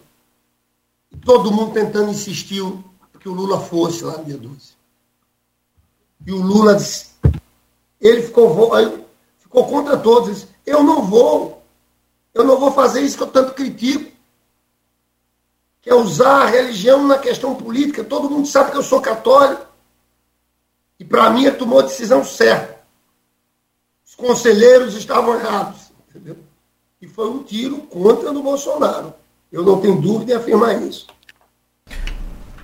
todo 1.25 1.53
mundo 1.53 1.73
tentando 1.73 2.11
insistir 2.11 2.63
que 3.19 3.29
o 3.29 3.35
Lula 3.35 3.61
fosse 3.61 4.05
lá 4.05 4.19
no 4.19 4.25
dia 4.25 4.37
12. 4.37 4.57
E 6.27 6.33
o 6.33 6.41
Lula 6.41 6.75
disse, 6.75 7.11
ele 8.01 8.23
ficou, 8.23 8.71
ficou 9.39 9.67
contra 9.67 9.97
todos, 9.97 10.35
disse, 10.35 10.49
eu 10.65 10.83
não 10.83 11.05
vou, 11.05 11.58
eu 12.35 12.45
não 12.45 12.59
vou 12.59 12.73
fazer 12.73 13.01
isso 13.01 13.17
que 13.17 13.23
eu 13.23 13.29
tanto 13.29 13.53
critico 13.53 14.19
que 15.81 15.91
é 15.91 15.95
usar 15.95 16.43
a 16.43 16.47
religião 16.47 17.07
na 17.07 17.19
questão 17.19 17.55
política. 17.55 18.05
Todo 18.05 18.29
mundo 18.29 18.47
sabe 18.47 18.71
que 18.71 18.77
eu 18.77 18.83
sou 18.83 19.01
católico. 19.01 19.67
E 21.01 21.05
para 21.05 21.31
mim 21.31 21.51
tomou 21.53 21.79
a 21.79 21.83
decisão 21.83 22.25
certa. 22.25 22.79
Os 24.07 24.15
conselheiros 24.15 24.95
estavam 24.95 25.39
errados. 25.39 25.93
Entendeu? 26.09 26.37
E 27.01 27.07
foi 27.07 27.31
um 27.31 27.43
tiro 27.43 27.79
contra 27.79 28.31
o 28.31 28.43
Bolsonaro. 28.43 29.15
Eu 29.51 29.63
não 29.63 29.81
tenho 29.81 30.01
dúvida 30.01 30.33
em 30.33 30.37
afirmar 30.37 30.83
isso. 30.83 31.07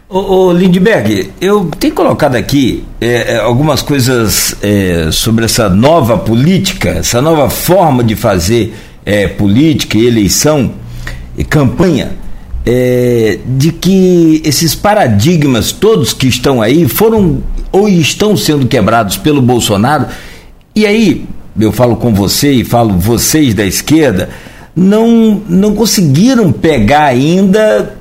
Ô, 0.09 0.19
ô 0.19 0.53
Lindbergh, 0.53 1.33
eu 1.41 1.71
tenho 1.79 1.95
colocado 1.95 2.37
aqui 2.37 2.85
é, 3.01 3.35
é, 3.35 3.39
algumas 3.39 3.81
coisas 3.81 4.55
é, 4.63 5.11
sobre 5.11 5.47
essa 5.47 5.69
nova 5.71 6.19
política, 6.19 6.91
essa 6.91 7.23
nova 7.23 7.49
forma 7.49 8.05
de 8.05 8.15
fazer 8.15 8.75
é, 9.05 9.29
política 9.29 9.99
e 9.99 10.07
eleição 10.07 10.73
e 11.37 11.45
campanha 11.45 12.13
é, 12.67 13.39
de 13.47 13.71
que 13.73 14.41
esses 14.45 14.75
paradigmas 14.75 15.73
todos 15.73 16.13
que 16.13 16.27
estão 16.27 16.63
aí 16.63 16.89
foram 16.89 17.43
ou 17.71 17.89
estão 17.89 18.37
sendo 18.37 18.67
quebrados 18.67 19.17
pelo 19.17 19.43
Bolsonaro. 19.43 20.07
E 20.75 20.87
aí, 20.87 21.27
eu 21.59 21.73
falo 21.73 21.97
com 21.97 22.15
você 22.15 22.53
e 22.53 22.65
falo 22.65 22.99
vocês 22.99 23.55
da 23.55 23.65
esquerda, 23.65 24.31
não, 24.75 25.43
não 25.49 25.75
conseguiram 25.75 26.51
pegar 26.51 27.05
ainda 27.05 27.97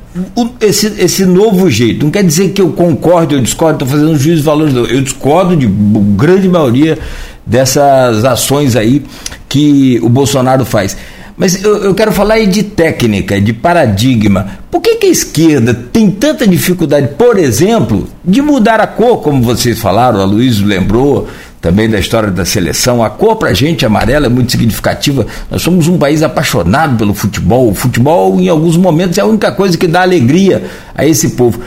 esse, 0.62 0.88
esse 1.02 1.26
novo 1.26 1.70
jeito. 1.70 2.04
Não 2.04 2.12
quer 2.12 2.24
dizer 2.24 2.50
que 2.50 2.62
eu 2.62 2.72
concordo, 2.72 3.36
eu 3.36 3.42
discordo, 3.42 3.84
estou 3.84 3.88
fazendo 3.88 4.12
um 4.12 4.18
juízo 4.18 4.40
de 4.40 4.46
valores, 4.46 4.74
não. 4.74 4.86
Eu 4.86 5.02
discordo 5.02 5.56
de 5.56 5.68
grande 5.68 6.48
maioria 6.48 6.98
dessas 7.46 8.24
ações 8.24 8.76
aí 8.76 9.04
que 9.50 10.00
o 10.02 10.10
Bolsonaro 10.10 10.66
faz. 10.66 10.96
Mas 11.36 11.64
eu, 11.64 11.78
eu, 11.78 11.96
quero 11.96 12.12
falar 12.12 12.36
aí 12.36 12.46
de 12.46 12.62
técnica, 12.62 13.42
de 13.42 13.54
paradigma. 13.54 14.60
Por 14.70 14.82
que, 14.82 14.96
que, 14.96 15.08
a 15.08 15.10
esquerda 15.10 15.74
tem 15.74 16.12
tanta 16.12 16.48
dificuldade, 16.48 17.10
por 17.18 17.40
exemplo, 17.40 18.08
de 18.24 18.42
mudar 18.42 18.80
a 18.80 18.86
cor, 18.86 19.18
como 19.22 19.42
vocês 19.42 19.80
falaram, 19.80 20.20
a 20.20 20.26
Luiz 20.26 20.60
lembrou 20.60 21.28
também 21.64 21.90
da 21.90 21.98
história 21.98 22.30
da 22.30 22.44
seleção. 22.44 23.02
A 23.02 23.10
cor 23.10 23.38
para 23.38 23.52
a 23.52 23.54
gente 23.54 23.86
amarela 23.86 24.26
é 24.26 24.30
muito 24.30 24.52
significativa. 24.52 25.26
Nós 25.50 25.62
somos 25.62 25.88
um 25.88 25.98
país 25.98 26.22
apaixonado 26.22 26.98
pelo 26.98 27.14
futebol. 27.14 27.70
O 27.70 27.74
futebol, 27.74 28.38
em 28.38 28.50
alguns 28.50 28.76
momentos, 28.76 29.18
é 29.18 29.22
a 29.22 29.26
única 29.26 29.50
coisa 29.50 29.78
que 29.78 29.88
dá 29.88 30.02
alegria 30.02 30.66
a 30.94 31.06
esse 31.06 31.30
povo. 31.30 31.62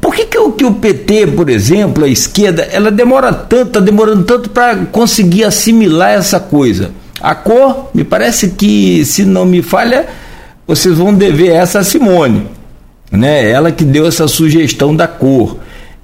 Por 0.00 0.14
que, 0.14 0.24
que, 0.24 0.38
o, 0.38 0.52
que 0.52 0.64
o 0.64 0.72
PT, 0.72 1.26
por 1.36 1.50
exemplo, 1.50 2.04
a 2.04 2.08
esquerda, 2.08 2.62
ela 2.72 2.90
demora 2.90 3.30
tanto, 3.30 3.66
está 3.66 3.80
demorando 3.80 4.24
tanto 4.24 4.48
para 4.48 4.74
conseguir 4.86 5.44
assimilar 5.44 6.12
essa 6.12 6.40
coisa? 6.40 6.90
A 7.20 7.34
cor, 7.34 7.90
me 7.92 8.04
parece 8.04 8.48
que, 8.48 9.04
se 9.04 9.26
não 9.26 9.44
me 9.44 9.60
falha, 9.60 10.06
vocês 10.66 10.96
vão 10.96 11.12
dever 11.12 11.50
essa 11.50 11.80
a 11.80 11.84
Simone. 11.84 12.46
Né? 13.12 13.50
Ela 13.50 13.70
que 13.70 13.84
deu 13.84 14.06
essa 14.06 14.26
sugestão 14.26 14.96
da 14.96 15.06
cor. 15.06 15.58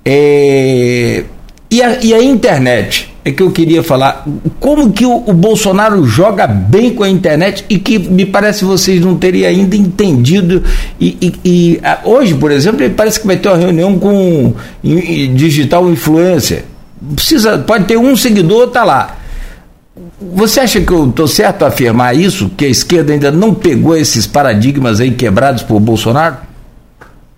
É... 0.05 1.25
E, 1.71 1.83
a, 1.83 2.05
e 2.05 2.15
a 2.15 2.23
internet? 2.23 3.13
É 3.25 3.33
que 3.33 3.43
eu 3.43 3.51
queria 3.51 3.83
falar. 3.83 4.25
Como 4.61 4.93
que 4.93 5.05
o, 5.05 5.17
o, 5.27 5.33
Bolsonaro 5.33 6.07
joga 6.07 6.47
bem 6.47 6.95
com 6.95 7.03
a 7.03 7.09
internet 7.09 7.65
e 7.69 7.79
que 7.79 7.99
me 7.99 8.25
parece 8.25 8.65
vocês 8.65 9.01
não 9.01 9.17
teriam 9.17 9.49
ainda 9.49 9.75
entendido. 9.75 10.63
E, 11.01 11.17
e, 11.21 11.35
e 11.45 11.81
hoje, 12.05 12.35
por 12.35 12.53
exemplo, 12.53 12.83
ele 12.85 12.95
parece 12.95 13.19
que 13.19 13.27
vai 13.27 13.37
ter 13.37 13.49
uma 13.49 13.57
reunião 13.57 13.99
com 13.99 14.55
digital 15.35 15.91
influencer. 15.91 16.65
Precisa, 17.15 17.59
pode 17.59 17.85
ter 17.85 17.97
um 17.97 18.17
seguidor, 18.17 18.69
tá 18.69 18.85
lá 18.85 19.17
você 20.21 20.61
acha 20.61 20.81
que 20.81 20.93
eu 20.93 21.09
estou 21.09 21.27
certo 21.27 21.65
a 21.65 21.69
afirmar 21.69 22.15
isso, 22.15 22.51
que 22.51 22.65
a 22.65 22.69
esquerda 22.69 23.13
ainda 23.13 23.31
não 23.31 23.55
pegou 23.55 23.97
esses 23.97 24.27
paradigmas 24.27 25.01
aí 25.01 25.11
quebrados 25.11 25.63
por 25.63 25.81
Bolsonaro? 25.81 26.37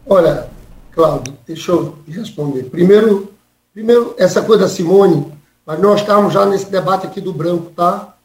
Olha, 0.06 0.46
Cláudio, 0.92 1.34
deixa 1.46 1.72
eu 1.72 1.96
responder. 2.09 2.64
Primeiro, 2.64 3.32
primeiro 3.78 4.12
essa 4.18 4.42
coisa 4.42 4.64
da 4.64 4.68
Simone, 4.68 5.32
mas 5.64 5.78
nós 5.78 6.00
estávamos 6.00 6.34
já 6.34 6.44
nesse 6.44 6.66
debate 6.66 7.06
aqui 7.06 7.20
do 7.20 7.32
branco, 7.32 7.70
tá? 7.76 8.16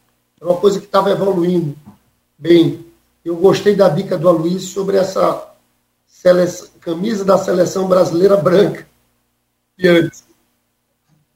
É 0.41 0.43
uma 0.43 0.57
coisa 0.57 0.79
que 0.79 0.87
estava 0.87 1.11
evoluindo 1.11 1.75
bem. 2.35 2.83
Eu 3.23 3.35
gostei 3.35 3.75
da 3.75 3.87
dica 3.87 4.17
do 4.17 4.27
Aloysio 4.27 4.67
sobre 4.67 4.97
essa 4.97 5.47
seleção, 6.07 6.69
camisa 6.81 7.23
da 7.23 7.37
seleção 7.37 7.87
brasileira 7.87 8.35
branca. 8.35 8.87
E 9.77 9.87
antes. 9.87 10.23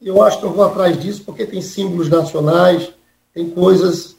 Eu 0.01 0.23
acho 0.23 0.39
que 0.39 0.45
eu 0.45 0.53
vou 0.53 0.65
atrás 0.65 0.99
disso 0.99 1.23
porque 1.23 1.45
tem 1.45 1.61
símbolos 1.61 2.09
nacionais, 2.09 2.91
tem 3.35 3.47
coisas 3.51 4.15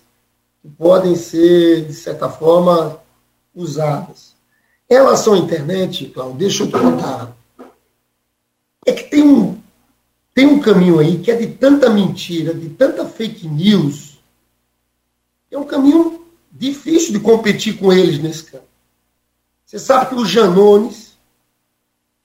que 0.63 0.69
podem 0.69 1.17
ser, 1.17 1.87
de 1.87 1.95
certa 1.95 2.29
forma, 2.29 3.01
usadas. 3.53 4.33
Em 4.89 4.95
relação 4.95 5.35
à 5.35 5.39
internet, 5.39 6.07
Cláudio, 6.07 6.39
deixa 6.39 6.63
eu 6.63 6.69
te 6.69 6.73
contar. 6.73 7.37
É 8.87 8.93
que 8.93 9.05
tem 9.05 9.23
um, 9.23 9.58
tem 10.39 10.47
um 10.47 10.61
caminho 10.61 11.01
aí 11.01 11.19
que 11.19 11.33
é 11.33 11.37
de 11.37 11.49
tanta 11.49 11.91
mentira, 11.91 12.55
de 12.55 12.69
tanta 12.69 13.05
fake 13.05 13.49
news, 13.49 14.21
é 15.51 15.59
um 15.59 15.65
caminho 15.65 16.25
difícil 16.53 17.13
de 17.13 17.19
competir 17.19 17.77
com 17.77 17.93
eles 17.93 18.21
nesse 18.21 18.45
campo. 18.45 18.69
Você 19.67 19.81
sabe 19.81 20.11
que 20.11 20.15
o 20.15 20.25
Janones, 20.25 21.19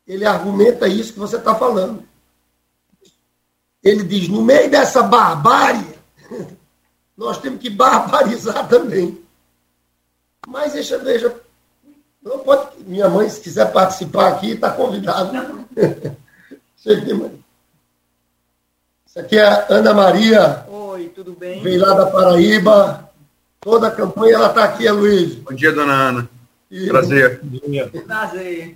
ele 0.06 0.26
argumenta 0.26 0.88
isso 0.88 1.14
que 1.14 1.18
você 1.18 1.38
está 1.38 1.56
falando 1.56 2.04
ele 3.84 4.04
diz: 4.04 4.28
no 4.28 4.44
meio 4.44 4.70
dessa 4.70 5.02
barbárie, 5.02 5.98
nós 7.18 7.40
temos 7.40 7.60
que 7.60 7.70
barbarizar 7.72 8.68
também. 8.68 9.20
Mas 10.48 10.74
deixa, 10.74 11.00
veja, 11.00 11.36
não 12.22 12.38
pode. 12.40 12.78
Minha 12.86 13.10
mãe, 13.10 13.28
se 13.28 13.42
quiser 13.42 13.74
participar 13.74 14.28
aqui, 14.34 14.52
está 14.52 14.72
convidada. 14.72 15.66
Que, 16.84 17.14
Maria. 17.14 17.43
Isso 19.14 19.20
aqui 19.20 19.38
é 19.38 19.44
a 19.44 19.68
Ana 19.70 19.94
Maria. 19.94 20.66
Oi, 20.68 21.08
tudo 21.10 21.34
bem? 21.34 21.62
Veio 21.62 21.80
lá 21.82 21.94
da 21.94 22.08
Paraíba. 22.08 23.12
Toda 23.62 23.90
a 23.90 23.92
campanha 23.92 24.34
ela 24.34 24.48
está 24.48 24.64
aqui, 24.64 24.88
é 24.88 24.92
Luiz. 24.92 25.36
Bom 25.36 25.54
dia, 25.54 25.72
dona 25.72 25.94
Ana. 25.94 26.30
E- 26.72 26.88
Prazer. 26.88 27.40
Prazer. 28.08 28.76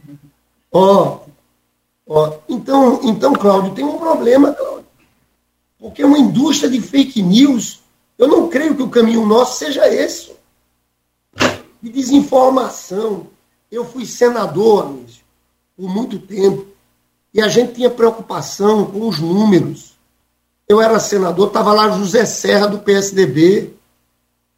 Ó, 0.71 1.21
ó, 2.07 2.37
então, 2.47 2.99
então, 3.01 3.33
Cláudio, 3.33 3.73
tem 3.73 3.83
um 3.83 3.97
problema, 3.97 4.53
Cláudio. 4.53 4.85
Porque 5.79 6.03
uma 6.03 6.19
indústria 6.19 6.69
de 6.69 6.81
fake 6.81 7.19
news, 7.23 7.79
eu 8.15 8.27
não 8.27 8.47
creio 8.47 8.75
que 8.75 8.83
o 8.83 8.89
caminho 8.91 9.25
nosso 9.25 9.57
seja 9.57 9.91
esse. 9.91 10.33
De 11.81 11.89
desinformação. 11.89 13.25
Eu 13.71 13.83
fui 13.85 14.05
senador, 14.05 14.85
Luiz, 14.85 15.19
por 15.75 15.89
muito 15.89 16.19
tempo, 16.19 16.67
e 17.33 17.41
a 17.41 17.47
gente 17.47 17.73
tinha 17.73 17.89
preocupação 17.89 18.85
com 18.85 19.07
os 19.07 19.19
números. 19.19 19.86
Eu 20.67 20.81
era 20.81 20.99
senador, 20.99 21.47
estava 21.47 21.71
lá 21.71 21.89
José 21.91 22.25
Serra, 22.25 22.67
do 22.67 22.79
PSDB, 22.79 23.73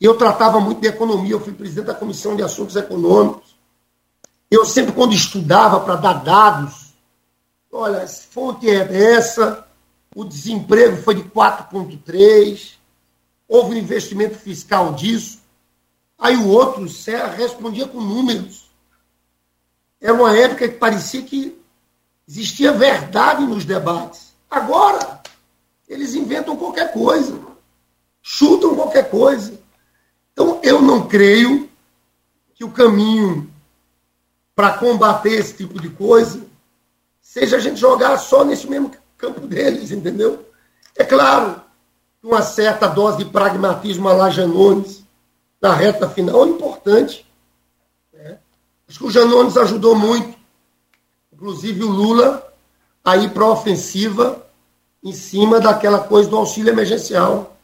e 0.01 0.05
eu 0.05 0.17
tratava 0.17 0.59
muito 0.59 0.81
de 0.81 0.87
economia, 0.87 1.33
eu 1.33 1.39
fui 1.39 1.53
presidente 1.53 1.85
da 1.85 1.93
Comissão 1.93 2.35
de 2.35 2.41
Assuntos 2.41 2.75
Econômicos. 2.75 3.55
Eu 4.49 4.65
sempre, 4.65 4.93
quando 4.93 5.13
estudava 5.13 5.79
para 5.81 5.97
dar 5.97 6.13
dados, 6.23 6.93
olha, 7.71 8.03
a 8.03 8.07
fonte 8.07 8.67
é 8.67 9.13
essa, 9.13 9.67
o 10.15 10.25
desemprego 10.25 10.97
foi 10.97 11.13
de 11.13 11.23
4,3, 11.23 12.71
houve 13.47 13.75
um 13.75 13.77
investimento 13.77 14.35
fiscal 14.35 14.93
disso. 14.93 15.39
Aí 16.17 16.35
o 16.35 16.47
outro, 16.47 16.83
o 16.83 16.89
Serra, 16.89 17.35
respondia 17.35 17.87
com 17.87 18.01
números. 18.01 18.67
Era 20.01 20.13
uma 20.13 20.35
época 20.35 20.67
que 20.67 20.75
parecia 20.75 21.21
que 21.21 21.55
existia 22.27 22.71
verdade 22.71 23.45
nos 23.45 23.63
debates. 23.63 24.33
Agora, 24.49 25.18
eles 25.89 26.13
inventam 26.13 26.55
qualquer 26.55 26.93
coisa, 26.93 27.37
chutam 28.21 28.75
qualquer 28.75 29.09
coisa. 29.09 29.59
Então, 30.31 30.59
eu 30.61 30.81
não 30.81 31.07
creio 31.07 31.67
que 32.53 32.63
o 32.63 32.71
caminho 32.71 33.51
para 34.55 34.77
combater 34.77 35.33
esse 35.33 35.55
tipo 35.55 35.81
de 35.81 35.89
coisa 35.89 36.45
seja 37.19 37.57
a 37.57 37.59
gente 37.59 37.79
jogar 37.79 38.17
só 38.17 38.45
nesse 38.45 38.67
mesmo 38.67 38.91
campo 39.17 39.41
deles, 39.47 39.91
entendeu? 39.91 40.45
É 40.95 41.03
claro 41.03 41.61
uma 42.21 42.41
certa 42.41 42.87
dose 42.87 43.19
de 43.19 43.25
pragmatismo 43.25 44.07
a 44.07 44.13
lá 44.13 44.29
Janones 44.29 45.03
na 45.61 45.73
reta 45.73 46.09
final 46.09 46.45
é 46.45 46.49
importante. 46.49 47.25
né? 48.13 48.37
Acho 48.87 48.99
que 48.99 49.05
o 49.05 49.11
Janones 49.11 49.57
ajudou 49.57 49.95
muito, 49.95 50.37
inclusive 51.31 51.83
o 51.83 51.89
Lula, 51.89 52.45
a 53.03 53.17
ir 53.17 53.31
para 53.31 53.43
a 53.45 53.51
ofensiva 53.51 54.45
em 55.03 55.13
cima 55.13 55.59
daquela 55.59 55.99
coisa 55.99 56.29
do 56.29 56.37
auxílio 56.37 56.71
emergencial. 56.71 57.57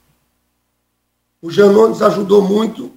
O 1.41 1.52
Janones 1.52 2.02
ajudou 2.02 2.41
muito 2.41 2.91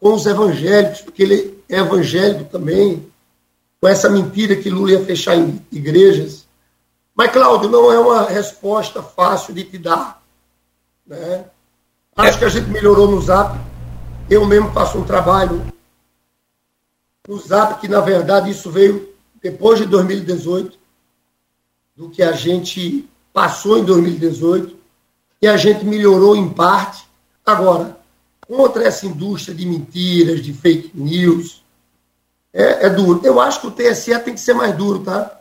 com 0.00 0.14
os 0.14 0.26
evangélicos, 0.26 1.00
porque 1.00 1.22
ele 1.22 1.62
é 1.68 1.78
evangélico 1.78 2.44
também, 2.44 3.06
com 3.80 3.88
essa 3.88 4.08
mentira 4.08 4.56
que 4.56 4.70
Lula 4.70 4.92
ia 4.92 5.04
fechar 5.04 5.36
em 5.36 5.64
igrejas. 5.70 6.46
Mas, 7.14 7.30
Cláudio, 7.30 7.68
não 7.68 7.92
é 7.92 7.98
uma 7.98 8.22
resposta 8.22 9.02
fácil 9.02 9.52
de 9.52 9.64
te 9.64 9.78
dar. 9.78 10.22
Né? 11.06 11.44
Acho 12.16 12.38
que 12.38 12.44
a 12.44 12.48
gente 12.48 12.68
melhorou 12.68 13.10
no 13.10 13.20
Zap. 13.20 13.58
Eu 14.30 14.46
mesmo 14.46 14.72
faço 14.72 14.98
um 14.98 15.04
trabalho 15.04 15.62
no 17.26 17.38
Zap, 17.38 17.80
que 17.80 17.88
na 17.88 18.00
verdade 18.00 18.50
isso 18.50 18.70
veio 18.70 19.12
depois 19.42 19.78
de 19.78 19.86
2018, 19.86 20.78
do 21.96 22.08
que 22.08 22.22
a 22.22 22.32
gente 22.32 23.08
passou 23.32 23.78
em 23.78 23.84
2018, 23.84 24.76
e 25.40 25.48
a 25.48 25.56
gente 25.56 25.84
melhorou 25.84 26.36
em 26.36 26.48
parte. 26.48 27.04
Agora, 27.44 27.98
contra 28.46 28.84
essa 28.84 29.06
indústria 29.06 29.54
de 29.54 29.66
mentiras, 29.66 30.42
de 30.42 30.52
fake 30.52 30.92
news, 30.94 31.64
é, 32.52 32.86
é 32.86 32.90
duro. 32.90 33.20
Eu 33.24 33.40
acho 33.40 33.60
que 33.60 33.66
o 33.66 33.70
TSE 33.70 34.16
tem 34.20 34.34
que 34.34 34.40
ser 34.40 34.54
mais 34.54 34.76
duro, 34.76 35.00
tá? 35.00 35.40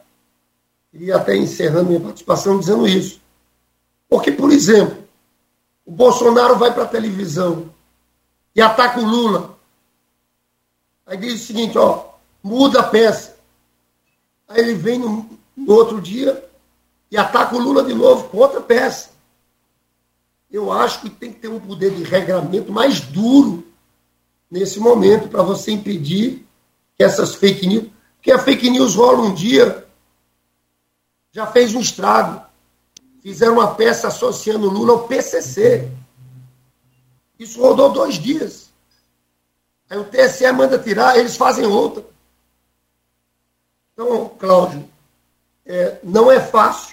E 0.94 1.12
até 1.12 1.36
encerrando 1.36 1.90
minha 1.90 2.00
participação 2.00 2.58
dizendo 2.58 2.88
isso. 2.88 3.22
Porque, 4.10 4.32
por 4.32 4.52
exemplo, 4.52 4.98
o 5.86 5.92
Bolsonaro 5.92 6.58
vai 6.58 6.74
para 6.74 6.84
a 6.84 6.88
televisão 6.88 7.70
e 8.56 8.62
ataca 8.62 9.00
o 9.00 9.06
Lula. 9.06 9.58
Aí 11.06 11.18
diz 11.18 11.42
o 11.42 11.46
seguinte, 11.46 11.78
ó, 11.78 12.06
muda 12.42 12.80
a 12.80 12.84
peça. 12.84 13.38
Aí 14.48 14.62
ele 14.62 14.74
vem 14.74 15.00
no, 15.00 15.30
no 15.56 15.74
outro 15.74 16.02
dia 16.02 16.44
e 17.12 17.18
ataca 17.18 17.56
o 17.56 17.60
Lula 17.60 17.84
de 17.84 17.94
novo 17.94 18.30
com 18.30 18.38
outra 18.38 18.62
peça. 18.62 19.10
Eu 20.50 20.72
acho 20.72 21.02
que 21.02 21.10
tem 21.10 21.32
que 21.32 21.40
ter 21.40 21.50
um 21.50 21.60
poder 21.60 21.94
de 21.94 22.04
regramento 22.04 22.72
mais 22.72 23.02
duro 23.02 23.68
nesse 24.50 24.80
momento 24.80 25.28
para 25.28 25.44
você 25.44 25.72
impedir 25.72 26.46
que 26.98 27.04
essas 27.04 27.36
fake 27.36 27.68
news. 27.68 27.90
Porque 28.16 28.32
a 28.32 28.40
fake 28.40 28.70
news 28.70 28.96
rola 28.96 29.24
um 29.24 29.34
dia, 29.34 29.86
já 31.32 31.48
fez 31.48 31.76
um 31.76 31.82
estrago. 31.82 32.46
Fizeram 33.22 33.54
uma 33.54 33.76
peça 33.76 34.08
associando 34.08 34.68
o 34.68 34.72
Lula 34.72 34.94
ao 34.94 35.08
PCC. 35.08 35.90
Isso 37.38 37.62
rodou 37.62 37.92
dois 37.92 38.16
dias. 38.16 38.72
Aí 39.90 39.98
o 39.98 40.06
TSE 40.06 40.50
manda 40.54 40.80
tirar, 40.80 41.18
eles 41.18 41.36
fazem 41.36 41.66
outra. 41.66 42.06
Então, 43.94 44.30
Cláudio, 44.40 44.88
é, 45.66 46.00
não 46.04 46.32
é 46.32 46.40
fácil 46.40 46.91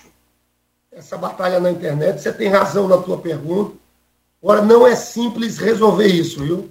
essa 0.93 1.17
batalha 1.17 1.61
na 1.61 1.71
internet. 1.71 2.21
Você 2.21 2.33
tem 2.33 2.49
razão 2.49 2.89
na 2.89 2.99
tua 2.99 3.19
pergunta. 3.19 3.77
Agora, 4.43 4.63
não 4.63 4.87
é 4.87 4.95
simples 4.95 5.59
resolver 5.59 6.07
isso, 6.07 6.43
viu? 6.43 6.71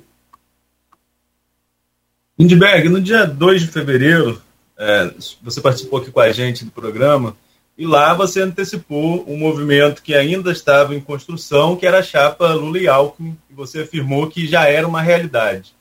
Lindbergh, 2.40 2.90
no 2.90 3.02
dia 3.02 3.26
2 3.26 3.62
de 3.62 3.68
fevereiro, 3.68 4.42
é, 4.78 5.12
você 5.42 5.60
participou 5.60 6.00
aqui 6.00 6.12
com 6.12 6.20
a 6.20 6.32
gente 6.32 6.64
do 6.64 6.72
programa, 6.72 7.36
e 7.78 7.86
lá 7.86 8.14
você 8.14 8.42
antecipou 8.42 9.24
um 9.28 9.38
movimento 9.38 10.02
que 10.02 10.16
ainda 10.16 10.52
estava 10.52 10.96
em 10.96 11.02
construção, 11.02 11.76
que 11.76 11.86
era 11.86 12.00
a 12.00 12.04
chapa 12.04 12.54
Lula 12.54 12.80
e 12.80 12.88
Alckmin, 12.88 13.38
e 13.50 13.54
você 13.54 13.82
afirmou 13.82 14.28
que 14.28 14.48
já 14.48 14.68
era 14.68 14.88
uma 14.88 15.02
realidade. 15.02 15.76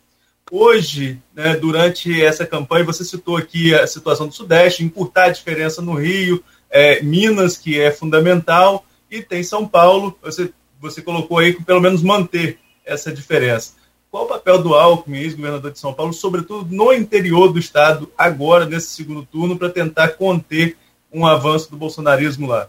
Hoje, 0.51 1.19
né, 1.35 1.57
durante 1.57 2.23
essa 2.23 2.47
campanha, 2.47 2.85
você 2.85 3.05
citou 3.05 3.37
aqui 3.37 3.75
a 3.75 3.87
situação 3.87 4.29
do 4.29 4.35
Sudeste, 4.35 4.85
encurtar 4.85 5.25
a 5.25 5.31
diferença 5.31 5.83
no 5.83 5.95
Rio, 5.95 6.43
é, 6.71 7.03
Minas, 7.03 7.57
que 7.57 7.81
é 7.81 7.91
fundamental, 7.91 8.85
e 9.11 9.23
tem 9.23 9.43
São 9.43 9.67
Paulo, 9.67 10.17
você, 10.23 10.53
você 10.81 11.01
colocou 11.01 11.39
aí 11.39 11.55
que 11.55 11.65
pelo 11.65 11.81
menos 11.81 12.03
manter 12.03 12.59
essa 12.85 13.13
diferença. 13.13 13.75
Qual 14.11 14.25
o 14.25 14.29
papel 14.29 14.63
do 14.63 14.75
Alckmin, 14.75 15.19
ex-governador 15.19 15.71
de 15.71 15.79
São 15.79 15.93
Paulo, 15.93 16.13
sobretudo 16.13 16.75
no 16.75 16.93
interior 16.93 17.53
do 17.53 17.59
estado, 17.59 18.11
agora, 18.17 18.65
nesse 18.65 18.89
segundo 18.89 19.25
turno, 19.25 19.59
para 19.59 19.69
tentar 19.69 20.11
conter 20.11 20.77
um 21.13 21.27
avanço 21.27 21.71
do 21.71 21.77
bolsonarismo 21.77 22.47
lá? 22.47 22.69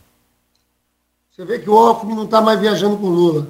Você 1.32 1.46
vê 1.46 1.60
que 1.60 1.70
o 1.70 1.78
Alckmin 1.78 2.16
não 2.16 2.26
está 2.26 2.42
mais 2.42 2.60
viajando 2.60 2.98
com 2.98 3.06
o 3.06 3.12
Lula. 3.12 3.48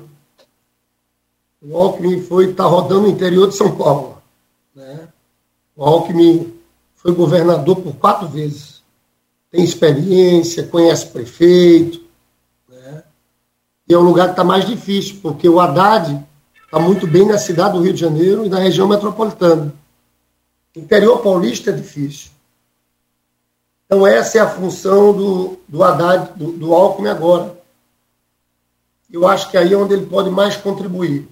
O 1.61 1.75
Alckmin 1.75 2.21
foi 2.21 2.51
está 2.51 2.65
rodando 2.65 3.01
no 3.01 3.07
interior 3.07 3.47
de 3.47 3.55
São 3.55 3.75
Paulo. 3.75 4.21
Né? 4.75 5.07
O 5.75 5.83
Alckmin 5.83 6.53
foi 6.95 7.13
governador 7.13 7.77
por 7.77 7.95
quatro 7.95 8.27
vezes. 8.27 8.76
Tem 9.57 9.65
experiência, 9.65 10.67
conhece 10.67 11.07
prefeito. 11.07 11.99
Né? 12.69 13.03
E 13.89 13.93
é 13.95 13.97
um 13.97 14.03
lugar 14.03 14.25
que 14.27 14.33
está 14.33 14.43
mais 14.43 14.67
difícil, 14.67 15.17
porque 15.19 15.49
o 15.49 15.59
Haddad 15.59 16.23
está 16.63 16.77
muito 16.77 17.07
bem 17.07 17.25
na 17.25 17.39
cidade 17.39 17.75
do 17.75 17.81
Rio 17.81 17.91
de 17.91 17.99
Janeiro 17.99 18.45
e 18.45 18.49
na 18.49 18.59
região 18.59 18.87
metropolitana. 18.87 19.73
O 20.75 20.79
interior 20.79 21.23
paulista 21.23 21.71
é 21.71 21.73
difícil. 21.73 22.29
Então, 23.87 24.05
essa 24.05 24.37
é 24.37 24.41
a 24.41 24.47
função 24.47 25.11
do, 25.11 25.57
do 25.67 25.83
Haddad, 25.83 26.33
do, 26.37 26.51
do 26.51 26.75
Alckmin 26.75 27.09
agora. 27.09 27.57
Eu 29.11 29.27
acho 29.27 29.49
que 29.49 29.57
aí 29.57 29.73
é 29.73 29.75
onde 29.75 29.95
ele 29.95 30.05
pode 30.05 30.29
mais 30.29 30.55
contribuir. 30.55 31.27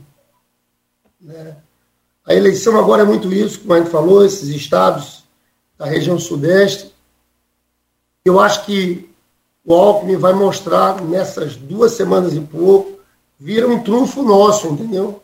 Né? 1.22 1.56
A 2.26 2.34
eleição 2.34 2.76
agora 2.80 3.04
é 3.04 3.06
muito 3.06 3.32
isso, 3.32 3.60
como 3.60 3.76
a 3.76 3.78
gente 3.78 3.92
falou, 3.92 4.26
esses 4.26 4.50
estados 4.50 5.24
da 5.78 5.86
região 5.86 6.18
sudeste. 6.18 6.95
Eu 8.26 8.40
acho 8.40 8.66
que 8.66 9.08
o 9.64 9.76
Alckmin 9.76 10.18
vai 10.18 10.34
mostrar 10.34 11.00
nessas 11.00 11.56
duas 11.56 11.92
semanas 11.92 12.34
e 12.34 12.42
pouco, 12.42 13.00
vira 13.40 13.68
um 13.68 13.84
trunfo 13.84 14.24
nosso, 14.24 14.68
entendeu? 14.68 15.22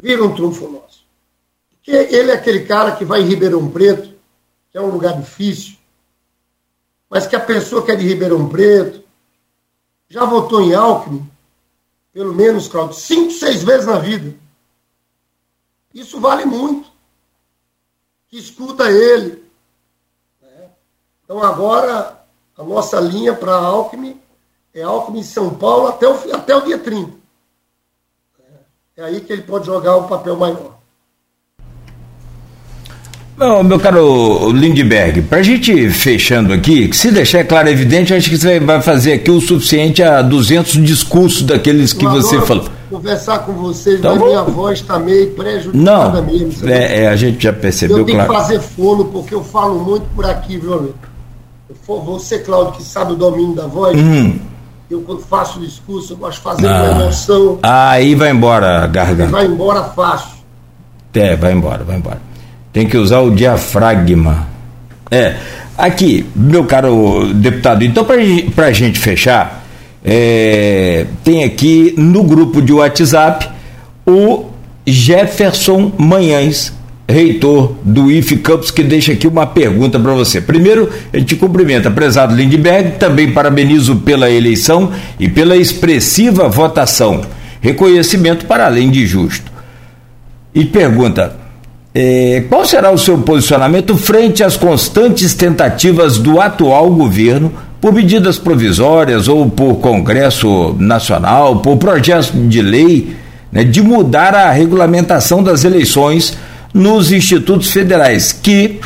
Vira 0.00 0.22
um 0.22 0.32
trunfo 0.32 0.68
nosso. 0.68 1.04
Porque 1.72 1.90
ele 1.90 2.30
é 2.30 2.34
aquele 2.34 2.64
cara 2.64 2.94
que 2.94 3.04
vai 3.04 3.22
em 3.22 3.26
Ribeirão 3.26 3.68
Preto, 3.68 4.14
que 4.70 4.78
é 4.78 4.80
um 4.80 4.90
lugar 4.90 5.20
difícil, 5.20 5.76
mas 7.10 7.26
que 7.26 7.34
a 7.34 7.40
pessoa 7.40 7.84
que 7.84 7.90
é 7.90 7.96
de 7.96 8.06
Ribeirão 8.06 8.48
Preto 8.48 9.02
já 10.08 10.24
votou 10.24 10.60
em 10.60 10.74
Alckmin, 10.74 11.28
pelo 12.12 12.32
menos, 12.32 12.68
Claudio, 12.68 12.94
cinco, 12.94 13.32
seis 13.32 13.64
vezes 13.64 13.86
na 13.86 13.98
vida. 13.98 14.32
Isso 15.92 16.20
vale 16.20 16.44
muito. 16.44 16.88
Que 18.28 18.38
escuta 18.38 18.90
ele. 18.90 19.41
Então 21.32 21.42
agora 21.42 22.12
A 22.58 22.62
nossa 22.62 23.00
linha 23.00 23.32
para 23.32 23.54
Alckmin 23.54 24.16
é 24.74 24.82
Alckmin 24.82 25.20
em 25.20 25.22
São 25.22 25.48
Paulo 25.48 25.88
até 25.88 26.06
o, 26.06 26.14
até 26.34 26.54
o 26.54 26.60
dia 26.60 26.76
30. 26.76 27.10
É 28.98 29.02
aí 29.02 29.20
que 29.22 29.32
ele 29.32 29.40
pode 29.40 29.64
jogar 29.64 29.96
um 29.96 30.02
papel 30.02 30.36
maior. 30.36 30.76
Bom, 33.34 33.62
meu 33.62 33.80
caro 33.80 34.50
Lindbergh, 34.50 35.22
para 35.22 35.38
a 35.38 35.42
gente 35.42 35.88
fechando 35.88 36.52
aqui, 36.52 36.92
se 36.92 37.10
deixar 37.10 37.44
claro 37.44 37.68
e 37.68 37.72
evidente, 37.72 38.12
acho 38.12 38.28
que 38.28 38.36
você 38.36 38.60
vai 38.60 38.82
fazer 38.82 39.14
aqui 39.14 39.30
o 39.30 39.40
suficiente 39.40 40.02
a 40.02 40.20
200 40.20 40.84
discursos 40.84 41.42
daqueles 41.42 41.94
que 41.94 42.04
Eu 42.04 42.10
você 42.10 42.42
falou. 42.42 42.68
Conversar 42.90 43.38
com 43.46 43.54
vocês, 43.54 43.98
então, 43.98 44.16
mas 44.16 44.24
minha 44.24 44.42
voz 44.42 44.80
está 44.80 44.98
meio 44.98 45.30
prejudicada 45.30 46.20
Não, 46.20 46.26
mesmo. 46.26 46.68
É, 46.68 47.04
é, 47.04 47.08
a 47.08 47.16
gente 47.16 47.42
já 47.42 47.54
percebeu, 47.54 47.98
Eu 47.98 48.04
tenho 48.04 48.18
claro. 48.18 48.30
que 48.34 48.38
fazer 48.38 48.60
fono, 48.60 49.06
porque 49.06 49.34
eu 49.34 49.42
falo 49.42 49.82
muito 49.82 50.04
por 50.14 50.26
aqui, 50.26 50.58
viu, 50.58 50.74
amigo? 50.74 51.11
Você, 51.86 52.38
Cláudio, 52.40 52.74
que 52.74 52.82
sabe 52.82 53.12
o 53.12 53.16
domínio 53.16 53.54
da 53.54 53.66
voz, 53.66 53.98
hum. 53.98 54.38
eu 54.90 55.00
quando 55.02 55.20
faço 55.22 55.60
discurso, 55.60 56.12
eu 56.12 56.16
gosto 56.16 56.38
de 56.38 56.44
fazer 56.44 56.66
ah. 56.68 56.80
com 56.80 57.00
emoção. 57.00 57.58
Aí 57.62 58.14
vai 58.14 58.30
embora 58.30 58.86
garganta. 58.86 59.30
Vai 59.30 59.46
embora 59.46 59.84
fácil. 59.84 60.42
É, 61.14 61.36
vai 61.36 61.52
embora, 61.52 61.84
vai 61.84 61.96
embora. 61.96 62.20
Tem 62.72 62.86
que 62.86 62.96
usar 62.96 63.20
o 63.20 63.30
diafragma. 63.30 64.46
É. 65.10 65.36
Aqui, 65.76 66.26
meu 66.34 66.64
caro 66.64 67.32
deputado, 67.34 67.82
então 67.82 68.04
para 68.04 68.66
a 68.66 68.72
gente 68.72 68.98
fechar, 68.98 69.64
é, 70.04 71.06
tem 71.24 71.44
aqui 71.44 71.94
no 71.96 72.22
grupo 72.22 72.60
de 72.60 72.72
WhatsApp 72.72 73.48
o 74.06 74.46
Jefferson 74.86 75.92
Manhães, 75.96 76.72
reitor 77.08 77.74
do 77.82 78.10
IF 78.10 78.36
Campos, 78.38 78.70
que 78.70 78.82
deixa 78.82 79.12
aqui 79.12 79.26
uma 79.26 79.46
pergunta 79.46 79.98
para 79.98 80.12
você. 80.12 80.40
Primeiro, 80.40 80.88
ele 81.12 81.24
te 81.24 81.36
cumprimenta, 81.36 81.90
prezado 81.90 82.34
Lindbergh, 82.34 82.98
também 82.98 83.30
parabenizo 83.30 83.96
pela 83.96 84.30
eleição 84.30 84.90
e 85.18 85.28
pela 85.28 85.56
expressiva 85.56 86.48
votação. 86.48 87.22
Reconhecimento 87.60 88.46
para 88.46 88.66
além 88.66 88.90
de 88.90 89.06
justo. 89.06 89.50
E 90.54 90.64
pergunta: 90.64 91.36
é, 91.94 92.44
qual 92.48 92.64
será 92.64 92.90
o 92.90 92.98
seu 92.98 93.18
posicionamento 93.18 93.96
frente 93.96 94.42
às 94.42 94.56
constantes 94.56 95.34
tentativas 95.34 96.18
do 96.18 96.40
atual 96.40 96.90
governo 96.90 97.52
por 97.80 97.92
medidas 97.92 98.38
provisórias 98.38 99.28
ou 99.28 99.50
por 99.50 99.76
Congresso 99.76 100.74
Nacional, 100.78 101.56
por 101.56 101.76
projetos 101.76 102.32
de 102.48 102.62
lei, 102.62 103.16
né, 103.50 103.64
de 103.64 103.82
mudar 103.82 104.34
a 104.34 104.50
regulamentação 104.50 105.42
das 105.42 105.64
eleições 105.64 106.38
nos 106.72 107.12
institutos 107.12 107.70
federais, 107.70 108.32
que, 108.32 108.80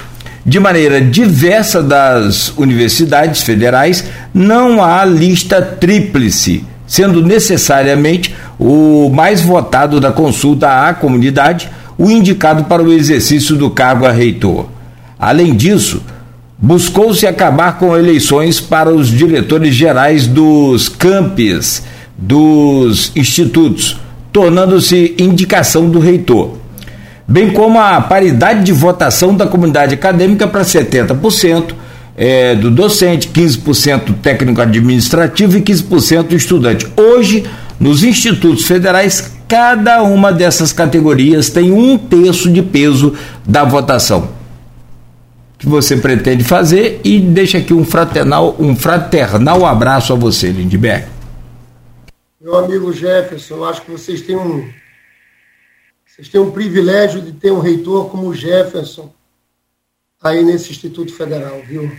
de 0.45 0.59
maneira 0.59 1.01
diversa 1.01 1.83
das 1.83 2.53
universidades 2.57 3.43
federais, 3.43 4.05
não 4.35 4.83
há 4.83 5.05
lista 5.05 5.63
tríplice, 5.63 6.65
sendo 6.87 7.23
necessariamente 7.23 8.35
o 8.59 9.11
mais 9.11 9.41
votado 9.41 10.01
da 10.01 10.13
consulta 10.13 10.89
à 10.89 10.95
comunidade 10.95 11.71
o 11.99 12.11
indicado 12.11 12.65
para 12.65 12.83
o 12.83 12.93
exercício 12.93 13.57
do 13.57 13.71
cargo 13.71 14.05
a 14.05 14.13
reitor. 14.13 14.67
Além 15.19 15.55
disso, 15.55 16.03
buscou-se 16.59 17.27
acabar 17.27 17.79
com 17.79 17.97
eleições 17.97 18.61
para 18.61 18.91
os 18.91 19.09
diretores 19.09 19.75
gerais 19.75 20.27
dos 20.27 20.89
campos 20.89 21.83
dos 22.17 23.13
institutos, 23.17 23.99
tornando-se 24.33 25.15
indicação 25.19 25.89
do 25.89 25.99
reitor, 25.99 26.57
bem 27.27 27.53
como 27.53 27.79
a 27.79 28.01
paridade 28.01 28.65
de 28.65 28.73
votação 28.73 29.35
da 29.35 29.47
comunidade 29.47 29.95
acadêmica 29.95 30.47
para 30.47 30.63
70%, 30.63 31.75
é, 32.17 32.55
do 32.55 32.71
docente, 32.71 33.29
15% 33.29 34.15
técnico 34.23 34.61
administrativo 34.61 35.59
e 35.59 35.63
15% 35.63 36.33
estudante. 36.33 36.87
Hoje, 36.97 37.45
nos 37.79 38.03
institutos 38.03 38.65
federais, 38.65 39.33
cada 39.47 40.03
uma 40.03 40.33
dessas 40.33 40.73
categorias 40.73 41.51
tem 41.51 41.71
um 41.71 41.99
terço 41.99 42.51
de 42.51 42.63
peso 42.63 43.15
da 43.45 43.65
votação. 43.65 44.31
Que 45.59 45.69
você 45.69 45.97
pretende 45.97 46.45
fazer 46.45 47.01
e 47.05 47.19
deixa 47.19 47.59
aqui 47.59 47.75
um 47.75 47.85
fraternal, 47.85 48.57
um 48.59 48.75
fraternal 48.75 49.67
abraço 49.67 50.13
a 50.13 50.17
você, 50.17 50.49
Lindbergh. 50.49 51.05
Meu 52.41 52.57
amigo 52.59 52.93
Jefferson, 52.93 53.65
acho 53.65 53.83
que 53.83 53.91
vocês 53.91 54.23
têm 54.23 54.37
um 54.37 54.65
vocês 56.17 56.31
têm 56.31 56.41
um 56.41 56.51
privilégio 56.51 57.21
de 57.21 57.31
ter 57.33 57.53
um 57.53 57.61
reitor 57.61 58.09
como 58.09 58.29
o 58.29 58.35
Jefferson 58.35 59.13
aí 60.23 60.43
nesse 60.43 60.71
Instituto 60.71 61.13
Federal, 61.13 61.61
viu? 61.61 61.93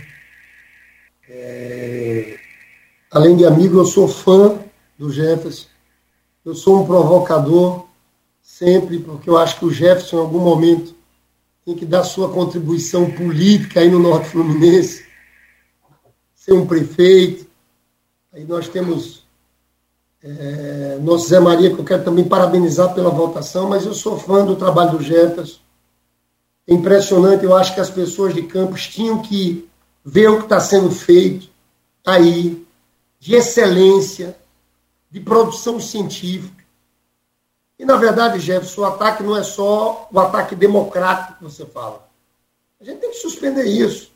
É... 1.28 2.36
Além 3.12 3.36
de 3.36 3.46
amigo, 3.46 3.78
eu 3.78 3.86
sou 3.86 4.08
fã 4.08 4.58
do 4.98 5.12
Jefferson. 5.12 5.68
Eu 6.44 6.52
sou 6.52 6.82
um 6.82 6.86
provocador 6.86 7.86
sempre, 8.42 8.98
porque 8.98 9.30
eu 9.30 9.38
acho 9.38 9.56
que 9.56 9.64
o 9.66 9.72
Jefferson, 9.72 10.16
em 10.16 10.20
algum 10.22 10.40
momento, 10.40 10.96
tem 11.64 11.76
que 11.76 11.86
dar 11.86 12.02
sua 12.02 12.28
contribuição 12.28 13.08
política 13.12 13.78
aí 13.78 13.88
no 13.88 14.00
Norte 14.00 14.30
Fluminense, 14.30 15.06
ser 16.34 16.54
um 16.54 16.66
prefeito. 16.66 17.46
Aí 18.32 18.44
nós 18.44 18.68
temos 18.68 19.27
é, 20.22 20.98
nosso 21.00 21.28
Zé 21.28 21.38
Maria, 21.38 21.72
que 21.72 21.80
eu 21.80 21.84
quero 21.84 22.04
também 22.04 22.24
parabenizar 22.24 22.94
pela 22.94 23.10
votação, 23.10 23.68
mas 23.68 23.86
eu 23.86 23.94
sou 23.94 24.18
fã 24.18 24.44
do 24.44 24.56
trabalho 24.56 24.98
do 24.98 25.02
Jefferson. 25.02 25.60
É 26.66 26.74
impressionante, 26.74 27.44
eu 27.44 27.56
acho 27.56 27.74
que 27.74 27.80
as 27.80 27.90
pessoas 27.90 28.34
de 28.34 28.42
Campos 28.42 28.86
tinham 28.86 29.22
que 29.22 29.68
ver 30.04 30.28
o 30.28 30.38
que 30.38 30.44
está 30.44 30.60
sendo 30.60 30.90
feito 30.90 31.48
aí, 32.04 32.66
de 33.20 33.34
excelência, 33.34 34.36
de 35.10 35.20
produção 35.20 35.80
científica. 35.80 36.64
E, 37.78 37.84
na 37.84 37.96
verdade, 37.96 38.40
Jefferson, 38.40 38.80
o 38.80 38.84
ataque 38.84 39.22
não 39.22 39.36
é 39.36 39.42
só 39.42 40.08
o 40.10 40.20
ataque 40.20 40.54
democrático 40.56 41.38
que 41.38 41.44
você 41.44 41.64
fala. 41.64 42.08
A 42.80 42.84
gente 42.84 42.98
tem 42.98 43.10
que 43.10 43.16
suspender 43.16 43.64
isso. 43.64 44.10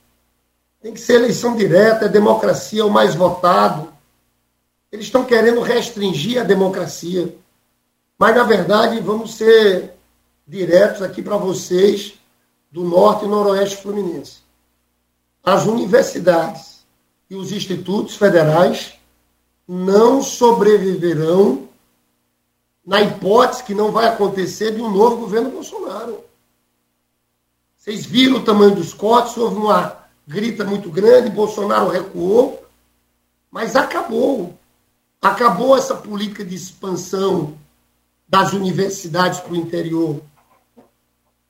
Tem 0.81 0.93
que 0.93 1.01
ser 1.01 1.15
eleição 1.15 1.57
direta, 1.57 2.07
é 2.07 2.09
democracia, 2.09 2.83
é 2.83 2.85
o 2.85 2.91
mais 2.91 3.15
votado. 3.15 3.92
Eles 4.93 5.07
estão 5.07 5.25
querendo 5.25 5.63
restringir 5.63 6.39
a 6.39 6.45
democracia. 6.45 7.35
Mas, 8.19 8.37
na 8.37 8.43
verdade, 8.43 9.01
vamos 9.01 9.35
ser 9.35 9.95
diretos 10.47 11.01
aqui 11.01 11.23
para 11.23 11.39
vocês 11.39 12.15
do 12.71 12.85
Norte 12.85 13.25
e 13.25 13.29
Noroeste 13.29 13.83
Fluminense. 13.83 14.43
As 15.43 15.65
universidades 15.65 16.85
e 17.31 17.35
os 17.35 17.51
institutos 17.51 18.17
federais 18.17 18.93
não 19.67 20.23
sobreviverão 20.23 21.69
na 22.85 23.01
hipótese 23.01 23.65
que 23.65 23.75
não 23.75 23.91
vai 23.91 24.09
acontecer 24.09 24.73
de 24.73 24.83
um 24.83 24.91
novo 24.91 25.17
governo 25.17 25.51
Bolsonaro. 25.51 26.23
Vocês 27.77 28.05
viram 28.05 28.37
o 28.37 28.45
tamanho 28.45 28.75
dos 28.75 28.93
cortes, 28.93 29.37
houve 29.37 29.57
uma 29.57 29.97
grita 30.27 30.65
muito 30.65 30.91
grande, 30.91 31.31
Bolsonaro 31.31 31.89
recuou, 31.89 32.63
mas 33.51 33.75
acabou. 33.75 34.59
Acabou 35.23 35.77
essa 35.77 35.95
política 35.95 36.45
de 36.45 36.55
expansão 36.55 37.57
das 38.29 38.53
universidades 38.53 39.41
para 39.41 39.53
o 39.53 39.57
interior. 39.57 40.21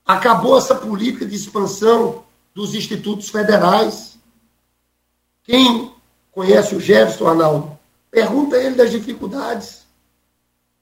Acabou 0.04 0.58
essa 0.58 0.74
política 0.74 1.24
de 1.24 1.34
expansão 1.34 2.24
dos 2.54 2.74
institutos 2.74 3.30
federais. 3.30 4.18
Quem 5.42 5.92
conhece 6.30 6.76
o 6.76 6.80
Jefferson 6.80 7.26
Arnaldo 7.26 7.82
Pergunta 8.12 8.58
ele 8.58 8.74
das 8.74 8.90
dificuldades. 8.90 9.86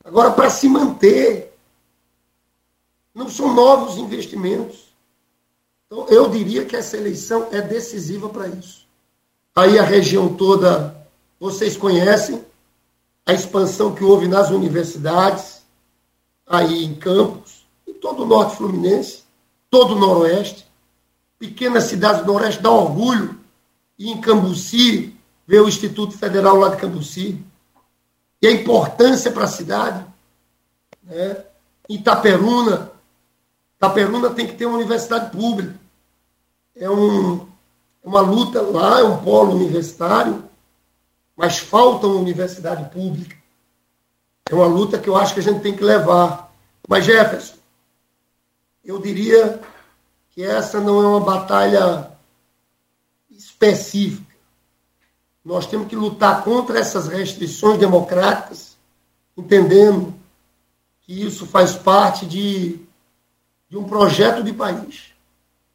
Agora, 0.05 0.33
para 0.33 0.51
se 0.51 0.69
manter, 0.69 1.57
não 3.15 3.31
são 3.31 3.55
novos 3.55 3.97
investimentos. 3.99 4.93
Então, 5.87 6.09
eu 6.09 6.29
diria 6.29 6.65
que 6.65 6.75
essa 6.75 6.97
eleição 6.97 7.47
é 7.53 7.63
decisiva 7.63 8.29
para 8.29 8.49
isso. 8.49 8.85
Aí 9.55 9.79
a 9.79 9.85
região 9.85 10.35
toda, 10.35 11.07
vocês 11.39 11.77
conhecem 11.77 12.45
a 13.31 13.35
expansão 13.35 13.95
que 13.95 14.03
houve 14.03 14.27
nas 14.27 14.51
universidades, 14.51 15.63
aí 16.45 16.85
em 16.85 16.97
Campos, 16.97 17.65
em 17.87 17.95
todo 17.95 18.25
o 18.25 18.27
norte 18.27 18.57
fluminense, 18.57 19.23
todo 19.71 19.95
o 19.95 19.99
noroeste, 19.99 20.67
pequenas 21.39 21.85
cidades 21.85 22.23
do 22.23 22.33
noroeste 22.33 22.61
dá 22.61 22.71
orgulho, 22.71 23.39
e 23.97 24.11
em 24.11 24.21
Cambuci, 24.21 25.17
ver 25.47 25.61
o 25.61 25.69
Instituto 25.69 26.19
Federal 26.19 26.57
lá 26.57 26.71
de 26.71 26.79
Cambuci, 26.79 27.41
e 28.43 28.49
a 28.49 28.51
importância 28.51 29.31
para 29.31 29.45
a 29.45 29.49
cidade. 29.49 30.05
Né? 31.05 31.45
Itaperuna, 31.89 32.91
Itaperuna 33.77 34.31
tem 34.31 34.47
que 34.49 34.55
ter 34.55 34.67
uma 34.67 34.79
universidade 34.79 35.31
pública. 35.31 35.79
É 36.75 36.91
um, 36.91 37.47
uma 38.03 38.21
luta 38.23 38.61
lá, 38.61 38.99
é 38.99 39.05
um 39.05 39.23
polo 39.23 39.55
universitário, 39.55 40.50
mas 41.41 41.59
falta 41.59 42.07
uma 42.07 42.21
universidade 42.21 42.91
pública. 42.91 43.35
É 44.51 44.55
uma 44.55 44.67
luta 44.67 44.99
que 44.99 45.09
eu 45.09 45.17
acho 45.17 45.33
que 45.33 45.41
a 45.41 45.43
gente 45.43 45.63
tem 45.63 45.75
que 45.75 45.83
levar. 45.83 46.53
Mas, 46.87 47.07
Jefferson, 47.07 47.55
eu 48.85 48.99
diria 48.99 49.59
que 50.33 50.43
essa 50.43 50.79
não 50.79 51.03
é 51.03 51.07
uma 51.07 51.21
batalha 51.21 52.11
específica 53.31 54.35
Nós 55.43 55.67
temos 55.67 55.89
que 55.89 55.97
lutar 55.97 56.45
contra 56.45 56.79
essas 56.79 57.09
restrições 57.09 57.79
democráticas, 57.79 58.77
entendendo 59.35 60.13
que 61.01 61.23
isso 61.27 61.47
faz 61.47 61.73
parte 61.73 62.27
de, 62.27 62.79
de 63.67 63.79
um 63.79 63.85
projeto 63.85 64.43
de 64.43 64.53
país. 64.53 65.15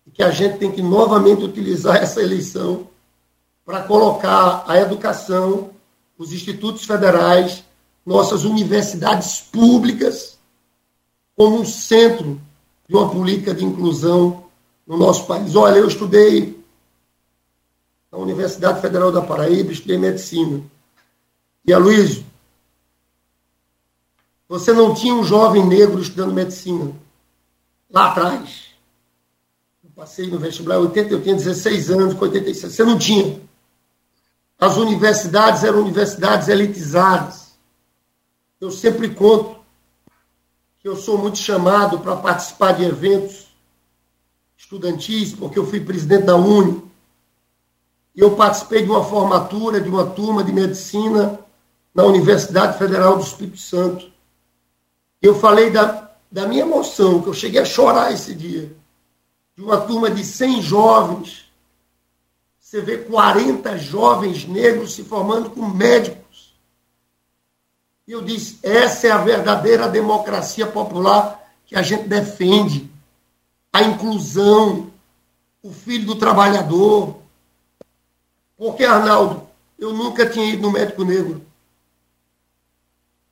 E 0.05 0.11
que 0.11 0.21
a 0.21 0.29
gente 0.29 0.59
tem 0.59 0.71
que 0.71 0.83
novamente 0.83 1.43
utilizar 1.43 1.95
essa 2.03 2.21
eleição 2.21 2.87
para 3.65 3.83
colocar 3.83 4.63
a 4.67 4.79
educação, 4.79 5.71
os 6.17 6.31
institutos 6.31 6.85
federais, 6.85 7.63
nossas 8.05 8.43
universidades 8.43 9.41
públicas 9.41 10.37
como 11.35 11.59
um 11.59 11.65
centro 11.65 12.39
de 12.87 12.95
uma 12.95 13.09
política 13.09 13.53
de 13.53 13.65
inclusão 13.65 14.45
no 14.85 14.97
nosso 14.97 15.25
país. 15.25 15.55
Olha, 15.55 15.79
eu 15.79 15.87
estudei 15.87 16.63
na 18.11 18.19
Universidade 18.19 18.79
Federal 18.79 19.11
da 19.11 19.21
Paraíba, 19.21 19.71
estudei 19.71 19.97
medicina. 19.97 20.63
E 21.65 21.73
Aloysio, 21.73 22.23
você 24.47 24.71
não 24.71 24.93
tinha 24.93 25.13
um 25.13 25.23
jovem 25.23 25.65
negro 25.65 25.99
estudando 25.99 26.31
medicina 26.31 26.93
lá 27.89 28.11
atrás. 28.11 28.67
Eu 29.83 29.89
passei 29.95 30.29
no 30.29 30.37
vestibular 30.37 30.77
80, 30.77 31.13
eu 31.13 31.23
tinha 31.23 31.35
16 31.35 31.89
anos, 31.89 32.13
com 32.13 32.25
86. 32.25 32.71
Você 32.71 32.83
não 32.83 32.97
tinha. 32.99 33.41
As 34.59 34.77
universidades 34.77 35.63
eram 35.63 35.81
universidades 35.81 36.47
elitizadas. 36.47 37.57
Eu 38.59 38.71
sempre 38.71 39.09
conto 39.09 39.59
que 40.79 40.87
eu 40.87 40.95
sou 40.95 41.17
muito 41.17 41.37
chamado 41.37 41.99
para 41.99 42.15
participar 42.15 42.71
de 42.73 42.83
eventos 42.83 43.47
estudantis, 44.57 45.33
porque 45.33 45.59
eu 45.59 45.67
fui 45.67 45.79
presidente 45.79 46.25
da 46.25 46.35
Uni. 46.35 46.81
E 48.15 48.21
eu 48.21 48.35
participei 48.35 48.83
de 48.83 48.89
uma 48.89 49.03
formatura 49.03 49.81
de 49.81 49.89
uma 49.89 50.05
turma 50.05 50.43
de 50.43 50.53
medicina 50.53 51.39
na 51.93 52.03
Universidade 52.03 52.77
Federal 52.77 53.17
do 53.17 53.23
Espírito 53.23 53.57
Santo. 53.57 54.09
Eu 55.21 55.35
falei 55.35 55.69
da, 55.69 56.11
da 56.31 56.47
minha 56.47 56.61
emoção, 56.61 57.21
que 57.21 57.27
eu 57.27 57.33
cheguei 57.33 57.61
a 57.61 57.65
chorar 57.65 58.13
esse 58.13 58.33
dia. 58.33 58.75
De 59.55 59.61
uma 59.63 59.81
turma 59.81 60.09
de 60.09 60.23
100 60.23 60.61
jovens 60.61 61.44
você 62.75 62.81
vê 62.81 62.97
40 62.97 63.77
jovens 63.77 64.45
negros 64.45 64.95
se 64.95 65.03
formando 65.05 65.49
como 65.49 65.73
médicos. 65.73 66.53
E 68.05 68.11
eu 68.11 68.21
disse: 68.21 68.59
essa 68.61 69.07
é 69.07 69.11
a 69.11 69.17
verdadeira 69.17 69.87
democracia 69.87 70.67
popular 70.67 71.41
que 71.65 71.73
a 71.73 71.81
gente 71.81 72.05
defende. 72.05 72.91
A 73.71 73.81
inclusão, 73.81 74.91
o 75.63 75.71
filho 75.71 76.05
do 76.05 76.15
trabalhador. 76.15 77.17
Porque, 78.57 78.83
Arnaldo, 78.83 79.47
eu 79.79 79.93
nunca 79.93 80.29
tinha 80.29 80.45
ido 80.45 80.63
no 80.63 80.71
médico 80.71 81.05
negro. 81.05 81.45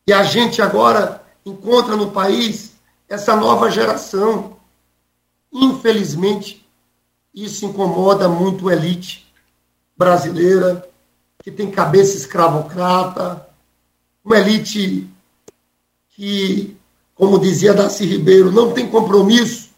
E 0.08 0.14
a 0.14 0.24
gente 0.24 0.62
agora 0.62 1.22
encontra 1.46 1.98
no 1.98 2.12
país 2.12 2.76
essa 3.10 3.36
nova 3.36 3.70
geração. 3.70 4.56
Infelizmente, 5.52 6.66
isso 7.34 7.66
incomoda 7.66 8.30
muito 8.30 8.70
a 8.70 8.74
elite 8.74 9.23
brasileira, 9.98 10.88
que 11.44 11.52
tem 11.52 11.70
cabeça 11.70 12.18
escravocrata, 12.18 13.48
uma 14.24 14.38
elite 14.38 15.08
que, 16.10 16.78
como 17.14 17.40
dizia 17.40 17.74
Darcy 17.74 18.06
Ribeiro, 18.06 18.52
não 18.52 18.72
tem 18.72 18.90
compromisso 18.90 19.70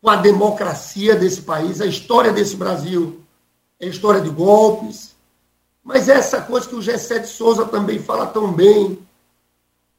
com 0.00 0.08
a 0.08 0.16
democracia 0.16 1.14
desse 1.14 1.42
país. 1.42 1.80
A 1.80 1.86
história 1.86 2.32
desse 2.32 2.56
Brasil 2.56 3.20
é 3.78 3.86
história 3.86 4.20
de 4.20 4.30
golpes, 4.30 5.14
mas 5.84 6.08
é 6.08 6.14
essa 6.14 6.40
coisa 6.40 6.68
que 6.68 6.74
o 6.74 6.82
Gessé 6.82 7.18
de 7.18 7.28
Souza 7.28 7.66
também 7.66 7.98
fala 7.98 8.26
tão 8.26 8.52
bem. 8.52 8.98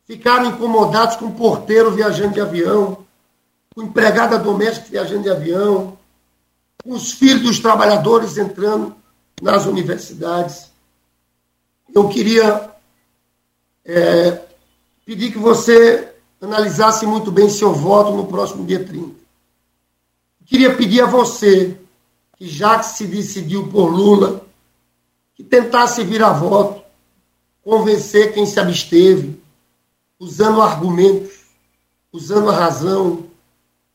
Ficaram 0.05 0.47
incomodados 0.47 1.17
com 1.17 1.25
o 1.25 1.35
porteiro 1.35 1.91
viajando 1.91 2.33
de 2.33 2.41
avião, 2.41 3.05
com 3.73 3.83
empregada 3.83 4.37
doméstica 4.37 4.87
viajando 4.89 5.23
de 5.23 5.29
avião, 5.29 5.97
com 6.83 6.91
os 6.93 7.13
filhos 7.13 7.43
dos 7.43 7.59
trabalhadores 7.59 8.37
entrando 8.37 8.95
nas 9.43 9.65
universidades. 9.65 10.71
Eu 11.93 12.07
queria 12.07 12.71
é, 13.83 14.41
pedir 15.05 15.33
que 15.33 15.37
você 15.37 16.13
analisasse 16.41 17.05
muito 17.05 17.29
bem 17.29 17.49
seu 17.49 17.73
voto 17.73 18.13
no 18.13 18.25
próximo 18.25 18.65
dia 18.65 18.83
30. 18.83 19.11
Queria 20.45 20.73
pedir 20.75 21.01
a 21.01 21.07
você, 21.07 21.77
que 22.37 22.47
já 22.47 22.79
que 22.79 22.85
se 22.85 23.05
decidiu 23.05 23.67
por 23.67 23.91
Lula, 23.91 24.45
que 25.35 25.43
tentasse 25.43 26.03
vir 26.05 26.23
a 26.23 26.31
voto, 26.31 26.81
convencer 27.61 28.33
quem 28.33 28.45
se 28.45 28.59
absteve, 28.61 29.37
usando 30.17 30.61
argumentos, 30.61 31.33
usando 32.13 32.49
a 32.49 32.55
razão, 32.55 33.25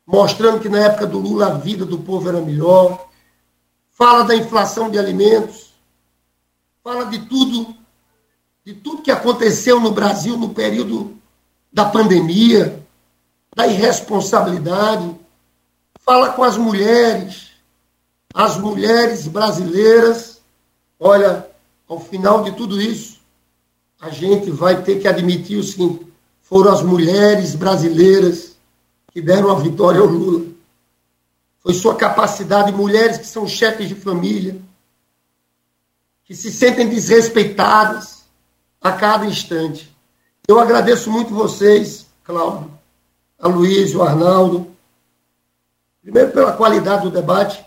mostrando 0.06 0.60
que 0.60 0.68
na 0.68 0.80
época 0.80 1.06
do 1.06 1.18
Lula 1.18 1.46
a 1.46 1.54
vida 1.54 1.86
do 1.86 1.98
povo 1.98 2.28
era 2.28 2.40
melhor, 2.40 3.07
fala 3.98 4.22
da 4.22 4.36
inflação 4.36 4.88
de 4.88 4.96
alimentos, 4.96 5.74
fala 6.84 7.06
de 7.06 7.18
tudo, 7.26 7.74
de 8.64 8.72
tudo 8.72 9.02
que 9.02 9.10
aconteceu 9.10 9.80
no 9.80 9.90
Brasil 9.90 10.38
no 10.38 10.50
período 10.50 11.16
da 11.72 11.84
pandemia, 11.84 12.80
da 13.56 13.66
irresponsabilidade, 13.66 15.12
fala 15.98 16.30
com 16.30 16.44
as 16.44 16.56
mulheres, 16.56 17.48
as 18.32 18.56
mulheres 18.56 19.26
brasileiras. 19.26 20.40
Olha, 21.00 21.48
ao 21.88 21.98
final 21.98 22.44
de 22.44 22.52
tudo 22.52 22.80
isso, 22.80 23.18
a 24.00 24.10
gente 24.10 24.48
vai 24.48 24.80
ter 24.80 25.00
que 25.00 25.08
admitir 25.08 25.58
o 25.58 25.62
seguinte: 25.64 26.06
foram 26.42 26.70
as 26.70 26.82
mulheres 26.82 27.56
brasileiras 27.56 28.56
que 29.12 29.20
deram 29.20 29.50
a 29.50 29.58
vitória 29.58 30.00
ao 30.00 30.06
Lula 30.06 30.57
foi 31.68 31.74
sua 31.74 31.94
capacidade, 31.94 32.72
mulheres 32.72 33.18
que 33.18 33.26
são 33.26 33.46
chefes 33.46 33.88
de 33.88 33.94
família, 33.94 34.58
que 36.24 36.34
se 36.34 36.50
sentem 36.50 36.88
desrespeitadas 36.88 38.24
a 38.80 38.92
cada 38.92 39.26
instante. 39.26 39.94
Eu 40.48 40.58
agradeço 40.58 41.10
muito 41.10 41.34
vocês, 41.34 42.06
Cláudio, 42.24 42.70
a 43.38 43.48
Luiz, 43.48 43.94
o 43.94 44.02
Arnaldo, 44.02 44.68
primeiro 46.00 46.30
pela 46.30 46.54
qualidade 46.54 47.02
do 47.02 47.10
debate. 47.10 47.62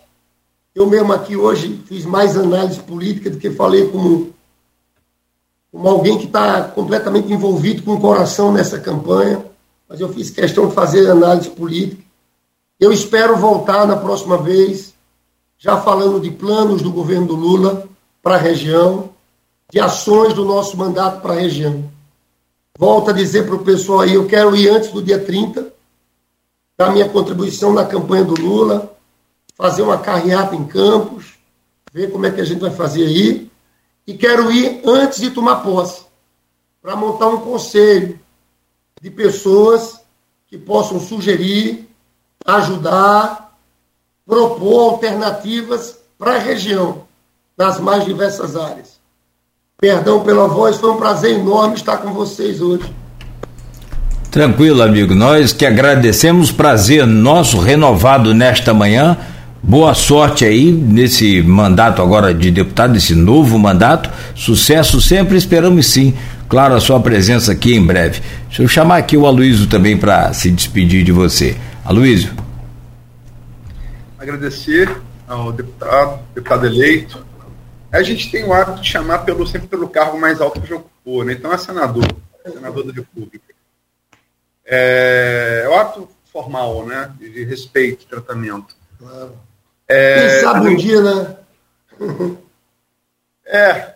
Eu 0.73 0.90
mesmo 0.90 1.14
aqui 1.14 1.36
hoje 1.36 1.84
fiz 1.86 2.03
mais 2.03 2.36
análise 2.36 2.80
política 2.80 3.30
do 3.30 3.38
que 3.38 3.52
falei 3.52 3.88
como, 3.91 4.34
como 5.72 5.88
alguém 5.88 6.18
que 6.18 6.26
está 6.26 6.64
completamente 6.64 7.32
envolvido 7.32 7.84
com 7.84 7.94
o 7.94 8.02
coração 8.02 8.52
nessa 8.52 8.80
campanha, 8.80 9.45
mas 9.88 9.99
eu 9.99 10.11
fiz 10.11 10.32
questão 10.32 10.68
de 10.69 10.73
fazer 10.73 11.07
análise 11.07 11.52
política. 11.52 12.10
Eu 12.81 12.91
espero 12.91 13.37
voltar 13.37 13.85
na 13.85 13.95
próxima 13.95 14.39
vez, 14.39 14.95
já 15.55 15.79
falando 15.79 16.19
de 16.19 16.31
planos 16.31 16.81
do 16.81 16.91
governo 16.91 17.27
do 17.27 17.35
Lula 17.35 17.87
para 18.23 18.33
a 18.33 18.39
região, 18.39 19.11
de 19.71 19.79
ações 19.79 20.33
do 20.33 20.43
nosso 20.43 20.75
mandato 20.75 21.21
para 21.21 21.33
a 21.33 21.39
região. 21.39 21.87
Volto 22.75 23.11
a 23.11 23.13
dizer 23.13 23.45
para 23.45 23.53
o 23.53 23.63
pessoal 23.63 23.99
aí, 23.99 24.15
eu 24.15 24.27
quero 24.27 24.55
ir 24.55 24.67
antes 24.67 24.89
do 24.89 24.99
dia 24.99 25.23
30, 25.23 25.71
dar 26.75 26.91
minha 26.91 27.07
contribuição 27.07 27.71
na 27.71 27.85
campanha 27.85 28.23
do 28.23 28.33
Lula, 28.41 28.97
fazer 29.55 29.83
uma 29.83 29.99
carreata 29.99 30.55
em 30.55 30.65
Campos, 30.65 31.35
ver 31.93 32.11
como 32.11 32.25
é 32.25 32.31
que 32.31 32.41
a 32.41 32.45
gente 32.45 32.61
vai 32.61 32.71
fazer 32.71 33.05
aí, 33.05 33.47
e 34.07 34.17
quero 34.17 34.51
ir 34.51 34.81
antes 34.83 35.21
de 35.21 35.29
tomar 35.29 35.57
posse, 35.57 36.03
para 36.81 36.95
montar 36.95 37.27
um 37.27 37.41
conselho 37.41 38.19
de 38.99 39.11
pessoas 39.11 40.01
que 40.47 40.57
possam 40.57 40.99
sugerir 40.99 41.90
ajudar, 42.45 43.51
propor 44.26 44.93
alternativas 44.93 45.97
para 46.18 46.35
a 46.35 46.39
região, 46.39 47.03
nas 47.57 47.80
mais 47.80 48.05
diversas 48.05 48.55
áreas. 48.55 48.99
Perdão 49.80 50.22
pela 50.22 50.47
voz, 50.47 50.77
foi 50.77 50.91
um 50.91 50.97
prazer 50.97 51.39
enorme 51.39 51.76
estar 51.76 51.97
com 51.97 52.13
vocês 52.13 52.61
hoje. 52.61 52.84
Tranquilo, 54.30 54.81
amigo. 54.81 55.13
Nós 55.13 55.51
que 55.51 55.65
agradecemos, 55.65 56.51
prazer 56.51 57.05
nosso 57.05 57.59
renovado 57.59 58.34
nesta 58.34 58.73
manhã. 58.73 59.18
Boa 59.63 59.93
sorte 59.93 60.45
aí 60.45 60.72
nesse 60.72 61.41
mandato 61.41 62.01
agora 62.01 62.34
de 62.34 62.49
deputado, 62.49 62.95
esse 62.95 63.13
novo 63.13 63.59
mandato. 63.59 64.09
Sucesso 64.35 65.01
sempre, 65.01 65.38
esperamos 65.38 65.88
sim. 65.88 66.13
Claro, 66.47 66.76
a 66.76 66.80
sua 66.80 66.99
presença 66.99 67.51
aqui 67.51 67.76
em 67.76 67.85
breve. 67.85 68.22
Deixa 68.47 68.63
eu 68.63 68.68
chamar 68.68 68.97
aqui 68.97 69.18
o 69.18 69.26
Aloysio 69.26 69.68
também 69.68 69.97
para 69.97 70.34
se 70.34 70.49
despedir 70.49 71.03
de 71.03 71.11
você. 71.11 71.57
Aloysio. 71.91 72.34
Agradecer 74.18 75.01
ao 75.27 75.51
deputado, 75.51 76.23
deputado 76.34 76.65
eleito. 76.65 77.26
A 77.91 78.01
gente 78.01 78.31
tem 78.31 78.45
o 78.45 78.53
hábito 78.53 78.80
de 78.80 78.89
chamar 78.89 79.19
pelo, 79.19 79.45
sempre 79.45 79.68
pelo 79.68 79.89
cargo 79.89 80.18
mais 80.18 80.39
alto 80.39 80.61
que 80.61 80.69
já 80.69 80.77
ocupou, 80.77 81.26
né? 81.26 81.34
Então 81.34 81.51
é 81.51 81.57
senador, 81.57 82.05
senador 82.45 82.85
da 82.85 82.93
República. 82.93 83.53
É, 84.65 85.63
é 85.65 85.69
o 85.69 85.73
hábito 85.73 86.07
formal, 86.31 86.85
né? 86.85 87.11
De 87.19 87.43
respeito, 87.43 88.05
tratamento. 88.05 88.73
Claro. 88.97 89.35
É, 89.85 90.30
Quem 90.30 90.39
sabe 90.39 90.68
um 90.69 90.76
dia, 90.77 91.01
né? 91.01 91.35
É. 93.45 93.95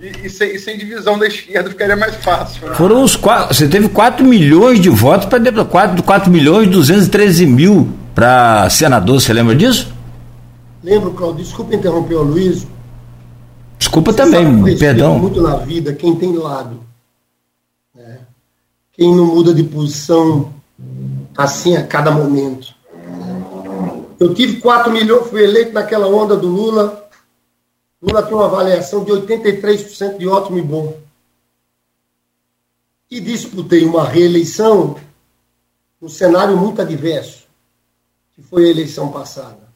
E, 0.00 0.26
e, 0.26 0.30
sem, 0.30 0.54
e, 0.54 0.58
sem, 0.58 0.78
divisão 0.78 1.18
da 1.18 1.26
esquerda 1.26 1.68
ficaria 1.68 1.94
mais 1.94 2.14
fácil. 2.16 2.68
Né? 2.68 2.74
Foram 2.74 3.02
os 3.02 3.16
quatro. 3.16 3.54
Você 3.54 3.68
teve 3.68 3.88
4 3.90 4.24
milhões 4.24 4.80
de 4.80 4.88
votos 4.88 5.26
para 5.26 5.38
deputado. 5.38 5.68
4, 5.68 6.02
4 6.02 6.30
milhões 6.30 6.66
e 6.66 6.70
213 6.70 7.46
mil 7.46 7.92
para 8.14 8.70
senador. 8.70 9.20
Você 9.20 9.32
lembra 9.32 9.54
disso? 9.54 9.92
Lembro, 10.82 11.10
Claudio. 11.12 11.44
Desculpa 11.44 11.74
interromper 11.74 12.14
o 12.14 12.22
Luiz. 12.22 12.66
Desculpa 13.78 14.12
Você 14.12 14.18
também, 14.18 14.78
perdão. 14.78 15.18
muito 15.18 15.42
na 15.42 15.56
vida 15.56 15.92
quem 15.92 16.16
tem 16.16 16.34
lado. 16.34 16.80
Né? 17.94 18.20
Quem 18.92 19.14
não 19.14 19.26
muda 19.26 19.52
de 19.52 19.64
posição 19.64 20.50
assim 21.36 21.76
a 21.76 21.82
cada 21.82 22.10
momento. 22.10 22.74
Eu 24.18 24.34
tive 24.34 24.56
4 24.60 24.90
milhões, 24.92 25.28
fui 25.28 25.42
eleito 25.42 25.72
naquela 25.72 26.06
onda 26.06 26.36
do 26.36 26.46
Lula 26.46 27.09
Lula 28.00 28.22
tem 28.22 28.34
uma 28.34 28.46
avaliação 28.46 29.04
de 29.04 29.12
83% 29.12 30.18
de 30.18 30.26
ótimo 30.26 30.58
e 30.58 30.62
bom. 30.62 30.98
E 33.10 33.20
disputei 33.20 33.84
uma 33.84 34.08
reeleição 34.08 34.98
num 36.00 36.08
cenário 36.08 36.56
muito 36.56 36.80
adverso, 36.80 37.46
que 38.34 38.42
foi 38.42 38.66
a 38.66 38.70
eleição 38.70 39.12
passada. 39.12 39.70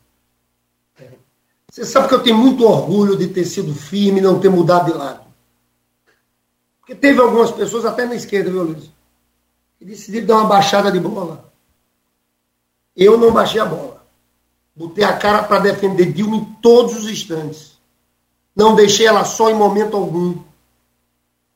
Você 1.75 1.85
sabe 1.85 2.07
que 2.07 2.15
eu 2.15 2.23
tenho 2.23 2.39
muito 2.39 2.65
orgulho 2.65 3.17
de 3.17 3.27
ter 3.27 3.45
sido 3.45 3.75
firme 3.75 4.21
e 4.21 4.23
não 4.23 4.39
ter 4.39 4.49
mudado 4.49 4.93
de 4.93 4.97
lado. 4.97 5.25
Porque 6.79 6.95
teve 6.95 7.21
algumas 7.21 7.51
pessoas, 7.51 7.85
até 7.85 8.07
na 8.07 8.15
esquerda, 8.15 8.49
viu, 8.49 8.63
Luiz? 8.63 8.91
Que 9.77 9.85
decidiram 9.85 10.27
dar 10.27 10.37
uma 10.37 10.47
baixada 10.47 10.93
de 10.93 11.01
bola. 11.01 11.53
Eu 12.95 13.19
não 13.19 13.33
baixei 13.33 13.61
a 13.61 13.65
bola. 13.65 14.07
Botei 14.77 15.03
a 15.03 15.17
cara 15.17 15.43
para 15.43 15.59
defender 15.59 16.13
Dilma 16.13 16.37
em 16.37 16.45
todos 16.63 16.97
os 16.97 17.11
instantes. 17.11 17.74
Não 18.55 18.75
deixei 18.75 19.07
ela 19.07 19.25
só 19.25 19.51
em 19.51 19.55
momento 19.55 19.97
algum. 19.97 20.39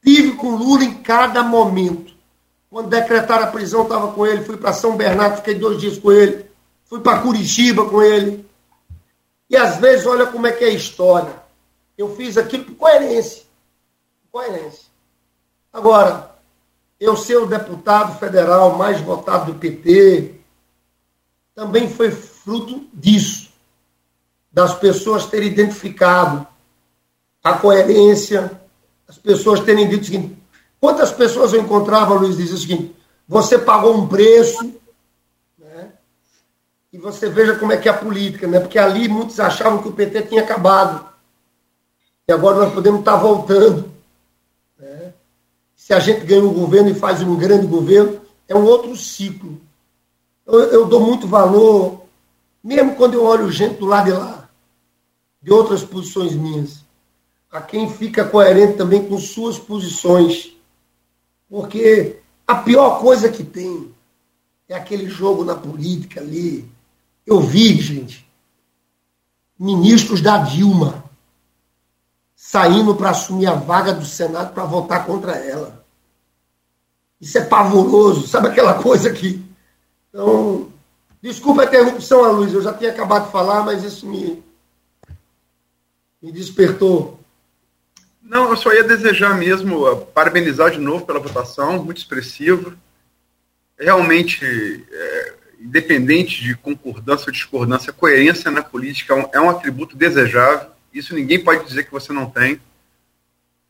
Tive 0.05 0.33
com 0.33 0.57
Lula 0.57 0.85
em 0.85 0.95
cada 0.95 1.43
momento. 1.43 2.13
Quando 2.71 2.89
decretaram 2.89 3.45
a 3.45 3.51
prisão, 3.51 3.83
estava 3.83 4.13
com 4.13 4.27
ele. 4.27 4.45
Fui 4.45 4.57
para 4.57 4.73
São 4.73 4.97
Bernardo, 4.97 5.37
fiquei 5.37 5.55
dois 5.55 5.81
dias 5.81 5.99
com 5.99 6.11
ele. 6.11 6.47
Fui 6.85 7.01
para 7.01 7.21
Curitiba 7.21 7.89
com 7.89 8.03
ele. 8.03 8.47
E 9.49 9.57
às 9.57 9.77
vezes, 9.77 10.07
olha 10.07 10.27
como 10.27 10.47
é 10.47 10.53
que 10.53 10.65
é 10.65 10.69
a 10.69 10.75
história. 10.75 11.33
Eu 11.97 12.15
fiz 12.15 12.37
aquilo 12.37 12.65
por 12.65 12.75
coerência. 12.77 13.45
Coerência. 14.31 14.89
Agora, 15.73 16.35
eu 17.01 17.17
ser 17.17 17.37
o 17.37 17.47
deputado 17.47 18.19
federal 18.19 18.77
mais 18.77 19.01
votado 19.01 19.53
do 19.53 19.59
PT, 19.59 20.35
também 21.55 21.89
foi 21.89 22.11
fruto 22.11 22.87
disso. 22.93 23.51
Das 24.51 24.75
pessoas 24.75 25.27
terem 25.27 25.49
identificado 25.49 26.47
a 27.49 27.59
coerência, 27.59 28.61
as 29.09 29.17
pessoas 29.17 29.61
terem 29.61 29.89
dito 29.89 30.03
o 30.03 30.05
seguinte: 30.05 30.37
quantas 30.81 31.11
pessoas 31.11 31.53
eu 31.53 31.61
encontrava, 31.61 32.15
Luiz, 32.15 32.37
dizia 32.37 32.55
o 32.55 32.59
seguinte: 32.59 32.97
você 33.27 33.59
pagou 33.59 33.97
um 33.97 34.07
preço, 34.07 34.65
né? 35.59 35.93
e 36.93 36.99
você 36.99 37.29
veja 37.29 37.57
como 37.57 37.73
é 37.73 37.77
que 37.77 37.89
é 37.89 37.93
a 37.93 37.97
política, 37.97 38.47
né? 38.47 38.61
porque 38.61 38.79
ali 38.79 39.09
muitos 39.09 39.41
achavam 39.41 39.83
que 39.83 39.89
o 39.89 39.93
PT 39.93 40.23
tinha 40.23 40.43
acabado, 40.43 41.09
e 42.29 42.33
agora 42.33 42.59
nós 42.59 42.75
podemos 42.75 43.01
estar 43.01 43.17
voltando. 43.17 43.91
Né? 44.79 45.15
Se 45.75 45.95
a 45.95 45.99
gente 45.99 46.27
ganha 46.27 46.45
um 46.45 46.53
governo 46.53 46.91
e 46.91 46.95
faz 46.95 47.23
um 47.23 47.37
grande 47.37 47.67
governo, 47.67 48.21
é 48.47 48.55
um 48.55 48.65
outro 48.65 48.95
ciclo. 48.97 49.59
Eu, 50.47 50.61
eu 50.71 50.87
dou 50.87 51.01
muito 51.01 51.27
valor, 51.27 52.03
mesmo 52.63 52.95
quando 52.97 53.15
eu 53.15 53.25
olho 53.25 53.51
gente 53.51 53.79
do 53.79 53.87
lado 53.87 54.07
de 54.07 54.13
lá, 54.13 54.49
de 55.41 55.53
outras 55.53 55.83
posições 55.83 56.35
minhas 56.35 56.88
a 57.51 57.61
quem 57.61 57.91
fica 57.91 58.25
coerente 58.25 58.77
também 58.77 59.07
com 59.09 59.19
suas 59.19 59.59
posições. 59.59 60.53
Porque 61.49 62.21
a 62.47 62.57
pior 62.57 63.01
coisa 63.01 63.29
que 63.29 63.43
tem 63.43 63.93
é 64.69 64.75
aquele 64.75 65.09
jogo 65.09 65.45
na 65.45 65.55
política 65.55 66.21
ali. 66.21 66.71
Eu 67.27 67.41
vi, 67.41 67.81
gente, 67.81 68.29
ministros 69.59 70.21
da 70.21 70.39
Dilma 70.39 71.05
saindo 72.35 72.95
para 72.95 73.11
assumir 73.11 73.47
a 73.47 73.55
vaga 73.55 73.93
do 73.93 74.05
Senado 74.05 74.55
para 74.55 74.65
votar 74.65 75.05
contra 75.05 75.37
ela. 75.37 75.85
Isso 77.21 77.37
é 77.37 77.45
pavoroso, 77.45 78.29
sabe 78.29 78.49
aquela 78.49 78.81
coisa 78.81 79.13
que. 79.13 79.45
Então, 80.09 80.69
desculpa 81.21 81.63
a 81.63 81.65
interrupção, 81.65 82.25
a 82.25 82.31
luz, 82.31 82.55
eu 82.55 82.63
já 82.63 82.73
tinha 82.73 82.91
acabado 82.91 83.27
de 83.27 83.33
falar, 83.33 83.65
mas 83.65 83.83
isso 83.83 84.07
me, 84.07 84.43
me 86.23 86.31
despertou. 86.31 87.18
Não, 88.29 88.51
eu 88.51 88.57
só 88.59 88.75
ia 88.75 88.85
desejar 88.85 89.35
mesmo, 89.35 89.91
uh, 89.91 90.05
parabenizar 90.05 90.71
de 90.71 90.79
novo 90.79 91.07
pela 91.07 91.19
votação, 91.19 91.83
muito 91.83 91.97
expressiva. 91.97 92.77
Realmente, 93.79 94.45
é, 94.45 95.35
independente 95.59 96.43
de 96.43 96.55
concordância 96.55 97.29
ou 97.29 97.33
discordância, 97.33 97.91
coerência 97.91 98.51
na 98.51 98.63
política 98.63 99.15
é 99.15 99.17
um, 99.17 99.31
é 99.33 99.41
um, 99.41 99.49
atributo 99.49 99.97
desejável. 99.97 100.71
Isso 100.93 101.15
ninguém 101.15 101.43
pode 101.43 101.65
dizer 101.65 101.85
que 101.85 101.91
você 101.91 102.13
não 102.13 102.29
tem. 102.29 102.61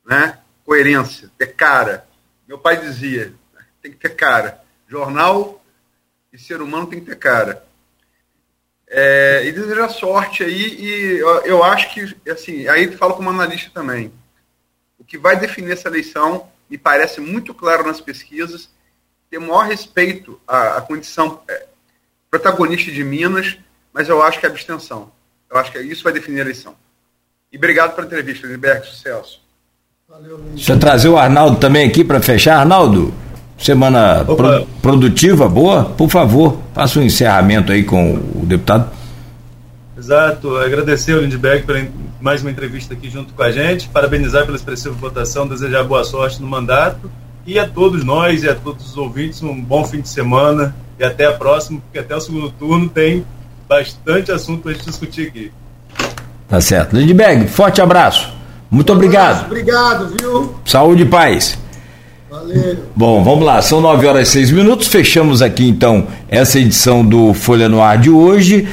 Né? 0.05 0.37
Coerência, 0.65 1.31
ter 1.39 1.55
cara. 1.55 2.05
Meu 2.49 2.59
pai 2.59 2.81
dizia, 2.81 3.33
tem 3.81 3.93
que 3.93 3.99
ter 3.99 4.17
cara. 4.17 4.61
Jornal 4.89 5.65
e 6.33 6.39
ser 6.39 6.61
humano 6.61 6.89
tem 6.89 6.99
que 6.99 7.07
ter 7.07 7.17
cara. 7.17 7.65
É, 8.89 9.45
e 9.47 9.53
desejar 9.53 9.89
sorte 9.89 10.43
aí, 10.43 10.81
e 10.81 11.19
eu, 11.19 11.29
eu 11.43 11.63
acho 11.63 11.95
que, 11.95 12.17
assim, 12.29 12.67
aí 12.67 12.91
falo 12.97 13.15
como 13.15 13.31
analista 13.31 13.71
também 13.73 14.11
que 15.09 15.17
vai 15.17 15.41
definir 15.41 15.73
essa 15.73 15.89
eleição, 15.89 16.47
me 16.71 16.77
parece 16.77 17.21
muito 17.21 17.55
claro 17.55 17.87
nas 17.87 18.01
pesquisas, 18.01 18.69
ter 19.31 19.39
maior 19.39 19.67
respeito 19.67 20.39
à, 20.47 20.77
à 20.77 20.81
condição 20.83 21.41
é, 21.49 21.67
protagonista 22.31 22.93
de 22.93 23.03
Minas, 23.03 23.57
mas 23.93 24.09
eu 24.09 24.23
acho 24.23 24.39
que 24.39 24.47
é 24.47 24.49
abstenção. 24.49 25.11
Eu 25.51 25.59
acho 25.59 25.73
que 25.73 25.79
isso 25.81 26.05
vai 26.05 26.13
definir 26.13 26.41
a 26.41 26.43
eleição. 26.43 26.75
E 27.51 27.57
obrigado 27.57 27.95
pela 27.95 28.07
entrevista, 28.07 28.47
Lindbergh. 28.47 28.85
Sucesso. 28.85 29.41
Valeu, 30.07 30.39
Deixa 30.55 30.73
eu 30.75 30.79
trazer 30.79 31.09
o 31.09 31.17
Arnaldo 31.17 31.59
também 31.59 31.89
aqui 31.89 32.05
para 32.05 32.21
fechar. 32.21 32.59
Arnaldo, 32.59 33.13
semana 33.59 34.25
pro, 34.25 34.67
produtiva, 34.83 35.49
boa? 35.49 35.87
Por 35.87 36.11
favor, 36.11 36.61
faça 36.75 37.01
um 37.01 37.03
encerramento 37.03 37.73
aí 37.73 37.83
com 37.83 38.15
o 38.15 38.45
deputado. 38.45 38.91
Exato, 39.97 40.57
agradecer 40.59 41.13
ao 41.13 41.21
Lindbergh 41.21 41.67
pela 41.67 41.81
mais 42.21 42.43
uma 42.43 42.51
entrevista 42.51 42.95
aqui 42.95 43.09
junto 43.09 43.33
com 43.33 43.43
a 43.43 43.51
gente, 43.51 43.89
parabenizar 43.89 44.45
pela 44.45 44.57
expressiva 44.57 44.95
votação, 44.95 45.47
desejar 45.47 45.85
boa 45.85 46.05
sorte 46.05 46.41
no 46.41 46.49
mandato 46.49 47.11
e 47.47 47.59
a 47.59 47.67
todos 47.67 48.05
nós 48.05 48.43
e 48.43 48.49
a 48.49 48.55
todos 48.55 48.91
os 48.91 48.97
ouvintes 48.97 49.43
um 49.43 49.61
bom 49.61 49.85
fim 49.85 50.01
de 50.01 50.09
semana 50.09 50.75
e 50.99 51.05
até 51.05 51.27
a 51.27 51.33
próxima, 51.33 51.81
porque 51.81 51.99
até 51.99 52.17
o 52.17 52.21
segundo 52.21 52.51
turno 52.51 52.89
tem 52.89 53.25
bastante 53.69 54.33
assunto 54.33 54.63
para 54.63 54.73
a 54.73 54.75
gente 54.75 54.87
discutir 54.87 55.29
aqui. 55.29 55.53
Tá 56.49 56.61
certo. 56.61 56.97
Lindbergh, 56.97 57.47
forte 57.47 57.81
abraço. 57.81 58.33
Muito 58.71 58.93
obrigado. 58.93 59.47
Obrigado, 59.47 60.15
viu? 60.19 60.55
Saúde 60.65 61.03
e 61.03 61.07
paz. 61.07 61.59
Valeu. 62.31 62.85
Bom, 62.95 63.25
vamos 63.25 63.45
lá, 63.45 63.63
são 63.63 63.81
9 63.81 64.07
horas 64.07 64.29
e 64.29 64.33
6 64.33 64.51
minutos. 64.51 64.89
Fechamos 64.89 65.41
aqui 65.41 65.67
então 65.67 66.07
essa 66.29 66.59
edição 66.59 67.05
do 67.05 67.33
Folha 67.33 67.69
no 67.69 67.81
Ar 67.81 67.97
de 67.97 68.11
hoje. 68.11 68.69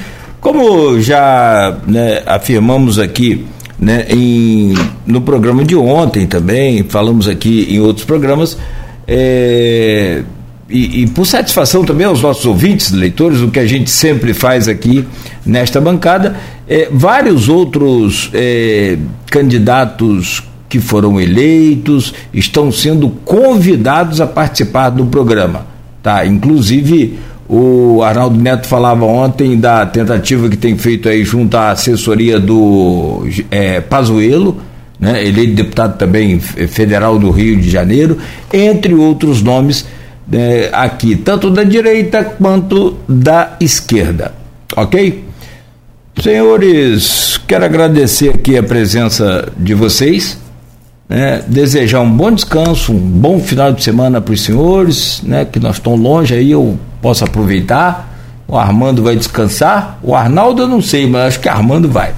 Como 0.46 1.02
já 1.02 1.76
né, 1.88 2.22
afirmamos 2.24 3.00
aqui 3.00 3.48
né, 3.80 4.06
em, 4.08 4.76
no 5.04 5.20
programa 5.20 5.66
de 5.66 5.76
ontem 5.76 6.28
também, 6.28 6.84
falamos 6.84 7.28
aqui 7.28 7.66
em 7.68 7.80
outros 7.80 8.06
programas, 8.06 8.56
é, 9.08 10.22
e, 10.70 11.02
e, 11.02 11.08
por 11.08 11.26
satisfação 11.26 11.84
também 11.84 12.06
aos 12.06 12.22
nossos 12.22 12.46
ouvintes, 12.46 12.92
leitores, 12.92 13.42
o 13.42 13.50
que 13.50 13.58
a 13.58 13.66
gente 13.66 13.90
sempre 13.90 14.36
faz 14.36 14.68
aqui 14.68 15.04
nesta 15.44 15.82
bancada, 15.82 16.36
é, 16.68 16.90
vários 16.92 17.50
outros 17.50 18.30
é, 18.32 19.00
candidatos 19.32 20.44
que 20.70 20.80
foram 20.80 21.20
eleitos 21.20 22.14
estão 22.32 22.72
sendo 22.72 23.10
convidados 23.10 24.22
a 24.22 24.28
participar 24.28 24.92
do 24.92 25.08
programa, 25.08 25.66
tá? 26.04 26.24
Inclusive 26.24 27.18
o 27.48 28.02
Arnaldo 28.02 28.40
Neto 28.40 28.68
falava 28.68 29.06
ontem 29.06 29.58
da 29.58 29.86
tentativa 29.86 30.50
que 30.50 30.58
tem 30.58 30.78
feito 30.78 31.08
aí 31.08 31.24
junto 31.24 31.56
à 31.56 31.72
assessoria 31.72 32.40
do 32.40 33.28
é, 33.52 33.82
Pazuello, 33.82 34.58
né, 35.00 35.26
eleito 35.26 35.54
deputado 35.54 35.98
também 35.98 36.40
federal 36.40 37.20
do 37.20 37.30
Rio 37.30 37.58
de 37.58 37.70
Janeiro, 37.70 38.18
entre 38.52 38.94
outros 38.94 39.42
nomes 39.42 39.86
né, 40.28 40.70
aqui, 40.72 41.16
tanto 41.16 41.52
da 41.52 41.64
direita 41.64 42.24
quanto 42.24 42.98
da 43.08 43.56
esquerda. 43.60 44.34
Ok? 44.76 45.24
Senhores, 46.22 47.40
quero 47.46 47.66
agradecer 47.66 48.30
aqui 48.30 48.58
a 48.58 48.64
presença 48.64 49.50
de 49.58 49.74
vocês 49.74 50.45
né, 51.08 51.44
desejar 51.48 52.02
um 52.02 52.12
bom 52.12 52.32
descanso, 52.32 52.92
um 52.92 52.98
bom 53.00 53.40
final 53.40 53.72
de 53.72 53.84
semana 53.84 54.20
para 54.20 54.34
os 54.34 54.42
senhores, 54.42 55.22
né, 55.24 55.46
que 55.46 55.60
nós 55.60 55.76
estamos 55.76 56.00
longe 56.00 56.34
aí, 56.34 56.52
eu 56.52 56.78
posso 57.02 57.24
aproveitar. 57.24 58.14
O 58.48 58.58
Armando 58.58 59.02
vai 59.02 59.16
descansar. 59.16 60.00
O 60.04 60.16
Arnaldo 60.16 60.64
eu 60.64 60.68
não 60.68 60.82
sei, 60.82 61.08
mas 61.08 61.30
acho 61.30 61.40
que 61.40 61.50
Armando 61.50 61.90
vai. 61.90 62.14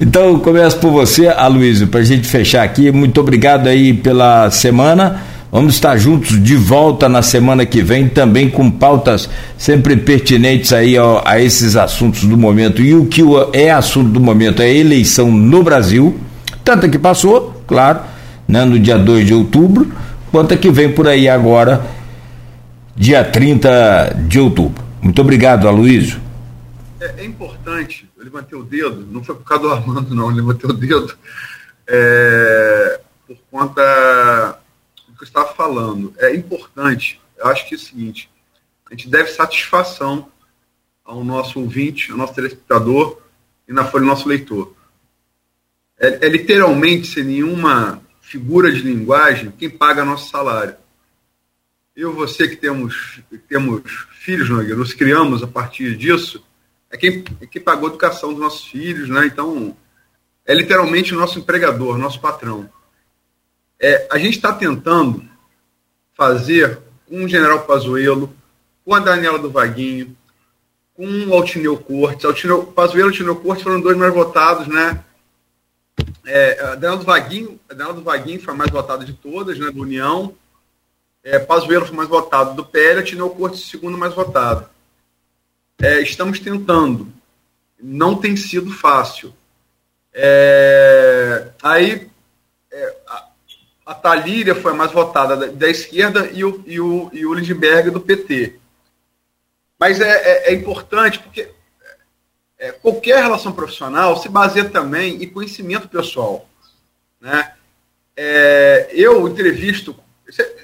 Então, 0.00 0.22
eu 0.24 0.38
começo 0.40 0.76
por 0.78 0.90
você, 0.90 1.28
Aloysio, 1.28 1.86
para 1.86 2.00
a 2.00 2.04
gente 2.04 2.26
fechar 2.26 2.64
aqui. 2.64 2.90
Muito 2.90 3.20
obrigado 3.20 3.68
aí 3.68 3.94
pela 3.94 4.50
semana. 4.50 5.22
Vamos 5.52 5.74
estar 5.74 5.96
juntos 5.96 6.42
de 6.42 6.56
volta 6.56 7.08
na 7.08 7.22
semana 7.22 7.64
que 7.64 7.80
vem, 7.80 8.08
também 8.08 8.50
com 8.50 8.68
pautas 8.68 9.30
sempre 9.56 9.96
pertinentes 9.96 10.72
aí 10.72 10.98
a, 10.98 11.22
a 11.24 11.40
esses 11.40 11.76
assuntos 11.76 12.24
do 12.24 12.36
momento. 12.36 12.82
E 12.82 12.92
o 12.92 13.06
que 13.06 13.22
é 13.52 13.70
assunto 13.70 14.10
do 14.10 14.18
momento 14.18 14.60
é 14.60 14.74
eleição 14.74 15.30
no 15.30 15.62
Brasil, 15.62 16.18
tanto 16.64 16.90
que 16.90 16.98
passou, 16.98 17.53
claro, 17.66 18.00
né, 18.46 18.64
no 18.64 18.78
dia 18.78 18.98
2 18.98 19.26
de 19.26 19.34
outubro, 19.34 19.90
quanto 20.30 20.54
a 20.54 20.56
que 20.56 20.70
vem 20.70 20.92
por 20.92 21.08
aí 21.08 21.28
agora, 21.28 21.84
dia 22.96 23.24
30 23.24 24.14
de 24.28 24.38
outubro. 24.38 24.82
Muito 25.02 25.20
obrigado, 25.20 25.68
Aloysio. 25.68 26.20
É, 27.00 27.22
é 27.22 27.24
importante, 27.24 28.08
eu 28.16 28.24
levantei 28.24 28.58
o 28.58 28.62
dedo, 28.62 29.06
não 29.10 29.22
foi 29.22 29.34
por 29.34 29.44
causa 29.44 29.64
do 29.64 29.72
Armando, 29.72 30.14
não, 30.14 30.30
eu 30.30 30.36
levantei 30.36 30.70
o 30.70 30.72
dedo 30.72 31.14
é, 31.86 33.00
por 33.26 33.36
conta 33.50 34.58
que 34.96 35.22
eu 35.22 35.24
estava 35.24 35.52
falando. 35.54 36.14
É 36.18 36.34
importante, 36.34 37.20
eu 37.36 37.46
acho 37.46 37.68
que 37.68 37.74
é 37.74 37.78
o 37.78 37.80
seguinte, 37.80 38.30
a 38.90 38.94
gente 38.94 39.08
deve 39.08 39.30
satisfação 39.30 40.28
ao 41.04 41.22
nosso 41.24 41.60
ouvinte, 41.60 42.10
ao 42.10 42.16
nosso 42.16 42.34
telespectador 42.34 43.18
e 43.68 43.72
na 43.72 43.84
folha 43.84 44.04
do 44.04 44.10
nosso 44.10 44.28
leitor. 44.28 44.74
É, 45.98 46.26
é, 46.26 46.28
literalmente, 46.28 47.06
sem 47.06 47.24
nenhuma 47.24 48.02
figura 48.20 48.72
de 48.72 48.82
linguagem, 48.82 49.52
quem 49.52 49.70
paga 49.70 50.04
nosso 50.04 50.30
salário. 50.30 50.76
Eu 51.94 52.12
você 52.12 52.48
que 52.48 52.56
temos, 52.56 53.20
temos 53.48 53.82
filhos, 54.18 54.50
Nogueira, 54.50 54.74
nos 54.74 54.92
criamos 54.92 55.42
a 55.42 55.46
partir 55.46 55.96
disso, 55.96 56.44
é 56.90 56.96
quem, 56.96 57.24
é 57.40 57.46
quem 57.46 57.62
pagou 57.62 57.86
a 57.86 57.90
educação 57.90 58.32
dos 58.32 58.40
nossos 58.40 58.66
filhos, 58.66 59.08
né? 59.08 59.26
Então, 59.26 59.76
é 60.44 60.54
literalmente 60.54 61.14
o 61.14 61.18
nosso 61.18 61.38
empregador, 61.38 61.96
nosso 61.96 62.20
patrão. 62.20 62.68
É, 63.80 64.08
a 64.10 64.18
gente 64.18 64.36
está 64.36 64.52
tentando 64.52 65.24
fazer 66.16 66.78
com 67.06 67.24
o 67.24 67.28
General 67.28 67.60
Pazuello, 67.64 68.34
com 68.84 68.94
a 68.94 68.98
Daniela 68.98 69.38
do 69.38 69.50
Vaguinho, 69.50 70.16
com 70.94 71.06
o 71.06 71.34
Altineu 71.34 71.76
Cortes. 71.76 72.24
Altineu, 72.24 72.64
Pazuello 72.64 73.08
e 73.08 73.12
Altineu 73.12 73.36
Cortes 73.36 73.62
foram 73.62 73.80
dois 73.80 73.96
mais 73.96 74.12
votados, 74.12 74.66
né? 74.66 75.03
É, 76.26 76.60
a 76.60 76.74
Daniela 76.74 76.96
do 76.96 77.04
Vaguinho, 77.04 77.60
a 77.68 77.74
Daniela 77.74 77.94
do 77.94 78.04
Vaguinho 78.04 78.42
foi 78.42 78.54
a 78.54 78.56
mais 78.56 78.70
votada 78.70 79.04
de 79.04 79.12
todas, 79.12 79.58
né? 79.58 79.70
Do 79.70 79.82
União. 79.82 80.34
É, 81.22 81.38
Pazuello 81.38 81.86
foi 81.86 81.96
mais 81.96 82.08
votado 82.08 82.54
do 82.54 82.64
PL, 82.64 83.00
Altineu 83.00 83.30
Cortes 83.30 83.68
segundo 83.68 83.96
mais 83.96 84.14
votado. 84.14 84.68
É, 85.80 86.00
estamos 86.00 86.38
tentando. 86.38 87.12
Não 87.80 88.16
tem 88.16 88.36
sido 88.36 88.70
fácil. 88.70 89.34
É, 90.12 91.48
aí 91.62 92.10
é, 92.70 92.96
a 93.86 93.94
Talíria 93.94 94.54
foi 94.54 94.72
a 94.72 94.74
mais 94.74 94.92
votada 94.92 95.36
da, 95.36 95.46
da 95.46 95.68
esquerda 95.68 96.30
e 96.32 96.44
o, 96.44 96.62
e, 96.66 96.80
o, 96.80 97.10
e 97.12 97.26
o 97.26 97.34
Lindbergh 97.34 97.90
do 97.90 98.00
PT. 98.00 98.58
Mas 99.78 100.00
é, 100.00 100.10
é, 100.10 100.50
é 100.50 100.54
importante 100.54 101.18
porque 101.18 101.50
é, 102.58 102.72
qualquer 102.72 103.22
relação 103.22 103.52
profissional 103.52 104.16
se 104.20 104.28
baseia 104.28 104.68
também 104.68 105.22
em 105.22 105.28
conhecimento 105.28 105.88
pessoal. 105.88 106.48
Né? 107.20 107.52
É, 108.16 108.90
eu 108.92 109.26
entrevisto. 109.28 109.96
Se, 110.28 110.56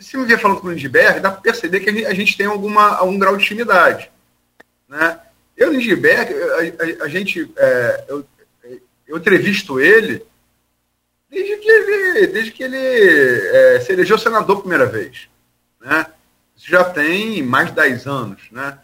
se 0.00 0.16
me 0.16 0.24
vier 0.24 0.40
falando 0.40 0.60
com 0.60 0.68
o 0.68 0.72
Lindbergh, 0.72 1.20
dá 1.20 1.30
para 1.30 1.40
perceber 1.40 1.80
que 1.80 2.06
a 2.06 2.14
gente 2.14 2.36
tem 2.36 2.46
alguma, 2.46 2.96
algum 2.96 3.18
grau 3.18 3.36
de 3.36 3.44
intimidade. 3.44 4.10
Né? 4.88 5.20
Eu, 5.56 5.72
Lindbergh, 5.72 6.32
a, 6.32 7.02
a, 7.02 7.04
a 7.04 7.08
gente. 7.08 7.50
É, 7.56 8.04
eu, 8.08 8.26
eu 9.06 9.18
entrevisto 9.18 9.78
ele 9.78 10.24
desde 11.28 11.56
que 11.56 11.68
ele, 11.68 12.26
desde 12.28 12.52
que 12.52 12.62
ele 12.62 12.76
é, 12.76 13.80
se 13.80 13.92
elegeu 13.92 14.16
senador 14.16 14.58
a 14.58 14.60
primeira 14.60 14.86
vez. 14.86 15.28
Né? 15.80 16.06
Isso 16.56 16.70
já 16.70 16.84
tem 16.84 17.42
mais 17.42 17.68
de 17.68 17.74
10 17.74 18.06
anos. 18.06 18.42
Né? 18.50 18.78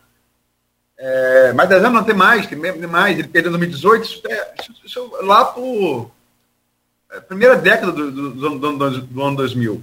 É, 1.03 1.55
mais 1.55 1.67
de 1.67 1.77
10 1.77 1.87
anos 1.87 1.99
não 2.01 2.05
tem 2.05 2.15
mais, 2.15 2.47
tem 2.47 2.59
mais. 2.59 3.19
Ele 3.19 3.27
perdeu 3.27 3.49
em 3.49 3.57
2018, 3.57 4.05
isso, 4.05 4.23
é, 4.29 4.55
isso, 4.61 4.73
isso 4.85 5.17
lá 5.23 5.47
por 5.47 6.11
é, 7.11 7.21
primeira 7.21 7.57
década 7.57 7.91
do, 7.91 8.13
do, 8.13 8.31
do, 8.33 8.59
do, 8.59 9.01
do 9.01 9.23
ano 9.23 9.37
2000. 9.37 9.83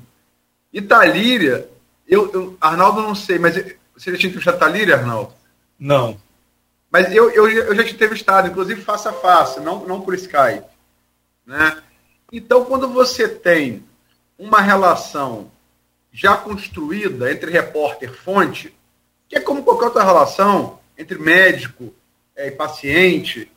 Italíria, 0.71 1.67
eu, 2.07 2.31
eu, 2.31 2.57
Arnaldo 2.61 3.01
não 3.01 3.15
sei, 3.15 3.39
mas 3.39 3.55
você 3.95 4.11
já 4.11 4.17
tinha 4.17 4.29
entrevistado 4.29 4.57
Italíria, 4.57 4.95
Arnaldo? 4.95 5.33
Não. 5.79 6.19
Mas 6.91 7.11
eu, 7.11 7.31
eu, 7.31 7.49
eu 7.49 7.75
já 7.75 7.81
tinha 7.81 7.95
entrevistado, 7.95 8.47
inclusive 8.47 8.83
face 8.83 9.07
a 9.07 9.13
face, 9.13 9.59
não, 9.59 9.85
não 9.87 10.01
por 10.01 10.13
Skype. 10.13 10.67
Né? 11.47 11.81
Então, 12.31 12.63
quando 12.63 12.87
você 12.89 13.27
tem 13.27 13.83
uma 14.37 14.61
relação 14.61 15.49
já 16.11 16.37
construída 16.37 17.31
entre 17.31 17.49
repórter 17.49 18.11
e 18.11 18.13
fonte, 18.13 18.71
que 19.27 19.35
é 19.35 19.39
como 19.39 19.63
qualquer 19.63 19.85
outra 19.85 20.03
relação 20.03 20.79
entre 20.97 21.17
médico 21.17 21.93
é, 22.35 22.47
e 22.47 22.51
paciente, 22.51 23.51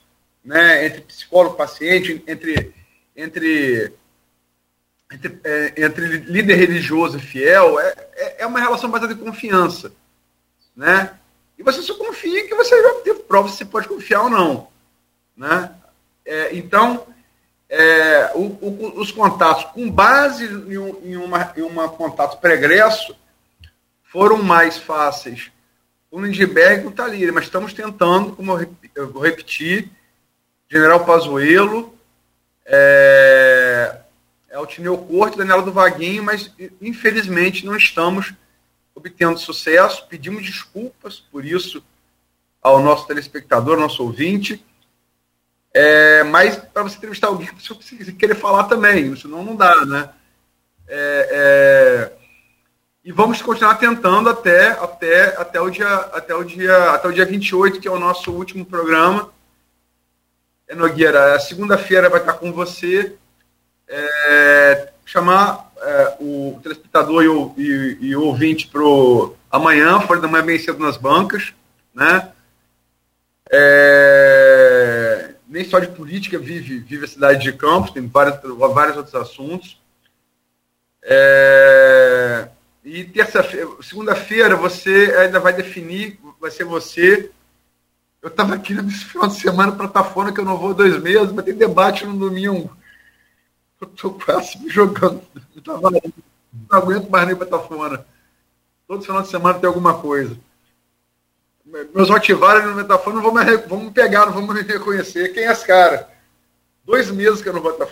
né, 0.44 0.86
entre 0.86 1.02
psicólogo 1.02 1.54
e 1.54 1.58
paciente, 1.58 2.24
entre, 2.26 2.74
entre, 3.16 3.92
entre, 5.10 5.40
é, 5.44 5.84
entre 5.84 6.06
líder 6.18 6.56
religioso 6.56 7.18
e 7.18 7.20
fiel, 7.20 7.78
é, 7.80 7.94
é, 8.14 8.42
é 8.42 8.46
uma 8.46 8.60
relação 8.60 8.90
baseada 8.90 9.14
em 9.14 9.18
confiança. 9.18 9.92
Né? 10.74 11.14
E 11.58 11.62
você 11.62 11.82
só 11.82 11.94
confia 11.94 12.46
que 12.46 12.54
você 12.54 12.80
já 12.80 12.94
teve 13.02 13.20
prova 13.20 13.48
se 13.48 13.58
você 13.58 13.64
pode 13.64 13.88
confiar 13.88 14.22
ou 14.22 14.30
não. 14.30 14.68
Né? 15.36 15.72
É, 16.24 16.56
então, 16.56 17.06
é, 17.68 18.32
o, 18.34 18.40
o, 18.40 19.00
os 19.00 19.12
contatos 19.12 19.64
com 19.72 19.90
base 19.90 20.44
em, 20.44 20.78
um, 20.78 21.00
em, 21.04 21.16
uma, 21.16 21.52
em 21.56 21.62
uma 21.62 21.88
contato 21.88 22.40
pregresso 22.40 23.14
foram 24.02 24.42
mais 24.42 24.76
fáceis 24.76 25.52
o 26.10 26.20
Lindbergh 26.20 26.84
e 26.84 26.86
o 26.86 26.90
Talíria, 26.90 27.32
mas 27.32 27.44
estamos 27.44 27.72
tentando, 27.72 28.34
como 28.34 28.58
eu 28.94 29.10
vou 29.10 29.22
repetir, 29.22 29.88
General 30.68 31.04
Pazuello, 31.04 31.94
é, 32.66 34.00
Altineu 34.52 34.98
Corte, 34.98 35.38
Daniela 35.38 35.62
do 35.62 35.72
Vaguinho, 35.72 36.22
mas 36.22 36.52
infelizmente 36.80 37.64
não 37.64 37.76
estamos 37.76 38.32
obtendo 38.94 39.38
sucesso. 39.38 40.06
Pedimos 40.08 40.44
desculpas 40.44 41.20
por 41.20 41.44
isso 41.44 41.82
ao 42.62 42.82
nosso 42.82 43.06
telespectador, 43.06 43.74
ao 43.74 43.80
nosso 43.80 44.02
ouvinte. 44.02 44.64
É, 45.72 46.24
mas 46.24 46.56
para 46.56 46.82
você 46.82 46.96
entrevistar 46.96 47.28
alguém, 47.28 47.48
você 47.58 48.12
querer 48.12 48.34
falar 48.34 48.64
também, 48.64 49.14
senão 49.16 49.44
não 49.44 49.54
dá, 49.54 49.84
né? 49.84 50.10
É, 50.88 51.28
é, 51.32 52.19
e 53.02 53.10
vamos 53.12 53.40
continuar 53.40 53.76
tentando 53.76 54.28
até, 54.28 54.68
até, 54.72 55.40
até, 55.40 55.60
o 55.60 55.70
dia, 55.70 55.88
até, 55.88 56.34
o 56.34 56.44
dia, 56.44 56.90
até 56.90 57.08
o 57.08 57.12
dia 57.12 57.24
28, 57.24 57.80
que 57.80 57.88
é 57.88 57.90
o 57.90 57.98
nosso 57.98 58.30
último 58.30 58.64
programa. 58.64 59.32
É, 60.68 60.74
Nogueira, 60.74 61.38
segunda-feira 61.40 62.10
vai 62.10 62.20
estar 62.20 62.34
com 62.34 62.52
você. 62.52 63.16
É, 63.88 64.92
chamar 65.06 65.72
é, 65.78 66.16
o 66.20 66.60
telespectador 66.62 67.24
e 67.24 67.28
o, 67.28 67.54
e, 67.56 67.98
e 68.00 68.16
o 68.16 68.22
ouvinte 68.22 68.68
para 68.68 68.82
amanhã, 69.50 69.98
Folha 70.00 70.20
da 70.20 70.28
Manhã 70.28 70.44
bem 70.44 70.58
cedo 70.58 70.78
nas 70.78 70.96
bancas, 70.96 71.54
né? 71.94 72.30
É, 73.50 75.34
nem 75.48 75.64
só 75.64 75.80
de 75.80 75.88
política 75.88 76.38
vive, 76.38 76.78
vive 76.78 77.04
a 77.06 77.08
cidade 77.08 77.42
de 77.42 77.52
Campos, 77.52 77.90
tem 77.90 78.06
vários, 78.06 78.38
vários 78.72 78.96
outros 78.96 79.14
assuntos. 79.16 79.80
É, 81.02 82.48
e 82.84 83.04
terça-feira, 83.04 83.68
segunda-feira, 83.82 84.56
você 84.56 85.14
ainda 85.18 85.38
vai 85.38 85.52
definir, 85.52 86.18
vai 86.40 86.50
ser 86.50 86.64
você. 86.64 87.30
Eu 88.22 88.28
estava 88.28 88.54
aqui 88.54 88.74
nesse 88.74 89.04
final 89.04 89.28
de 89.28 89.40
semana 89.40 89.72
para 89.72 89.86
estar 89.86 90.04
fora, 90.04 90.32
que 90.32 90.40
eu 90.40 90.44
não 90.44 90.56
vou 90.56 90.74
dois 90.74 91.00
meses, 91.00 91.32
vai 91.32 91.44
ter 91.44 91.54
debate 91.54 92.06
no 92.06 92.18
domingo. 92.18 92.74
Eu 93.80 93.88
estou 93.88 94.12
quase 94.12 94.58
me 94.58 94.68
jogando. 94.68 95.22
Eu 95.56 95.62
tava, 95.62 95.90
não 95.90 96.00
aguento 96.70 97.08
mais 97.08 97.26
nem 97.26 97.36
para 97.36 97.58
fora. 97.60 98.06
Todo 98.86 99.04
final 99.04 99.22
de 99.22 99.28
semana 99.28 99.58
tem 99.58 99.68
alguma 99.68 99.98
coisa 99.98 100.36
meus 101.94 102.10
ativaram 102.10 102.70
no 102.70 102.76
metafone 102.76 103.16
não 103.16 103.22
vão 103.22 103.80
me, 103.80 103.90
pegar, 103.90 104.26
não 104.26 104.32
vão 104.32 104.46
me 104.46 104.62
reconhecer. 104.62 105.32
Quem 105.32 105.46
é 105.46 105.52
esse 105.52 105.66
cara? 105.66 106.08
Dois 106.84 107.10
meses 107.10 107.40
que 107.40 107.48
eu 107.48 107.52
não 107.52 107.62
vou 107.62 107.72
estar 107.72 107.86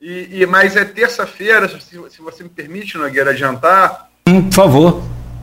E, 0.00 0.40
e, 0.40 0.46
mas 0.46 0.76
é 0.76 0.84
terça-feira, 0.84 1.68
se, 1.68 2.00
se, 2.08 2.22
você 2.22 2.42
me 2.42 2.48
permite, 2.48 2.96
Nogueira, 2.96 3.32
adiantar. 3.32 4.10
Hum, 4.26 4.48
por 4.48 4.54
favor. 4.54 5.02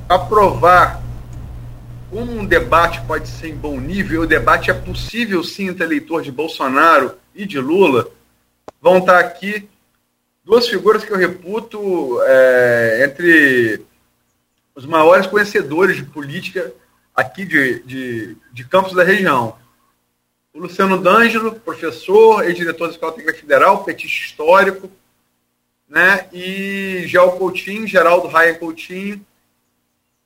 Aprovar 0.10 1.04
como 2.10 2.32
um 2.32 2.46
debate 2.46 3.02
pode 3.02 3.28
ser 3.28 3.50
em 3.50 3.56
bom 3.56 3.80
nível, 3.80 4.22
o 4.22 4.28
debate 4.28 4.72
é 4.72 4.74
possível 4.74 5.44
sim 5.44 5.68
entre 5.68 5.84
eleitor 5.84 6.24
de 6.24 6.32
Bolsonaro 6.32 7.16
e 7.36 7.46
de 7.46 7.60
Lula. 7.60 8.08
Vão 8.82 8.98
estar 8.98 9.20
aqui 9.20 9.70
duas 10.44 10.68
figuras 10.68 11.04
que 11.04 11.12
eu 11.12 11.18
reputo 11.18 12.20
é, 12.24 13.04
entre 13.06 13.86
os 14.74 14.86
maiores 14.86 15.28
conhecedores 15.28 15.98
de 15.98 16.04
política 16.04 16.74
aqui 17.14 17.46
de, 17.46 17.84
de, 17.84 18.38
de 18.54 18.64
Campos 18.64 18.94
da 18.94 19.04
região. 19.04 19.56
O 20.58 20.62
Luciano 20.62 21.00
D'Angelo, 21.00 21.52
professor, 21.60 22.44
ex-diretor 22.44 22.88
da 22.88 22.94
Escola 22.94 23.12
Técnica 23.12 23.38
Federal, 23.38 23.84
petista 23.84 24.26
histórico, 24.26 24.90
né? 25.88 26.28
E 26.34 27.04
Gel 27.06 27.34
Coutinho, 27.34 27.86
Geraldo 27.86 28.28
Raia 28.28 28.56
Coutinho, 28.56 29.24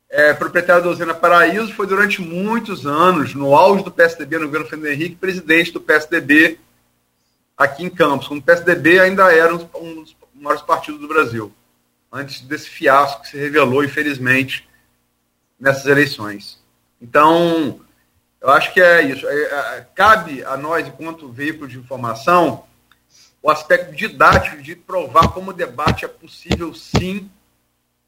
é, 0.09 0.33
proprietário 0.33 0.85
da 0.85 0.89
usina 0.89 1.13
Paraíso, 1.13 1.73
foi 1.73 1.85
durante 1.85 2.21
muitos 2.21 2.87
anos, 2.87 3.35
no 3.35 3.53
auge 3.53 3.83
do 3.83 3.91
PSDB, 3.91 4.37
no 4.37 4.45
governo 4.45 4.69
Fernando 4.69 4.93
Henrique, 4.93 5.17
presidente 5.17 5.73
do 5.73 5.81
PSDB 5.81 6.57
aqui 7.57 7.83
em 7.83 7.89
Campos, 7.89 8.29
quando 8.29 8.39
o 8.39 8.43
PSDB 8.43 9.01
ainda 9.01 9.35
era 9.35 9.53
um 9.53 9.95
dos 9.95 10.15
maiores 10.33 10.63
partidos 10.63 11.01
do 11.01 11.09
Brasil, 11.09 11.53
antes 12.09 12.39
desse 12.39 12.69
fiasco 12.69 13.23
que 13.23 13.31
se 13.31 13.37
revelou, 13.37 13.83
infelizmente, 13.83 14.65
nessas 15.59 15.87
eleições. 15.87 16.57
Então, 17.01 17.81
eu 18.41 18.49
acho 18.49 18.73
que 18.73 18.81
é 18.81 19.03
isso. 19.03 19.27
É, 19.27 19.43
é, 19.43 19.87
cabe 19.93 20.43
a 20.43 20.57
nós, 20.57 20.87
enquanto 20.87 21.31
veículo 21.31 21.67
de 21.67 21.77
informação, 21.77 22.65
o 23.41 23.49
aspecto 23.49 23.95
didático 23.95 24.61
de 24.61 24.75
provar 24.75 25.29
como 25.29 25.51
o 25.51 25.53
debate 25.53 26.05
é 26.05 26.07
possível, 26.07 26.73
sim, 26.73 27.29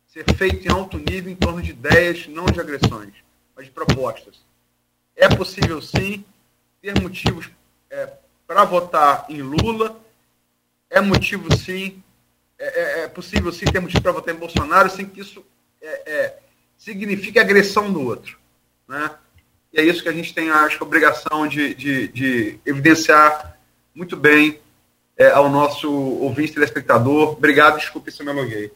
ser 0.07 0.25
feito 0.35 0.67
em 0.67 0.71
alto 0.71 0.97
nível 0.97 1.31
em 1.31 1.35
torno 1.35 1.61
de 1.61 1.71
ideias, 1.71 2.27
não 2.27 2.45
de 2.45 2.59
agressões, 2.59 3.13
mas 3.55 3.65
de 3.65 3.71
propostas. 3.71 4.41
É 5.15 5.29
possível, 5.29 5.81
sim, 5.81 6.25
ter 6.81 6.99
motivos 6.99 7.49
é, 7.89 8.11
para 8.47 8.63
votar 8.63 9.25
em 9.29 9.41
Lula. 9.41 9.99
É 10.89 10.99
motivo, 10.99 11.55
sim, 11.55 12.01
é, 12.57 13.01
é, 13.01 13.03
é 13.03 13.07
possível, 13.07 13.51
sim, 13.51 13.65
ter 13.65 13.79
motivo 13.79 14.01
para 14.01 14.11
votar 14.11 14.33
em 14.33 14.37
Bolsonaro, 14.37 14.89
sem 14.89 15.05
que 15.05 15.21
isso 15.21 15.45
é, 15.81 16.37
signifique 16.77 17.39
agressão 17.39 17.91
do 17.91 18.01
outro. 18.01 18.37
Né? 18.87 19.15
E 19.73 19.79
é 19.81 19.83
isso 19.83 20.03
que 20.03 20.09
a 20.09 20.13
gente 20.13 20.33
tem, 20.35 20.51
acho, 20.51 20.77
a 20.79 20.85
obrigação 20.85 21.47
de, 21.47 21.73
de, 21.73 22.07
de 22.09 22.59
evidenciar 22.63 23.55
muito 23.95 24.15
bem 24.15 24.59
é, 25.17 25.31
ao 25.31 25.49
nosso 25.49 25.91
ouvinte 25.91 26.53
telespectador. 26.53 27.31
Obrigado, 27.31 27.77
desculpe 27.77 28.11
se 28.11 28.21
eu 28.21 28.25
me 28.25 28.31
alonguei. 28.31 28.71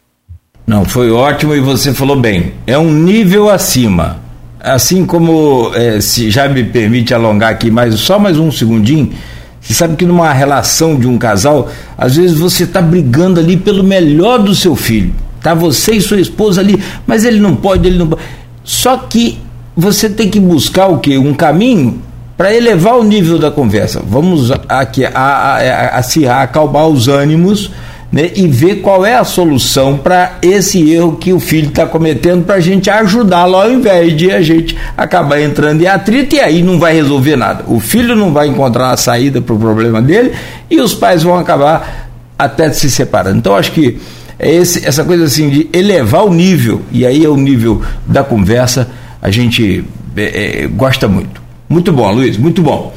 Não, 0.65 0.84
foi 0.84 1.11
ótimo 1.11 1.53
e 1.53 1.60
você 1.60 1.94
falou 1.94 2.19
bem. 2.19 2.56
É 2.65 2.80
um 2.80 2.91
nível 2.91 3.48
acima. 3.48 4.19
Assim 4.60 5.06
como, 5.06 5.72
é, 5.76 6.02
se 6.02 6.32
já 6.32 6.49
me 6.49 6.64
permite 6.64 7.14
alongar 7.14 7.52
aqui 7.52 7.69
mais, 7.69 7.94
só 7.99 8.18
mais 8.18 8.40
um 8.40 8.52
segundinho, 8.52 9.14
você 9.61 9.76
sabe 9.76 9.95
que 9.95 10.06
numa 10.06 10.34
relação 10.34 10.99
de 10.99 11.07
um 11.07 11.18
casal, 11.19 11.69
às 11.95 12.15
vezes 12.15 12.40
você 12.40 12.64
está 12.64 12.82
brigando 12.82 13.40
ali 13.40 13.56
pelo 13.56 13.84
melhor 13.84 14.40
do 14.40 14.56
seu 14.56 14.76
filho. 14.76 15.14
Tá 15.41 15.53
você 15.53 15.94
e 15.94 16.02
sua 16.02 16.19
esposa 16.19 16.60
ali, 16.60 16.82
mas 17.06 17.24
ele 17.24 17.40
não 17.40 17.56
pode, 17.56 17.88
ele 17.88 17.99
não 17.99 18.07
pode. 18.07 18.22
Só 18.64 18.98
que 18.98 19.40
você 19.77 20.09
tem 20.09 20.27
que 20.27 20.39
buscar 20.39 20.87
o 20.87 20.97
quê? 20.97 21.19
Um 21.19 21.35
caminho 21.35 22.01
para 22.35 22.53
elevar 22.53 22.97
o 22.97 23.03
nível 23.03 23.37
da 23.37 23.51
conversa. 23.51 24.01
Vamos 24.03 24.51
aqui 24.67 25.05
a, 25.05 25.11
a, 25.13 25.97
a, 25.97 25.99
a 25.99 26.41
acalmar 26.41 26.87
os 26.87 27.07
ânimos 27.07 27.71
né, 28.11 28.31
e 28.35 28.47
ver 28.47 28.77
qual 28.77 29.05
é 29.05 29.15
a 29.15 29.23
solução 29.23 29.97
para 29.97 30.37
esse 30.41 30.91
erro 30.91 31.17
que 31.17 31.31
o 31.31 31.39
filho 31.39 31.69
está 31.69 31.85
cometendo 31.85 32.43
para 32.43 32.55
a 32.55 32.59
gente 32.59 32.89
ajudá-lo 32.89 33.55
ao 33.55 33.71
invés 33.71 34.15
de 34.15 34.31
a 34.31 34.41
gente 34.41 34.75
acabar 34.95 35.41
entrando 35.41 35.81
em 35.81 35.87
atrito 35.87 36.35
e 36.35 36.39
aí 36.39 36.63
não 36.63 36.79
vai 36.79 36.95
resolver 36.95 37.35
nada. 37.35 37.63
O 37.67 37.79
filho 37.79 38.15
não 38.15 38.33
vai 38.33 38.47
encontrar 38.47 38.91
a 38.91 38.97
saída 38.97 39.41
para 39.41 39.53
o 39.53 39.59
problema 39.59 40.01
dele 40.01 40.31
e 40.71 40.81
os 40.81 40.95
pais 40.95 41.21
vão 41.21 41.37
acabar 41.37 42.09
até 42.37 42.71
se 42.71 42.89
separando. 42.89 43.37
Então 43.37 43.55
acho 43.55 43.71
que 43.71 43.99
é 44.39 44.51
esse, 44.53 44.87
essa 44.87 45.03
coisa 45.03 45.25
assim 45.25 45.49
de 45.49 45.69
elevar 45.73 46.23
o 46.25 46.33
nível, 46.33 46.81
e 46.91 47.05
aí 47.05 47.25
é 47.25 47.29
o 47.29 47.35
nível 47.35 47.81
da 48.05 48.23
conversa 48.23 48.87
a 49.27 49.31
gente 49.31 49.83
é, 50.15 50.63
é, 50.63 50.67
gosta 50.67 51.05
muito. 51.05 51.41
Muito 51.67 51.91
bom, 51.91 52.09
Luiz, 52.13 52.37
muito 52.37 52.61
bom. 52.61 52.95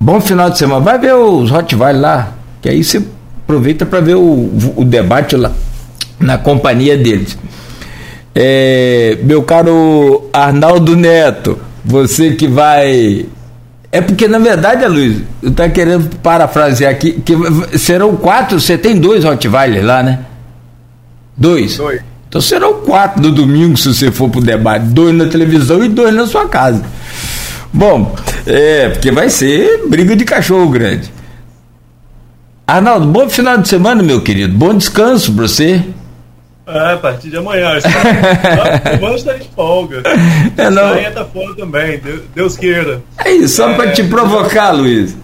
Bom 0.00 0.20
final 0.20 0.50
de 0.50 0.58
semana. 0.58 0.80
Vai 0.80 0.98
ver 0.98 1.14
os 1.14 1.48
Rottweiler 1.50 2.02
lá, 2.02 2.32
que 2.60 2.68
aí 2.68 2.82
você 2.82 3.00
aproveita 3.44 3.86
para 3.86 4.00
ver 4.00 4.16
o, 4.16 4.50
o 4.74 4.84
debate 4.84 5.36
lá 5.36 5.52
na 6.18 6.36
companhia 6.36 6.98
deles. 6.98 7.38
É, 8.34 9.18
meu 9.22 9.44
caro 9.44 10.28
Arnaldo 10.32 10.96
Neto, 10.96 11.60
você 11.84 12.32
que 12.32 12.48
vai. 12.48 13.26
É 13.92 14.00
porque, 14.00 14.26
na 14.26 14.40
verdade, 14.40 14.84
Luiz, 14.86 15.22
eu 15.40 15.50
estou 15.50 15.70
querendo 15.70 16.16
parafrasear 16.16 16.90
aqui, 16.90 17.12
que 17.12 17.34
serão 17.78 18.16
quatro, 18.16 18.58
você 18.60 18.76
tem 18.76 18.98
dois 18.98 19.22
Rottweiler 19.22 19.84
lá, 19.84 20.02
né? 20.02 20.20
Dois. 21.36 21.76
Dois. 21.76 22.09
Então 22.30 22.40
serão 22.40 22.74
quatro 22.74 23.20
no 23.20 23.32
domingo 23.32 23.76
se 23.76 23.92
você 23.92 24.12
for 24.12 24.30
pro 24.30 24.40
debate, 24.40 24.84
dois 24.84 25.12
na 25.12 25.26
televisão 25.26 25.84
e 25.84 25.88
dois 25.88 26.14
na 26.14 26.28
sua 26.28 26.46
casa. 26.46 26.80
Bom, 27.72 28.14
é, 28.46 28.88
porque 28.90 29.10
vai 29.10 29.28
ser 29.28 29.88
briga 29.88 30.14
de 30.14 30.24
cachorro 30.24 30.68
grande. 30.68 31.12
Arnaldo, 32.64 33.04
bom 33.06 33.28
final 33.28 33.58
de 33.58 33.68
semana, 33.68 34.00
meu 34.00 34.22
querido. 34.22 34.56
Bom 34.56 34.72
descanso 34.72 35.32
para 35.32 35.48
você. 35.48 35.82
É, 36.68 36.92
a 36.92 36.96
partir 36.98 37.30
de 37.30 37.36
amanhã. 37.38 37.80
Semana 37.80 39.16
está 39.16 39.32
de 39.34 39.48
folga. 39.48 40.00
É, 40.56 40.70
não. 40.70 40.94
A 40.94 41.10
tá 41.10 41.24
fora 41.24 41.52
também, 41.56 42.00
Deus, 42.32 42.56
queira. 42.56 43.02
É 43.24 43.32
isso, 43.32 43.56
só 43.56 43.70
é, 43.70 43.74
para 43.74 43.90
te 43.90 44.04
provocar, 44.04 44.70
Luiz. 44.70 45.16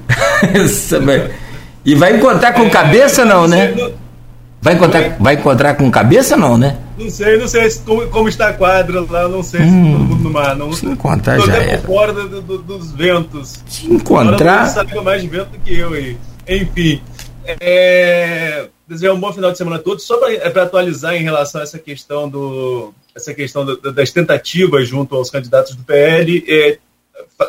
e 1.86 1.94
vai 1.94 2.16
encontrar 2.16 2.52
com 2.52 2.68
cabeça, 2.68 3.24
não, 3.24 3.46
né? 3.46 3.72
Vai 4.60 4.74
encontrar, 4.74 5.16
vai 5.20 5.34
encontrar 5.34 5.74
com 5.74 5.88
cabeça, 5.88 6.36
não, 6.36 6.58
né? 6.58 6.78
Não 6.98 7.10
sei, 7.10 7.36
não 7.36 7.46
sei 7.46 7.70
como, 7.84 8.08
como 8.08 8.28
está 8.28 8.48
a 8.48 8.52
quadra 8.54 9.04
lá, 9.08 9.28
não 9.28 9.42
sei 9.42 9.60
hum, 9.60 9.64
se 9.64 9.92
todo 9.92 10.04
mundo 10.04 10.22
no 10.24 10.30
mar. 10.30 10.56
Não, 10.56 10.72
se 10.72 10.86
encontrar 10.86 11.38
já 11.40 11.56
é. 11.56 11.78
fora 11.78 12.12
do, 12.12 12.40
do, 12.40 12.58
dos 12.58 12.92
ventos. 12.92 13.62
Se 13.66 13.86
encontrar. 13.86 14.66
Você 14.66 14.74
sabe 14.74 15.00
mais 15.00 15.22
vento 15.24 15.50
do 15.50 15.58
que 15.58 15.78
eu 15.78 15.92
aí. 15.92 16.16
Enfim. 16.48 17.02
É, 17.60 18.68
desejar 18.88 19.12
um 19.12 19.20
bom 19.20 19.32
final 19.32 19.52
de 19.52 19.58
semana 19.58 19.76
a 19.76 19.78
todos. 19.78 20.04
Só 20.04 20.16
para 20.16 20.32
é 20.32 20.60
atualizar 20.60 21.14
em 21.14 21.22
relação 21.22 21.60
a 21.60 21.64
essa 21.64 21.78
questão 21.78 22.28
do 22.28 22.94
essa 23.14 23.32
questão 23.32 23.64
do, 23.64 23.92
das 23.92 24.10
tentativas 24.10 24.88
junto 24.88 25.14
aos 25.14 25.30
candidatos 25.30 25.74
do 25.74 25.82
PL. 25.84 26.44
É, 26.48 26.78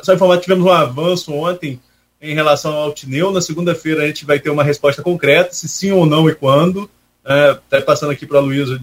só 0.03 0.14
informar 0.14 0.38
que 0.38 0.44
tivemos 0.44 0.65
um 0.65 0.72
avanço 0.72 1.34
ontem 1.34 1.80
em 2.22 2.34
relação 2.34 2.74
ao 2.74 2.84
Altineu. 2.84 3.32
Na 3.32 3.41
segunda-feira 3.41 4.03
a 4.03 4.07
gente 4.07 4.26
vai 4.26 4.40
ter 4.40 4.49
uma 4.49 4.64
resposta 4.64 5.02
concreta, 5.02 5.53
se 5.53 5.68
sim 5.68 5.91
ou 5.91 6.06
não 6.06 6.30
e 6.30 6.36
quando. 6.36 6.90
Está 7.28 7.78
é, 7.78 7.82
passando 7.82 8.12
aqui 8.12 8.26
para 8.26 8.38
a 8.38 8.41
Luísa 8.41 8.80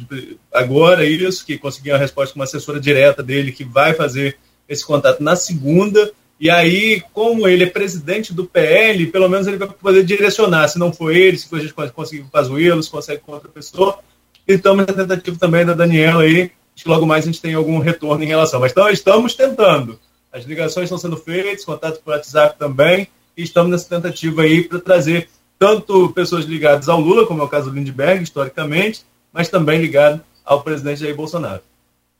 agora 0.53 1.07
isso, 1.07 1.47
que 1.47 1.57
consegui 1.57 1.91
uma 1.91 1.99
resposta 1.99 2.35
com 2.35 2.41
uma 2.41 2.45
assessora 2.45 2.79
direta 2.79 3.23
dele 3.23 3.51
que 3.51 3.65
vai 3.65 3.95
fazer 3.95 4.37
esse 4.69 4.85
contato 4.85 5.23
na 5.23 5.35
segunda. 5.35 6.13
E 6.39 6.51
aí, 6.51 7.03
como 7.15 7.49
ele 7.49 7.65
é 7.65 7.67
presidente 7.67 8.35
do 8.35 8.45
PL, 8.45 9.07
pelo 9.07 9.31
menos 9.31 9.47
ele 9.47 9.57
vai 9.57 9.69
poder 9.69 10.05
direcionar. 10.05 10.69
Se 10.69 10.79
não 10.79 10.93
for 10.93 11.11
ele, 11.11 11.39
se 11.39 11.49
for 11.49 11.59
a 11.59 11.63
gente 11.63 11.73
conseguir 11.73 12.21
com 12.21 12.29
o 12.29 12.31
Pazuello, 12.31 12.83
se 12.83 12.91
consegue 12.91 13.23
com 13.23 13.33
outra 13.33 13.49
pessoa. 13.49 13.99
E 14.47 14.53
estamos 14.53 14.85
na 14.87 14.93
tentativa 14.93 15.39
também 15.39 15.65
da 15.65 15.73
Daniela 15.73 16.23
aí. 16.23 16.51
Que 16.77 16.87
logo 16.87 17.07
mais 17.07 17.25
a 17.25 17.27
gente 17.29 17.41
tem 17.41 17.55
algum 17.55 17.79
retorno 17.79 18.23
em 18.23 18.27
relação. 18.27 18.61
Mas 18.61 18.73
então, 18.73 18.91
estamos 18.91 19.35
tentando. 19.35 19.99
As 20.31 20.45
ligações 20.45 20.85
estão 20.85 20.99
sendo 20.99 21.17
feitas, 21.17 21.65
contato 21.65 22.03
por 22.03 22.11
WhatsApp 22.13 22.59
também. 22.59 23.09
E 23.35 23.43
estamos 23.43 23.71
nessa 23.71 23.89
tentativa 23.89 24.43
aí 24.43 24.65
para 24.65 24.81
trazer 24.81 25.31
tanto 25.65 26.11
pessoas 26.11 26.45
ligadas 26.45 26.91
ao 26.91 27.01
Lula, 27.01 27.27
como 27.27 27.41
é 27.41 27.45
o 27.45 27.49
caso 27.49 27.71
do 27.71 27.77
Lindbergh, 27.77 28.23
historicamente, 28.23 29.01
mas 29.33 29.49
também 29.49 29.81
ligado 29.81 30.21
ao 30.45 30.61
presidente 30.61 31.01
Jair 31.01 31.17
Bolsonaro. 31.17 31.61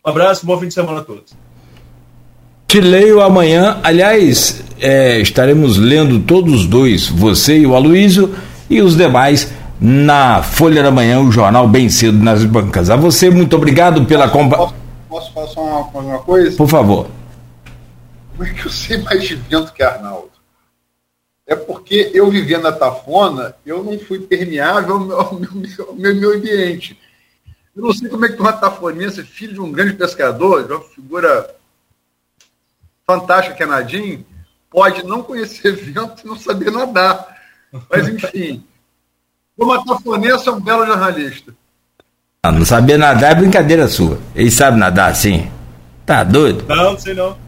Um 0.03 0.09
abraço, 0.09 0.47
bom 0.47 0.59
fim 0.59 0.69
de 0.69 0.73
semana 0.73 1.01
a 1.01 1.05
todos. 1.05 1.35
Te 2.67 2.81
leio 2.81 3.21
amanhã, 3.21 3.81
aliás, 3.83 4.65
é, 4.81 5.21
estaremos 5.21 5.77
lendo 5.77 6.21
todos 6.21 6.55
os 6.55 6.67
dois, 6.67 7.07
você 7.07 7.59
e 7.59 7.67
o 7.67 7.77
Aloísio, 7.77 8.35
e 8.71 8.81
os 8.81 8.97
demais 8.97 9.53
na 9.79 10.43
Folha 10.43 10.83
da 10.83 10.91
Manhã, 10.91 11.21
o 11.21 11.31
jornal 11.31 11.69
bem 11.69 11.91
cedo 11.91 12.17
nas 12.25 12.43
bancas. 12.47 12.89
A 12.89 12.97
você, 12.97 13.29
muito 13.29 13.57
obrigado 13.57 14.07
pela 14.07 14.27
companhia. 14.27 14.73
Posso, 15.07 15.31
posso 15.35 15.55
falar 15.55 15.81
uma, 15.81 16.01
uma 16.01 16.19
coisa? 16.21 16.57
Por 16.57 16.67
favor. 16.67 17.09
Como 18.35 18.49
é 18.49 18.55
que 18.55 18.65
eu 18.65 18.73
sei 18.73 18.97
mais 19.03 19.23
de 19.23 19.35
vento 19.35 19.71
que 19.75 19.83
Arnaldo? 19.83 20.34
É 21.47 21.55
porque 21.55 22.11
eu 22.15 22.31
vivendo 22.31 22.63
na 22.63 22.73
Tafona, 22.73 23.55
eu 23.67 23.83
não 23.85 23.99
fui 23.99 24.21
permeável 24.21 24.95
ao 24.95 25.01
meu, 25.01 25.21
ao 25.21 25.35
meu, 25.95 26.15
meu 26.15 26.33
ambiente. 26.33 26.99
Eu 27.77 27.83
não 27.83 27.93
sei 27.93 28.09
como 28.09 28.25
é 28.25 28.29
que 28.29 28.41
uma 28.41 28.53
tafonense, 28.53 29.23
filho 29.25 29.55
de 29.55 29.61
um 29.61 29.73
grande 29.73 29.95
pescador, 29.95 30.65
de 30.65 30.73
uma 30.73 30.81
figura 30.81 31.55
fantástica 33.07 33.57
que 33.57 33.63
é 33.63 33.67
Nadim, 33.67 34.25
pode 34.71 35.05
não 35.05 35.23
conhecer 35.23 35.73
vento 35.77 36.23
e 36.25 36.27
não 36.27 36.37
saber 36.37 36.71
nadar. 36.71 37.27
Mas, 37.91 38.09
enfim, 38.09 38.65
uma 39.59 39.85
tafonense 39.85 40.49
é 40.49 40.53
um 40.53 40.61
belo 40.61 40.87
jornalista. 40.87 41.55
Não, 42.45 42.53
não 42.53 42.65
saber 42.65 42.97
nadar 42.97 43.33
é 43.33 43.35
brincadeira 43.35 43.89
sua. 43.89 44.19
Ele 44.35 44.51
sabe 44.51 44.79
nadar 44.79 45.11
assim? 45.11 45.51
Tá 46.07 46.23
doido? 46.23 46.65
Não, 46.69 46.93
não 46.93 46.99
sei 46.99 47.15
não. 47.15 47.44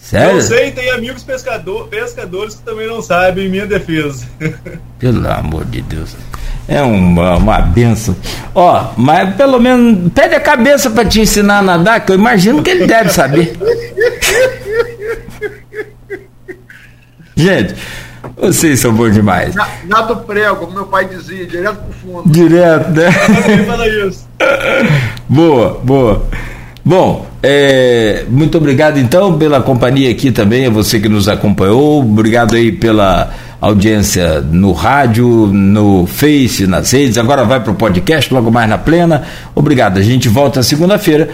Sério? 0.00 0.34
Não 0.34 0.40
sei, 0.40 0.72
tem 0.72 0.90
amigos 0.90 1.22
pescador, 1.22 1.86
pescadores 1.88 2.54
que 2.54 2.62
também 2.62 2.86
não 2.86 3.02
sabem 3.02 3.48
minha 3.48 3.66
defesa. 3.66 4.26
Pelo 4.98 5.30
amor 5.30 5.64
de 5.66 5.82
Deus. 5.82 6.16
É 6.66 6.80
uma, 6.82 7.36
uma 7.36 7.60
benção. 7.60 8.16
Ó, 8.54 8.92
mas 8.96 9.34
pelo 9.34 9.58
menos 9.58 10.12
pede 10.12 10.36
a 10.36 10.40
cabeça 10.40 10.88
para 10.88 11.04
te 11.04 11.20
ensinar 11.20 11.58
a 11.58 11.62
nadar, 11.62 12.04
que 12.04 12.12
eu 12.12 12.16
imagino 12.16 12.62
que 12.62 12.70
ele 12.70 12.86
deve 12.86 13.10
saber. 13.10 13.56
Gente, 17.34 17.74
vocês 18.36 18.78
são 18.78 18.92
bons 18.92 19.12
demais. 19.12 19.54
Na, 19.54 19.68
nada 19.84 20.14
prego, 20.14 20.56
como 20.56 20.72
meu 20.72 20.86
pai 20.86 21.06
dizia, 21.06 21.44
direto 21.46 21.78
pro 21.78 21.92
fundo. 21.92 22.30
Direto, 22.30 22.90
né? 22.90 23.10
Quem 23.46 23.64
fala 23.64 23.88
isso? 23.88 24.28
boa, 25.28 25.80
boa. 25.82 26.26
Bom, 26.84 27.26
é, 27.42 28.24
muito 28.28 28.56
obrigado 28.56 28.98
então 28.98 29.36
pela 29.38 29.60
companhia 29.60 30.10
aqui 30.10 30.32
também, 30.32 30.66
a 30.66 30.70
você 30.70 30.98
que 30.98 31.08
nos 31.08 31.28
acompanhou. 31.28 32.00
Obrigado 32.00 32.56
aí 32.56 32.72
pela 32.72 33.30
audiência 33.60 34.40
no 34.40 34.72
rádio, 34.72 35.26
no 35.52 36.06
Face, 36.06 36.66
nas 36.66 36.90
redes. 36.90 37.18
Agora 37.18 37.44
vai 37.44 37.60
para 37.60 37.72
o 37.72 37.74
podcast, 37.74 38.32
logo 38.32 38.50
mais 38.50 38.68
na 38.68 38.78
plena. 38.78 39.22
Obrigado. 39.54 39.98
A 39.98 40.02
gente 40.02 40.28
volta 40.28 40.62
segunda-feira 40.62 41.28